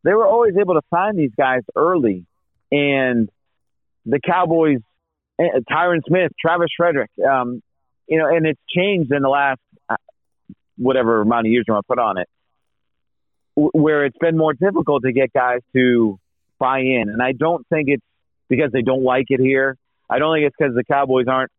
They 0.04 0.14
were 0.14 0.28
always 0.28 0.56
able 0.60 0.76
to 0.76 0.82
sign 0.94 1.16
these 1.16 1.32
guys 1.38 1.62
early, 1.76 2.26
and 2.72 3.30
the 4.06 4.20
Cowboys, 4.20 4.80
eh, 5.40 5.60
Tyron 5.70 6.02
Smith, 6.08 6.32
Travis 6.40 6.70
Frederick, 6.76 7.12
um, 7.26 7.62
you 8.08 8.18
know, 8.18 8.28
and 8.28 8.46
it's 8.46 8.60
changed 8.76 9.12
in 9.14 9.22
the 9.22 9.30
last 9.30 9.62
uh, 9.90 9.96
whatever 10.78 11.22
amount 11.22 11.48
of 11.48 11.52
years 11.52 11.66
you 11.68 11.74
want 11.74 11.86
to 11.86 11.88
put 11.88 12.00
on 12.00 12.18
it, 12.18 12.28
where 13.56 14.06
it's 14.06 14.18
been 14.18 14.38
more 14.38 14.54
difficult 14.54 15.04
to 15.04 15.12
get 15.12 15.34
guys 15.34 15.60
to 15.74 16.20
buy 16.60 16.80
in. 16.80 17.10
And 17.10 17.22
I 17.22 17.32
don't 17.34 17.68
think 17.68 17.90
it's 17.90 18.04
because 18.50 18.72
they 18.72 18.82
don't 18.82 19.04
like 19.04 19.26
it 19.30 19.40
here. 19.40 19.78
I 20.10 20.20
don't 20.20 20.36
think 20.36 20.48
it's 20.48 20.56
because 20.58 20.76
the 20.76 20.84
Cowboys 20.84 21.28
aren't 21.28 21.52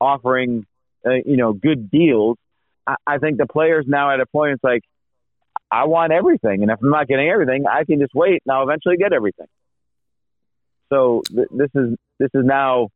offering, 0.00 0.66
uh, 1.04 1.10
you 1.24 1.36
know, 1.36 1.52
good 1.52 1.90
deals. 1.90 2.36
I, 2.86 2.94
I 3.06 3.18
think 3.18 3.38
the 3.38 3.46
players 3.46 3.84
now 3.88 4.12
at 4.12 4.20
a 4.20 4.26
point 4.26 4.54
it's 4.54 4.64
like, 4.64 4.82
I 5.70 5.86
want 5.86 6.12
everything, 6.12 6.62
and 6.62 6.70
if 6.70 6.78
I'm 6.80 6.90
not 6.90 7.08
getting 7.08 7.28
everything, 7.28 7.64
I 7.66 7.82
can 7.84 7.98
just 7.98 8.14
wait, 8.14 8.40
and 8.46 8.54
I'll 8.54 8.62
eventually 8.62 8.96
get 8.96 9.12
everything. 9.12 9.48
So 10.90 11.22
th- 11.26 11.48
this 11.50 11.70
is 11.74 11.96
this 12.20 12.30
is 12.34 12.44
now, 12.44 12.90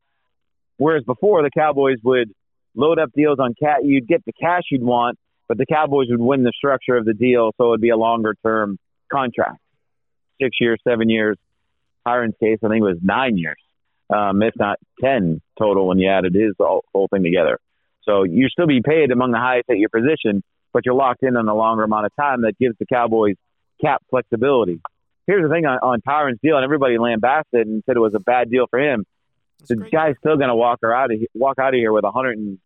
whereas 0.76 1.02
before 1.02 1.42
the 1.42 1.50
Cowboys 1.50 1.98
would 2.04 2.32
load 2.76 3.00
up 3.00 3.10
deals 3.12 3.40
on 3.40 3.54
cat. 3.60 3.84
You'd 3.84 4.06
get 4.06 4.24
the 4.24 4.32
cash 4.32 4.62
you'd 4.70 4.84
want, 4.84 5.18
but 5.50 5.58
the 5.58 5.66
Cowboys 5.66 6.06
would 6.10 6.20
win 6.20 6.44
the 6.44 6.52
structure 6.56 6.96
of 6.96 7.04
the 7.04 7.12
deal, 7.12 7.50
so 7.58 7.64
it 7.64 7.68
would 7.70 7.80
be 7.80 7.88
a 7.88 7.96
longer 7.96 8.36
term 8.40 8.78
contract, 9.10 9.58
six 10.40 10.56
years, 10.60 10.80
seven 10.86 11.10
years. 11.10 11.36
Tyron's 12.06 12.36
case, 12.38 12.60
I 12.64 12.68
think 12.68 12.82
it 12.82 12.86
was 12.86 12.98
nine 13.02 13.36
years, 13.36 13.56
um, 14.14 14.44
if 14.44 14.54
not 14.56 14.78
ten 15.00 15.40
total 15.58 15.88
when 15.88 15.98
you 15.98 16.08
added 16.08 16.36
his 16.36 16.52
whole, 16.56 16.84
whole 16.94 17.08
thing 17.08 17.24
together. 17.24 17.58
So 18.04 18.22
you 18.22 18.48
still 18.48 18.68
be 18.68 18.80
paid 18.80 19.10
among 19.10 19.32
the 19.32 19.38
highest 19.38 19.68
at 19.68 19.78
your 19.78 19.88
position, 19.88 20.44
but 20.72 20.86
you're 20.86 20.94
locked 20.94 21.24
in 21.24 21.36
on 21.36 21.48
a 21.48 21.54
longer 21.56 21.82
amount 21.82 22.06
of 22.06 22.12
time 22.14 22.42
that 22.42 22.56
gives 22.56 22.76
the 22.78 22.86
Cowboys 22.86 23.34
cap 23.80 24.04
flexibility. 24.08 24.80
Here's 25.26 25.42
the 25.42 25.52
thing 25.52 25.66
on, 25.66 25.78
on 25.78 26.00
Tyron's 26.00 26.38
deal, 26.40 26.58
and 26.58 26.64
everybody 26.64 26.96
lambasted 26.96 27.66
and 27.66 27.82
said 27.86 27.96
it 27.96 28.00
was 28.00 28.14
a 28.14 28.20
bad 28.20 28.52
deal 28.52 28.68
for 28.70 28.78
him. 28.78 29.04
the 29.66 29.74
guy's 29.74 30.14
still 30.20 30.36
going 30.36 30.48
to 30.48 30.54
walk 30.54 30.78
her 30.82 30.94
out 30.94 31.12
of 31.12 31.18
walk 31.34 31.58
out 31.58 31.74
of 31.74 31.78
here 31.78 31.92
with 31.92 32.04
a 32.04 32.12
hundred 32.12 32.38
and 32.38 32.60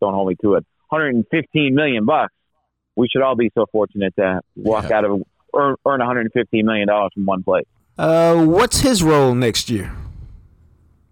don't 0.00 0.12
hold 0.12 0.26
me 0.26 0.34
to 0.42 0.54
it, 0.54 0.66
115 0.90 1.74
million 1.74 2.04
bucks. 2.04 2.32
We 2.96 3.08
should 3.08 3.22
all 3.22 3.36
be 3.36 3.50
so 3.54 3.66
fortunate 3.72 4.14
to 4.16 4.40
walk 4.56 4.90
Yeah. 4.90 4.98
out 4.98 5.04
of 5.04 5.22
earn, 5.54 5.76
earn 5.86 6.00
115 6.00 6.66
million 6.66 6.88
dollars 6.88 7.10
from 7.14 7.24
one 7.24 7.42
place. 7.42 7.66
Uh, 7.98 8.44
what's 8.44 8.80
his 8.80 9.02
role 9.02 9.34
next 9.34 9.70
year? 9.70 9.92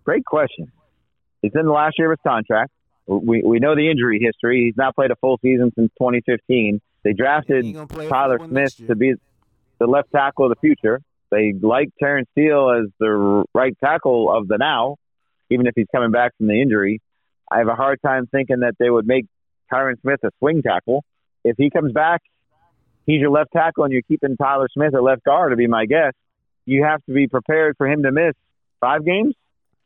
Great 0.05 0.25
question. 0.25 0.71
He's 1.43 1.53
in 1.55 1.67
the 1.67 1.73
last 1.73 1.99
year 1.99 2.13
of 2.13 2.19
his 2.19 2.23
contract. 2.31 2.73
We 3.07 3.43
we 3.43 3.59
know 3.59 3.75
the 3.75 3.91
injury 3.91 4.19
history. 4.23 4.65
He's 4.67 4.77
not 4.77 4.95
played 4.95 5.11
a 5.11 5.17
full 5.17 5.39
season 5.41 5.73
since 5.75 5.91
2015. 5.99 6.81
They 7.05 7.13
drafted 7.13 7.63
He 7.65 7.69
ain't 7.71 7.77
gonna 7.77 7.87
play 7.87 8.07
a 8.07 8.09
Tyler 8.11 8.39
Smith 8.47 8.77
to 8.89 8.95
be 8.95 9.15
the 9.79 9.87
left 9.87 10.11
tackle 10.13 10.47
of 10.47 10.51
the 10.51 10.61
future. 10.61 11.01
They 11.31 11.53
like 11.61 11.89
Terence 12.01 12.29
Steele 12.33 12.71
as 12.71 12.91
the 12.99 13.45
right 13.55 13.77
tackle 13.83 14.35
of 14.35 14.49
the 14.49 14.59
now, 14.59 14.97
even 15.51 15.67
if 15.67 15.75
he's 15.77 15.87
coming 15.95 16.11
back 16.11 16.37
from 16.37 16.49
the 16.49 16.61
injury. 16.61 17.01
I 17.51 17.59
have 17.59 17.69
a 17.69 17.75
hard 17.75 18.01
time 18.05 18.27
thinking 18.27 18.61
that 18.61 18.75
they 18.79 18.91
would 18.91 19.07
make 19.07 19.27
Tyron 19.73 20.01
Smith 20.01 20.21
a 20.25 20.31
swing 20.39 20.63
tackle. 20.63 21.05
If 21.45 21.57
he 21.57 21.71
comes 21.71 21.93
back, 21.93 22.23
he's 23.07 23.21
your 23.21 23.31
left 23.31 23.53
tackle, 23.53 23.85
and 23.85 23.93
you're 23.93 24.03
keeping 24.03 24.37
Tyler 24.37 24.69
Smith 24.73 24.95
at 24.95 25.03
left 25.03 25.25
guard, 25.25 25.53
to 25.53 25.57
be 25.57 25.67
my 25.67 25.87
guess. 25.87 26.13
You 26.67 26.85
have 26.85 27.03
to 27.07 27.13
be 27.13 27.27
prepared 27.29 27.77
for 27.79 27.89
him 27.89 28.03
to 28.03 28.13
miss 28.13 28.35
five 28.81 29.05
games, 29.05 29.35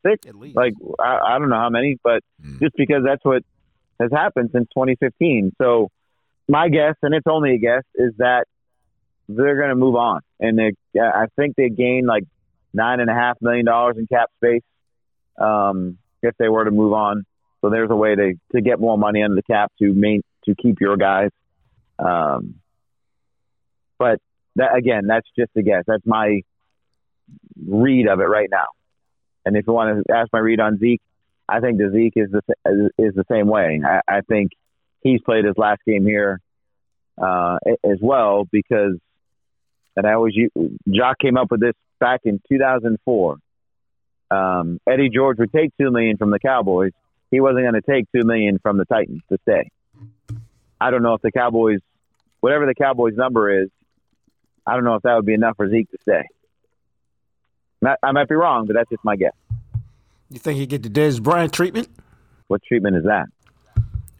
six, 0.05 0.27
At 0.27 0.35
least. 0.35 0.57
like 0.57 0.75
I, 0.99 1.19
I 1.35 1.39
don't 1.39 1.49
know 1.49 1.57
how 1.57 1.71
many, 1.71 1.99
but 2.03 2.23
Mm. 2.43 2.59
just 2.59 2.75
because 2.77 3.03
that's 3.05 3.25
what 3.25 3.43
has 4.01 4.11
happened 4.11 4.51
since 4.53 4.67
2015. 4.75 5.53
So 5.63 5.89
my 6.49 6.69
guess, 6.69 6.95
and 7.03 7.15
it's 7.15 7.27
only 7.29 7.55
a 7.55 7.59
guess, 7.59 7.85
is 7.95 8.13
that 8.19 8.47
they're 9.29 9.57
going 9.57 9.69
to 9.69 9.77
move 9.77 9.95
on, 9.95 10.21
and 10.41 10.59
they, 10.59 10.73
I 11.01 11.27
think 11.37 11.55
they 11.57 11.69
gain 11.69 12.05
like 12.07 12.25
nine 12.75 12.99
and 13.01 13.09
a 13.09 13.15
half 13.15 13.37
million 13.41 13.65
dollars 13.65 13.97
in 13.97 14.07
cap 14.09 14.31
space 14.43 14.63
um, 15.39 15.99
if 16.23 16.35
they 16.39 16.49
were 16.49 16.65
to 16.65 16.71
move 16.73 16.93
on. 16.93 17.25
So 17.63 17.71
there's 17.71 17.91
a 17.91 17.97
way 17.97 18.15
to, 18.15 18.35
to 18.53 18.61
get 18.61 18.81
more 18.81 18.99
money 18.99 19.23
under 19.23 19.37
the 19.37 19.43
cap 19.43 19.73
to 19.79 19.95
main 19.95 20.23
to 20.45 20.55
keep 20.61 20.81
your 20.81 20.97
guys. 20.97 21.31
Um, 21.99 22.57
but 23.99 24.19
that 24.57 24.77
again, 24.77 25.07
that's 25.07 25.29
just 25.39 25.53
a 25.57 25.63
guess. 25.63 25.85
That's 25.87 26.05
my 26.05 26.43
read 27.65 28.09
of 28.09 28.21
it 28.21 28.25
right 28.25 28.49
now. 28.51 28.67
And 29.45 29.57
if 29.57 29.67
you 29.67 29.73
want 29.73 30.05
to 30.07 30.15
ask 30.15 30.29
my 30.33 30.41
read 30.41 30.61
on 30.61 30.79
Zeke, 30.79 31.01
I 31.49 31.61
think 31.61 31.79
the 31.79 31.91
Zeke 31.93 32.15
is 32.17 32.31
the 32.31 32.91
is 32.99 33.15
the 33.15 33.25
same 33.31 33.47
way. 33.47 33.81
I, 33.85 34.01
I 34.09 34.21
think 34.23 34.53
he's 35.01 35.21
played 35.21 35.45
his 35.45 35.55
last 35.57 35.81
game 35.87 36.05
here 36.05 36.41
uh, 37.21 37.59
as 37.85 37.99
well 38.01 38.47
because, 38.51 38.99
and 39.97 40.07
I 40.07 40.15
always 40.15 40.35
Jock 40.89 41.19
came 41.21 41.37
up 41.37 41.51
with 41.51 41.61
this 41.61 41.75
back 42.01 42.21
in 42.25 42.41
2004. 42.49 43.37
Um, 44.31 44.81
Eddie 44.89 45.11
George 45.11 45.39
would 45.39 45.53
take 45.53 45.71
two 45.81 45.91
million 45.91 46.17
from 46.17 46.31
the 46.31 46.39
Cowboys. 46.39 46.93
He 47.33 47.41
wasn't 47.41 47.63
going 47.63 47.75
to 47.75 47.81
take 47.81 48.05
two 48.15 48.25
million 48.25 48.61
from 48.61 48.77
the 48.77 48.85
Titans 48.85 49.23
to 49.31 49.39
stay. 49.43 49.71
I 50.81 50.91
don't 50.91 51.03
know 51.03 51.15
if 51.15 51.23
the 51.23 51.33
Cowboys, 51.33 51.81
whatever 52.41 52.67
the 52.67 52.75
Cowboys 52.75 53.17
number 53.17 53.63
is, 53.63 53.71
I 54.67 54.75
don't 54.75 54.85
know 54.85 54.95
if 54.95 55.03
that 55.03 55.17
would 55.17 55.25
be 55.27 55.33
enough 55.35 55.57
for 55.57 55.69
Zeke 55.69 55.91
to 55.91 55.99
stay. 56.03 56.23
Not- 57.81 57.99
I 58.03 58.13
might 58.13 58.29
be 58.29 58.35
wrong, 58.35 58.67
but 58.67 58.75
that's 58.75 58.91
just 58.91 59.03
my 59.03 59.17
guess. 59.17 59.33
You 60.29 60.39
think 60.39 60.59
he 60.59 60.67
get 60.67 60.83
the 60.83 60.91
Dez 60.91 61.23
Bryant 61.23 61.53
treatment? 61.53 61.89
What 62.49 62.63
treatment 62.63 62.97
is 62.97 63.05
that? 63.05 63.27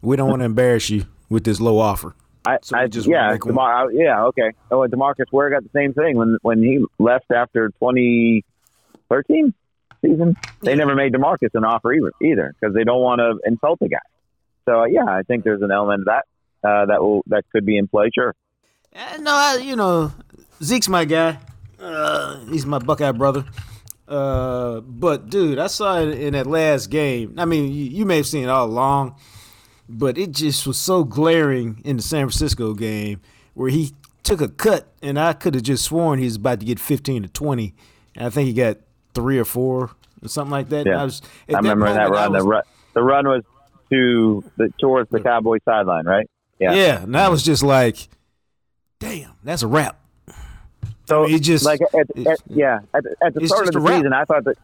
We 0.01 0.15
don't 0.17 0.29
want 0.29 0.41
to 0.41 0.45
embarrass 0.45 0.89
you 0.89 1.05
with 1.29 1.43
this 1.43 1.61
low 1.61 1.77
offer. 1.77 2.15
I, 2.45 2.57
So 2.63 2.75
I 2.77 2.87
just 2.87 3.07
yeah. 3.07 3.37
DeMar- 3.37 3.91
yeah, 3.93 4.23
okay. 4.25 4.51
Oh, 4.71 4.81
and 4.83 4.91
DeMarcus 4.91 5.31
Ware 5.31 5.49
got 5.51 5.63
the 5.63 5.69
same 5.69 5.93
thing 5.93 6.17
when 6.17 6.37
when 6.41 6.61
he 6.61 6.83
left 6.99 7.31
after 7.31 7.69
2013 7.79 9.53
season. 10.03 10.35
They 10.61 10.75
never 10.75 10.95
made 10.95 11.13
DeMarcus 11.13 11.49
an 11.53 11.63
offer 11.63 11.93
either, 11.93 12.11
either 12.21 12.55
because 12.59 12.75
they 12.75 12.83
don't 12.83 13.01
want 13.01 13.19
to 13.19 13.39
insult 13.47 13.79
the 13.79 13.89
guy. 13.89 13.97
So 14.65 14.81
uh, 14.81 14.85
yeah, 14.85 15.05
I 15.05 15.23
think 15.23 15.43
there's 15.43 15.61
an 15.61 15.71
element 15.71 16.01
of 16.01 16.05
that 16.05 16.25
uh, 16.67 16.85
that 16.85 17.01
will 17.01 17.23
that 17.27 17.45
could 17.51 17.65
be 17.65 17.77
in 17.77 17.87
play. 17.87 18.09
Sure. 18.13 18.35
Uh, 18.95 19.17
no, 19.17 19.31
I, 19.31 19.57
you 19.57 19.75
know, 19.75 20.11
Zeke's 20.61 20.89
my 20.89 21.05
guy. 21.05 21.39
Uh, 21.79 22.39
he's 22.45 22.65
my 22.65 22.79
Buckeye 22.79 23.11
brother. 23.11 23.45
Uh, 24.07 24.81
but 24.81 25.29
dude, 25.29 25.59
I 25.59 25.67
saw 25.67 25.99
it 25.99 26.19
in 26.19 26.33
that 26.33 26.47
last 26.47 26.89
game. 26.89 27.35
I 27.37 27.45
mean, 27.45 27.73
you, 27.73 27.85
you 27.85 28.05
may 28.05 28.17
have 28.17 28.27
seen 28.27 28.43
it 28.43 28.49
all 28.49 28.65
along, 28.67 29.15
but 29.89 30.17
it 30.17 30.31
just 30.31 30.67
was 30.67 30.77
so 30.77 31.03
glaring 31.03 31.81
in 31.83 31.97
the 31.97 32.03
San 32.03 32.27
Francisco 32.27 32.73
game 32.73 33.21
where 33.53 33.69
he 33.69 33.93
took 34.23 34.41
a 34.41 34.47
cut, 34.47 34.93
and 35.01 35.19
I 35.19 35.33
could 35.33 35.55
have 35.55 35.63
just 35.63 35.85
sworn 35.85 36.19
he 36.19 36.25
was 36.25 36.35
about 36.35 36.59
to 36.59 36.65
get 36.65 36.79
15 36.79 37.23
to 37.23 37.29
20. 37.29 37.75
And 38.15 38.27
I 38.27 38.29
think 38.29 38.47
he 38.47 38.53
got 38.53 38.77
three 39.13 39.37
or 39.39 39.45
four 39.45 39.91
or 40.21 40.27
something 40.27 40.51
like 40.51 40.69
that. 40.69 40.85
Yeah. 40.85 41.01
I, 41.01 41.03
was, 41.05 41.21
I 41.49 41.57
remember 41.57 41.85
that 41.93 42.09
moment, 42.09 42.15
I 42.15 42.23
run. 42.23 42.31
The 42.33 42.43
run 42.43 42.63
the 42.93 43.03
run 43.03 43.27
was 43.27 43.43
to 43.91 44.43
the 44.57 44.73
towards 44.79 45.09
the 45.09 45.19
Cowboy 45.19 45.57
sideline, 45.65 46.05
right? 46.05 46.29
Yeah. 46.59 46.73
yeah, 46.73 47.03
and 47.03 47.17
I 47.17 47.29
was 47.29 47.43
just 47.43 47.63
like, 47.63 48.07
damn, 48.99 49.31
that's 49.43 49.63
a 49.63 49.67
wrap. 49.67 49.99
So 51.05 51.25
It 51.25 51.39
just- 51.39 51.65
like 51.65 51.81
at, 51.81 51.93
at, 51.99 52.09
it's- 52.15 52.37
yeah 52.47 52.79
at, 52.93 53.03
the- 53.03 53.15
at 53.21 53.33
the 53.33 53.41
it's 53.41 53.49
start 53.49 53.67
of 53.67 53.73
the 53.73 53.79
a 53.79 53.81
wrap. 53.81 53.97
season, 53.97 54.13
I 54.13 54.23
thought 54.23 54.45
that 54.45 54.55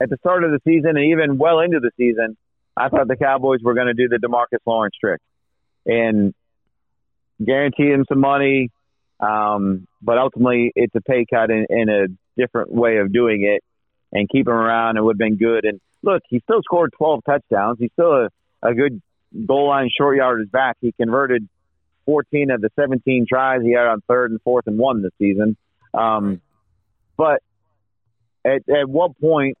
at 0.00 0.08
the 0.08 0.16
start 0.18 0.44
of 0.44 0.50
the 0.52 0.60
season 0.64 0.96
and 0.96 1.04
even 1.10 1.36
well 1.36 1.60
into 1.60 1.78
the 1.80 1.90
season, 1.98 2.36
I 2.76 2.88
thought 2.88 3.08
the 3.08 3.16
Cowboys 3.16 3.60
were 3.62 3.74
going 3.74 3.88
to 3.88 3.94
do 3.94 4.08
the 4.08 4.16
DeMarcus 4.16 4.60
Lawrence 4.64 4.94
trick 4.98 5.20
and 5.84 6.32
guarantee 7.44 7.90
him 7.90 8.06
some 8.08 8.20
money, 8.20 8.70
um, 9.20 9.86
but 10.02 10.18
ultimately 10.18 10.72
it's 10.74 10.94
a 10.94 11.00
pay 11.00 11.26
cut 11.32 11.50
in, 11.50 11.66
in 11.68 11.88
a 11.88 12.06
different 12.40 12.72
way 12.72 12.98
of 12.98 13.12
doing 13.12 13.42
it, 13.44 13.62
and 14.12 14.28
keep 14.28 14.46
him 14.46 14.54
around. 14.54 14.96
It 14.96 15.04
would 15.04 15.14
have 15.14 15.18
been 15.18 15.36
good. 15.36 15.64
And 15.64 15.80
look, 16.02 16.22
he 16.28 16.40
still 16.40 16.62
scored 16.62 16.92
12 16.96 17.22
touchdowns. 17.24 17.78
He's 17.78 17.92
still 17.92 18.12
a, 18.12 18.28
a 18.62 18.74
good 18.74 19.00
goal 19.46 19.68
line 19.68 19.90
short 19.96 20.16
yardage 20.16 20.50
back. 20.50 20.76
He 20.80 20.92
converted 20.92 21.48
14 22.06 22.50
of 22.50 22.60
the 22.60 22.70
17 22.76 23.26
tries 23.28 23.62
he 23.62 23.72
had 23.72 23.86
on 23.86 24.00
third 24.08 24.30
and 24.30 24.40
fourth 24.42 24.66
and 24.66 24.78
one 24.78 25.02
this 25.02 25.12
season. 25.18 25.56
Um, 25.94 26.40
but 27.16 27.42
at, 28.44 28.68
at 28.68 28.88
what 28.88 29.18
point 29.20 29.56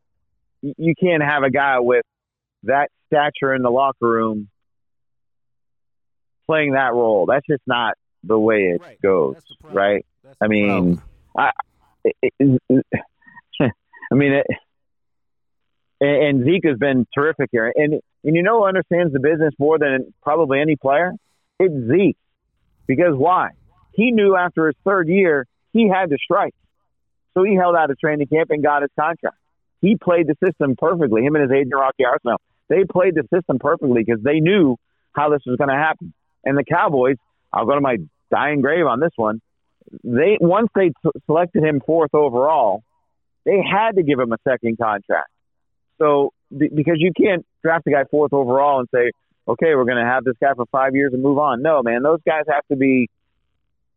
you 0.62 0.94
can't 1.00 1.22
have 1.22 1.42
a 1.42 1.50
guy 1.50 1.80
with 1.80 2.04
that 2.64 2.88
stature 3.06 3.54
in 3.54 3.62
the 3.62 3.70
locker 3.70 4.08
room 4.08 4.48
playing 6.46 6.72
that 6.72 6.92
role? 6.92 7.26
That's 7.26 7.46
just 7.46 7.62
not 7.66 7.94
the 8.24 8.38
way 8.38 8.72
it 8.74 8.80
Right. 8.80 9.00
goes, 9.02 9.34
That's 9.34 9.74
right? 9.74 10.06
I 10.40 10.46
mean. 10.48 11.00
I, 11.36 11.50
it, 12.04 12.32
it, 12.38 12.60
I 13.60 14.14
mean, 14.14 14.32
it, 14.32 14.46
and 16.00 16.10
and 16.38 16.44
Zeke 16.44 16.64
has 16.64 16.78
been 16.78 17.06
terrific 17.14 17.50
here. 17.52 17.72
And 17.74 18.00
and 18.24 18.36
you 18.36 18.42
know 18.42 18.60
who 18.60 18.66
understands 18.66 19.12
the 19.12 19.20
business 19.20 19.54
more 19.58 19.78
than 19.78 20.12
probably 20.22 20.60
any 20.60 20.76
player? 20.76 21.12
It's 21.58 21.74
Zeke. 21.88 22.16
Because 22.86 23.14
why? 23.14 23.50
He 23.92 24.10
knew 24.10 24.34
after 24.36 24.66
his 24.66 24.76
third 24.84 25.08
year 25.08 25.46
he 25.72 25.88
had 25.88 26.10
to 26.10 26.16
strike. 26.22 26.54
So 27.34 27.44
he 27.44 27.54
held 27.54 27.76
out 27.76 27.90
of 27.90 27.98
training 27.98 28.26
camp 28.26 28.50
and 28.50 28.62
got 28.62 28.82
his 28.82 28.90
contract. 28.98 29.36
He 29.80 29.96
played 29.96 30.26
the 30.26 30.34
system 30.44 30.74
perfectly. 30.76 31.22
Him 31.22 31.36
and 31.36 31.42
his 31.48 31.52
agent 31.52 31.72
Rocky 31.74 32.04
Arceneaux. 32.04 32.38
They 32.68 32.84
played 32.84 33.14
the 33.14 33.22
system 33.32 33.58
perfectly 33.60 34.02
because 34.04 34.22
they 34.22 34.40
knew 34.40 34.76
how 35.12 35.30
this 35.30 35.42
was 35.46 35.56
going 35.56 35.70
to 35.70 35.76
happen. 35.76 36.12
And 36.44 36.56
the 36.58 36.64
Cowboys, 36.64 37.16
I'll 37.52 37.66
go 37.66 37.74
to 37.74 37.80
my 37.80 37.96
dying 38.30 38.60
grave 38.60 38.86
on 38.86 39.00
this 39.00 39.12
one. 39.16 39.40
They 40.04 40.38
once 40.40 40.68
they 40.74 40.88
t- 40.88 41.20
selected 41.26 41.64
him 41.64 41.80
fourth 41.84 42.14
overall, 42.14 42.82
they 43.44 43.58
had 43.62 43.92
to 43.96 44.02
give 44.02 44.18
him 44.20 44.32
a 44.32 44.38
second 44.48 44.78
contract. 44.78 45.30
So 45.98 46.32
be- 46.56 46.68
because 46.68 46.96
you 46.98 47.12
can't 47.12 47.44
draft 47.62 47.86
a 47.86 47.90
guy 47.90 48.04
fourth 48.10 48.32
overall 48.32 48.80
and 48.80 48.88
say, 48.94 49.10
okay, 49.48 49.74
we're 49.74 49.84
going 49.84 50.02
to 50.02 50.08
have 50.08 50.24
this 50.24 50.36
guy 50.40 50.54
for 50.54 50.66
five 50.66 50.94
years 50.94 51.12
and 51.12 51.22
move 51.22 51.38
on. 51.38 51.62
No, 51.62 51.82
man, 51.82 52.02
those 52.02 52.20
guys 52.26 52.44
have 52.48 52.66
to 52.68 52.76
be 52.76 53.08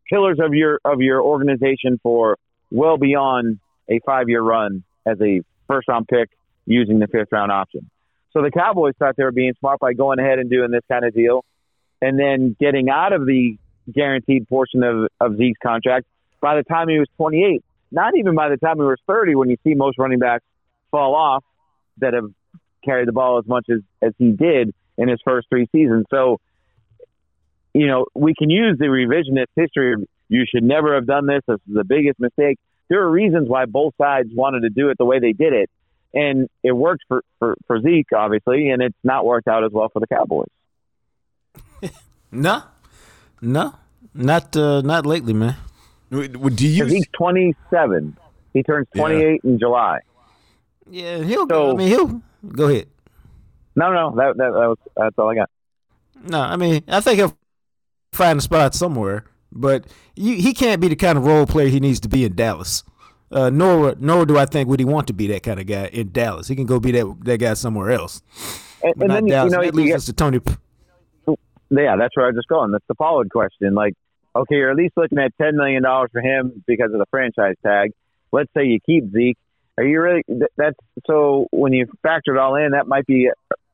pillars 0.10 0.40
of 0.44 0.54
your 0.54 0.80
of 0.84 1.02
your 1.02 1.22
organization 1.22 2.00
for 2.02 2.38
well 2.72 2.98
beyond 2.98 3.60
a 3.90 4.00
five 4.06 4.30
year 4.30 4.42
run 4.42 4.84
as 5.06 5.18
a 5.22 5.42
first 5.68 5.88
round 5.88 6.08
pick 6.08 6.30
using 6.66 7.00
the 7.00 7.08
fifth 7.08 7.32
round 7.32 7.52
option. 7.52 7.90
So 8.32 8.42
the 8.42 8.52
Cowboys 8.52 8.94
thought 8.98 9.16
they 9.16 9.24
were 9.24 9.32
being 9.32 9.54
smart 9.60 9.80
by 9.80 9.94
going 9.94 10.20
ahead 10.20 10.40
and 10.40 10.50
doing 10.50 10.72
this 10.72 10.84
kind 10.90 11.06
of 11.06 11.14
deal, 11.14 11.46
and 12.04 12.20
then 12.20 12.56
getting 12.60 12.90
out 12.90 13.14
of 13.14 13.26
the 13.26 13.58
guaranteed 13.92 14.48
portion 14.50 14.84
of, 14.84 15.08
of 15.22 15.38
Zeke's 15.38 15.58
contract 15.64 16.06
by 16.42 16.58
the 16.58 16.64
time 16.64 16.90
he 16.90 17.00
was 17.00 17.08
28. 17.16 17.64
Not 17.92 18.18
even 18.18 18.36
by 18.36 18.50
the 18.50 18.58
time 18.58 18.76
he 18.76 18.84
was 18.84 19.00
30, 19.08 19.36
when 19.36 19.50
you 19.50 19.58
see 19.64 19.74
most 19.74 19.98
running 19.98 20.20
backs 20.20 20.44
fall 20.92 21.16
off 21.16 21.46
that 22.00 22.14
have 22.14 22.30
carried 22.84 23.08
the 23.08 23.14
ball 23.14 23.38
as 23.40 23.48
much 23.48 23.68
as, 23.70 23.80
as 24.02 24.12
he 24.18 24.32
did. 24.32 24.74
in 24.98 25.08
his 25.08 25.20
first 25.24 25.48
three 25.50 25.68
seasons. 25.72 26.06
So, 26.10 26.42
you 27.74 27.88
know, 27.88 28.06
we 28.14 28.34
can 28.38 28.50
use 28.50 28.78
the 28.78 28.86
revisionist 28.86 29.48
history. 29.56 29.94
Of, 29.94 30.04
you 30.28 30.44
should 30.46 30.64
never 30.64 30.96
have 30.96 31.08
done 31.08 31.26
this. 31.26 31.42
This 31.48 31.60
is 31.68 31.74
the 31.74 31.86
biggest 31.86 32.20
mistake. 32.20 32.60
There 32.90 33.02
are 33.02 33.10
reasons 33.10 33.48
why 33.48 33.66
both 33.66 33.94
sides 33.98 34.30
wanted 34.34 34.62
to 34.62 34.70
do 34.70 34.90
it 34.90 34.98
the 34.98 35.06
way 35.06 35.20
they 35.20 35.32
did 35.32 35.54
it, 35.54 35.70
and 36.14 36.50
it 36.64 36.74
worked 36.74 37.04
for 37.08 37.24
for, 37.40 37.56
for 37.66 37.80
Zeke 37.82 38.12
obviously, 38.14 38.70
and 38.70 38.82
it's 38.82 38.98
not 39.04 39.26
worked 39.26 39.48
out 39.48 39.64
as 39.64 39.72
well 39.72 39.90
for 39.90 40.00
the 40.00 40.08
Cowboys. 40.08 40.50
No, 42.32 42.64
no, 43.42 43.76
not 44.14 44.58
uh, 44.58 44.82
not 44.82 45.06
lately, 45.06 45.34
man. 45.34 45.56
Do 46.10 46.68
you? 46.68 46.86
He's 46.86 47.08
27. 47.14 48.18
He 48.54 48.64
turns 48.64 48.88
28 48.96 49.22
yeah. 49.22 49.50
in 49.50 49.60
July. 49.60 50.00
Yeah, 50.90 51.24
he'll. 51.24 51.48
So, 51.48 51.72
I 51.72 51.76
mean, 51.76 51.88
he'll 51.88 52.22
go 52.48 52.70
ahead. 52.70 52.88
No, 53.76 53.92
no, 53.92 54.16
that, 54.16 54.38
that, 54.38 54.52
that 54.52 54.68
was 54.68 54.78
that's 54.96 55.18
all 55.18 55.30
I 55.30 55.36
got. 55.36 55.50
No, 56.24 56.40
I 56.40 56.56
mean, 56.56 56.84
I 56.88 57.02
think 57.02 57.18
he'll 57.18 57.38
find 58.12 58.40
a 58.40 58.42
spot 58.42 58.76
somewhere, 58.76 59.26
but 59.52 59.86
you, 60.16 60.36
he 60.36 60.54
can't 60.54 60.80
be 60.80 60.88
the 60.88 60.96
kind 60.96 61.18
of 61.18 61.26
role 61.26 61.46
player 61.46 61.68
he 61.68 61.80
needs 61.80 62.00
to 62.02 62.10
be 62.10 62.26
in 62.26 62.36
Dallas. 62.36 62.84
Uh, 63.32 63.50
nor 63.50 63.96
nor 64.00 64.28
do 64.28 64.38
I 64.38 64.46
think 64.46 64.70
would 64.70 64.80
he 64.80 64.86
want 64.86 65.08
to 65.08 65.14
be 65.14 65.26
that 65.28 65.42
kind 65.42 65.60
of 65.60 65.66
guy 65.66 65.86
in 65.88 66.12
Dallas. 66.12 66.48
He 66.48 66.56
can 66.56 66.66
go 66.66 66.80
be 66.80 66.92
that 66.92 67.16
that 67.22 67.38
guy 67.40 67.56
somewhere 67.56 67.92
else. 67.92 68.22
And, 68.84 68.94
and 69.02 69.12
then 69.12 69.26
Dallas. 69.26 69.52
you 69.52 69.58
know, 69.58 69.64
that 69.64 69.74
leads 69.74 69.96
us 69.96 70.06
to 70.06 70.14
Tony. 70.14 70.40
Yeah, 71.70 71.96
that's 71.98 72.16
where 72.16 72.26
I 72.26 72.30
was 72.30 72.36
just 72.36 72.48
going. 72.48 72.72
That's 72.72 72.86
the 72.88 72.96
Pollard 72.96 73.30
question. 73.30 73.74
Like, 73.74 73.94
okay, 74.36 74.56
you're 74.56 74.72
at 74.72 74.78
least 74.78 74.94
looking 74.96 75.18
at 75.18 75.32
ten 75.42 75.56
million 75.58 75.84
dollars 75.84 76.10
for 76.12 76.22
him 76.22 76.64
because 76.68 76.92
of 76.94 77.00
the 77.00 77.06
franchise 77.10 77.56
tag. 77.64 77.92
Let's 78.32 78.50
say 78.56 78.66
you 78.66 78.80
keep 78.86 79.12
Zeke. 79.12 79.38
Are 79.78 79.84
you 79.84 80.02
really? 80.02 80.24
That's 80.56 80.78
so. 81.08 81.48
When 81.52 81.74
you 81.74 81.88
factor 82.04 82.36
it 82.36 82.40
all 82.40 82.56
in, 82.56 82.72
that 82.72 82.88
might 82.88 83.06
be. 83.06 83.30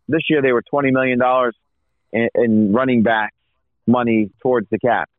This 0.07 0.21
year 0.29 0.41
they 0.41 0.51
were 0.51 0.63
twenty 0.63 0.91
million 0.91 1.19
dollars 1.19 1.55
in, 2.11 2.29
in 2.35 2.73
running 2.73 3.03
back 3.03 3.33
money 3.85 4.31
towards 4.41 4.69
the 4.69 4.79
cap. 4.79 5.09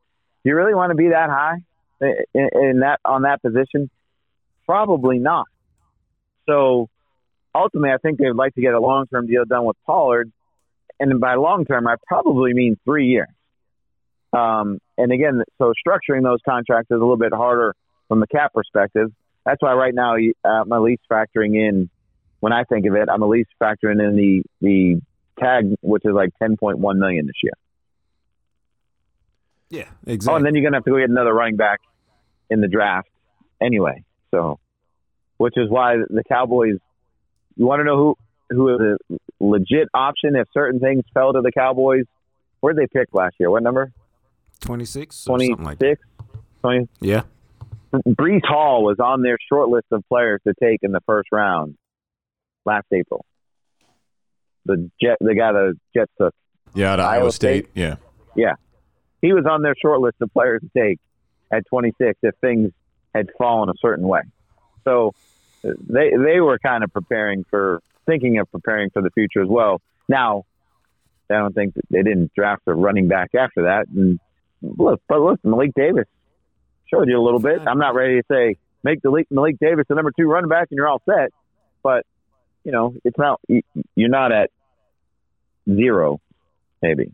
Do 0.42 0.50
you 0.50 0.56
really 0.56 0.74
want 0.74 0.90
to 0.90 0.96
be 0.96 1.08
that 1.10 1.28
high 1.28 1.58
in, 2.00 2.48
in 2.52 2.80
that 2.80 3.00
on 3.04 3.22
that 3.22 3.42
position? 3.42 3.90
Probably 4.66 5.18
not. 5.18 5.46
So 6.46 6.88
ultimately, 7.54 7.90
I 7.90 7.98
think 7.98 8.18
they 8.18 8.26
would 8.26 8.36
like 8.36 8.54
to 8.54 8.60
get 8.60 8.74
a 8.74 8.80
long 8.80 9.06
term 9.06 9.26
deal 9.26 9.44
done 9.44 9.64
with 9.64 9.76
Pollard, 9.86 10.32
and 11.00 11.20
by 11.20 11.34
long 11.34 11.64
term, 11.64 11.88
I 11.88 11.96
probably 12.06 12.54
mean 12.54 12.78
three 12.84 13.06
years. 13.06 13.28
Um, 14.32 14.78
and 14.96 15.10
again, 15.10 15.42
so 15.58 15.72
structuring 15.86 16.22
those 16.22 16.38
contracts 16.48 16.90
is 16.90 16.96
a 16.96 17.00
little 17.00 17.16
bit 17.16 17.32
harder 17.32 17.74
from 18.06 18.20
the 18.20 18.26
cap 18.26 18.52
perspective. 18.54 19.10
That's 19.44 19.60
why 19.60 19.72
right 19.72 19.94
now 19.94 20.14
I'm 20.44 20.72
at 20.72 20.82
least 20.82 21.02
factoring 21.10 21.56
in 21.56 21.90
when 22.40 22.52
I 22.52 22.64
think 22.64 22.86
of 22.86 22.94
it, 22.94 23.08
I'm 23.10 23.22
at 23.22 23.28
least 23.28 23.50
factoring 23.60 24.06
in 24.06 24.16
the 24.16 24.42
the 24.60 25.00
tag, 25.38 25.76
which 25.82 26.02
is 26.04 26.12
like 26.12 26.30
10.1 26.42 26.96
million 26.96 27.26
this 27.26 27.36
year. 27.42 27.52
Yeah, 29.68 29.88
exactly. 30.06 30.32
Oh, 30.32 30.36
and 30.36 30.44
then 30.44 30.54
you're 30.54 30.64
gonna 30.64 30.78
have 30.78 30.84
to 30.84 30.90
go 30.90 30.98
get 30.98 31.08
another 31.08 31.32
running 31.32 31.56
back 31.56 31.80
in 32.50 32.60
the 32.60 32.68
draft 32.68 33.08
anyway. 33.60 34.04
So, 34.30 34.58
which 35.36 35.54
is 35.56 35.70
why 35.70 35.96
the 35.96 36.24
Cowboys. 36.28 36.76
You 37.56 37.66
want 37.66 37.80
to 37.80 37.84
know 37.84 37.96
who 37.96 38.16
who 38.56 38.74
is 38.74 38.80
a 38.80 39.16
legit 39.40 39.88
option 39.94 40.36
if 40.36 40.46
certain 40.52 40.80
things 40.80 41.02
fell 41.12 41.32
to 41.32 41.40
the 41.40 41.50
Cowboys? 41.52 42.04
Where 42.60 42.72
did 42.72 42.82
they 42.82 42.98
pick 43.00 43.08
last 43.12 43.36
year? 43.40 43.50
What 43.50 43.62
number? 43.62 43.92
Twenty 44.60 44.84
six. 44.84 45.24
Twenty 45.24 45.54
six. 45.78 46.02
Twenty. 46.60 46.88
Yeah. 47.00 47.22
Breece 47.92 48.44
Hall 48.44 48.84
was 48.84 48.98
on 49.00 49.22
their 49.22 49.38
short 49.48 49.68
list 49.68 49.86
of 49.90 50.04
players 50.08 50.40
to 50.46 50.54
take 50.62 50.80
in 50.82 50.92
the 50.92 51.00
first 51.06 51.28
round 51.32 51.76
last 52.64 52.86
April. 52.92 53.24
The 54.66 54.90
jet, 55.00 55.16
the 55.20 55.34
guy 55.34 55.52
the 55.52 55.74
Jets 55.96 56.12
took. 56.20 56.34
Yeah, 56.74 56.92
at 56.92 57.00
Iowa, 57.00 57.12
Iowa 57.22 57.32
State. 57.32 57.64
State. 57.64 57.70
Yeah. 57.74 57.96
Yeah. 58.36 58.54
He 59.22 59.32
was 59.32 59.44
on 59.50 59.62
their 59.62 59.74
short 59.80 60.00
list 60.00 60.16
of 60.20 60.32
players 60.32 60.62
to 60.62 60.70
take 60.78 60.98
at 61.50 61.66
26 61.66 62.18
if 62.22 62.34
things 62.40 62.70
had 63.14 63.28
fallen 63.36 63.68
a 63.68 63.74
certain 63.80 64.06
way. 64.06 64.22
So 64.84 65.12
they 65.62 66.10
they 66.16 66.40
were 66.40 66.58
kind 66.58 66.84
of 66.84 66.92
preparing 66.92 67.44
for 67.50 67.82
thinking 68.10 68.38
of 68.38 68.50
preparing 68.50 68.90
for 68.90 69.02
the 69.02 69.10
future 69.10 69.42
as 69.42 69.48
well. 69.48 69.80
Now, 70.08 70.44
I 71.30 71.34
don't 71.34 71.54
think 71.54 71.74
they 71.90 72.02
didn't 72.02 72.32
draft 72.34 72.62
a 72.66 72.74
running 72.74 73.06
back 73.06 73.34
after 73.34 73.62
that. 73.62 73.86
And 73.94 74.18
look, 74.62 75.00
but 75.08 75.20
look, 75.20 75.40
Malik 75.44 75.72
Davis 75.76 76.06
showed 76.86 77.08
you 77.08 77.18
a 77.18 77.22
little 77.22 77.38
bit. 77.38 77.60
I'm 77.66 77.78
not 77.78 77.94
ready 77.94 78.20
to 78.20 78.22
say 78.30 78.56
make 78.82 79.00
the 79.02 79.24
Malik 79.30 79.58
Davis 79.60 79.86
the 79.88 79.94
number 79.94 80.10
two 80.10 80.24
running 80.24 80.48
back 80.48 80.68
and 80.70 80.76
you're 80.76 80.88
all 80.88 81.02
set, 81.08 81.30
but 81.82 82.04
you 82.64 82.72
know 82.72 82.94
it's 83.04 83.16
not 83.16 83.40
you're 83.94 84.08
not 84.08 84.32
at 84.32 84.50
zero, 85.68 86.20
maybe 86.82 87.12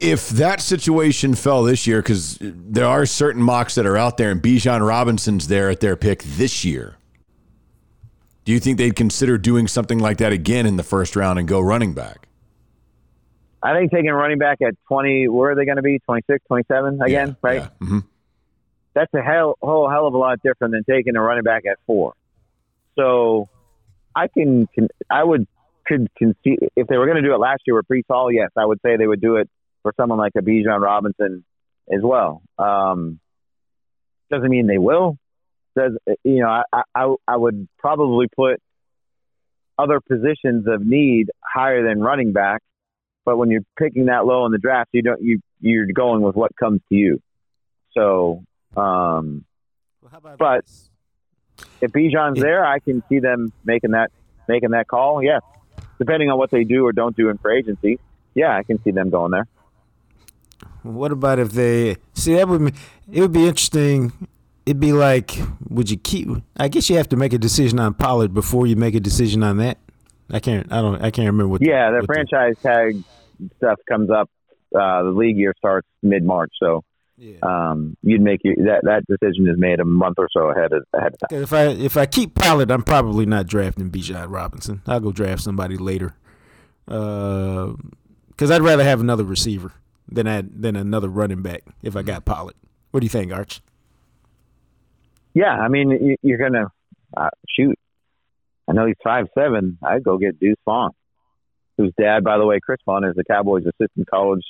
if 0.00 0.30
that 0.30 0.62
situation 0.62 1.34
fell 1.34 1.62
this 1.62 1.86
year, 1.86 2.00
because 2.00 2.38
there 2.40 2.86
are 2.86 3.04
certain 3.04 3.42
mocks 3.42 3.74
that 3.74 3.86
are 3.86 3.98
out 3.98 4.16
there, 4.16 4.30
and 4.30 4.42
Bijan 4.42 4.86
Robinson's 4.86 5.48
there 5.48 5.68
at 5.68 5.80
their 5.80 5.94
pick 5.94 6.22
this 6.22 6.64
year, 6.64 6.96
do 8.44 8.52
you 8.52 8.60
think 8.60 8.78
they'd 8.78 8.96
consider 8.96 9.38
doing 9.38 9.66
something 9.66 9.98
like 9.98 10.18
that 10.18 10.32
again 10.32 10.66
in 10.66 10.76
the 10.76 10.82
first 10.82 11.16
round 11.16 11.38
and 11.38 11.46
go 11.46 11.60
running 11.60 11.92
back? 11.92 12.28
I 13.62 13.74
think 13.74 13.90
taking 13.90 14.10
running 14.10 14.38
back 14.38 14.62
at 14.62 14.74
20, 14.88 15.28
where 15.28 15.50
are 15.50 15.54
they 15.54 15.66
going 15.66 15.76
to 15.76 15.82
be? 15.82 15.98
26, 16.00 16.44
27 16.46 17.02
again, 17.02 17.28
yeah, 17.28 17.34
right? 17.42 17.60
Yeah. 17.60 17.68
Mm-hmm. 17.80 17.98
That's 18.94 19.12
a 19.14 19.22
hell, 19.22 19.56
whole 19.60 19.88
hell 19.88 20.06
of 20.06 20.14
a 20.14 20.18
lot 20.18 20.40
different 20.42 20.72
than 20.72 20.84
taking 20.84 21.14
a 21.16 21.20
running 21.20 21.44
back 21.44 21.64
at 21.70 21.78
four. 21.86 22.14
So 22.98 23.48
I 24.16 24.28
can, 24.28 24.66
can 24.74 24.88
I 25.10 25.22
would, 25.22 25.46
could 25.86 26.08
concede, 26.16 26.70
if 26.74 26.86
they 26.86 26.96
were 26.96 27.06
going 27.06 27.22
to 27.22 27.28
do 27.28 27.34
it 27.34 27.38
last 27.38 27.62
year 27.66 27.76
with 27.76 27.86
Breece 27.86 28.04
Hall, 28.08 28.32
yes, 28.32 28.50
I 28.56 28.64
would 28.64 28.80
say 28.84 28.96
they 28.96 29.06
would 29.06 29.20
do 29.20 29.36
it 29.36 29.48
for 29.82 29.92
someone 29.96 30.18
like 30.18 30.32
a 30.36 30.42
Bijan 30.42 30.80
Robinson 30.80 31.44
as 31.92 32.00
well. 32.02 32.42
Um, 32.58 33.20
doesn't 34.30 34.48
mean 34.48 34.66
they 34.66 34.78
will. 34.78 35.18
Does 35.76 35.92
you 36.24 36.40
know? 36.40 36.62
I, 36.72 36.82
I 36.94 37.14
I 37.26 37.36
would 37.36 37.68
probably 37.78 38.26
put 38.34 38.60
other 39.78 40.00
positions 40.00 40.66
of 40.66 40.84
need 40.84 41.30
higher 41.42 41.86
than 41.86 42.00
running 42.00 42.32
back, 42.32 42.62
but 43.24 43.36
when 43.36 43.50
you're 43.50 43.64
picking 43.78 44.06
that 44.06 44.26
low 44.26 44.46
in 44.46 44.52
the 44.52 44.58
draft, 44.58 44.90
you 44.92 45.02
don't 45.02 45.22
you 45.22 45.40
you're 45.60 45.86
going 45.86 46.22
with 46.22 46.36
what 46.36 46.54
comes 46.56 46.80
to 46.88 46.94
you. 46.94 47.20
So, 47.92 48.44
um, 48.76 49.44
well, 50.02 50.36
but 50.38 50.64
this? 50.64 50.90
if 51.80 51.92
Bijan's 51.92 52.38
yeah. 52.38 52.42
there, 52.42 52.64
I 52.64 52.78
can 52.78 53.02
see 53.08 53.18
them 53.18 53.52
making 53.64 53.92
that 53.92 54.10
making 54.48 54.70
that 54.70 54.88
call. 54.88 55.22
Yeah, 55.22 55.40
depending 55.98 56.30
on 56.30 56.38
what 56.38 56.50
they 56.50 56.64
do 56.64 56.86
or 56.86 56.92
don't 56.92 57.16
do 57.16 57.28
in 57.28 57.38
free 57.38 57.58
agency. 57.58 57.98
Yeah, 58.34 58.56
I 58.56 58.62
can 58.62 58.82
see 58.82 58.90
them 58.90 59.10
going 59.10 59.32
there. 59.32 59.46
What 60.82 61.12
about 61.12 61.38
if 61.38 61.52
they 61.52 61.96
see 62.14 62.34
that 62.34 62.48
would 62.48 62.74
it 63.10 63.20
would 63.20 63.32
be 63.32 63.46
interesting. 63.46 64.12
It'd 64.70 64.78
be 64.78 64.92
like, 64.92 65.36
would 65.68 65.90
you 65.90 65.96
keep? 65.96 66.28
I 66.56 66.68
guess 66.68 66.88
you 66.88 66.96
have 66.96 67.08
to 67.08 67.16
make 67.16 67.32
a 67.32 67.38
decision 67.38 67.80
on 67.80 67.92
Pollard 67.92 68.32
before 68.32 68.68
you 68.68 68.76
make 68.76 68.94
a 68.94 69.00
decision 69.00 69.42
on 69.42 69.56
that. 69.56 69.78
I 70.30 70.38
can't. 70.38 70.72
I 70.72 70.80
don't. 70.80 71.02
I 71.02 71.10
can't 71.10 71.26
remember 71.26 71.48
what. 71.48 71.60
Yeah, 71.60 71.90
the, 71.90 72.02
the 72.02 72.06
franchise 72.06 72.54
the, 72.62 72.68
tag 72.68 73.02
stuff 73.56 73.80
comes 73.88 74.10
up. 74.10 74.30
Uh, 74.72 75.02
the 75.02 75.10
league 75.10 75.36
year 75.36 75.54
starts 75.58 75.88
mid 76.04 76.22
March, 76.22 76.52
so 76.62 76.84
yeah. 77.16 77.38
um, 77.42 77.96
you'd 78.02 78.20
make 78.20 78.42
your, 78.44 78.54
that 78.58 78.82
that 78.84 79.02
decision 79.08 79.48
is 79.48 79.58
made 79.58 79.80
a 79.80 79.84
month 79.84 80.18
or 80.18 80.28
so 80.32 80.50
ahead 80.50 80.72
of 80.72 80.84
ahead 80.94 81.14
of 81.14 81.28
time. 81.28 81.42
If 81.42 81.52
I 81.52 81.64
if 81.64 81.96
I 81.96 82.06
keep 82.06 82.36
Pollard, 82.36 82.70
I'm 82.70 82.84
probably 82.84 83.26
not 83.26 83.48
drafting 83.48 83.90
Bijan 83.90 84.26
Robinson. 84.30 84.82
I'll 84.86 85.00
go 85.00 85.10
draft 85.10 85.42
somebody 85.42 85.78
later, 85.78 86.14
because 86.84 87.74
uh, 88.50 88.54
I'd 88.54 88.62
rather 88.62 88.84
have 88.84 89.00
another 89.00 89.24
receiver 89.24 89.72
than 90.08 90.28
I, 90.28 90.44
than 90.48 90.76
another 90.76 91.08
running 91.08 91.42
back 91.42 91.64
if 91.82 91.96
I 91.96 92.02
got 92.02 92.24
Pollard. 92.24 92.54
What 92.92 93.00
do 93.00 93.04
you 93.04 93.10
think, 93.10 93.32
Arch? 93.32 93.60
Yeah, 95.34 95.52
I 95.52 95.68
mean, 95.68 96.16
you're 96.22 96.38
gonna 96.38 96.70
uh, 97.16 97.30
shoot. 97.48 97.78
I 98.68 98.72
know 98.72 98.86
he's 98.86 98.96
five 99.02 99.26
seven. 99.36 99.78
I'd 99.82 100.04
go 100.04 100.18
get 100.18 100.38
Deuce 100.40 100.56
Vaughn, 100.64 100.90
whose 101.76 101.92
dad, 101.98 102.24
by 102.24 102.38
the 102.38 102.46
way, 102.46 102.60
Chris 102.60 102.80
Vaughn, 102.84 103.04
is 103.04 103.14
the 103.16 103.24
Cowboys' 103.24 103.64
assistant 103.66 104.08
college 104.08 104.44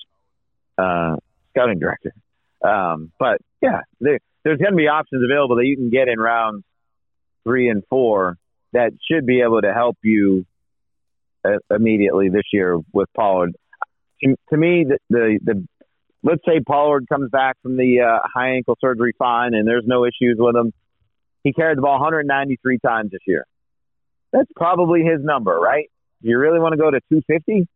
uh, 0.78 1.16
scouting 1.50 1.78
director. 1.78 2.12
Um, 2.62 3.12
but 3.18 3.38
yeah, 3.62 3.80
there, 4.00 4.18
there's 4.44 4.58
going 4.58 4.72
to 4.72 4.76
be 4.76 4.88
options 4.88 5.22
available 5.24 5.56
that 5.56 5.66
you 5.66 5.76
can 5.76 5.90
get 5.90 6.08
in 6.08 6.18
rounds 6.18 6.64
three 7.44 7.68
and 7.70 7.82
four 7.88 8.36
that 8.72 8.92
should 9.10 9.26
be 9.26 9.40
able 9.40 9.62
to 9.62 9.72
help 9.72 9.96
you 10.02 10.44
uh, 11.44 11.58
immediately 11.74 12.28
this 12.28 12.44
year 12.52 12.78
with 12.92 13.08
Pollard 13.16 13.54
to, 14.22 14.36
to 14.50 14.56
me, 14.56 14.84
the, 14.88 14.98
the, 15.08 15.38
the 15.42 15.66
let's 16.22 16.42
say 16.46 16.60
Pollard 16.60 17.06
comes 17.08 17.30
back 17.30 17.56
from 17.62 17.76
the 17.76 18.00
uh, 18.00 18.26
high 18.32 18.50
ankle 18.54 18.76
surgery 18.80 19.12
fine 19.18 19.54
and 19.54 19.66
there's 19.66 19.84
no 19.86 20.04
issues 20.04 20.36
with 20.38 20.56
him. 20.56 20.72
He 21.42 21.52
carried 21.52 21.78
the 21.78 21.82
ball 21.82 21.94
193 21.94 22.78
times 22.78 23.10
this 23.12 23.20
year. 23.26 23.46
That's 24.32 24.50
probably 24.54 25.02
his 25.02 25.24
number, 25.24 25.58
right? 25.58 25.90
Do 26.22 26.28
you 26.28 26.38
really 26.38 26.60
want 26.60 26.72
to 26.72 26.78
go 26.78 26.90
to 26.90 27.00
250? 27.08 27.66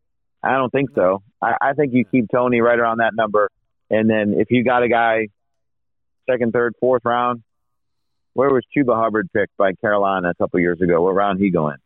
I 0.43 0.53
don't 0.53 0.71
think 0.71 0.91
so. 0.95 1.23
I, 1.41 1.55
I 1.61 1.73
think 1.73 1.95
you 1.95 2.05
keep 2.05 2.27
Tony 2.31 2.61
right 2.61 2.79
around 2.79 2.99
that 2.99 3.12
number. 3.15 3.51
And 3.91 4.09
then 4.09 4.35
if 4.39 4.51
you 4.51 4.62
got 4.62 4.83
a 4.83 4.89
guy 4.89 5.29
second, 6.31 6.53
third, 6.53 6.75
fourth 6.79 7.03
round, 7.05 7.43
where 8.35 8.51
was 8.51 8.65
Chuba 8.77 8.95
Hubbard 8.95 9.31
picked 9.33 9.57
by 9.57 9.73
Carolina 9.73 10.31
a 10.31 10.35
couple 10.35 10.61
years 10.61 10.81
ago? 10.81 11.03
What 11.03 11.15
round 11.15 11.41
he 11.41 11.51
going? 11.51 11.77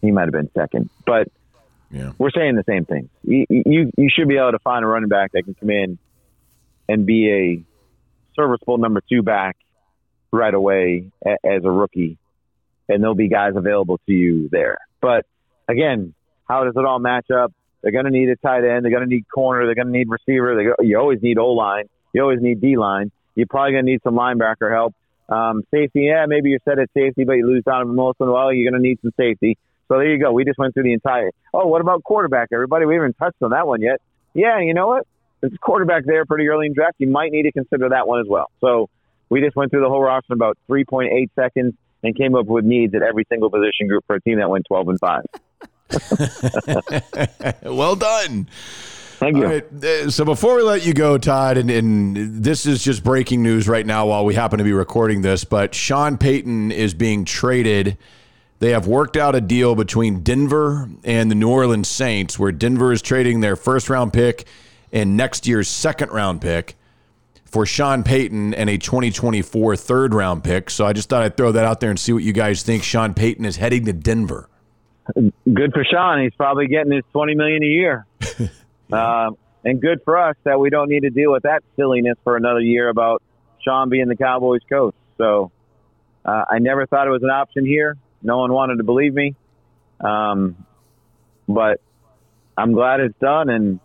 he 0.00 0.12
might 0.12 0.22
have 0.22 0.32
been 0.32 0.50
second, 0.56 0.88
but 1.04 1.28
Yeah. 1.90 2.12
we're 2.18 2.30
saying 2.30 2.56
the 2.56 2.64
same 2.68 2.84
thing. 2.84 3.08
You, 3.22 3.46
you 3.48 3.92
you 3.96 4.08
should 4.12 4.28
be 4.28 4.36
able 4.36 4.52
to 4.52 4.58
find 4.58 4.84
a 4.84 4.88
running 4.88 5.08
back 5.08 5.32
that 5.32 5.44
can 5.44 5.54
come 5.54 5.70
in 5.70 5.98
and 6.88 7.06
be 7.06 7.30
a 7.30 7.64
serviceable 8.34 8.78
number 8.78 9.02
two 9.08 9.22
back 9.22 9.56
right 10.32 10.52
away 10.52 11.10
as 11.24 11.64
a 11.64 11.70
rookie, 11.70 12.18
and 12.88 13.02
there'll 13.02 13.14
be 13.14 13.28
guys 13.28 13.52
available 13.56 13.98
to 14.06 14.12
you 14.12 14.48
there. 14.50 14.78
But 15.00 15.26
again, 15.68 16.14
how 16.48 16.64
does 16.64 16.74
it 16.76 16.84
all 16.84 16.98
match 16.98 17.30
up? 17.30 17.52
They're 17.82 17.92
going 17.92 18.04
to 18.06 18.10
need 18.10 18.28
a 18.28 18.36
tight 18.36 18.64
end. 18.64 18.84
They're 18.84 18.90
going 18.90 19.08
to 19.08 19.14
need 19.14 19.26
corner. 19.32 19.64
They're 19.66 19.74
going 19.74 19.92
to 19.92 19.92
need 19.92 20.08
receiver. 20.08 20.54
Go, 20.76 20.82
you 20.82 20.98
always 20.98 21.22
need 21.22 21.38
O 21.38 21.52
line. 21.52 21.88
You 22.12 22.22
always 22.22 22.40
need 22.40 22.60
D 22.60 22.76
line. 22.76 23.12
You're 23.34 23.46
probably 23.46 23.72
going 23.72 23.86
to 23.86 23.90
need 23.92 24.02
some 24.02 24.14
linebacker 24.14 24.72
help. 24.72 24.94
Um, 25.28 25.62
safety, 25.70 26.02
yeah, 26.02 26.26
maybe 26.26 26.50
you're 26.50 26.60
set 26.64 26.78
at 26.78 26.88
safety, 26.94 27.24
but 27.24 27.34
you 27.34 27.46
lose 27.46 27.64
Donovan 27.64 27.96
Wilson. 27.96 28.30
Well, 28.30 28.52
you're 28.52 28.70
going 28.70 28.80
to 28.80 28.88
need 28.88 28.98
some 29.02 29.12
safety. 29.16 29.58
So 29.88 29.94
there 29.98 30.08
you 30.08 30.18
go. 30.18 30.32
We 30.32 30.44
just 30.44 30.58
went 30.58 30.74
through 30.74 30.84
the 30.84 30.92
entire. 30.92 31.30
Oh, 31.54 31.66
what 31.66 31.80
about 31.80 32.02
quarterback? 32.02 32.48
Everybody, 32.52 32.86
we 32.86 32.94
haven't 32.94 33.16
touched 33.18 33.42
on 33.42 33.50
that 33.50 33.66
one 33.66 33.80
yet. 33.80 34.00
Yeah, 34.34 34.60
you 34.60 34.74
know 34.74 34.88
what? 34.88 35.06
There's 35.40 35.52
a 35.52 35.58
quarterback 35.58 36.04
there 36.04 36.24
pretty 36.24 36.48
early 36.48 36.66
in 36.66 36.74
draft. 36.74 36.96
You 36.98 37.08
might 37.08 37.30
need 37.30 37.44
to 37.44 37.52
consider 37.52 37.90
that 37.90 38.08
one 38.08 38.20
as 38.20 38.26
well. 38.28 38.50
So 38.60 38.88
we 39.28 39.40
just 39.40 39.56
went 39.56 39.70
through 39.70 39.82
the 39.82 39.88
whole 39.88 40.02
roster 40.02 40.32
in 40.32 40.38
about 40.38 40.58
3.8 40.68 41.30
seconds 41.34 41.74
and 42.02 42.16
came 42.16 42.34
up 42.34 42.46
with 42.46 42.64
needs 42.64 42.94
at 42.94 43.02
every 43.02 43.24
single 43.28 43.50
position 43.50 43.88
group 43.88 44.04
for 44.06 44.16
a 44.16 44.20
team 44.20 44.38
that 44.38 44.48
went 44.48 44.66
12 44.66 44.88
and 44.88 45.00
five. 45.00 45.24
well 47.62 47.96
done. 47.96 48.48
Thank 49.18 49.36
you. 49.36 49.44
All 49.44 49.50
right, 49.50 49.84
uh, 49.84 50.10
so 50.10 50.24
before 50.26 50.56
we 50.56 50.62
let 50.62 50.84
you 50.84 50.92
go, 50.92 51.16
Todd, 51.16 51.56
and, 51.56 51.70
and 51.70 52.16
this 52.44 52.66
is 52.66 52.84
just 52.84 53.02
breaking 53.02 53.42
news 53.42 53.66
right 53.66 53.86
now 53.86 54.06
while 54.06 54.26
we 54.26 54.34
happen 54.34 54.58
to 54.58 54.64
be 54.64 54.74
recording 54.74 55.22
this, 55.22 55.42
but 55.44 55.74
Sean 55.74 56.18
Payton 56.18 56.70
is 56.70 56.92
being 56.92 57.24
traded. 57.24 57.96
They 58.58 58.70
have 58.70 58.86
worked 58.86 59.16
out 59.16 59.34
a 59.34 59.40
deal 59.40 59.74
between 59.74 60.22
Denver 60.22 60.88
and 61.04 61.30
the 61.30 61.34
New 61.34 61.50
Orleans 61.50 61.88
Saints 61.88 62.38
where 62.38 62.52
Denver 62.52 62.92
is 62.92 63.02
trading 63.02 63.40
their 63.40 63.56
first 63.56 63.90
round 63.90 64.12
pick 64.12 64.46
and 64.92 65.16
next 65.16 65.46
year's 65.46 65.68
second 65.68 66.10
round 66.10 66.40
pick 66.40 66.76
for 67.44 67.66
Sean 67.66 68.02
Payton 68.02 68.54
and 68.54 68.70
a 68.70 68.78
2024 68.78 69.76
third 69.76 70.14
round 70.14 70.42
pick. 70.42 70.70
So 70.70 70.86
I 70.86 70.92
just 70.92 71.08
thought 71.08 71.22
I'd 71.22 71.36
throw 71.36 71.52
that 71.52 71.64
out 71.64 71.80
there 71.80 71.90
and 71.90 71.98
see 71.98 72.12
what 72.12 72.22
you 72.22 72.32
guys 72.32 72.62
think. 72.62 72.82
Sean 72.82 73.14
Payton 73.14 73.44
is 73.44 73.56
heading 73.56 73.84
to 73.86 73.92
Denver. 73.92 74.48
good 75.14 75.72
for 75.72 75.84
Sean. 75.84 76.22
He's 76.22 76.34
probably 76.34 76.66
getting 76.66 76.92
his 76.92 77.04
twenty 77.12 77.34
million 77.34 77.62
a 77.62 77.66
year, 77.66 78.06
um, 78.92 79.36
and 79.64 79.80
good 79.80 80.00
for 80.04 80.18
us 80.18 80.36
that 80.44 80.58
we 80.58 80.70
don't 80.70 80.88
need 80.88 81.04
to 81.04 81.10
deal 81.10 81.30
with 81.30 81.44
that 81.44 81.62
silliness 81.76 82.16
for 82.24 82.36
another 82.36 82.60
year 82.60 82.88
about 82.88 83.22
Sean 83.62 83.88
being 83.88 84.08
the 84.08 84.16
Cowboys 84.16 84.62
coach. 84.68 84.94
So 85.16 85.52
uh, 86.24 86.44
I 86.50 86.58
never 86.58 86.86
thought 86.86 87.06
it 87.06 87.10
was 87.10 87.22
an 87.22 87.30
option 87.30 87.64
here. 87.64 87.96
No 88.22 88.38
one 88.38 88.52
wanted 88.52 88.76
to 88.76 88.84
believe 88.84 89.14
me, 89.14 89.34
um, 90.00 90.66
but 91.48 91.80
I'm 92.56 92.72
glad 92.72 93.00
it's 93.00 93.18
done. 93.20 93.48
And 93.50 93.80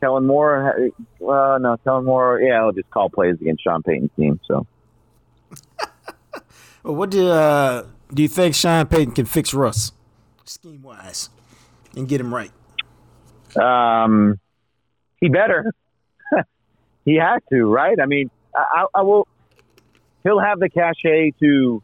Kellen 0.00 0.26
Moore, 0.26 0.90
well, 1.18 1.58
no, 1.58 1.76
Kellen 1.78 2.04
Moore, 2.04 2.40
yeah, 2.40 2.60
I'll 2.60 2.72
just 2.72 2.90
call 2.90 3.10
plays 3.10 3.36
against 3.40 3.64
Sean 3.64 3.82
Payton's 3.82 4.10
team. 4.16 4.40
So. 4.46 4.66
Well, 6.84 6.94
what 6.94 7.10
do 7.10 7.28
uh, 7.28 7.86
do 8.14 8.22
you 8.22 8.28
think 8.28 8.54
Sean 8.54 8.86
Payton 8.86 9.12
can 9.12 9.26
fix 9.26 9.52
Russ, 9.52 9.92
scheme 10.44 10.80
wise, 10.82 11.28
and 11.94 12.08
get 12.08 12.20
him 12.20 12.32
right? 12.32 12.52
Um, 13.56 14.38
he 15.20 15.28
better. 15.28 15.72
he 17.04 17.16
has 17.16 17.42
to, 17.50 17.64
right? 17.64 17.98
I 18.00 18.06
mean, 18.06 18.30
I, 18.54 18.86
I 18.94 19.02
will. 19.02 19.26
He'll 20.22 20.40
have 20.40 20.60
the 20.60 20.68
cachet 20.70 21.34
to 21.40 21.82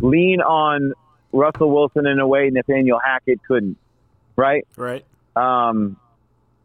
lean 0.00 0.40
on 0.40 0.92
Russell 1.32 1.70
Wilson 1.70 2.06
in 2.06 2.18
a 2.18 2.26
way 2.26 2.50
Nathaniel 2.50 3.00
Hackett 3.04 3.40
couldn't, 3.46 3.76
right? 4.36 4.66
Right. 4.76 5.04
Um, 5.36 5.96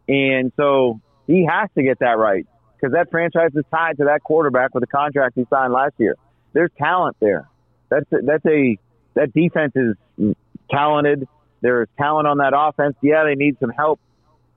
and 0.08 0.52
so 0.58 1.00
he 1.28 1.46
has 1.50 1.70
to 1.76 1.84
get 1.84 2.00
that 2.00 2.18
right 2.18 2.46
because 2.76 2.94
that 2.94 3.10
franchise 3.12 3.52
is 3.56 3.64
tied 3.72 3.98
to 3.98 4.06
that 4.06 4.24
quarterback 4.24 4.74
with 4.74 4.82
the 4.82 4.88
contract 4.88 5.36
he 5.36 5.46
signed 5.50 5.74
last 5.74 5.94
year. 5.98 6.16
There's 6.54 6.72
talent 6.78 7.16
there. 7.20 7.48
That's 7.90 8.12
a, 8.12 8.18
that's 8.24 8.46
a 8.46 8.78
that 9.14 9.34
defense 9.34 9.74
is 9.76 10.36
talented. 10.70 11.28
There's 11.62 11.88
talent 11.98 12.28
on 12.28 12.40
that 12.40 12.54
offense. 12.56 12.96
Yeah, 13.02 13.24
they 13.24 13.36
need 13.36 13.58
some 13.60 13.70
help 13.70 14.00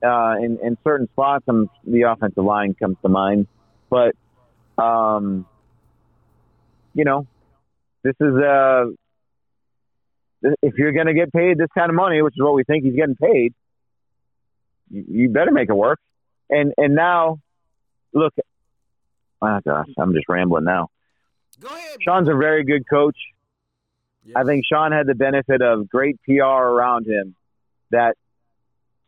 uh, 0.03 0.35
in 0.39 0.59
in 0.61 0.77
certain 0.83 1.07
spots. 1.13 1.45
And 1.47 1.69
the 1.85 2.03
offensive 2.03 2.43
line 2.43 2.73
comes 2.73 2.97
to 3.03 3.09
mind, 3.09 3.47
but 3.89 4.15
um, 4.77 5.45
you 6.93 7.05
know, 7.05 7.27
this 8.03 8.15
is 8.19 8.35
uh, 8.35 8.85
if 10.61 10.75
you're 10.77 10.91
going 10.91 11.07
to 11.07 11.13
get 11.13 11.31
paid 11.31 11.57
this 11.57 11.69
kind 11.77 11.89
of 11.89 11.95
money, 11.95 12.21
which 12.21 12.33
is 12.35 12.41
what 12.41 12.53
we 12.53 12.63
think 12.63 12.83
he's 12.83 12.95
getting 12.95 13.15
paid, 13.15 13.53
you, 14.89 15.05
you 15.07 15.29
better 15.29 15.51
make 15.51 15.69
it 15.69 15.75
work. 15.75 15.99
And 16.49 16.73
and 16.77 16.95
now, 16.95 17.39
look, 18.13 18.33
oh 19.41 19.59
gosh, 19.65 19.89
I'm 19.97 20.13
just 20.13 20.29
rambling 20.29 20.63
now. 20.63 20.87
Go 21.59 21.67
ahead. 21.67 21.97
Sean's 22.01 22.29
a 22.29 22.35
very 22.35 22.63
good 22.63 22.87
coach. 22.89 23.17
I 24.35 24.43
think 24.43 24.65
Sean 24.65 24.91
had 24.91 25.07
the 25.07 25.15
benefit 25.15 25.61
of 25.61 25.89
great 25.89 26.19
PR 26.25 26.43
around 26.43 27.07
him 27.07 27.35
that 27.91 28.15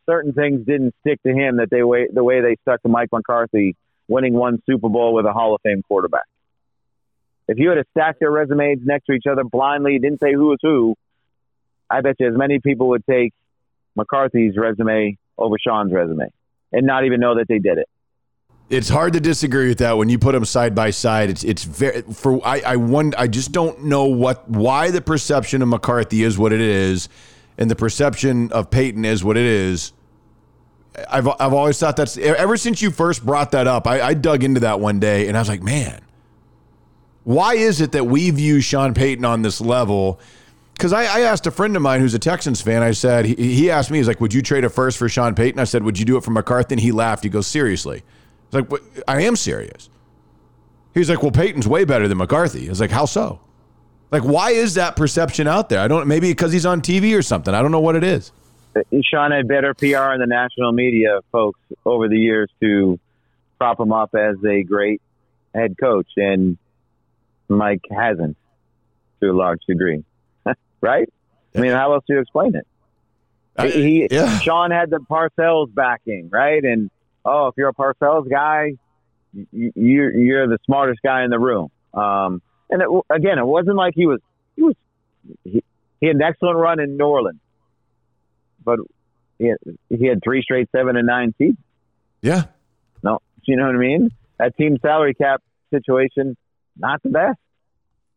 certain 0.06 0.32
things 0.32 0.64
didn't 0.66 0.94
stick 1.00 1.22
to 1.24 1.32
him 1.32 1.58
that 1.58 1.68
they 1.70 1.82
way 1.82 2.08
the 2.12 2.24
way 2.24 2.40
they 2.40 2.56
stuck 2.62 2.82
to 2.82 2.88
Mike 2.88 3.10
McCarthy 3.12 3.76
winning 4.08 4.34
one 4.34 4.60
Super 4.66 4.88
Bowl 4.88 5.14
with 5.14 5.26
a 5.26 5.32
Hall 5.32 5.54
of 5.54 5.60
Fame 5.62 5.82
quarterback. 5.86 6.24
If 7.50 7.58
you 7.58 7.68
had 7.68 7.74
to 7.74 7.84
stack 7.90 8.20
their 8.20 8.30
resumes 8.30 8.78
next 8.84 9.06
to 9.06 9.12
each 9.12 9.26
other 9.28 9.42
blindly, 9.42 9.98
didn't 9.98 10.20
say 10.20 10.32
who 10.32 10.50
was 10.50 10.58
who, 10.62 10.94
I 11.90 12.00
bet 12.00 12.14
you 12.20 12.28
as 12.28 12.36
many 12.36 12.60
people 12.60 12.90
would 12.90 13.04
take 13.04 13.34
McCarthy's 13.96 14.56
resume 14.56 15.18
over 15.36 15.56
Sean's 15.58 15.92
resume 15.92 16.30
and 16.72 16.86
not 16.86 17.06
even 17.06 17.18
know 17.18 17.34
that 17.34 17.48
they 17.48 17.58
did 17.58 17.78
it. 17.78 17.88
It's 18.68 18.88
hard 18.88 19.14
to 19.14 19.20
disagree 19.20 19.66
with 19.66 19.78
that 19.78 19.98
when 19.98 20.08
you 20.08 20.16
put 20.16 20.30
them 20.30 20.44
side 20.44 20.76
by 20.76 20.90
side. 20.90 21.28
It's 21.28 21.42
it's 21.42 21.64
very 21.64 22.02
for 22.02 22.40
I 22.46 22.60
I 22.60 22.76
wonder 22.76 23.18
I 23.18 23.26
just 23.26 23.50
don't 23.50 23.82
know 23.82 24.04
what 24.04 24.48
why 24.48 24.92
the 24.92 25.00
perception 25.00 25.60
of 25.60 25.66
McCarthy 25.66 26.22
is 26.22 26.38
what 26.38 26.52
it 26.52 26.60
is, 26.60 27.08
and 27.58 27.68
the 27.68 27.74
perception 27.74 28.52
of 28.52 28.70
Payton 28.70 29.04
is 29.04 29.24
what 29.24 29.36
it 29.36 29.44
is. 29.44 29.92
I've 31.10 31.26
I've 31.26 31.52
always 31.52 31.80
thought 31.80 31.96
that's 31.96 32.16
ever 32.16 32.56
since 32.56 32.80
you 32.80 32.92
first 32.92 33.26
brought 33.26 33.50
that 33.50 33.66
up. 33.66 33.88
I, 33.88 34.00
I 34.00 34.14
dug 34.14 34.44
into 34.44 34.60
that 34.60 34.78
one 34.78 35.00
day 35.00 35.26
and 35.26 35.36
I 35.36 35.40
was 35.40 35.48
like, 35.48 35.64
man, 35.64 36.00
why 37.30 37.54
is 37.54 37.80
it 37.80 37.92
that 37.92 38.04
we 38.04 38.30
view 38.30 38.60
Sean 38.60 38.92
Payton 38.92 39.24
on 39.24 39.42
this 39.42 39.60
level? 39.60 40.18
Because 40.74 40.92
I, 40.92 41.04
I 41.04 41.20
asked 41.20 41.46
a 41.46 41.52
friend 41.52 41.76
of 41.76 41.82
mine 41.82 42.00
who's 42.00 42.14
a 42.14 42.18
Texans 42.18 42.60
fan. 42.60 42.82
I 42.82 42.90
said 42.90 43.24
he, 43.24 43.34
he 43.34 43.70
asked 43.70 43.90
me, 43.90 43.98
he's 43.98 44.08
like, 44.08 44.20
"Would 44.20 44.34
you 44.34 44.42
trade 44.42 44.64
a 44.64 44.68
first 44.68 44.98
for 44.98 45.08
Sean 45.08 45.34
Payton?" 45.36 45.60
I 45.60 45.64
said, 45.64 45.84
"Would 45.84 45.98
you 45.98 46.04
do 46.04 46.16
it 46.16 46.24
for 46.24 46.32
McCarthy?" 46.32 46.74
And 46.74 46.80
he 46.80 46.90
laughed. 46.90 47.22
He 47.22 47.30
goes, 47.30 47.46
"Seriously?" 47.46 47.98
I 47.98 48.56
was 48.56 48.62
like, 48.62 48.70
"What? 48.72 48.82
I 49.06 49.22
am 49.22 49.36
serious." 49.36 49.88
He's 50.92 51.08
like, 51.08 51.22
"Well, 51.22 51.30
Payton's 51.30 51.68
way 51.68 51.84
better 51.84 52.08
than 52.08 52.18
McCarthy." 52.18 52.66
I 52.66 52.70
was 52.70 52.80
like, 52.80 52.90
"How 52.90 53.04
so?" 53.04 53.40
Like, 54.10 54.24
why 54.24 54.50
is 54.50 54.74
that 54.74 54.96
perception 54.96 55.46
out 55.46 55.68
there? 55.68 55.78
I 55.78 55.86
don't. 55.86 56.08
Maybe 56.08 56.30
because 56.30 56.52
he's 56.52 56.66
on 56.66 56.80
TV 56.80 57.16
or 57.16 57.22
something. 57.22 57.54
I 57.54 57.62
don't 57.62 57.70
know 57.70 57.80
what 57.80 57.94
it 57.94 58.02
is. 58.02 58.32
Uh, 58.74 58.80
Sean 59.04 59.30
had 59.30 59.46
better 59.46 59.72
PR 59.74 60.12
in 60.14 60.20
the 60.20 60.26
national 60.26 60.72
media, 60.72 61.20
folks, 61.30 61.60
over 61.84 62.08
the 62.08 62.18
years 62.18 62.50
to 62.60 62.98
prop 63.58 63.78
him 63.78 63.92
up 63.92 64.14
as 64.16 64.36
a 64.44 64.62
great 64.62 65.00
head 65.54 65.76
coach, 65.78 66.08
and 66.16 66.58
Mike 67.50 67.84
hasn't 67.90 68.36
to 69.20 69.30
a 69.30 69.32
large 69.32 69.60
degree, 69.66 70.04
right? 70.80 71.08
I 71.54 71.58
mean, 71.60 71.72
how 71.72 71.92
else 71.92 72.04
do 72.06 72.14
you 72.14 72.20
explain 72.20 72.54
it? 72.54 72.66
I- 73.56 73.68
he, 73.68 74.08
yeah. 74.10 74.38
Sean 74.38 74.70
had 74.70 74.90
the 74.90 74.98
Parcells 74.98 75.74
backing, 75.74 76.30
right? 76.30 76.62
And 76.64 76.90
oh, 77.24 77.48
if 77.48 77.54
you're 77.58 77.68
a 77.68 77.74
Parcells 77.74 78.30
guy, 78.30 78.72
you, 79.32 79.72
you're 79.74 80.16
you're 80.16 80.46
the 80.48 80.58
smartest 80.64 81.00
guy 81.02 81.24
in 81.24 81.30
the 81.30 81.38
room. 81.38 81.70
Um, 81.92 82.40
and 82.70 82.82
it, 82.82 82.88
again, 83.10 83.38
it 83.38 83.46
wasn't 83.46 83.76
like 83.76 83.94
he 83.94 84.06
was 84.06 84.20
he 84.56 84.62
was 84.62 84.74
he, 85.44 85.62
he 86.00 86.06
had 86.06 86.16
an 86.16 86.22
excellent 86.22 86.56
run 86.56 86.80
in 86.80 86.96
New 86.96 87.04
Orleans, 87.04 87.40
but 88.64 88.78
he 89.38 89.46
had, 89.48 89.58
he 89.88 90.06
had 90.06 90.22
three 90.22 90.42
straight 90.42 90.68
seven 90.74 90.96
and 90.96 91.06
nine 91.06 91.34
seasons. 91.36 91.58
Yeah. 92.22 92.44
No, 93.02 93.20
you 93.44 93.56
know 93.56 93.66
what 93.66 93.74
I 93.74 93.78
mean? 93.78 94.10
That 94.38 94.56
team 94.56 94.78
salary 94.80 95.14
cap 95.14 95.42
situation, 95.70 96.36
not 96.76 97.02
the 97.02 97.10
best. 97.10 97.38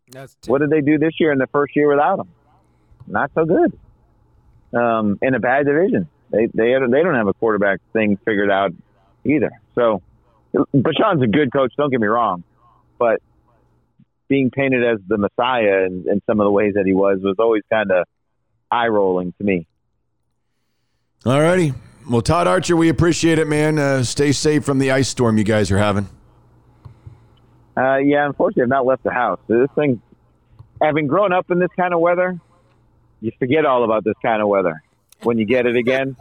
That's 0.10 0.36
What 0.48 0.60
did 0.62 0.70
they 0.70 0.82
do 0.82 0.98
this 0.98 1.14
year 1.20 1.32
in 1.32 1.40
the 1.40 1.48
first 1.48 1.76
year 1.76 1.90
without 1.90 2.20
him? 2.20 2.30
Not 3.08 3.32
so 3.34 3.46
good. 3.46 3.78
Um, 4.74 5.20
in 5.22 5.34
a 5.34 5.40
bad 5.40 5.66
division, 5.66 6.10
they 6.32 6.48
they 6.48 6.74
they 6.74 7.04
don't 7.04 7.16
have 7.16 7.28
a 7.28 7.34
quarterback 7.34 7.80
thing 7.94 8.18
figured 8.26 8.50
out 8.50 8.72
either. 9.24 9.52
So, 9.76 10.02
but 10.52 10.94
Sean's 10.98 11.22
a 11.22 11.28
good 11.28 11.52
coach. 11.54 11.74
Don't 11.78 11.92
get 11.92 12.02
me 12.02 12.08
wrong, 12.08 12.44
but 12.98 13.22
being 14.28 14.50
painted 14.50 14.84
as 14.84 15.00
the 15.08 15.18
Messiah 15.18 15.86
in, 15.86 16.06
in 16.10 16.22
some 16.26 16.40
of 16.40 16.46
the 16.46 16.52
ways 16.52 16.74
that 16.74 16.86
he 16.86 16.94
was 16.94 17.20
was 17.22 17.36
always 17.38 17.62
kind 17.72 17.92
of 17.92 18.08
eye 18.72 18.88
rolling 18.88 19.34
to 19.38 19.44
me. 19.44 19.68
All 21.26 21.40
righty. 21.40 21.74
Well, 22.10 22.22
Todd 22.22 22.48
Archer, 22.48 22.76
we 22.76 22.90
appreciate 22.90 23.40
it, 23.40 23.48
man. 23.48 23.80
Uh, 23.80 24.04
stay 24.04 24.32
safe 24.32 24.66
from 24.66 24.80
the 24.80 24.92
ice 24.92 25.08
storm 25.08 25.38
you 25.38 25.44
guys 25.44 25.72
are 25.72 25.78
having. 25.78 26.10
Uh, 27.76 27.98
yeah, 27.98 28.26
unfortunately, 28.26 28.64
I've 28.64 28.70
not 28.70 28.86
left 28.86 29.04
the 29.04 29.12
house. 29.12 29.40
This 29.48 29.70
thing, 29.76 30.02
having 30.82 31.08
grown 31.08 31.34
up 31.34 31.50
in 31.50 31.60
this 31.60 31.72
kind 31.76 31.94
of 31.94 32.00
weather, 32.00 32.40
you 33.22 33.32
forget 33.40 33.66
all 33.66 33.84
about 33.84 34.04
this 34.04 34.16
kind 34.22 34.42
of 34.42 34.48
weather 34.48 34.84
when 35.24 35.38
you 35.38 35.46
get 35.46 35.66
it 35.66 35.76
again. 35.76 36.16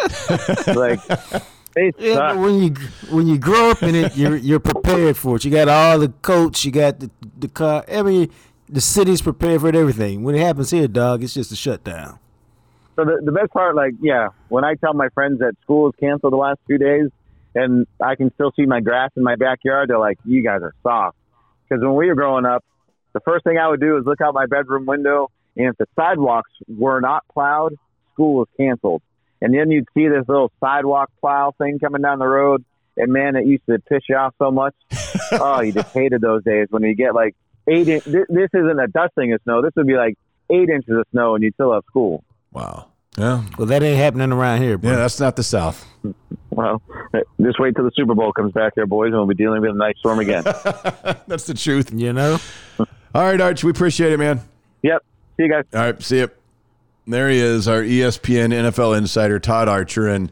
like 0.68 1.00
it 1.76 1.94
Yeah, 1.98 2.14
sucks. 2.14 2.34
but 2.34 2.38
when 2.38 2.62
you 2.62 2.70
when 3.10 3.26
you 3.26 3.38
grow 3.38 3.70
up 3.70 3.82
in 3.82 3.94
it, 3.94 4.16
you're 4.16 4.36
you're 4.36 4.60
prepared 4.60 5.16
for 5.16 5.36
it. 5.36 5.44
You 5.44 5.50
got 5.50 5.68
all 5.68 5.98
the 5.98 6.08
coats, 6.08 6.64
you 6.64 6.70
got 6.72 7.00
the 7.00 7.10
the 7.38 7.48
car. 7.48 7.84
every 7.88 8.30
the 8.68 8.80
city's 8.80 9.20
prepared 9.20 9.60
for 9.60 9.68
it, 9.68 9.74
everything. 9.76 10.22
When 10.22 10.34
it 10.34 10.40
happens 10.40 10.70
here, 10.70 10.88
dog, 10.88 11.22
it's 11.22 11.34
just 11.34 11.52
a 11.52 11.56
shutdown. 11.56 12.18
So 12.96 13.04
the, 13.04 13.20
the 13.24 13.32
best 13.32 13.50
part, 13.52 13.74
like, 13.74 13.94
yeah, 14.02 14.28
when 14.48 14.64
I 14.64 14.74
tell 14.74 14.92
my 14.94 15.08
friends 15.10 15.38
that 15.40 15.54
school 15.62 15.88
is 15.88 15.94
canceled 15.98 16.32
the 16.32 16.36
last 16.36 16.58
few 16.66 16.76
days, 16.78 17.08
and 17.54 17.86
I 18.02 18.14
can 18.16 18.32
still 18.34 18.52
see 18.54 18.64
my 18.66 18.80
grass 18.80 19.10
in 19.16 19.22
my 19.22 19.36
backyard, 19.36 19.90
they're 19.90 19.98
like, 19.98 20.18
"You 20.24 20.42
guys 20.42 20.62
are 20.62 20.74
soft." 20.82 21.16
Because 21.72 21.82
when 21.82 21.94
we 21.94 22.08
were 22.08 22.14
growing 22.14 22.44
up, 22.44 22.62
the 23.14 23.20
first 23.20 23.44
thing 23.44 23.56
I 23.56 23.66
would 23.66 23.80
do 23.80 23.96
is 23.96 24.04
look 24.04 24.20
out 24.20 24.34
my 24.34 24.44
bedroom 24.44 24.84
window, 24.84 25.30
and 25.56 25.68
if 25.68 25.78
the 25.78 25.86
sidewalks 25.96 26.50
were 26.68 27.00
not 27.00 27.24
plowed, 27.32 27.78
school 28.12 28.34
was 28.34 28.48
canceled. 28.58 29.00
And 29.40 29.54
then 29.54 29.70
you'd 29.70 29.88
see 29.94 30.06
this 30.06 30.28
little 30.28 30.52
sidewalk 30.60 31.10
plow 31.20 31.54
thing 31.56 31.78
coming 31.78 32.02
down 32.02 32.18
the 32.18 32.26
road, 32.26 32.62
and 32.98 33.10
man, 33.10 33.36
it 33.36 33.46
used 33.46 33.64
to 33.70 33.78
piss 33.78 34.02
you 34.06 34.16
off 34.16 34.34
so 34.38 34.50
much. 34.50 34.74
oh, 35.32 35.62
you 35.62 35.72
just 35.72 35.94
hated 35.94 36.20
those 36.20 36.44
days 36.44 36.66
when 36.68 36.82
you 36.82 36.94
get 36.94 37.14
like 37.14 37.34
eight. 37.66 37.88
In- 37.88 38.02
this, 38.04 38.26
this 38.28 38.50
isn't 38.52 38.78
a 38.78 38.88
dusting 38.88 39.32
of 39.32 39.40
snow. 39.44 39.62
This 39.62 39.72
would 39.76 39.86
be 39.86 39.96
like 39.96 40.18
eight 40.50 40.68
inches 40.68 40.94
of 40.94 41.06
snow, 41.10 41.34
and 41.34 41.42
you'd 41.42 41.54
still 41.54 41.72
have 41.72 41.84
school. 41.86 42.22
Wow. 42.52 42.88
Yeah. 43.16 43.44
Well, 43.56 43.66
that 43.66 43.82
ain't 43.82 43.96
happening 43.96 44.30
around 44.30 44.60
here, 44.60 44.76
bro. 44.76 44.90
Yeah, 44.90 44.96
that's 44.96 45.20
not 45.20 45.36
the 45.36 45.42
South. 45.42 45.86
Well, 46.52 46.82
just 47.40 47.58
wait 47.58 47.74
till 47.74 47.84
the 47.84 47.92
Super 47.94 48.14
Bowl 48.14 48.32
comes 48.32 48.52
back 48.52 48.74
here, 48.74 48.86
boys, 48.86 49.08
and 49.08 49.16
we'll 49.16 49.26
be 49.26 49.34
dealing 49.34 49.62
with 49.62 49.70
a 49.70 49.74
nice 49.74 49.98
storm 49.98 50.18
again. 50.18 50.42
That's 51.26 51.46
the 51.46 51.54
truth. 51.54 51.90
You 51.92 52.12
know, 52.12 52.38
All 52.78 53.22
right, 53.22 53.40
Arch, 53.40 53.64
we 53.64 53.70
appreciate 53.70 54.12
it, 54.12 54.18
man. 54.18 54.40
yep. 54.82 55.02
See 55.36 55.44
you 55.44 55.48
guys. 55.50 55.64
All 55.74 55.80
right, 55.80 56.02
see 56.02 56.18
you. 56.18 56.30
There 57.06 57.28
he 57.30 57.38
is, 57.38 57.66
our 57.68 57.82
ESPN 57.82 58.52
NFL 58.52 58.96
insider, 58.96 59.38
Todd 59.40 59.66
Archer. 59.68 60.08
And 60.08 60.30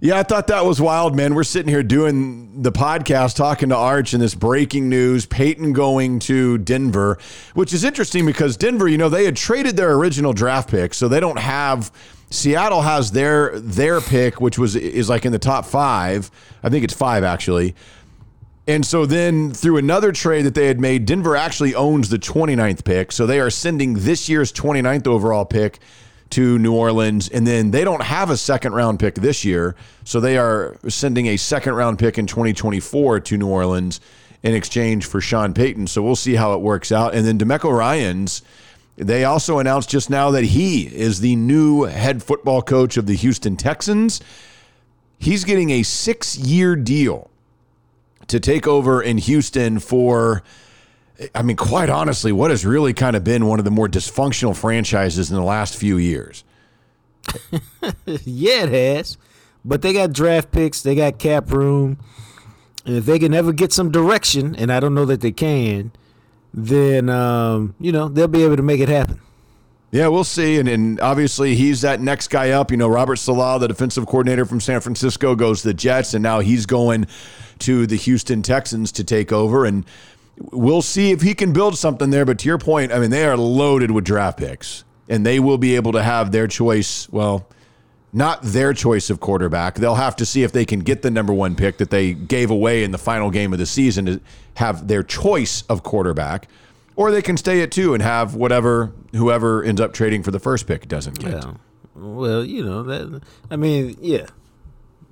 yeah, 0.00 0.18
I 0.18 0.22
thought 0.22 0.48
that 0.48 0.64
was 0.64 0.80
wild, 0.80 1.16
man. 1.16 1.34
We're 1.34 1.44
sitting 1.44 1.68
here 1.68 1.82
doing 1.82 2.62
the 2.62 2.72
podcast, 2.72 3.36
talking 3.36 3.68
to 3.70 3.76
Arch, 3.76 4.12
and 4.12 4.20
this 4.20 4.34
breaking 4.34 4.88
news 4.88 5.24
Payton 5.24 5.72
going 5.72 6.18
to 6.20 6.58
Denver, 6.58 7.18
which 7.54 7.72
is 7.72 7.84
interesting 7.84 8.26
because 8.26 8.56
Denver, 8.56 8.86
you 8.88 8.98
know, 8.98 9.08
they 9.08 9.24
had 9.24 9.36
traded 9.36 9.76
their 9.76 9.92
original 9.94 10.32
draft 10.32 10.68
pick, 10.70 10.94
so 10.94 11.06
they 11.08 11.20
don't 11.20 11.38
have. 11.38 11.90
Seattle 12.30 12.82
has 12.82 13.10
their 13.10 13.58
their 13.58 14.00
pick, 14.00 14.40
which 14.40 14.58
was 14.58 14.76
is 14.76 15.08
like 15.08 15.26
in 15.26 15.32
the 15.32 15.38
top 15.38 15.66
five. 15.66 16.30
I 16.62 16.68
think 16.68 16.84
it's 16.84 16.94
five 16.94 17.24
actually. 17.24 17.74
And 18.66 18.86
so 18.86 19.04
then 19.04 19.52
through 19.52 19.78
another 19.78 20.12
trade 20.12 20.42
that 20.42 20.54
they 20.54 20.68
had 20.68 20.80
made, 20.80 21.04
Denver 21.04 21.34
actually 21.34 21.74
owns 21.74 22.08
the 22.08 22.18
29th 22.18 22.84
pick. 22.84 23.10
So 23.10 23.26
they 23.26 23.40
are 23.40 23.50
sending 23.50 23.94
this 23.94 24.28
year's 24.28 24.52
29th 24.52 25.08
overall 25.08 25.44
pick 25.44 25.80
to 26.30 26.58
New 26.58 26.72
Orleans. 26.72 27.28
And 27.28 27.46
then 27.46 27.72
they 27.72 27.82
don't 27.82 28.02
have 28.02 28.30
a 28.30 28.36
second 28.36 28.74
round 28.74 29.00
pick 29.00 29.16
this 29.16 29.44
year. 29.44 29.74
So 30.04 30.20
they 30.20 30.38
are 30.38 30.76
sending 30.88 31.26
a 31.26 31.36
second 31.36 31.74
round 31.74 31.98
pick 31.98 32.16
in 32.16 32.26
2024 32.26 33.20
to 33.20 33.36
New 33.36 33.48
Orleans 33.48 34.00
in 34.42 34.54
exchange 34.54 35.06
for 35.06 35.20
Sean 35.20 35.52
Payton. 35.52 35.88
So 35.88 36.02
we'll 36.02 36.14
see 36.14 36.34
how 36.34 36.54
it 36.54 36.60
works 36.60 36.92
out. 36.92 37.14
And 37.14 37.26
then 37.26 37.38
DeMeco 37.38 37.76
Ryans, 37.76 38.42
they 39.00 39.24
also 39.24 39.58
announced 39.58 39.88
just 39.88 40.10
now 40.10 40.30
that 40.32 40.44
he 40.44 40.82
is 40.82 41.20
the 41.20 41.34
new 41.34 41.84
head 41.84 42.22
football 42.22 42.60
coach 42.60 42.98
of 42.98 43.06
the 43.06 43.16
Houston 43.16 43.56
Texans. 43.56 44.20
He's 45.18 45.44
getting 45.44 45.70
a 45.70 45.82
six 45.82 46.36
year 46.36 46.76
deal 46.76 47.30
to 48.26 48.38
take 48.38 48.66
over 48.66 49.02
in 49.02 49.16
Houston 49.18 49.78
for, 49.78 50.42
I 51.34 51.42
mean, 51.42 51.56
quite 51.56 51.88
honestly, 51.88 52.30
what 52.30 52.50
has 52.50 52.66
really 52.66 52.92
kind 52.92 53.16
of 53.16 53.24
been 53.24 53.46
one 53.46 53.58
of 53.58 53.64
the 53.64 53.70
more 53.70 53.88
dysfunctional 53.88 54.54
franchises 54.54 55.30
in 55.30 55.36
the 55.36 55.42
last 55.42 55.76
few 55.76 55.96
years. 55.96 56.44
yeah, 58.04 58.64
it 58.64 58.68
has. 58.98 59.16
But 59.64 59.82
they 59.82 59.94
got 59.94 60.12
draft 60.12 60.52
picks, 60.52 60.82
they 60.82 60.94
got 60.94 61.18
cap 61.18 61.50
room, 61.50 61.98
and 62.84 62.96
if 62.96 63.06
they 63.06 63.18
can 63.18 63.34
ever 63.34 63.52
get 63.52 63.72
some 63.72 63.90
direction, 63.90 64.54
and 64.56 64.70
I 64.72 64.80
don't 64.80 64.94
know 64.94 65.04
that 65.06 65.20
they 65.20 65.32
can, 65.32 65.92
then 66.52 67.08
um, 67.08 67.74
you 67.80 67.92
know 67.92 68.08
they'll 68.08 68.28
be 68.28 68.44
able 68.44 68.56
to 68.56 68.62
make 68.62 68.80
it 68.80 68.88
happen. 68.88 69.20
Yeah, 69.92 70.06
we'll 70.06 70.24
see. 70.24 70.58
And, 70.58 70.68
and 70.68 71.00
obviously, 71.00 71.56
he's 71.56 71.80
that 71.80 72.00
next 72.00 72.28
guy 72.28 72.50
up. 72.50 72.70
You 72.70 72.76
know, 72.76 72.88
Robert 72.88 73.16
Saleh, 73.16 73.60
the 73.60 73.68
defensive 73.68 74.06
coordinator 74.06 74.44
from 74.44 74.60
San 74.60 74.80
Francisco, 74.80 75.34
goes 75.34 75.62
to 75.62 75.68
the 75.68 75.74
Jets, 75.74 76.14
and 76.14 76.22
now 76.22 76.38
he's 76.38 76.64
going 76.64 77.06
to 77.60 77.86
the 77.86 77.96
Houston 77.96 78.42
Texans 78.42 78.92
to 78.92 79.04
take 79.04 79.32
over. 79.32 79.64
And 79.64 79.84
we'll 80.52 80.82
see 80.82 81.10
if 81.10 81.22
he 81.22 81.34
can 81.34 81.52
build 81.52 81.76
something 81.76 82.10
there. 82.10 82.24
But 82.24 82.38
to 82.40 82.48
your 82.48 82.58
point, 82.58 82.92
I 82.92 83.00
mean, 83.00 83.10
they 83.10 83.24
are 83.24 83.36
loaded 83.36 83.90
with 83.90 84.04
draft 84.04 84.38
picks, 84.38 84.84
and 85.08 85.26
they 85.26 85.40
will 85.40 85.58
be 85.58 85.74
able 85.74 85.92
to 85.92 86.02
have 86.02 86.30
their 86.30 86.46
choice. 86.46 87.08
Well, 87.10 87.48
not 88.12 88.42
their 88.42 88.72
choice 88.72 89.10
of 89.10 89.20
quarterback. 89.20 89.76
They'll 89.76 89.94
have 89.94 90.16
to 90.16 90.26
see 90.26 90.42
if 90.42 90.52
they 90.52 90.64
can 90.64 90.80
get 90.80 91.02
the 91.02 91.10
number 91.10 91.32
one 91.32 91.54
pick 91.54 91.78
that 91.78 91.90
they 91.90 92.12
gave 92.12 92.50
away 92.50 92.82
in 92.82 92.90
the 92.90 92.98
final 92.98 93.30
game 93.30 93.52
of 93.52 93.58
the 93.58 93.66
season 93.66 94.06
to 94.06 94.20
have 94.54 94.88
their 94.88 95.02
choice 95.02 95.62
of 95.68 95.82
quarterback. 95.82 96.48
Or 96.96 97.10
they 97.10 97.22
can 97.22 97.36
stay 97.36 97.62
at 97.62 97.70
two 97.70 97.94
and 97.94 98.02
have 98.02 98.34
whatever 98.34 98.92
whoever 99.12 99.62
ends 99.62 99.80
up 99.80 99.92
trading 99.92 100.22
for 100.22 100.32
the 100.32 100.40
first 100.40 100.66
pick 100.66 100.86
doesn't 100.88 101.18
get. 101.18 101.32
Yeah. 101.32 101.54
Well, 101.94 102.44
you 102.44 102.64
know 102.64 102.82
that. 102.82 103.22
I 103.50 103.56
mean, 103.56 103.96
yeah, 104.00 104.26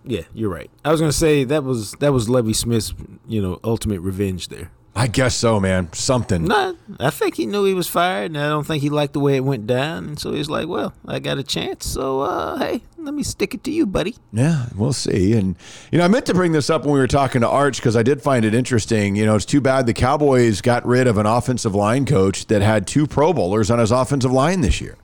yeah. 0.04 0.22
You're 0.34 0.50
right. 0.50 0.70
I 0.84 0.90
was 0.90 1.00
gonna 1.00 1.12
say 1.12 1.44
that 1.44 1.64
was 1.64 1.92
that 1.92 2.12
was 2.12 2.28
Lovie 2.28 2.52
Smith's 2.52 2.92
you 3.26 3.40
know 3.40 3.58
ultimate 3.64 4.00
revenge 4.00 4.48
there. 4.48 4.70
I 4.98 5.06
guess 5.06 5.36
so, 5.36 5.60
man. 5.60 5.92
Something. 5.92 6.46
No, 6.46 6.74
I 6.98 7.10
think 7.10 7.36
he 7.36 7.46
knew 7.46 7.64
he 7.64 7.72
was 7.72 7.86
fired, 7.86 8.32
and 8.32 8.38
I 8.38 8.48
don't 8.48 8.66
think 8.66 8.82
he 8.82 8.90
liked 8.90 9.12
the 9.12 9.20
way 9.20 9.36
it 9.36 9.44
went 9.44 9.64
down. 9.64 10.08
And 10.08 10.18
so 10.18 10.32
he's 10.32 10.50
like, 10.50 10.66
"Well, 10.66 10.92
I 11.06 11.20
got 11.20 11.38
a 11.38 11.44
chance, 11.44 11.86
so 11.86 12.22
uh, 12.22 12.58
hey, 12.58 12.82
let 12.96 13.14
me 13.14 13.22
stick 13.22 13.54
it 13.54 13.62
to 13.62 13.70
you, 13.70 13.86
buddy." 13.86 14.16
Yeah, 14.32 14.66
we'll 14.74 14.92
see. 14.92 15.34
And 15.34 15.54
you 15.92 15.98
know, 15.98 16.04
I 16.04 16.08
meant 16.08 16.26
to 16.26 16.34
bring 16.34 16.50
this 16.50 16.68
up 16.68 16.82
when 16.82 16.94
we 16.94 16.98
were 16.98 17.06
talking 17.06 17.42
to 17.42 17.48
Arch 17.48 17.76
because 17.76 17.94
I 17.94 18.02
did 18.02 18.20
find 18.20 18.44
it 18.44 18.54
interesting. 18.54 19.14
You 19.14 19.24
know, 19.24 19.36
it's 19.36 19.44
too 19.44 19.60
bad 19.60 19.86
the 19.86 19.94
Cowboys 19.94 20.60
got 20.60 20.84
rid 20.84 21.06
of 21.06 21.16
an 21.16 21.26
offensive 21.26 21.76
line 21.76 22.04
coach 22.04 22.46
that 22.46 22.60
had 22.60 22.88
two 22.88 23.06
Pro 23.06 23.32
Bowlers 23.32 23.70
on 23.70 23.78
his 23.78 23.92
offensive 23.92 24.32
line 24.32 24.62
this 24.62 24.80
year. 24.80 24.96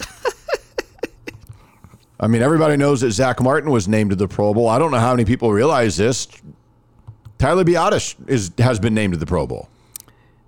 I 2.20 2.26
mean, 2.26 2.42
everybody 2.42 2.76
knows 2.76 3.00
that 3.00 3.12
Zack 3.12 3.40
Martin 3.40 3.70
was 3.70 3.88
named 3.88 4.10
to 4.10 4.16
the 4.16 4.28
Pro 4.28 4.52
Bowl. 4.52 4.68
I 4.68 4.78
don't 4.78 4.90
know 4.90 5.00
how 5.00 5.12
many 5.12 5.24
people 5.24 5.50
realize 5.50 5.96
this. 5.96 6.28
Tyler 7.40 7.64
Biadasz 7.64 8.14
is 8.28 8.52
has 8.58 8.78
been 8.78 8.92
named 8.94 9.14
to 9.14 9.18
the 9.18 9.24
Pro 9.26 9.46
Bowl. 9.46 9.68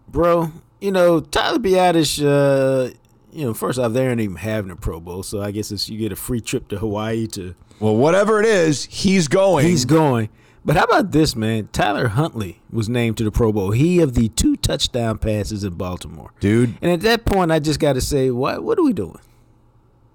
bro. 0.09 0.53
You 0.81 0.91
know, 0.91 1.21
Tyler 1.21 1.59
Biadasz, 1.59 2.23
uh, 2.23 2.93
you 3.33 3.47
know, 3.47 3.55
first 3.55 3.79
off, 3.79 3.93
they 3.93 4.07
aren't 4.07 4.21
even 4.21 4.37
having 4.37 4.71
a 4.71 4.77
Pro 4.77 5.01
Bowl, 5.01 5.23
so 5.23 5.41
I 5.41 5.51
guess 5.53 5.71
it's 5.73 5.89
you 5.89 5.99
get 5.99 6.13
a 6.13 6.17
free 6.17 6.41
trip 6.41 6.69
to 6.69 6.79
Hawaii 6.79 7.27
to. 7.29 7.55
Well, 7.81 7.97
whatever 7.97 8.41
it 8.41 8.47
is, 8.47 8.85
he's 8.85 9.27
going. 9.27 9.65
He's 9.65 9.85
going. 9.87 10.29
But 10.65 10.77
how 10.77 10.85
about 10.85 11.13
this, 11.13 11.35
man? 11.35 11.69
Tyler 11.73 12.09
Huntley 12.09 12.61
was 12.71 12.89
named 12.89 13.17
to 13.19 13.25
the 13.25 13.31
Pro 13.33 13.53
Bowl. 13.53 13.71
He 13.71 14.01
of 14.01 14.15
the 14.15 14.29
two 14.29 14.57
touchdown 14.57 15.19
passes 15.19 15.65
in 15.65 15.75
Baltimore, 15.75 16.33
dude. 16.41 16.75
And 16.83 16.91
at 16.93 17.01
that 17.01 17.25
point, 17.25 17.51
I 17.51 17.59
just 17.59 17.81
got 17.81 17.95
to 17.95 18.01
say, 18.03 18.31
what 18.31 18.63
what 18.63 18.79
are 18.79 18.85
we 18.85 18.93
doing? 18.93 19.19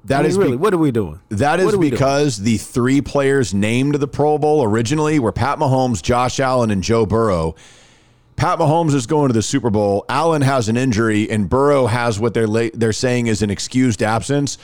That 0.06 0.19
I 0.19 0.22
mean, 0.22 0.30
is 0.30 0.38
really 0.38 0.52
be- 0.52 0.57
what 0.57 0.74
are 0.74 0.78
we 0.78 0.91
doing? 0.91 1.19
That 1.30 1.60
is 1.60 1.65
What 1.65 1.69
is 1.72 1.76
are 1.76 1.80
we 1.80 1.90
doing? 1.90 1.98
because 1.98 2.38
the 2.38 2.57
three 2.57 3.02
players 3.02 3.53
named 3.53 3.94
to 3.94 3.99
the 3.99 4.07
Pro 4.07 4.38
Bowl 4.38 4.64
originally 4.64 5.19
were 5.19 5.32
Pat 5.34 5.60
Mahomes, 5.60 6.02
Josh 6.02 6.40
Allen, 6.40 6.72
and 6.72 6.82
Joe 6.82 7.06
Burrow. 7.06 7.56
Pat 8.38 8.60
Mahomes 8.60 8.94
is 8.94 9.06
going 9.07 9.28
to 9.30 9.34
the 9.34 9.41
Super 9.41 9.69
Bowl. 9.69 10.06
Allen 10.07 10.44
has 10.44 10.69
an 10.69 10.78
injury, 10.78 11.30
and 11.30 11.49
Burrow 11.49 11.88
has 11.88 12.19
what 12.19 12.34
they're 12.34 12.48
la- 12.48 12.69
they're 12.74 12.94
saying 12.94 13.28
is 13.28 13.41
an 13.41 13.49
excused 13.49 14.02
absence. 14.03 14.57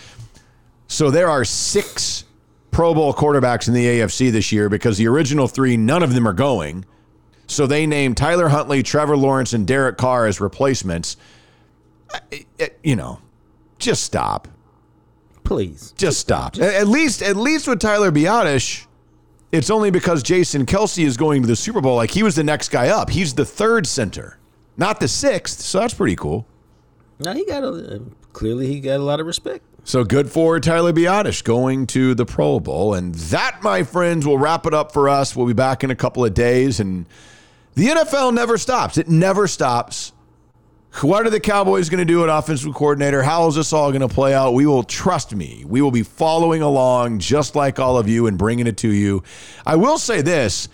So 0.88 1.10
there 1.12 1.30
are 1.30 1.44
six 1.44 2.24
Pro 2.72 2.94
Bowl 2.94 3.14
quarterbacks 3.14 3.68
in 3.68 3.74
the 3.74 3.86
AFC 3.86 4.32
this 4.32 4.52
year 4.52 4.70
because 4.70 4.98
the 4.98 5.08
original 5.08 5.48
three, 5.48 5.76
none 5.76 6.04
of 6.04 6.14
them 6.14 6.28
are 6.28 6.34
going. 6.34 6.86
So 7.48 7.68
they 7.68 7.86
named 7.86 8.16
Tyler 8.16 8.48
Huntley, 8.50 8.82
Trevor 8.84 9.18
Lawrence, 9.18 9.54
and 9.54 9.68
Derek 9.68 9.98
Carr 9.98 10.26
as 10.28 10.40
replacements. 10.40 11.18
I- 12.14 12.46
I- 12.62 12.70
You 12.84 12.96
know, 12.96 13.20
just 13.80 14.04
stop 14.04 14.48
Please. 15.54 15.94
just 15.98 16.20
stop. 16.20 16.56
At- 16.58 16.74
At 16.74 16.88
least, 16.88 17.22
at 17.22 17.36
least 17.36 17.68
with 17.68 17.80
Tyler 17.80 18.12
Biadasz, 18.12 18.86
it's 19.52 19.70
only 19.70 19.92
because 19.92 20.24
Jason 20.24 20.66
Kelce 20.66 21.06
is 21.06 21.16
going 21.18 21.42
to 21.44 21.48
the 21.48 21.56
Super 21.56 21.80
Bowl. 21.82 21.96
Like 21.96 22.12
he 22.12 22.24
was 22.24 22.36
the 22.36 22.44
next 22.44 22.70
guy 22.70 22.90
up. 22.90 23.10
He's 23.10 23.34
the 23.36 23.46
third 23.46 23.86
center, 23.86 24.38
not 24.78 25.00
the 25.00 25.08
sixth. 25.08 25.62
So 25.62 25.80
that's 25.80 25.94
pretty 25.94 26.16
cool. 26.16 26.46
Now 27.20 27.34
he 27.34 27.46
got 27.46 27.64
a 27.64 28.02
clearly 28.34 28.66
he 28.68 28.80
got 28.80 28.96
a 29.00 29.04
lot 29.04 29.20
of 29.20 29.28
respect. 29.28 29.64
So 29.86 30.04
good 30.04 30.32
for 30.32 30.60
Tyler 30.60 30.94
Biadasz 30.94 31.44
going 31.44 31.86
to 31.88 32.16
the 32.16 32.26
Pro 32.26 32.60
Bowl. 32.60 32.94
And 32.94 33.14
that, 33.16 33.60
my 33.62 33.84
friends, 33.84 34.26
will 34.26 34.38
wrap 34.38 34.66
it 34.66 34.74
up 34.74 34.94
for 34.94 35.10
us. 35.10 35.36
We'll 35.36 35.46
be 35.46 35.52
back 35.54 35.84
in 35.84 35.92
a 35.92 35.96
couple 35.96 36.24
of 36.24 36.34
days. 36.34 36.80
And 36.80 37.06
the 37.76 37.88
NFL 37.88 38.34
never 38.34 38.58
stops. 38.58 38.98
It 38.98 39.10
never 39.10 39.46
stops. 39.46 40.14
What 41.02 41.26
are 41.26 41.30
the 41.30 41.40
Cowboys 41.40 41.90
going 41.90 42.00
to 42.00 42.06
do 42.06 42.24
at 42.24 42.30
offensive 42.30 42.74
coordinator? 42.74 43.24
How 43.24 43.48
is 43.48 43.56
this 43.56 43.74
all 43.74 43.92
going 43.92 44.08
to 44.08 44.14
play 44.14 44.34
out? 44.34 44.54
We 44.54 44.66
will, 44.66 44.84
trust 44.84 45.36
me, 45.36 45.66
we 45.68 45.82
will 45.82 45.92
be 45.92 46.04
following 46.04 46.62
along 46.62 47.20
just 47.20 47.56
like 47.56 47.80
all 47.80 47.98
of 47.98 48.08
you 48.08 48.28
and 48.28 48.38
bringing 48.38 48.68
it 48.68 48.78
to 48.78 48.90
you. 48.90 49.24
I 49.66 49.76
will 49.76 49.98
say 49.98 50.22
this 50.22 50.70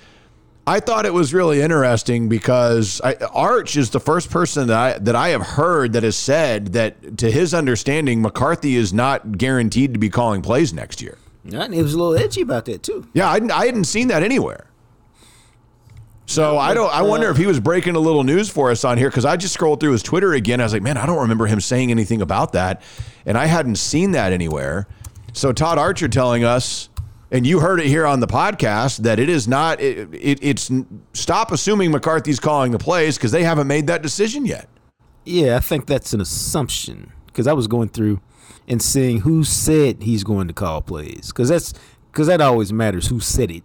I 0.69 0.79
thought 0.79 1.07
it 1.07 1.13
was 1.13 1.33
really 1.33 1.61
interesting 1.61 2.29
because 2.29 3.01
I, 3.03 3.15
Arch 3.15 3.75
is 3.75 3.89
the 3.89 3.99
first 3.99 4.29
person 4.29 4.67
that 4.67 4.77
I 4.77 4.99
that 4.99 5.15
I 5.15 5.29
have 5.29 5.41
heard 5.41 5.93
that 5.93 6.03
has 6.03 6.15
said 6.15 6.73
that 6.73 7.17
to 7.17 7.31
his 7.31 7.55
understanding 7.55 8.21
McCarthy 8.21 8.75
is 8.75 8.93
not 8.93 9.39
guaranteed 9.39 9.93
to 9.93 9.99
be 9.99 10.09
calling 10.09 10.43
plays 10.43 10.71
next 10.71 11.01
year. 11.01 11.17
And 11.51 11.73
he 11.73 11.81
was 11.81 11.95
a 11.95 11.97
little 11.97 12.15
edgy 12.15 12.41
about 12.41 12.65
that 12.65 12.83
too. 12.83 13.07
Yeah, 13.13 13.29
I, 13.29 13.39
I 13.51 13.65
hadn't 13.65 13.85
seen 13.85 14.09
that 14.09 14.21
anywhere. 14.21 14.68
So 16.30 16.60
I 16.60 16.76
don't. 16.76 16.93
I 16.93 17.01
wonder 17.01 17.27
if 17.31 17.38
he 17.38 17.47
was 17.47 17.60
breaking 17.60 17.95
a 17.95 17.99
little 17.99 18.23
news 18.23 18.51
for 18.51 18.69
us 18.69 18.85
on 18.85 18.99
here 18.99 19.10
because 19.10 19.26
I 19.26 19.35
just 19.35 19.51
scrolled 19.56 19.80
through 19.80 19.93
his 19.93 20.03
Twitter 20.03 20.34
again. 20.34 20.61
I 20.61 20.64
was 20.64 20.73
like, 20.73 20.84
man, 20.84 20.95
I 20.95 21.07
don't 21.07 21.18
remember 21.18 21.47
him 21.47 21.60
saying 21.60 21.89
anything 21.89 22.22
about 22.22 22.53
that, 22.53 22.84
and 23.26 23.35
I 23.35 23.47
hadn't 23.47 23.77
seen 23.77 24.11
that 24.11 24.31
anywhere. 24.31 24.88
So 25.34 25.51
Todd 25.51 25.80
Archer 25.80 26.07
telling 26.07 26.43
us, 26.43 26.89
and 27.31 27.47
you 27.47 27.61
heard 27.61 27.80
it 27.80 27.88
here 27.88 28.06
on 28.06 28.19
the 28.19 28.27
podcast 28.27 28.97
that 28.99 29.18
it 29.18 29.27
is 29.27 29.47
not. 29.47 29.81
It, 29.81 30.07
it, 30.14 30.38
it's 30.43 30.69
stop 31.14 31.51
assuming 31.51 31.89
McCarthy's 31.89 32.39
calling 32.39 32.73
the 32.73 32.80
plays 32.80 33.18
because 33.18 33.31
they 33.31 33.43
haven't 33.43 33.65
made 33.65 33.88
that 33.88 34.03
decision 34.03 34.45
yet. 34.45 34.69
Yeah, 35.26 35.57
I 35.57 35.61
think 35.61 35.88
that's 35.88 36.14
an 36.14 36.22
assumption 36.22 37.11
because 37.26 37.47
I 37.47 37.53
was 37.53 37.65
going 37.65 37.89
through 37.89 38.22
and 38.68 38.84
seeing 38.84 39.22
who 39.22 39.43
said 39.43 40.03
he's 40.03 40.23
going 40.23 40.47
to 40.47 40.53
call 40.53 40.84
plays 40.84 41.30
because 41.30 41.49
that's 41.49 41.73
because 42.11 42.27
that 42.27 42.39
always 42.39 42.72
matters 42.72 43.07
who 43.07 43.19
said 43.19 43.49
it. 43.49 43.64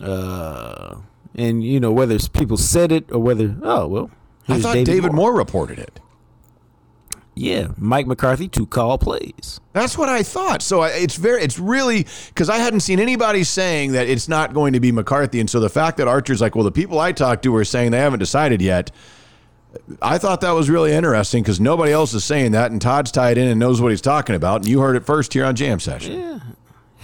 Uh, 0.00 1.00
and 1.34 1.62
you 1.64 1.80
know 1.80 1.92
whether 1.92 2.14
it's 2.14 2.28
people 2.28 2.56
said 2.56 2.92
it 2.92 3.10
or 3.12 3.18
whether 3.20 3.54
oh 3.62 3.86
well. 3.86 4.10
I 4.48 4.60
thought 4.60 4.74
David, 4.84 5.12
Moore 5.12 5.34
reported 5.34 5.78
it. 5.78 6.00
Yeah, 7.36 7.68
Mike 7.76 8.06
McCarthy 8.06 8.46
to 8.48 8.64
call 8.64 8.96
plays. 8.96 9.58
That's 9.72 9.98
what 9.98 10.08
I 10.08 10.22
thought. 10.22 10.62
So 10.62 10.82
I- 10.82 10.90
it's 10.90 11.16
very, 11.16 11.42
it's 11.42 11.58
really 11.58 12.06
because 12.28 12.48
I 12.48 12.58
hadn't 12.58 12.80
seen 12.80 13.00
anybody 13.00 13.42
saying 13.42 13.92
that 13.92 14.06
it's 14.08 14.28
not 14.28 14.54
going 14.54 14.72
to 14.74 14.80
be 14.80 14.92
McCarthy, 14.92 15.40
and 15.40 15.50
so 15.50 15.58
the 15.58 15.68
fact 15.68 15.96
that 15.96 16.06
Archer's 16.06 16.40
like, 16.40 16.54
well, 16.54 16.62
the 16.64 16.70
people 16.70 17.00
I 17.00 17.10
talked 17.10 17.42
to 17.44 17.56
are 17.56 17.64
saying 17.64 17.90
they 17.90 17.98
haven't 17.98 18.20
decided 18.20 18.62
yet. 18.62 18.90
I 20.00 20.18
thought 20.18 20.42
that 20.42 20.52
was 20.52 20.70
really 20.70 20.92
interesting 20.92 21.42
because 21.42 21.58
nobody 21.58 21.90
else 21.90 22.14
is 22.14 22.22
saying 22.22 22.52
that, 22.52 22.70
and 22.70 22.80
Todd's 22.80 23.10
tied 23.10 23.36
in 23.36 23.48
and 23.48 23.58
knows 23.58 23.80
what 23.80 23.90
he's 23.90 24.00
talking 24.00 24.36
about, 24.36 24.60
and 24.60 24.68
you 24.68 24.78
heard 24.78 24.94
it 24.94 25.04
first 25.04 25.32
here 25.32 25.44
on 25.44 25.56
Jam 25.56 25.80
Session. 25.80 26.20
Yeah. 26.20 26.38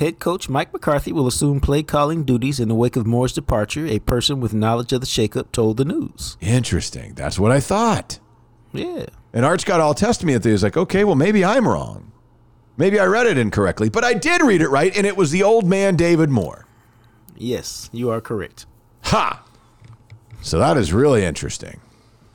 Head 0.01 0.19
coach 0.19 0.49
Mike 0.49 0.73
McCarthy 0.73 1.13
will 1.13 1.27
assume 1.27 1.61
play 1.61 1.83
calling 1.83 2.25
duties 2.25 2.59
in 2.59 2.69
the 2.69 2.75
wake 2.75 2.97
of 2.97 3.07
Moore's 3.07 3.35
departure. 3.35 3.87
A 3.87 3.99
person 3.99 4.41
with 4.41 4.55
knowledge 4.55 4.95
of 4.95 5.03
the 5.03 5.07
shakeup 5.07 5.53
told 5.53 5.77
the 5.77 5.85
news. 5.85 6.39
Interesting. 6.41 7.13
That's 7.13 7.39
what 7.39 7.51
I 7.51 7.61
thought. 7.61 8.19
Yeah. 8.73 9.05
And 9.35 9.45
Arch 9.45 9.67
got 9.67 9.79
all 9.79 9.93
tested 9.93 10.27
me 10.27 10.33
at 10.33 10.43
the. 10.43 10.49
He's 10.49 10.63
like, 10.63 10.79
okay, 10.79 11.05
well, 11.05 11.17
maybe 11.17 11.45
I'm 11.45 11.69
wrong. 11.69 12.13
Maybe 12.79 12.99
I 12.99 13.05
read 13.05 13.27
it 13.27 13.37
incorrectly, 13.37 13.91
but 13.91 14.03
I 14.03 14.15
did 14.15 14.41
read 14.41 14.63
it 14.63 14.71
right, 14.71 14.97
and 14.97 15.07
it 15.07 15.19
was 15.19 15.33
the 15.33 15.43
old 15.43 15.67
man 15.67 15.97
David 15.97 16.31
Moore. 16.31 16.65
Yes, 17.37 17.91
you 17.93 18.09
are 18.09 18.23
correct. 18.23 18.65
Ha! 19.03 19.45
So 20.41 20.59
that 20.59 20.79
is 20.79 20.95
really 20.95 21.27
interesting. 21.27 21.79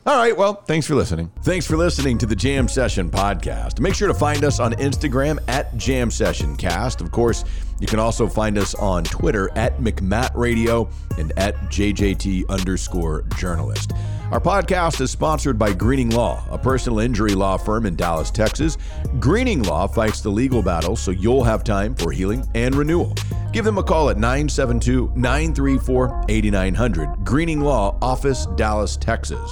All 0.07 0.15
right, 0.15 0.37
well, 0.37 0.53
thanks 0.53 0.85
for 0.85 0.93
listening. 0.93 1.31
Thanks 1.41 1.65
for 1.65 1.77
listening 1.77 2.19
to 2.19 2.27
the 2.27 2.35
Jam 2.35 2.67
Session 2.67 3.09
podcast. 3.09 3.79
Make 3.79 3.95
sure 3.95 4.07
to 4.07 4.13
find 4.13 4.43
us 4.43 4.59
on 4.59 4.73
Instagram 4.73 5.39
at 5.47 5.75
Jam 5.77 6.11
Session 6.11 6.55
Cast. 6.55 7.01
Of 7.01 7.09
course, 7.09 7.43
you 7.79 7.87
can 7.87 7.97
also 7.97 8.27
find 8.27 8.59
us 8.59 8.75
on 8.75 9.03
Twitter 9.03 9.49
at 9.55 9.79
McMatt 9.79 10.29
Radio 10.35 10.87
and 11.17 11.33
at 11.37 11.55
JJT 11.71 12.47
underscore 12.49 13.23
journalist. 13.35 13.93
Our 14.29 14.39
podcast 14.39 15.01
is 15.01 15.09
sponsored 15.09 15.57
by 15.57 15.73
Greening 15.73 16.11
Law, 16.11 16.43
a 16.51 16.57
personal 16.59 16.99
injury 16.99 17.33
law 17.33 17.57
firm 17.57 17.87
in 17.87 17.95
Dallas, 17.95 18.29
Texas. 18.29 18.77
Greening 19.19 19.63
Law 19.63 19.87
fights 19.87 20.21
the 20.21 20.29
legal 20.29 20.61
battle 20.61 20.95
so 20.95 21.09
you'll 21.09 21.43
have 21.43 21.63
time 21.63 21.95
for 21.95 22.11
healing 22.11 22.45
and 22.53 22.75
renewal. 22.75 23.15
Give 23.51 23.65
them 23.65 23.79
a 23.79 23.83
call 23.83 24.11
at 24.11 24.17
972 24.17 25.13
934 25.15 26.25
8900. 26.29 27.25
Greening 27.25 27.61
Law, 27.61 27.97
Office, 28.03 28.45
Dallas, 28.55 28.97
Texas. 28.97 29.51